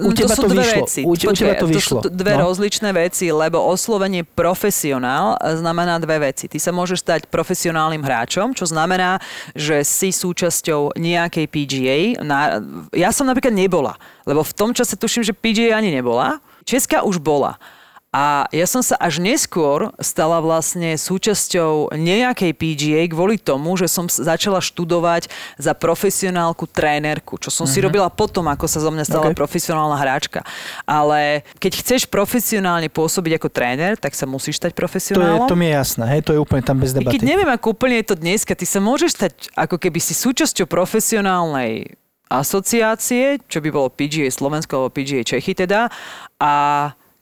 U 0.00 0.08
Mm, 0.08 0.16
teba 0.16 0.32
to, 0.32 0.48
dve 0.48 0.64
vyšlo. 0.64 0.84
Veci. 0.88 1.00
U, 1.04 1.12
te- 1.12 1.28
u 1.28 1.32
teba 1.36 1.54
to 1.60 1.68
vyšlo. 1.68 2.00
To 2.00 2.08
sú 2.08 2.16
dve 2.16 2.32
no. 2.40 2.48
rozličné 2.48 2.90
veci, 2.96 3.28
lebo 3.28 3.60
oslovenie 3.60 4.24
profesionál 4.24 5.36
znamená 5.36 6.00
dve 6.00 6.32
veci. 6.32 6.48
Ty 6.48 6.56
sa 6.56 6.72
môžeš 6.72 7.04
stať 7.04 7.20
profesionálnym 7.28 8.00
hráčom, 8.00 8.56
čo 8.56 8.64
znamená, 8.64 9.20
že 9.52 9.84
si 9.84 10.16
súčasťou 10.16 10.96
nejakej 10.96 11.46
PGA. 11.52 11.98
Na, 12.24 12.64
ja 12.96 13.12
som 13.12 13.28
napríklad 13.28 13.52
nebola, 13.52 14.00
lebo 14.24 14.40
v 14.40 14.52
tom 14.56 14.72
čase 14.72 14.96
tuším, 14.96 15.20
že 15.28 15.36
PGA 15.36 15.76
ani 15.76 15.92
nebola. 15.92 16.40
Česká 16.64 17.04
už 17.04 17.20
bola. 17.20 17.60
A 18.14 18.46
ja 18.54 18.62
som 18.70 18.78
sa 18.78 18.94
až 19.02 19.18
neskôr 19.18 19.90
stala 19.98 20.38
vlastne 20.38 20.94
súčasťou 20.94 21.90
nejakej 21.98 22.54
PGA 22.54 23.02
kvôli 23.10 23.42
tomu, 23.42 23.74
že 23.74 23.90
som 23.90 24.06
začala 24.06 24.62
študovať 24.62 25.26
za 25.58 25.74
profesionálku 25.74 26.70
trénerku, 26.70 27.42
čo 27.42 27.50
som 27.50 27.66
uh-huh. 27.66 27.74
si 27.74 27.82
robila 27.82 28.06
potom, 28.06 28.46
ako 28.46 28.70
sa 28.70 28.78
zo 28.78 28.94
mňa 28.94 29.02
stala 29.02 29.26
Ok. 29.26 29.34
okay. 29.34 29.40
profesionálna 29.42 29.98
hráčka. 29.98 30.46
Ale 30.86 31.42
keď 31.58 31.82
chceš 31.82 32.06
profesionálne 32.06 32.86
pôsobiť 32.86 33.42
ako 33.42 33.48
tréner, 33.50 33.98
tak 33.98 34.14
sa 34.14 34.30
musíš 34.30 34.62
stať 34.62 34.70
To, 34.70 34.78
je, 34.78 34.82
profesionálom. 34.86 35.50
to 35.50 35.58
mi 35.58 35.66
je 35.66 35.74
jasné, 35.74 36.04
hej, 36.14 36.20
to 36.22 36.38
je 36.38 36.38
úplne 36.38 36.62
tam 36.62 36.78
bez 36.78 36.94
I 36.94 37.02
debaty. 37.02 37.18
keď 37.18 37.22
neviem, 37.26 37.50
ako 37.50 37.74
úplne 37.74 37.98
je 37.98 38.14
to 38.14 38.16
dneska, 38.20 38.54
ty 38.54 38.62
sa 38.62 38.78
môžeš 38.78 39.10
stať 39.10 39.32
ako 39.58 39.74
keby 39.74 39.98
si 39.98 40.14
súčasťou 40.14 40.70
profesionálnej 40.70 41.98
asociácie, 42.30 43.42
čo 43.50 43.58
by 43.58 43.68
bolo 43.74 43.88
PGA 43.90 44.30
Slovensko 44.30 44.78
alebo 44.78 44.94
PGA 44.94 45.26
Čechy 45.26 45.58
teda. 45.58 45.90
A 46.38 46.52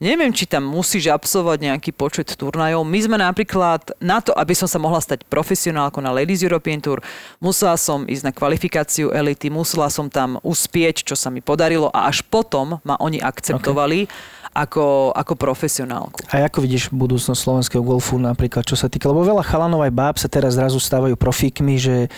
neviem, 0.02 0.34
či 0.34 0.50
tam 0.50 0.66
musíš 0.66 1.06
absolvovať 1.14 1.70
nejaký 1.70 1.94
počet 1.94 2.34
turnajov. 2.34 2.82
My 2.82 2.98
sme 2.98 3.16
napríklad, 3.22 3.94
na 4.02 4.18
to, 4.18 4.34
aby 4.34 4.50
som 4.58 4.66
sa 4.66 4.82
mohla 4.82 4.98
stať 4.98 5.22
profesionálkou 5.30 6.02
na 6.02 6.10
Ladies 6.10 6.42
European 6.42 6.82
Tour, 6.82 6.98
musela 7.38 7.78
som 7.78 8.02
ísť 8.10 8.26
na 8.26 8.32
kvalifikáciu 8.34 9.14
elity, 9.14 9.46
musela 9.46 9.86
som 9.86 10.10
tam 10.10 10.42
uspieť, 10.42 11.06
čo 11.06 11.14
sa 11.14 11.30
mi 11.30 11.38
podarilo 11.38 11.86
a 11.94 12.10
až 12.10 12.26
potom 12.26 12.82
ma 12.82 12.98
oni 12.98 13.22
akceptovali 13.22 14.10
ako, 14.52 15.16
ako 15.16 15.32
profesionálku. 15.32 16.28
A 16.28 16.44
ako 16.44 16.60
vidíš 16.60 16.92
budúcnosť 16.92 17.40
slovenského 17.40 17.80
golfu 17.80 18.20
napríklad, 18.20 18.68
čo 18.68 18.76
sa 18.76 18.90
týka, 18.90 19.08
lebo 19.08 19.24
veľa 19.24 19.40
chalanov 19.46 19.80
aj 19.80 19.92
báb 19.96 20.16
sa 20.20 20.28
teraz 20.28 20.60
zrazu 20.60 20.76
stávajú 20.76 21.16
profíkmi, 21.16 21.80
že 21.80 22.12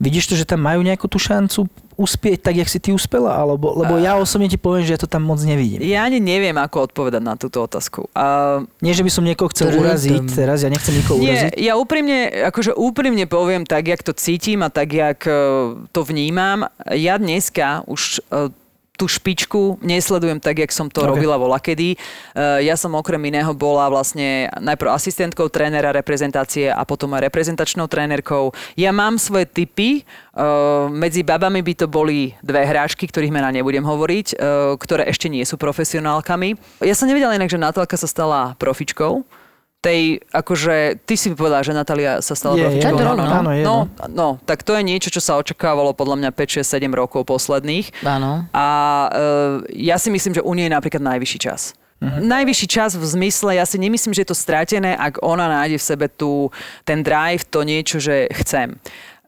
vidíš 0.00 0.32
to, 0.32 0.34
že 0.34 0.48
tam 0.48 0.64
majú 0.64 0.80
nejakú 0.80 1.04
tú 1.04 1.20
šancu 1.20 1.68
uspieť 1.94 2.38
tak, 2.42 2.54
jak 2.58 2.68
si 2.68 2.78
ty 2.78 2.90
uspela? 2.90 3.34
Alebo, 3.34 3.74
lebo 3.74 3.98
ja 3.98 4.18
osobne 4.18 4.46
ti 4.46 4.58
poviem, 4.58 4.82
že 4.82 4.94
ja 4.94 5.00
to 5.00 5.08
tam 5.10 5.24
moc 5.24 5.40
nevidím. 5.42 5.82
Ja 5.82 6.04
ani 6.04 6.18
neviem, 6.18 6.54
ako 6.54 6.90
odpovedať 6.90 7.22
na 7.22 7.34
túto 7.34 7.62
otázku. 7.62 8.10
Uh, 8.12 8.66
Nie, 8.82 8.94
že 8.94 9.06
by 9.06 9.10
som 9.10 9.22
niekoho 9.22 9.50
chcel 9.50 9.70
Trudom. 9.72 9.86
uraziť 9.86 10.22
teraz, 10.32 10.62
ja 10.62 10.70
nechcem 10.70 10.94
nikoho 10.94 11.18
Nie, 11.18 11.50
uraziť. 11.50 11.52
ja 11.58 11.72
úprimne, 11.78 12.18
akože 12.50 12.74
úprimne 12.74 13.24
poviem 13.26 13.62
tak, 13.64 13.86
jak 13.86 14.02
to 14.02 14.12
cítim 14.12 14.62
a 14.62 14.70
tak, 14.70 14.92
jak 14.92 15.22
eh, 15.26 15.34
to 15.90 16.00
vnímam. 16.02 16.66
Ja 16.90 17.16
dneska 17.16 17.86
už 17.86 18.20
eh, 18.28 18.50
tú 18.94 19.10
špičku 19.10 19.82
nesledujem 19.82 20.38
tak, 20.38 20.62
jak 20.62 20.70
som 20.70 20.86
to 20.86 21.02
Ok. 21.02 21.06
okay. 21.06 21.12
robila 21.18 21.36
vola 21.36 21.58
kedy. 21.58 21.98
Ja 22.62 22.78
som 22.78 22.94
okrem 22.94 23.18
iného 23.26 23.50
bola 23.50 23.90
vlastne 23.90 24.46
najprv 24.54 24.94
asistentkou 24.94 25.50
trénera 25.50 25.90
reprezentácie 25.90 26.70
a 26.70 26.82
potom 26.86 27.10
aj 27.18 27.26
reprezentačnou 27.26 27.90
trénerkou. 27.90 28.54
Ja 28.78 28.94
mám 28.94 29.18
svoje 29.18 29.50
typy. 29.50 30.06
eh, 30.34 30.42
Medzi 30.94 31.26
babami 31.26 31.58
by 31.62 31.74
to 31.74 31.86
boli 31.90 32.38
dve 32.38 32.62
hráčky, 32.62 33.10
ktorých 33.10 33.34
mená 33.34 33.50
nebudem 33.50 33.82
hovoriť, 33.82 34.26
eh, 34.34 34.78
ktoré 34.78 35.10
ešte 35.10 35.26
nie 35.26 35.42
sú 35.42 35.58
profesionálkami. 35.58 36.54
Ja 36.86 36.94
som 36.94 37.10
nevedela 37.10 37.34
inak, 37.34 37.50
že 37.50 37.58
Natálka 37.58 37.98
sa 37.98 38.06
stala 38.06 38.54
profičkou 38.62 39.26
tej, 39.84 40.24
akože, 40.32 41.04
ty 41.04 41.14
si 41.20 41.28
povedala, 41.36 41.60
že 41.60 41.76
Natália 41.76 42.24
sa 42.24 42.32
stala 42.32 42.56
Je, 42.56 42.64
je, 42.64 42.80
profičkou. 42.80 42.96
to 42.96 43.04
no, 43.04 43.12
no, 43.12 43.24
áno, 43.28 43.50
je, 43.52 43.62
no, 43.62 43.76
no. 43.84 44.06
no, 44.08 44.28
tak 44.48 44.64
to 44.64 44.72
je 44.72 44.80
niečo, 44.80 45.12
čo 45.12 45.20
sa 45.20 45.36
očakávalo 45.36 45.92
podľa 45.92 46.24
mňa 46.24 46.30
5, 46.32 46.64
6, 46.64 46.80
7 46.80 46.88
rokov 46.96 47.28
posledných. 47.28 47.92
Áno. 48.00 48.48
A 48.56 48.66
e, 49.12 49.82
ja 49.84 50.00
si 50.00 50.08
myslím, 50.08 50.40
že 50.40 50.42
u 50.42 50.52
nej 50.56 50.66
je 50.66 50.72
napríklad 50.72 51.04
najvyšší 51.04 51.38
čas. 51.44 51.76
Uh-huh. 52.00 52.16
Najvyšší 52.24 52.66
čas 52.66 52.96
v 52.96 53.04
zmysle, 53.04 53.60
ja 53.60 53.68
si 53.68 53.76
nemyslím, 53.76 54.16
že 54.16 54.24
je 54.24 54.30
to 54.32 54.36
stratené, 54.36 54.96
ak 54.96 55.20
ona 55.20 55.46
nájde 55.46 55.76
v 55.76 55.84
sebe 55.84 56.06
tú, 56.08 56.48
ten 56.88 57.04
drive, 57.04 57.44
to 57.52 57.60
niečo, 57.60 58.00
že 58.00 58.32
chcem. 58.40 58.80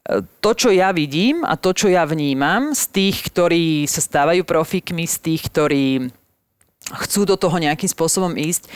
E, 0.08 0.24
To, 0.40 0.50
čo 0.56 0.72
ja 0.72 0.88
vidím 0.96 1.44
a 1.44 1.60
to, 1.60 1.76
čo 1.76 1.92
ja 1.92 2.08
vnímam 2.08 2.72
z 2.72 2.88
tých, 2.88 3.28
ktorí 3.28 3.84
sa 3.84 4.00
stávajú 4.00 4.40
profikmi, 4.48 5.04
z 5.04 5.16
tých, 5.20 5.52
ktorí 5.52 6.08
chcú 6.86 7.26
do 7.26 7.34
toho 7.34 7.58
nejakým 7.58 7.90
spôsobom 7.90 8.38
ísť, 8.38 8.70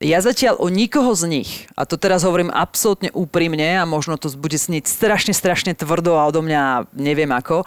ja 0.00 0.18
zatiaľ 0.20 0.60
o 0.60 0.68
nikoho 0.68 1.16
z 1.16 1.24
nich, 1.24 1.50
a 1.72 1.88
to 1.88 1.96
teraz 1.96 2.20
hovorím 2.20 2.52
absolútne 2.52 3.08
úprimne 3.16 3.80
a 3.80 3.88
možno 3.88 4.20
to 4.20 4.28
bude 4.36 4.56
snieť 4.56 4.84
strašne, 4.84 5.32
strašne 5.32 5.72
tvrdo 5.72 6.20
a 6.20 6.28
odo 6.28 6.44
mňa 6.44 6.92
neviem 6.92 7.32
ako, 7.32 7.64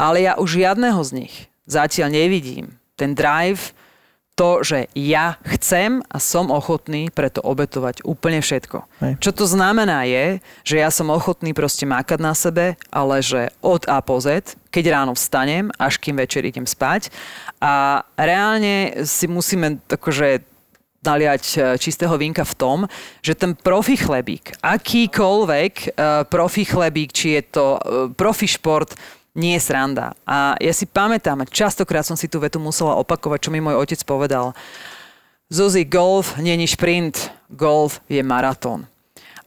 ale 0.00 0.24
ja 0.24 0.40
už 0.40 0.56
žiadneho 0.56 1.00
z 1.04 1.10
nich 1.24 1.34
zatiaľ 1.68 2.12
nevidím. 2.12 2.76
Ten 2.94 3.16
drive, 3.16 3.74
to, 4.34 4.66
že 4.66 4.90
ja 4.98 5.38
chcem 5.46 6.02
a 6.10 6.18
som 6.18 6.50
ochotný 6.50 7.06
preto 7.14 7.38
obetovať 7.38 8.02
úplne 8.02 8.42
všetko. 8.42 8.82
Hej. 8.98 9.12
Čo 9.22 9.30
to 9.30 9.44
znamená 9.46 10.02
je, 10.10 10.42
že 10.66 10.82
ja 10.82 10.90
som 10.90 11.14
ochotný 11.14 11.54
proste 11.54 11.86
mákať 11.86 12.18
na 12.18 12.34
sebe, 12.34 12.74
ale 12.90 13.22
že 13.22 13.54
od 13.62 13.86
A 13.86 14.02
po 14.02 14.18
Z, 14.18 14.58
keď 14.74 14.84
ráno 14.90 15.14
vstanem, 15.14 15.70
až 15.78 16.02
kým 16.02 16.18
večer 16.18 16.42
idem 16.42 16.66
spať. 16.66 17.14
A 17.62 18.02
reálne 18.18 19.06
si 19.06 19.30
musíme 19.30 19.78
akože 19.86 20.42
naliať 21.04 21.44
e, 21.44 21.56
čistého 21.76 22.16
vínka 22.16 22.42
v 22.42 22.54
tom, 22.56 22.78
že 23.20 23.36
ten 23.36 23.52
profi 23.52 23.94
chlebík, 24.00 24.58
akýkoľvek 24.60 25.74
uh, 25.94 26.24
profi 26.28 26.64
chlebík, 26.64 27.12
či 27.12 27.40
je 27.40 27.42
to 27.48 27.66
uh, 27.76 27.80
profi 28.12 28.48
šport, 28.48 28.96
nie 29.34 29.58
je 29.58 29.66
sranda. 29.66 30.14
A 30.24 30.54
ja 30.62 30.70
si 30.70 30.86
pamätám, 30.86 31.44
častokrát 31.50 32.06
som 32.06 32.14
si 32.14 32.30
tú 32.30 32.38
vetu 32.38 32.62
musela 32.62 32.94
opakovať, 33.02 33.48
čo 33.48 33.50
mi 33.50 33.58
môj 33.58 33.76
otec 33.82 34.00
povedal. 34.06 34.54
Zuzi, 35.50 35.84
golf 35.84 36.38
není 36.38 36.64
šprint, 36.64 37.30
golf 37.50 38.00
je 38.08 38.22
maratón. 38.22 38.86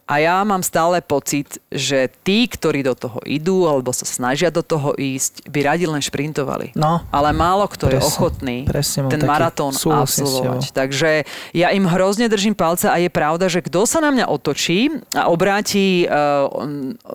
A 0.08 0.24
ja 0.24 0.40
mám 0.40 0.64
stále 0.64 1.04
pocit, 1.04 1.60
že 1.68 2.08
tí, 2.24 2.48
ktorí 2.48 2.80
do 2.80 2.96
toho 2.96 3.20
idú 3.28 3.68
alebo 3.68 3.92
sa 3.92 4.08
snažia 4.08 4.48
do 4.48 4.64
toho 4.64 4.96
ísť, 4.96 5.44
by 5.52 5.60
radi 5.68 5.84
len 5.84 6.00
šprintovali. 6.00 6.72
No. 6.72 7.04
Ale 7.12 7.36
málo 7.36 7.68
kto 7.68 7.92
je 7.92 8.00
Presne, 8.00 8.08
ochotný 8.08 8.58
presne 8.64 9.04
ten 9.12 9.20
maratón 9.28 9.76
absolvovať. 9.76 10.72
Takže 10.72 11.28
ja 11.52 11.68
im 11.76 11.84
hrozne 11.84 12.32
držím 12.32 12.56
palce 12.56 12.88
a 12.88 12.96
je 12.96 13.12
pravda, 13.12 13.52
že 13.52 13.60
kto 13.60 13.84
sa 13.84 14.00
na 14.00 14.08
mňa 14.08 14.32
otočí 14.32 14.88
a 15.12 15.28
obráti 15.28 16.08
uh, 16.08 16.48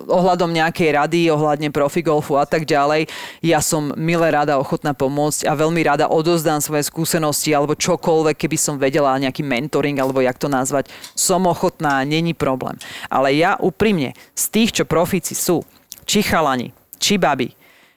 ohľadom 0.06 0.54
nejakej 0.54 0.94
rady, 0.94 1.34
ohľadne 1.34 1.74
profigolfu 1.74 2.38
a 2.38 2.46
tak 2.46 2.70
ďalej, 2.70 3.10
ja 3.42 3.58
som 3.58 3.90
milé 3.98 4.30
rada 4.30 4.62
ochotná 4.62 4.94
pomôcť 4.94 5.50
a 5.50 5.58
veľmi 5.58 5.82
rada 5.82 6.06
odozdám 6.14 6.62
svoje 6.62 6.86
skúsenosti 6.86 7.58
alebo 7.58 7.74
čokoľvek, 7.74 8.38
keby 8.38 8.58
som 8.62 8.78
vedela 8.78 9.18
nejaký 9.18 9.42
mentoring 9.42 9.98
alebo 9.98 10.22
jak 10.22 10.38
to 10.38 10.46
nazvať, 10.46 10.94
som 11.18 11.50
ochotná, 11.50 12.06
není 12.06 12.38
problém. 12.38 12.78
Ale 13.08 13.36
ja 13.36 13.60
úprimne, 13.60 14.16
z 14.34 14.44
tých, 14.50 14.70
čo 14.82 14.84
profíci 14.88 15.34
sú, 15.34 15.62
či 16.04 16.24
chalani, 16.24 16.72
či 17.00 17.20
baby, 17.20 17.54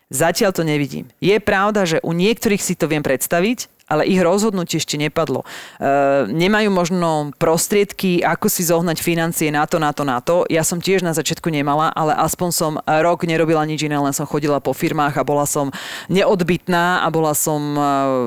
Zatiaľ 0.07 0.55
to 0.55 0.63
nevidím. 0.63 1.11
Je 1.19 1.35
pravda, 1.43 1.83
že 1.83 1.99
u 2.07 2.15
niektorých 2.15 2.63
si 2.63 2.79
to 2.79 2.87
viem 2.87 3.03
predstaviť, 3.03 3.67
ale 3.87 4.03
ich 4.03 4.19
rozhodnutie 4.19 4.83
ešte 4.83 4.99
nepadlo. 4.99 5.47
E, 5.79 6.27
nemajú 6.27 6.75
možno 6.75 7.31
prostriedky, 7.39 8.19
ako 8.19 8.51
si 8.51 8.67
zohnať 8.67 8.99
financie 8.99 9.55
na 9.55 9.63
to, 9.63 9.79
na 9.79 9.95
to, 9.95 10.03
na 10.03 10.19
to. 10.19 10.43
Ja 10.51 10.67
som 10.67 10.83
tiež 10.83 11.07
na 11.07 11.15
začiatku 11.15 11.47
nemala, 11.55 11.95
ale 11.95 12.19
aspoň 12.19 12.49
som 12.51 12.73
rok 12.83 13.23
nerobila 13.23 13.63
nič 13.63 13.87
iné, 13.87 13.95
len 13.95 14.11
som 14.11 14.27
chodila 14.27 14.59
po 14.59 14.75
firmách 14.75 15.15
a 15.15 15.23
bola 15.23 15.47
som 15.47 15.71
neodbitná 16.11 17.07
a 17.07 17.09
bola 17.15 17.31
som 17.39 17.63
e, 17.79 17.81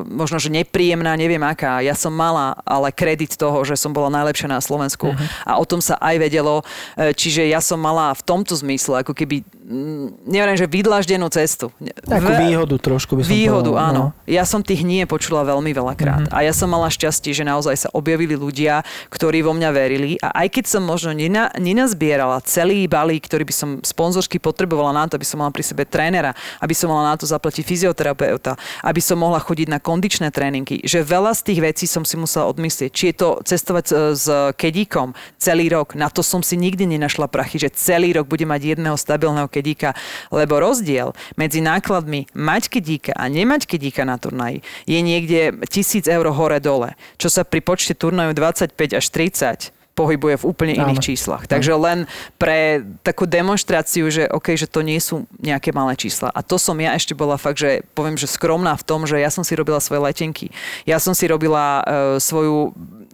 možno, 0.08 0.40
že 0.40 0.48
nepríjemná, 0.48 1.20
neviem 1.20 1.44
aká. 1.44 1.84
Ja 1.84 1.94
som 1.94 2.16
mala 2.16 2.56
ale 2.64 2.96
kredit 2.96 3.36
toho, 3.36 3.60
že 3.68 3.76
som 3.76 3.92
bola 3.92 4.08
najlepšia 4.08 4.48
na 4.48 4.64
Slovensku 4.64 5.12
uh-huh. 5.12 5.28
a 5.44 5.60
o 5.60 5.68
tom 5.68 5.84
sa 5.84 6.00
aj 6.00 6.16
vedelo. 6.24 6.64
E, 6.96 7.12
čiže 7.12 7.44
ja 7.52 7.60
som 7.60 7.84
mala 7.84 8.16
v 8.16 8.24
tomto 8.24 8.56
zmysle 8.56 9.04
ako 9.04 9.12
keby 9.12 9.44
mm, 9.44 10.24
neviem, 10.24 10.56
že 10.56 10.72
vydlaždenú 10.72 11.28
cestu. 11.28 11.70
Takú 12.08 12.32
výhodu 12.48 12.76
trošku 12.80 13.20
by 13.20 13.22
som 13.28 13.32
Výhodu, 13.32 13.72
povedal, 13.76 13.90
áno. 13.92 14.04
no. 14.16 14.24
Ja 14.24 14.48
som 14.48 14.64
tých 14.64 14.88
nie 14.88 15.04
počula 15.04 15.49
veľmi 15.50 15.72
veľakrát. 15.74 16.30
Mm-hmm. 16.30 16.38
A 16.38 16.46
ja 16.46 16.54
som 16.54 16.70
mala 16.70 16.94
šťastie, 16.94 17.34
že 17.34 17.42
naozaj 17.42 17.88
sa 17.88 17.90
objavili 17.98 18.38
ľudia, 18.38 18.86
ktorí 19.10 19.42
vo 19.42 19.58
mňa 19.58 19.70
verili. 19.74 20.22
A 20.22 20.46
aj 20.46 20.48
keď 20.54 20.66
som 20.70 20.86
možno 20.86 21.12
nena, 21.18 21.50
nenazbierala 21.58 22.46
celý 22.46 22.86
balík, 22.86 23.26
ktorý 23.26 23.50
by 23.50 23.56
som 23.56 23.70
sponzorsky 23.82 24.38
potrebovala 24.38 24.94
na 24.94 25.10
to, 25.10 25.18
aby 25.18 25.26
som 25.26 25.42
mala 25.42 25.50
pri 25.50 25.66
sebe 25.66 25.84
trénera, 25.90 26.38
aby 26.62 26.74
som 26.78 26.94
mala 26.94 27.14
na 27.14 27.16
to 27.18 27.26
zaplatiť 27.26 27.64
fyzioterapeuta, 27.66 28.54
aby 28.86 29.02
som 29.02 29.18
mohla 29.18 29.42
chodiť 29.42 29.68
na 29.72 29.80
kondičné 29.82 30.30
tréningy, 30.30 30.86
že 30.86 31.02
veľa 31.02 31.34
z 31.34 31.42
tých 31.50 31.60
vecí 31.64 31.86
som 31.90 32.06
si 32.06 32.20
musela 32.20 32.46
odmyslieť. 32.52 32.92
Či 32.94 33.04
je 33.12 33.16
to 33.16 33.30
cestovať 33.42 33.84
s, 33.90 33.94
s 34.22 34.26
kedíkom 34.60 35.18
celý 35.42 35.72
rok, 35.72 35.98
na 35.98 36.12
to 36.12 36.22
som 36.22 36.44
si 36.44 36.60
nikdy 36.60 36.86
nenašla 36.86 37.32
prachy, 37.32 37.58
že 37.58 37.74
celý 37.74 38.14
rok 38.14 38.30
bude 38.30 38.44
mať 38.44 38.76
jedného 38.76 38.98
stabilného 39.00 39.48
kedíka, 39.48 39.96
lebo 40.30 40.60
rozdiel 40.60 41.16
medzi 41.40 41.64
nákladmi 41.64 42.30
mať 42.36 42.64
kedíka 42.70 43.12
a 43.16 43.26
nemať 43.32 43.66
kedíka 43.66 44.04
na 44.04 44.20
turnaji 44.20 44.62
je 44.86 45.00
niekde 45.00 45.39
tisíc 45.68 46.06
eur 46.06 46.26
hore-dole, 46.30 46.96
čo 47.18 47.28
sa 47.32 47.48
pri 47.48 47.60
počte 47.64 47.94
turnajov 47.96 48.38
25 48.38 48.76
až 49.00 49.06
30 49.12 49.80
pohybuje 50.00 50.40
v 50.40 50.48
úplne 50.48 50.74
iných 50.80 51.02
Áno. 51.04 51.08
číslach. 51.12 51.44
Takže 51.44 51.76
len 51.76 52.08
pre 52.40 52.88
takú 53.04 53.28
demonstráciu, 53.28 54.08
že 54.08 54.32
OK, 54.32 54.56
že 54.56 54.72
to 54.72 54.80
nie 54.80 54.96
sú 55.04 55.28
nejaké 55.44 55.76
malé 55.76 56.00
čísla. 56.00 56.32
A 56.32 56.40
to 56.40 56.56
som 56.56 56.80
ja 56.80 56.96
ešte 56.96 57.12
bola 57.12 57.36
fakt, 57.36 57.60
že 57.60 57.84
poviem, 57.92 58.16
že 58.16 58.32
skromná 58.32 58.80
v 58.80 58.88
tom, 58.88 59.04
že 59.04 59.20
ja 59.20 59.28
som 59.28 59.44
si 59.44 59.60
robila 59.60 59.84
svoje 59.84 60.00
letenky. 60.08 60.56
Ja 60.88 61.04
som 61.04 61.12
si 61.12 61.28
robila 61.28 61.84
uh, 61.84 62.16
svoju 62.16 62.72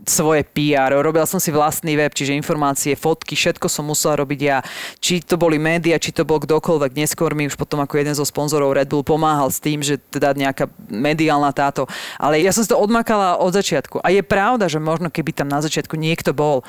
svoje 0.07 0.45
PR, 0.45 0.94
robila 0.95 1.26
som 1.26 1.41
si 1.41 1.49
vlastný 1.49 1.98
web, 1.99 2.14
čiže 2.14 2.38
informácie, 2.38 2.94
fotky, 2.94 3.34
všetko 3.34 3.68
som 3.68 3.86
musela 3.90 4.18
robiť 4.22 4.40
ja. 4.40 4.61
Či 5.02 5.26
to 5.26 5.36
boli 5.36 5.57
média, 5.57 5.99
či 5.99 6.14
to 6.14 6.23
bol 6.23 6.40
kdokoľvek. 6.40 6.95
Neskôr 6.95 7.34
mi 7.34 7.49
už 7.49 7.57
potom 7.57 7.82
ako 7.82 7.98
jeden 7.99 8.14
zo 8.14 8.23
sponzorov 8.23 8.77
Red 8.77 8.90
Bull 8.90 9.06
pomáhal 9.06 9.49
s 9.49 9.60
tým, 9.60 9.82
že 9.82 9.98
teda 9.98 10.34
nejaká 10.38 10.69
mediálna 10.88 11.52
táto. 11.52 11.90
Ale 12.22 12.40
ja 12.40 12.53
som 12.53 12.61
si 12.61 12.72
to 12.72 12.80
odmakala 12.80 13.38
od 13.41 13.52
začiatku. 13.52 14.02
A 14.06 14.14
je 14.14 14.22
pravda, 14.22 14.69
že 14.69 14.82
možno 14.82 15.10
keby 15.10 15.34
tam 15.34 15.49
na 15.49 15.60
začiatku 15.60 15.98
niekto 15.98 16.32
bol, 16.32 16.61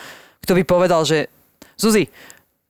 kto 0.44 0.52
by 0.56 0.62
povedal, 0.64 1.02
že 1.04 1.28
Zuzi, 1.76 2.08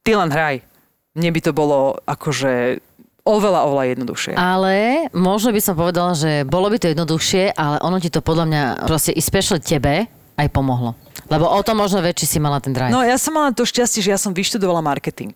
ty 0.02 0.18
len 0.18 0.34
hraj. 0.34 0.66
Mne 1.14 1.30
by 1.30 1.40
to 1.40 1.52
bolo 1.54 1.94
akože 2.10 2.82
oveľa, 3.22 3.60
oveľa 3.70 3.84
jednoduchšie. 3.94 4.32
Ale 4.34 5.06
možno 5.14 5.54
by 5.54 5.60
som 5.62 5.74
povedala, 5.78 6.12
že 6.14 6.42
bolo 6.46 6.70
by 6.70 6.78
to 6.78 6.90
jednoduchšie, 6.90 7.54
ale 7.54 7.82
ono 7.82 7.98
ti 8.02 8.10
to 8.10 8.22
podľa 8.22 8.44
mňa 8.50 8.62
proste 8.86 9.14
especially 9.14 9.62
tebe 9.62 10.10
aj 10.36 10.48
pomohlo. 10.52 10.94
Lebo 11.32 11.48
o 11.48 11.60
to 11.64 11.72
možno 11.72 12.04
väčší 12.04 12.26
si 12.28 12.38
mala 12.38 12.60
ten 12.60 12.76
drive. 12.76 12.92
No 12.92 13.02
ja 13.02 13.16
som 13.16 13.34
mala 13.34 13.50
to 13.50 13.64
šťastie, 13.64 14.04
že 14.04 14.12
ja 14.14 14.20
som 14.20 14.36
vyštudovala 14.36 14.84
marketing. 14.84 15.32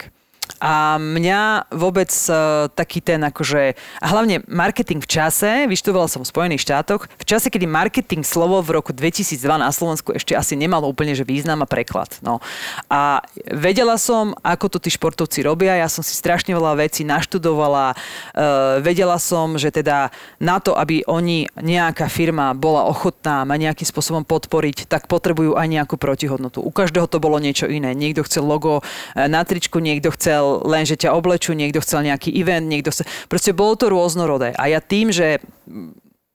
A 0.58 0.98
mňa 0.98 1.70
vôbec 1.70 2.10
uh, 2.26 2.66
taký 2.72 2.98
ten 2.98 3.22
akože, 3.22 3.78
a 4.02 4.06
hlavne 4.10 4.42
marketing 4.50 4.98
v 5.04 5.08
čase, 5.08 5.50
vyštudovala 5.70 6.10
som 6.10 6.26
v 6.26 6.30
Spojených 6.32 6.66
štátoch, 6.66 7.06
v 7.06 7.24
čase, 7.24 7.52
kedy 7.52 7.68
marketing 7.70 8.26
slovo 8.26 8.58
v 8.64 8.80
roku 8.80 8.90
2002 8.90 9.36
na 9.60 9.70
Slovensku 9.70 10.10
ešte 10.16 10.34
asi 10.34 10.58
nemalo 10.58 10.90
úplne 10.90 11.12
že 11.14 11.22
význam 11.22 11.62
a 11.62 11.70
preklad. 11.70 12.10
No. 12.24 12.42
A 12.90 13.22
vedela 13.46 14.00
som, 14.00 14.34
ako 14.40 14.66
to 14.72 14.78
tí 14.82 14.90
športovci 14.90 15.44
robia, 15.44 15.78
ja 15.78 15.86
som 15.86 16.00
si 16.00 16.16
strašne 16.16 16.56
veľa 16.56 16.80
vecí 16.80 17.06
naštudovala, 17.06 17.94
uh, 17.94 18.80
vedela 18.80 19.20
som, 19.20 19.60
že 19.60 19.70
teda 19.70 20.10
na 20.40 20.56
to, 20.58 20.72
aby 20.72 21.04
oni, 21.04 21.46
nejaká 21.60 22.08
firma 22.08 22.56
bola 22.56 22.88
ochotná 22.88 23.44
ma 23.44 23.60
nejakým 23.60 23.84
spôsobom 23.84 24.24
podporiť, 24.24 24.88
tak 24.88 25.10
potrebujú 25.10 25.58
aj 25.58 25.66
nejakú 25.68 26.00
protihodnotu. 26.00 26.64
U 26.64 26.72
každého 26.72 27.10
to 27.10 27.20
bolo 27.20 27.36
niečo 27.42 27.68
iné. 27.68 27.92
Niekto 27.92 28.24
chcel 28.24 28.48
logo 28.48 28.80
eh, 28.80 29.26
na 29.28 29.44
tričku, 29.44 29.82
niekto 29.82 30.14
chcel 30.16 30.39
len, 30.66 30.84
že 30.88 30.98
ťa 30.98 31.14
oblečú, 31.14 31.52
niekto 31.54 31.80
chcel 31.84 32.04
nejaký 32.04 32.34
event, 32.34 32.66
niekto 32.66 32.90
chcel... 32.90 33.06
Proste 33.30 33.54
bolo 33.54 33.78
to 33.78 33.92
rôznorodé. 33.92 34.56
A 34.56 34.68
ja 34.68 34.80
tým, 34.82 35.12
že 35.14 35.38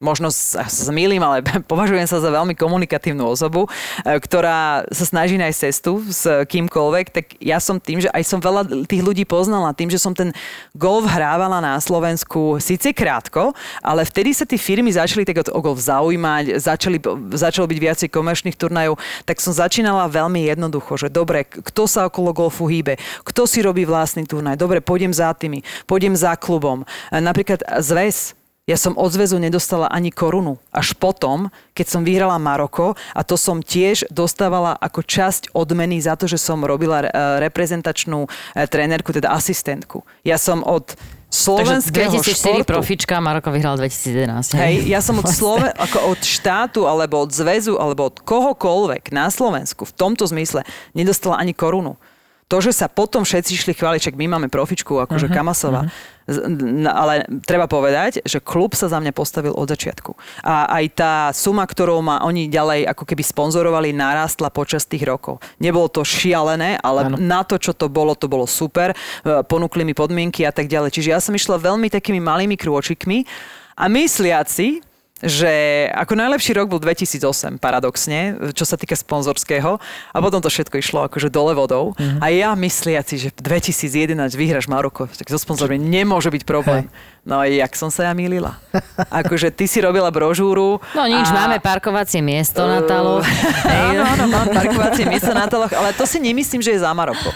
možno 0.06 0.30
sa 0.30 0.70
zmýlim, 0.70 1.18
ale 1.26 1.42
považujem 1.72 2.06
sa 2.06 2.22
za 2.22 2.30
veľmi 2.30 2.54
komunikatívnu 2.54 3.26
osobu, 3.26 3.66
e, 3.66 4.22
ktorá 4.22 4.86
sa 4.94 5.06
snaží 5.10 5.42
nájsť 5.42 5.60
cestu 5.66 6.06
s 6.06 6.30
kýmkoľvek, 6.46 7.06
tak 7.10 7.26
ja 7.42 7.58
som 7.58 7.82
tým, 7.82 8.06
že 8.06 8.14
aj 8.14 8.22
som 8.22 8.38
veľa 8.38 8.86
tých 8.86 9.02
ľudí 9.02 9.26
poznala, 9.26 9.74
tým, 9.74 9.90
že 9.90 9.98
som 9.98 10.14
ten 10.14 10.30
golf 10.78 11.10
hrávala 11.10 11.58
na 11.58 11.82
Slovensku 11.82 12.62
síce 12.62 12.94
krátko, 12.94 13.58
ale 13.82 14.06
vtedy 14.06 14.38
sa 14.38 14.46
tie 14.46 14.62
firmy 14.62 14.94
začali 14.94 15.26
tak 15.26 15.50
o 15.50 15.60
golf 15.60 15.82
zaujímať, 15.82 16.62
začali, 16.62 17.02
začalo 17.34 17.66
byť 17.66 17.80
viacej 17.82 18.08
komerčných 18.14 18.60
turnajov, 18.60 19.02
tak 19.26 19.42
som 19.42 19.56
začínala 19.56 20.06
veľmi 20.06 20.46
jednoducho, 20.46 21.02
že 21.02 21.10
dobre, 21.10 21.50
kto 21.50 21.90
sa 21.90 22.06
okolo 22.06 22.36
golfu 22.36 22.70
hýbe, 22.70 23.02
kto 23.26 23.50
si 23.50 23.66
robí 23.66 23.88
vlastný 23.88 24.28
turnaj, 24.30 24.60
dobre, 24.60 24.84
pôjdem 24.84 25.16
za 25.16 25.34
tými, 25.34 25.66
pôjdem 25.90 26.14
za 26.14 26.36
klubom. 26.38 26.86
E, 27.10 27.18
Napríklad 27.24 27.64
zväz 27.82 28.38
ja 28.66 28.82
som 28.82 28.98
od 28.98 29.14
zväzu 29.14 29.38
nedostala 29.38 29.86
ani 29.94 30.10
korunu. 30.10 30.58
Až 30.74 30.98
potom, 30.98 31.54
keď 31.78 31.86
som 31.86 32.02
vyhrala 32.02 32.42
Maroko 32.42 32.98
a 33.14 33.22
to 33.22 33.38
som 33.38 33.62
tiež 33.62 34.10
dostávala 34.10 34.74
ako 34.82 35.06
časť 35.06 35.54
odmeny 35.54 36.02
za 36.02 36.18
to, 36.18 36.26
že 36.26 36.42
som 36.42 36.66
robila 36.66 37.06
e, 37.06 37.10
reprezentačnú 37.46 38.26
e, 38.26 38.30
trénerku, 38.66 39.14
teda 39.14 39.38
asistentku. 39.38 40.02
Ja 40.26 40.42
som 40.42 40.66
od 40.66 40.98
Takže 40.98 41.30
slovenského 41.30 42.18
2004 42.18 42.26
športu, 42.26 42.66
profička, 42.66 43.14
Maroko 43.22 43.54
vyhral 43.54 43.78
2011. 43.78 44.58
Hej, 44.58 44.90
ja 44.90 44.98
som 44.98 45.22
od, 45.22 45.30
Vlastne. 45.30 45.38
Slove, 45.38 45.70
ako 45.70 45.98
od 46.18 46.22
štátu, 46.26 46.82
alebo 46.90 47.22
od 47.22 47.30
zväzu, 47.30 47.78
alebo 47.78 48.10
od 48.10 48.18
kohokoľvek 48.18 49.14
na 49.14 49.30
Slovensku 49.30 49.86
v 49.86 49.94
tomto 49.94 50.26
zmysle 50.26 50.66
nedostala 50.98 51.38
ani 51.38 51.54
korunu. 51.54 52.02
To, 52.46 52.62
že 52.62 52.78
sa 52.78 52.86
potom 52.86 53.26
všetci 53.26 53.58
išli 53.58 53.74
chváliť, 53.74 54.06
však 54.06 54.20
my 54.22 54.38
máme 54.38 54.48
profičku, 54.54 55.02
akože 55.02 55.34
uh-huh, 55.34 55.38
Kamasova, 55.42 55.90
uh-huh. 55.90 56.86
ale 56.86 57.26
treba 57.42 57.66
povedať, 57.66 58.22
že 58.22 58.38
klub 58.38 58.78
sa 58.78 58.86
za 58.86 59.02
mňa 59.02 59.10
postavil 59.18 59.50
od 59.50 59.66
začiatku. 59.66 60.14
A 60.46 60.70
aj 60.78 60.86
tá 60.94 61.14
suma, 61.34 61.66
ktorou 61.66 62.06
ma 62.06 62.22
oni 62.22 62.46
ďalej 62.46 62.86
ako 62.86 63.02
keby 63.02 63.26
sponzorovali, 63.26 63.98
narástla 63.98 64.54
počas 64.54 64.86
tých 64.86 65.10
rokov. 65.10 65.42
Nebolo 65.58 65.90
to 65.90 66.06
šialené, 66.06 66.78
ale 66.86 67.10
Áno. 67.10 67.18
na 67.18 67.42
to, 67.42 67.58
čo 67.58 67.74
to 67.74 67.90
bolo, 67.90 68.14
to 68.14 68.30
bolo 68.30 68.46
super. 68.46 68.94
E, 68.94 69.42
Ponúkli 69.50 69.82
mi 69.82 69.98
podmienky 69.98 70.46
a 70.46 70.54
tak 70.54 70.70
ďalej. 70.70 70.94
Čiže 70.94 71.10
ja 71.18 71.18
som 71.18 71.34
išla 71.34 71.58
veľmi 71.58 71.90
takými 71.90 72.22
malými 72.22 72.62
krôčikmi 72.62 73.26
a 73.74 73.90
mysliaci, 73.90 74.86
že 75.26 75.54
ako 75.90 76.14
najlepší 76.14 76.54
rok 76.54 76.70
bol 76.70 76.78
2008, 76.78 77.58
paradoxne, 77.58 78.38
čo 78.54 78.64
sa 78.64 78.78
týka 78.78 78.94
sponzorského. 78.94 79.82
A 80.14 80.18
potom 80.22 80.40
to 80.40 80.54
všetko 80.54 80.78
išlo 80.78 81.10
akože 81.10 81.34
dole 81.34 81.58
vodou. 81.58 81.98
Mm-hmm. 81.98 82.22
A 82.22 82.26
ja 82.30 82.54
mysliaci, 82.54 83.16
že 83.18 83.30
2011 83.34 84.14
vyhráš 84.38 84.70
Maroko, 84.70 85.10
tak 85.10 85.26
so 85.28 85.42
sponzormi 85.42 85.82
nemôže 85.82 86.30
byť 86.30 86.44
problém. 86.46 86.88
No 87.26 87.42
a 87.42 87.50
jak 87.50 87.74
som 87.74 87.90
sa 87.90 88.06
ja 88.06 88.14
mýlila. 88.14 88.62
Akože 89.26 89.50
ty 89.50 89.66
si 89.66 89.82
robila 89.82 90.14
brožúru. 90.14 90.78
No 90.94 91.04
nič, 91.10 91.26
a... 91.34 91.34
máme 91.34 91.58
parkovacie 91.58 92.22
miesto 92.22 92.62
na 92.70 92.86
taloch. 92.86 93.26
Áno, 93.66 94.06
áno, 94.06 94.24
mám 94.30 94.48
parkovacie 94.62 95.10
miesto 95.10 95.34
na 95.34 95.50
taloch, 95.50 95.74
ale 95.74 95.90
to 95.98 96.06
si 96.06 96.22
nemyslím, 96.22 96.62
že 96.62 96.78
je 96.78 96.86
za 96.86 96.94
Maroko. 96.94 97.34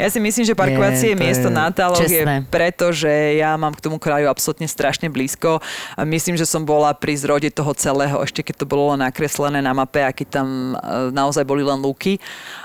Ja 0.00 0.08
si 0.08 0.18
myslím, 0.20 0.44
že 0.48 0.54
parkovacie 0.56 1.12
to 1.12 1.20
miesto 1.20 1.48
je 1.48 1.56
na 1.56 1.68
taloch 1.68 2.04
je 2.04 2.24
preto, 2.48 2.92
že 2.92 3.36
ja 3.36 3.56
mám 3.60 3.76
k 3.76 3.84
tomu 3.84 4.00
kraju 4.00 4.28
absolútne 4.28 4.64
strašne 4.64 5.12
blízko. 5.12 5.60
A 5.96 6.02
myslím, 6.08 6.36
že 6.36 6.48
som 6.48 6.64
bola 6.64 6.96
pri 6.96 7.16
zrode 7.16 7.48
toho 7.52 7.72
celého, 7.76 8.16
ešte 8.24 8.40
keď 8.40 8.64
to 8.64 8.66
bolo 8.68 8.92
len 8.96 9.04
nakreslené 9.04 9.60
na 9.60 9.76
mape 9.76 10.00
a 10.00 10.14
keď 10.14 10.42
tam 10.42 10.48
e, 10.72 10.76
naozaj 11.12 11.44
boli 11.44 11.60
len 11.60 11.80
lúky. 11.80 12.16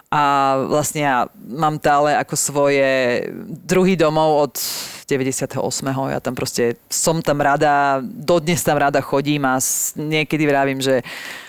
A 0.07 0.55
vlastne 0.71 1.03
ja 1.03 1.17
mám 1.35 1.75
tále 1.83 2.15
ako 2.15 2.35
svoje 2.39 3.27
druhý 3.43 3.99
domov 3.99 4.47
od 4.47 4.55
98. 5.07 5.59
Ja 6.11 6.19
tam 6.23 6.35
proste 6.35 6.79
som 6.87 7.19
tam 7.19 7.43
rada, 7.43 7.99
dodnes 8.03 8.63
tam 8.63 8.79
rada 8.79 9.03
chodím 9.03 9.43
a 9.43 9.59
niekedy 9.99 10.43
vravím, 10.47 10.79
že 10.79 11.03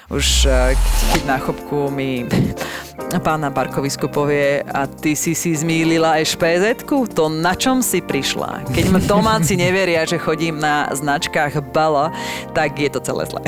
už 0.09 0.49
eh, 0.49 0.73
keď 1.13 1.23
na 1.29 1.37
chopku 1.37 1.93
mi 1.93 2.25
pán 3.25 3.45
na 3.45 3.53
parkovisku 3.53 4.09
povie 4.09 4.65
a 4.65 4.89
ty 4.89 5.13
si 5.13 5.37
si 5.37 5.53
zmýlila 5.53 6.21
špz 6.25 6.85
to 7.13 7.25
na 7.29 7.53
čom 7.53 7.85
si 7.85 8.01
prišla? 8.01 8.65
Keď 8.73 8.85
ma 8.89 9.01
domáci 9.05 9.57
neveria, 9.65 10.09
že 10.09 10.17
chodím 10.17 10.61
na 10.61 10.89
značkách 10.93 11.61
Bala, 11.73 12.13
tak 12.57 12.81
je 12.81 12.89
to 12.89 13.01
celé 13.05 13.29
zlé. 13.29 13.45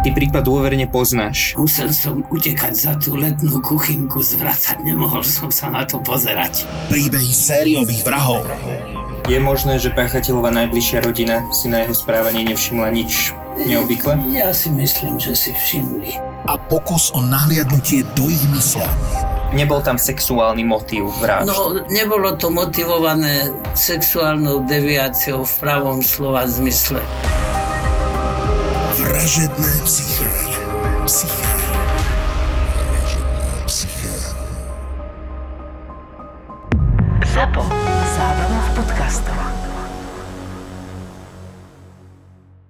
Ty 0.00 0.16
prípad 0.16 0.42
dôverne 0.48 0.88
poznáš. 0.88 1.52
Musel 1.60 1.92
som 1.92 2.24
utekať 2.32 2.72
za 2.72 2.96
tú 2.96 3.20
letnú 3.20 3.60
kuchynku, 3.60 4.24
zvracať, 4.24 4.80
nemohol 4.80 5.20
som 5.20 5.52
sa 5.52 5.68
na 5.68 5.84
to 5.84 6.00
pozerať. 6.00 6.64
Príbehy 6.88 7.28
sériových 7.28 8.00
vrahov. 8.00 8.48
Je 9.28 9.36
možné, 9.36 9.76
že 9.76 9.92
páchateľová 9.92 10.48
najbližšia 10.54 11.04
rodina 11.04 11.44
si 11.52 11.68
na 11.68 11.84
jeho 11.84 11.92
správanie 11.92 12.46
nevšimla 12.48 12.88
nič 12.88 13.36
neobvykle? 13.60 14.16
Ja 14.32 14.54
si 14.56 14.72
myslím, 14.72 15.20
že 15.20 15.36
si 15.36 15.50
všimli. 15.52 16.16
A 16.48 16.56
pokus 16.56 17.12
o 17.12 17.20
nahliadnutie 17.20 18.06
do 18.16 18.32
ich 18.32 18.40
mysle. 18.54 18.86
Nebol 19.50 19.82
tam 19.82 19.98
sexuálny 19.98 20.62
motív 20.62 21.10
vražd. 21.18 21.50
No, 21.50 21.74
nebolo 21.90 22.38
to 22.38 22.48
motivované 22.54 23.50
sexuálnou 23.74 24.64
deviáciou 24.64 25.42
v 25.42 25.54
pravom 25.58 26.00
slova 26.00 26.46
zmysle. 26.46 27.02
Vražedné 28.94 29.72
psyché. 29.84 30.30
Psyché. 31.04 31.50
Vražedné 32.78 33.46
psyché. 33.66 34.14
ZAPO. 37.34 37.89
Zábrná 39.10 39.20
v 39.20 39.26
podcastovách. 39.26 39.59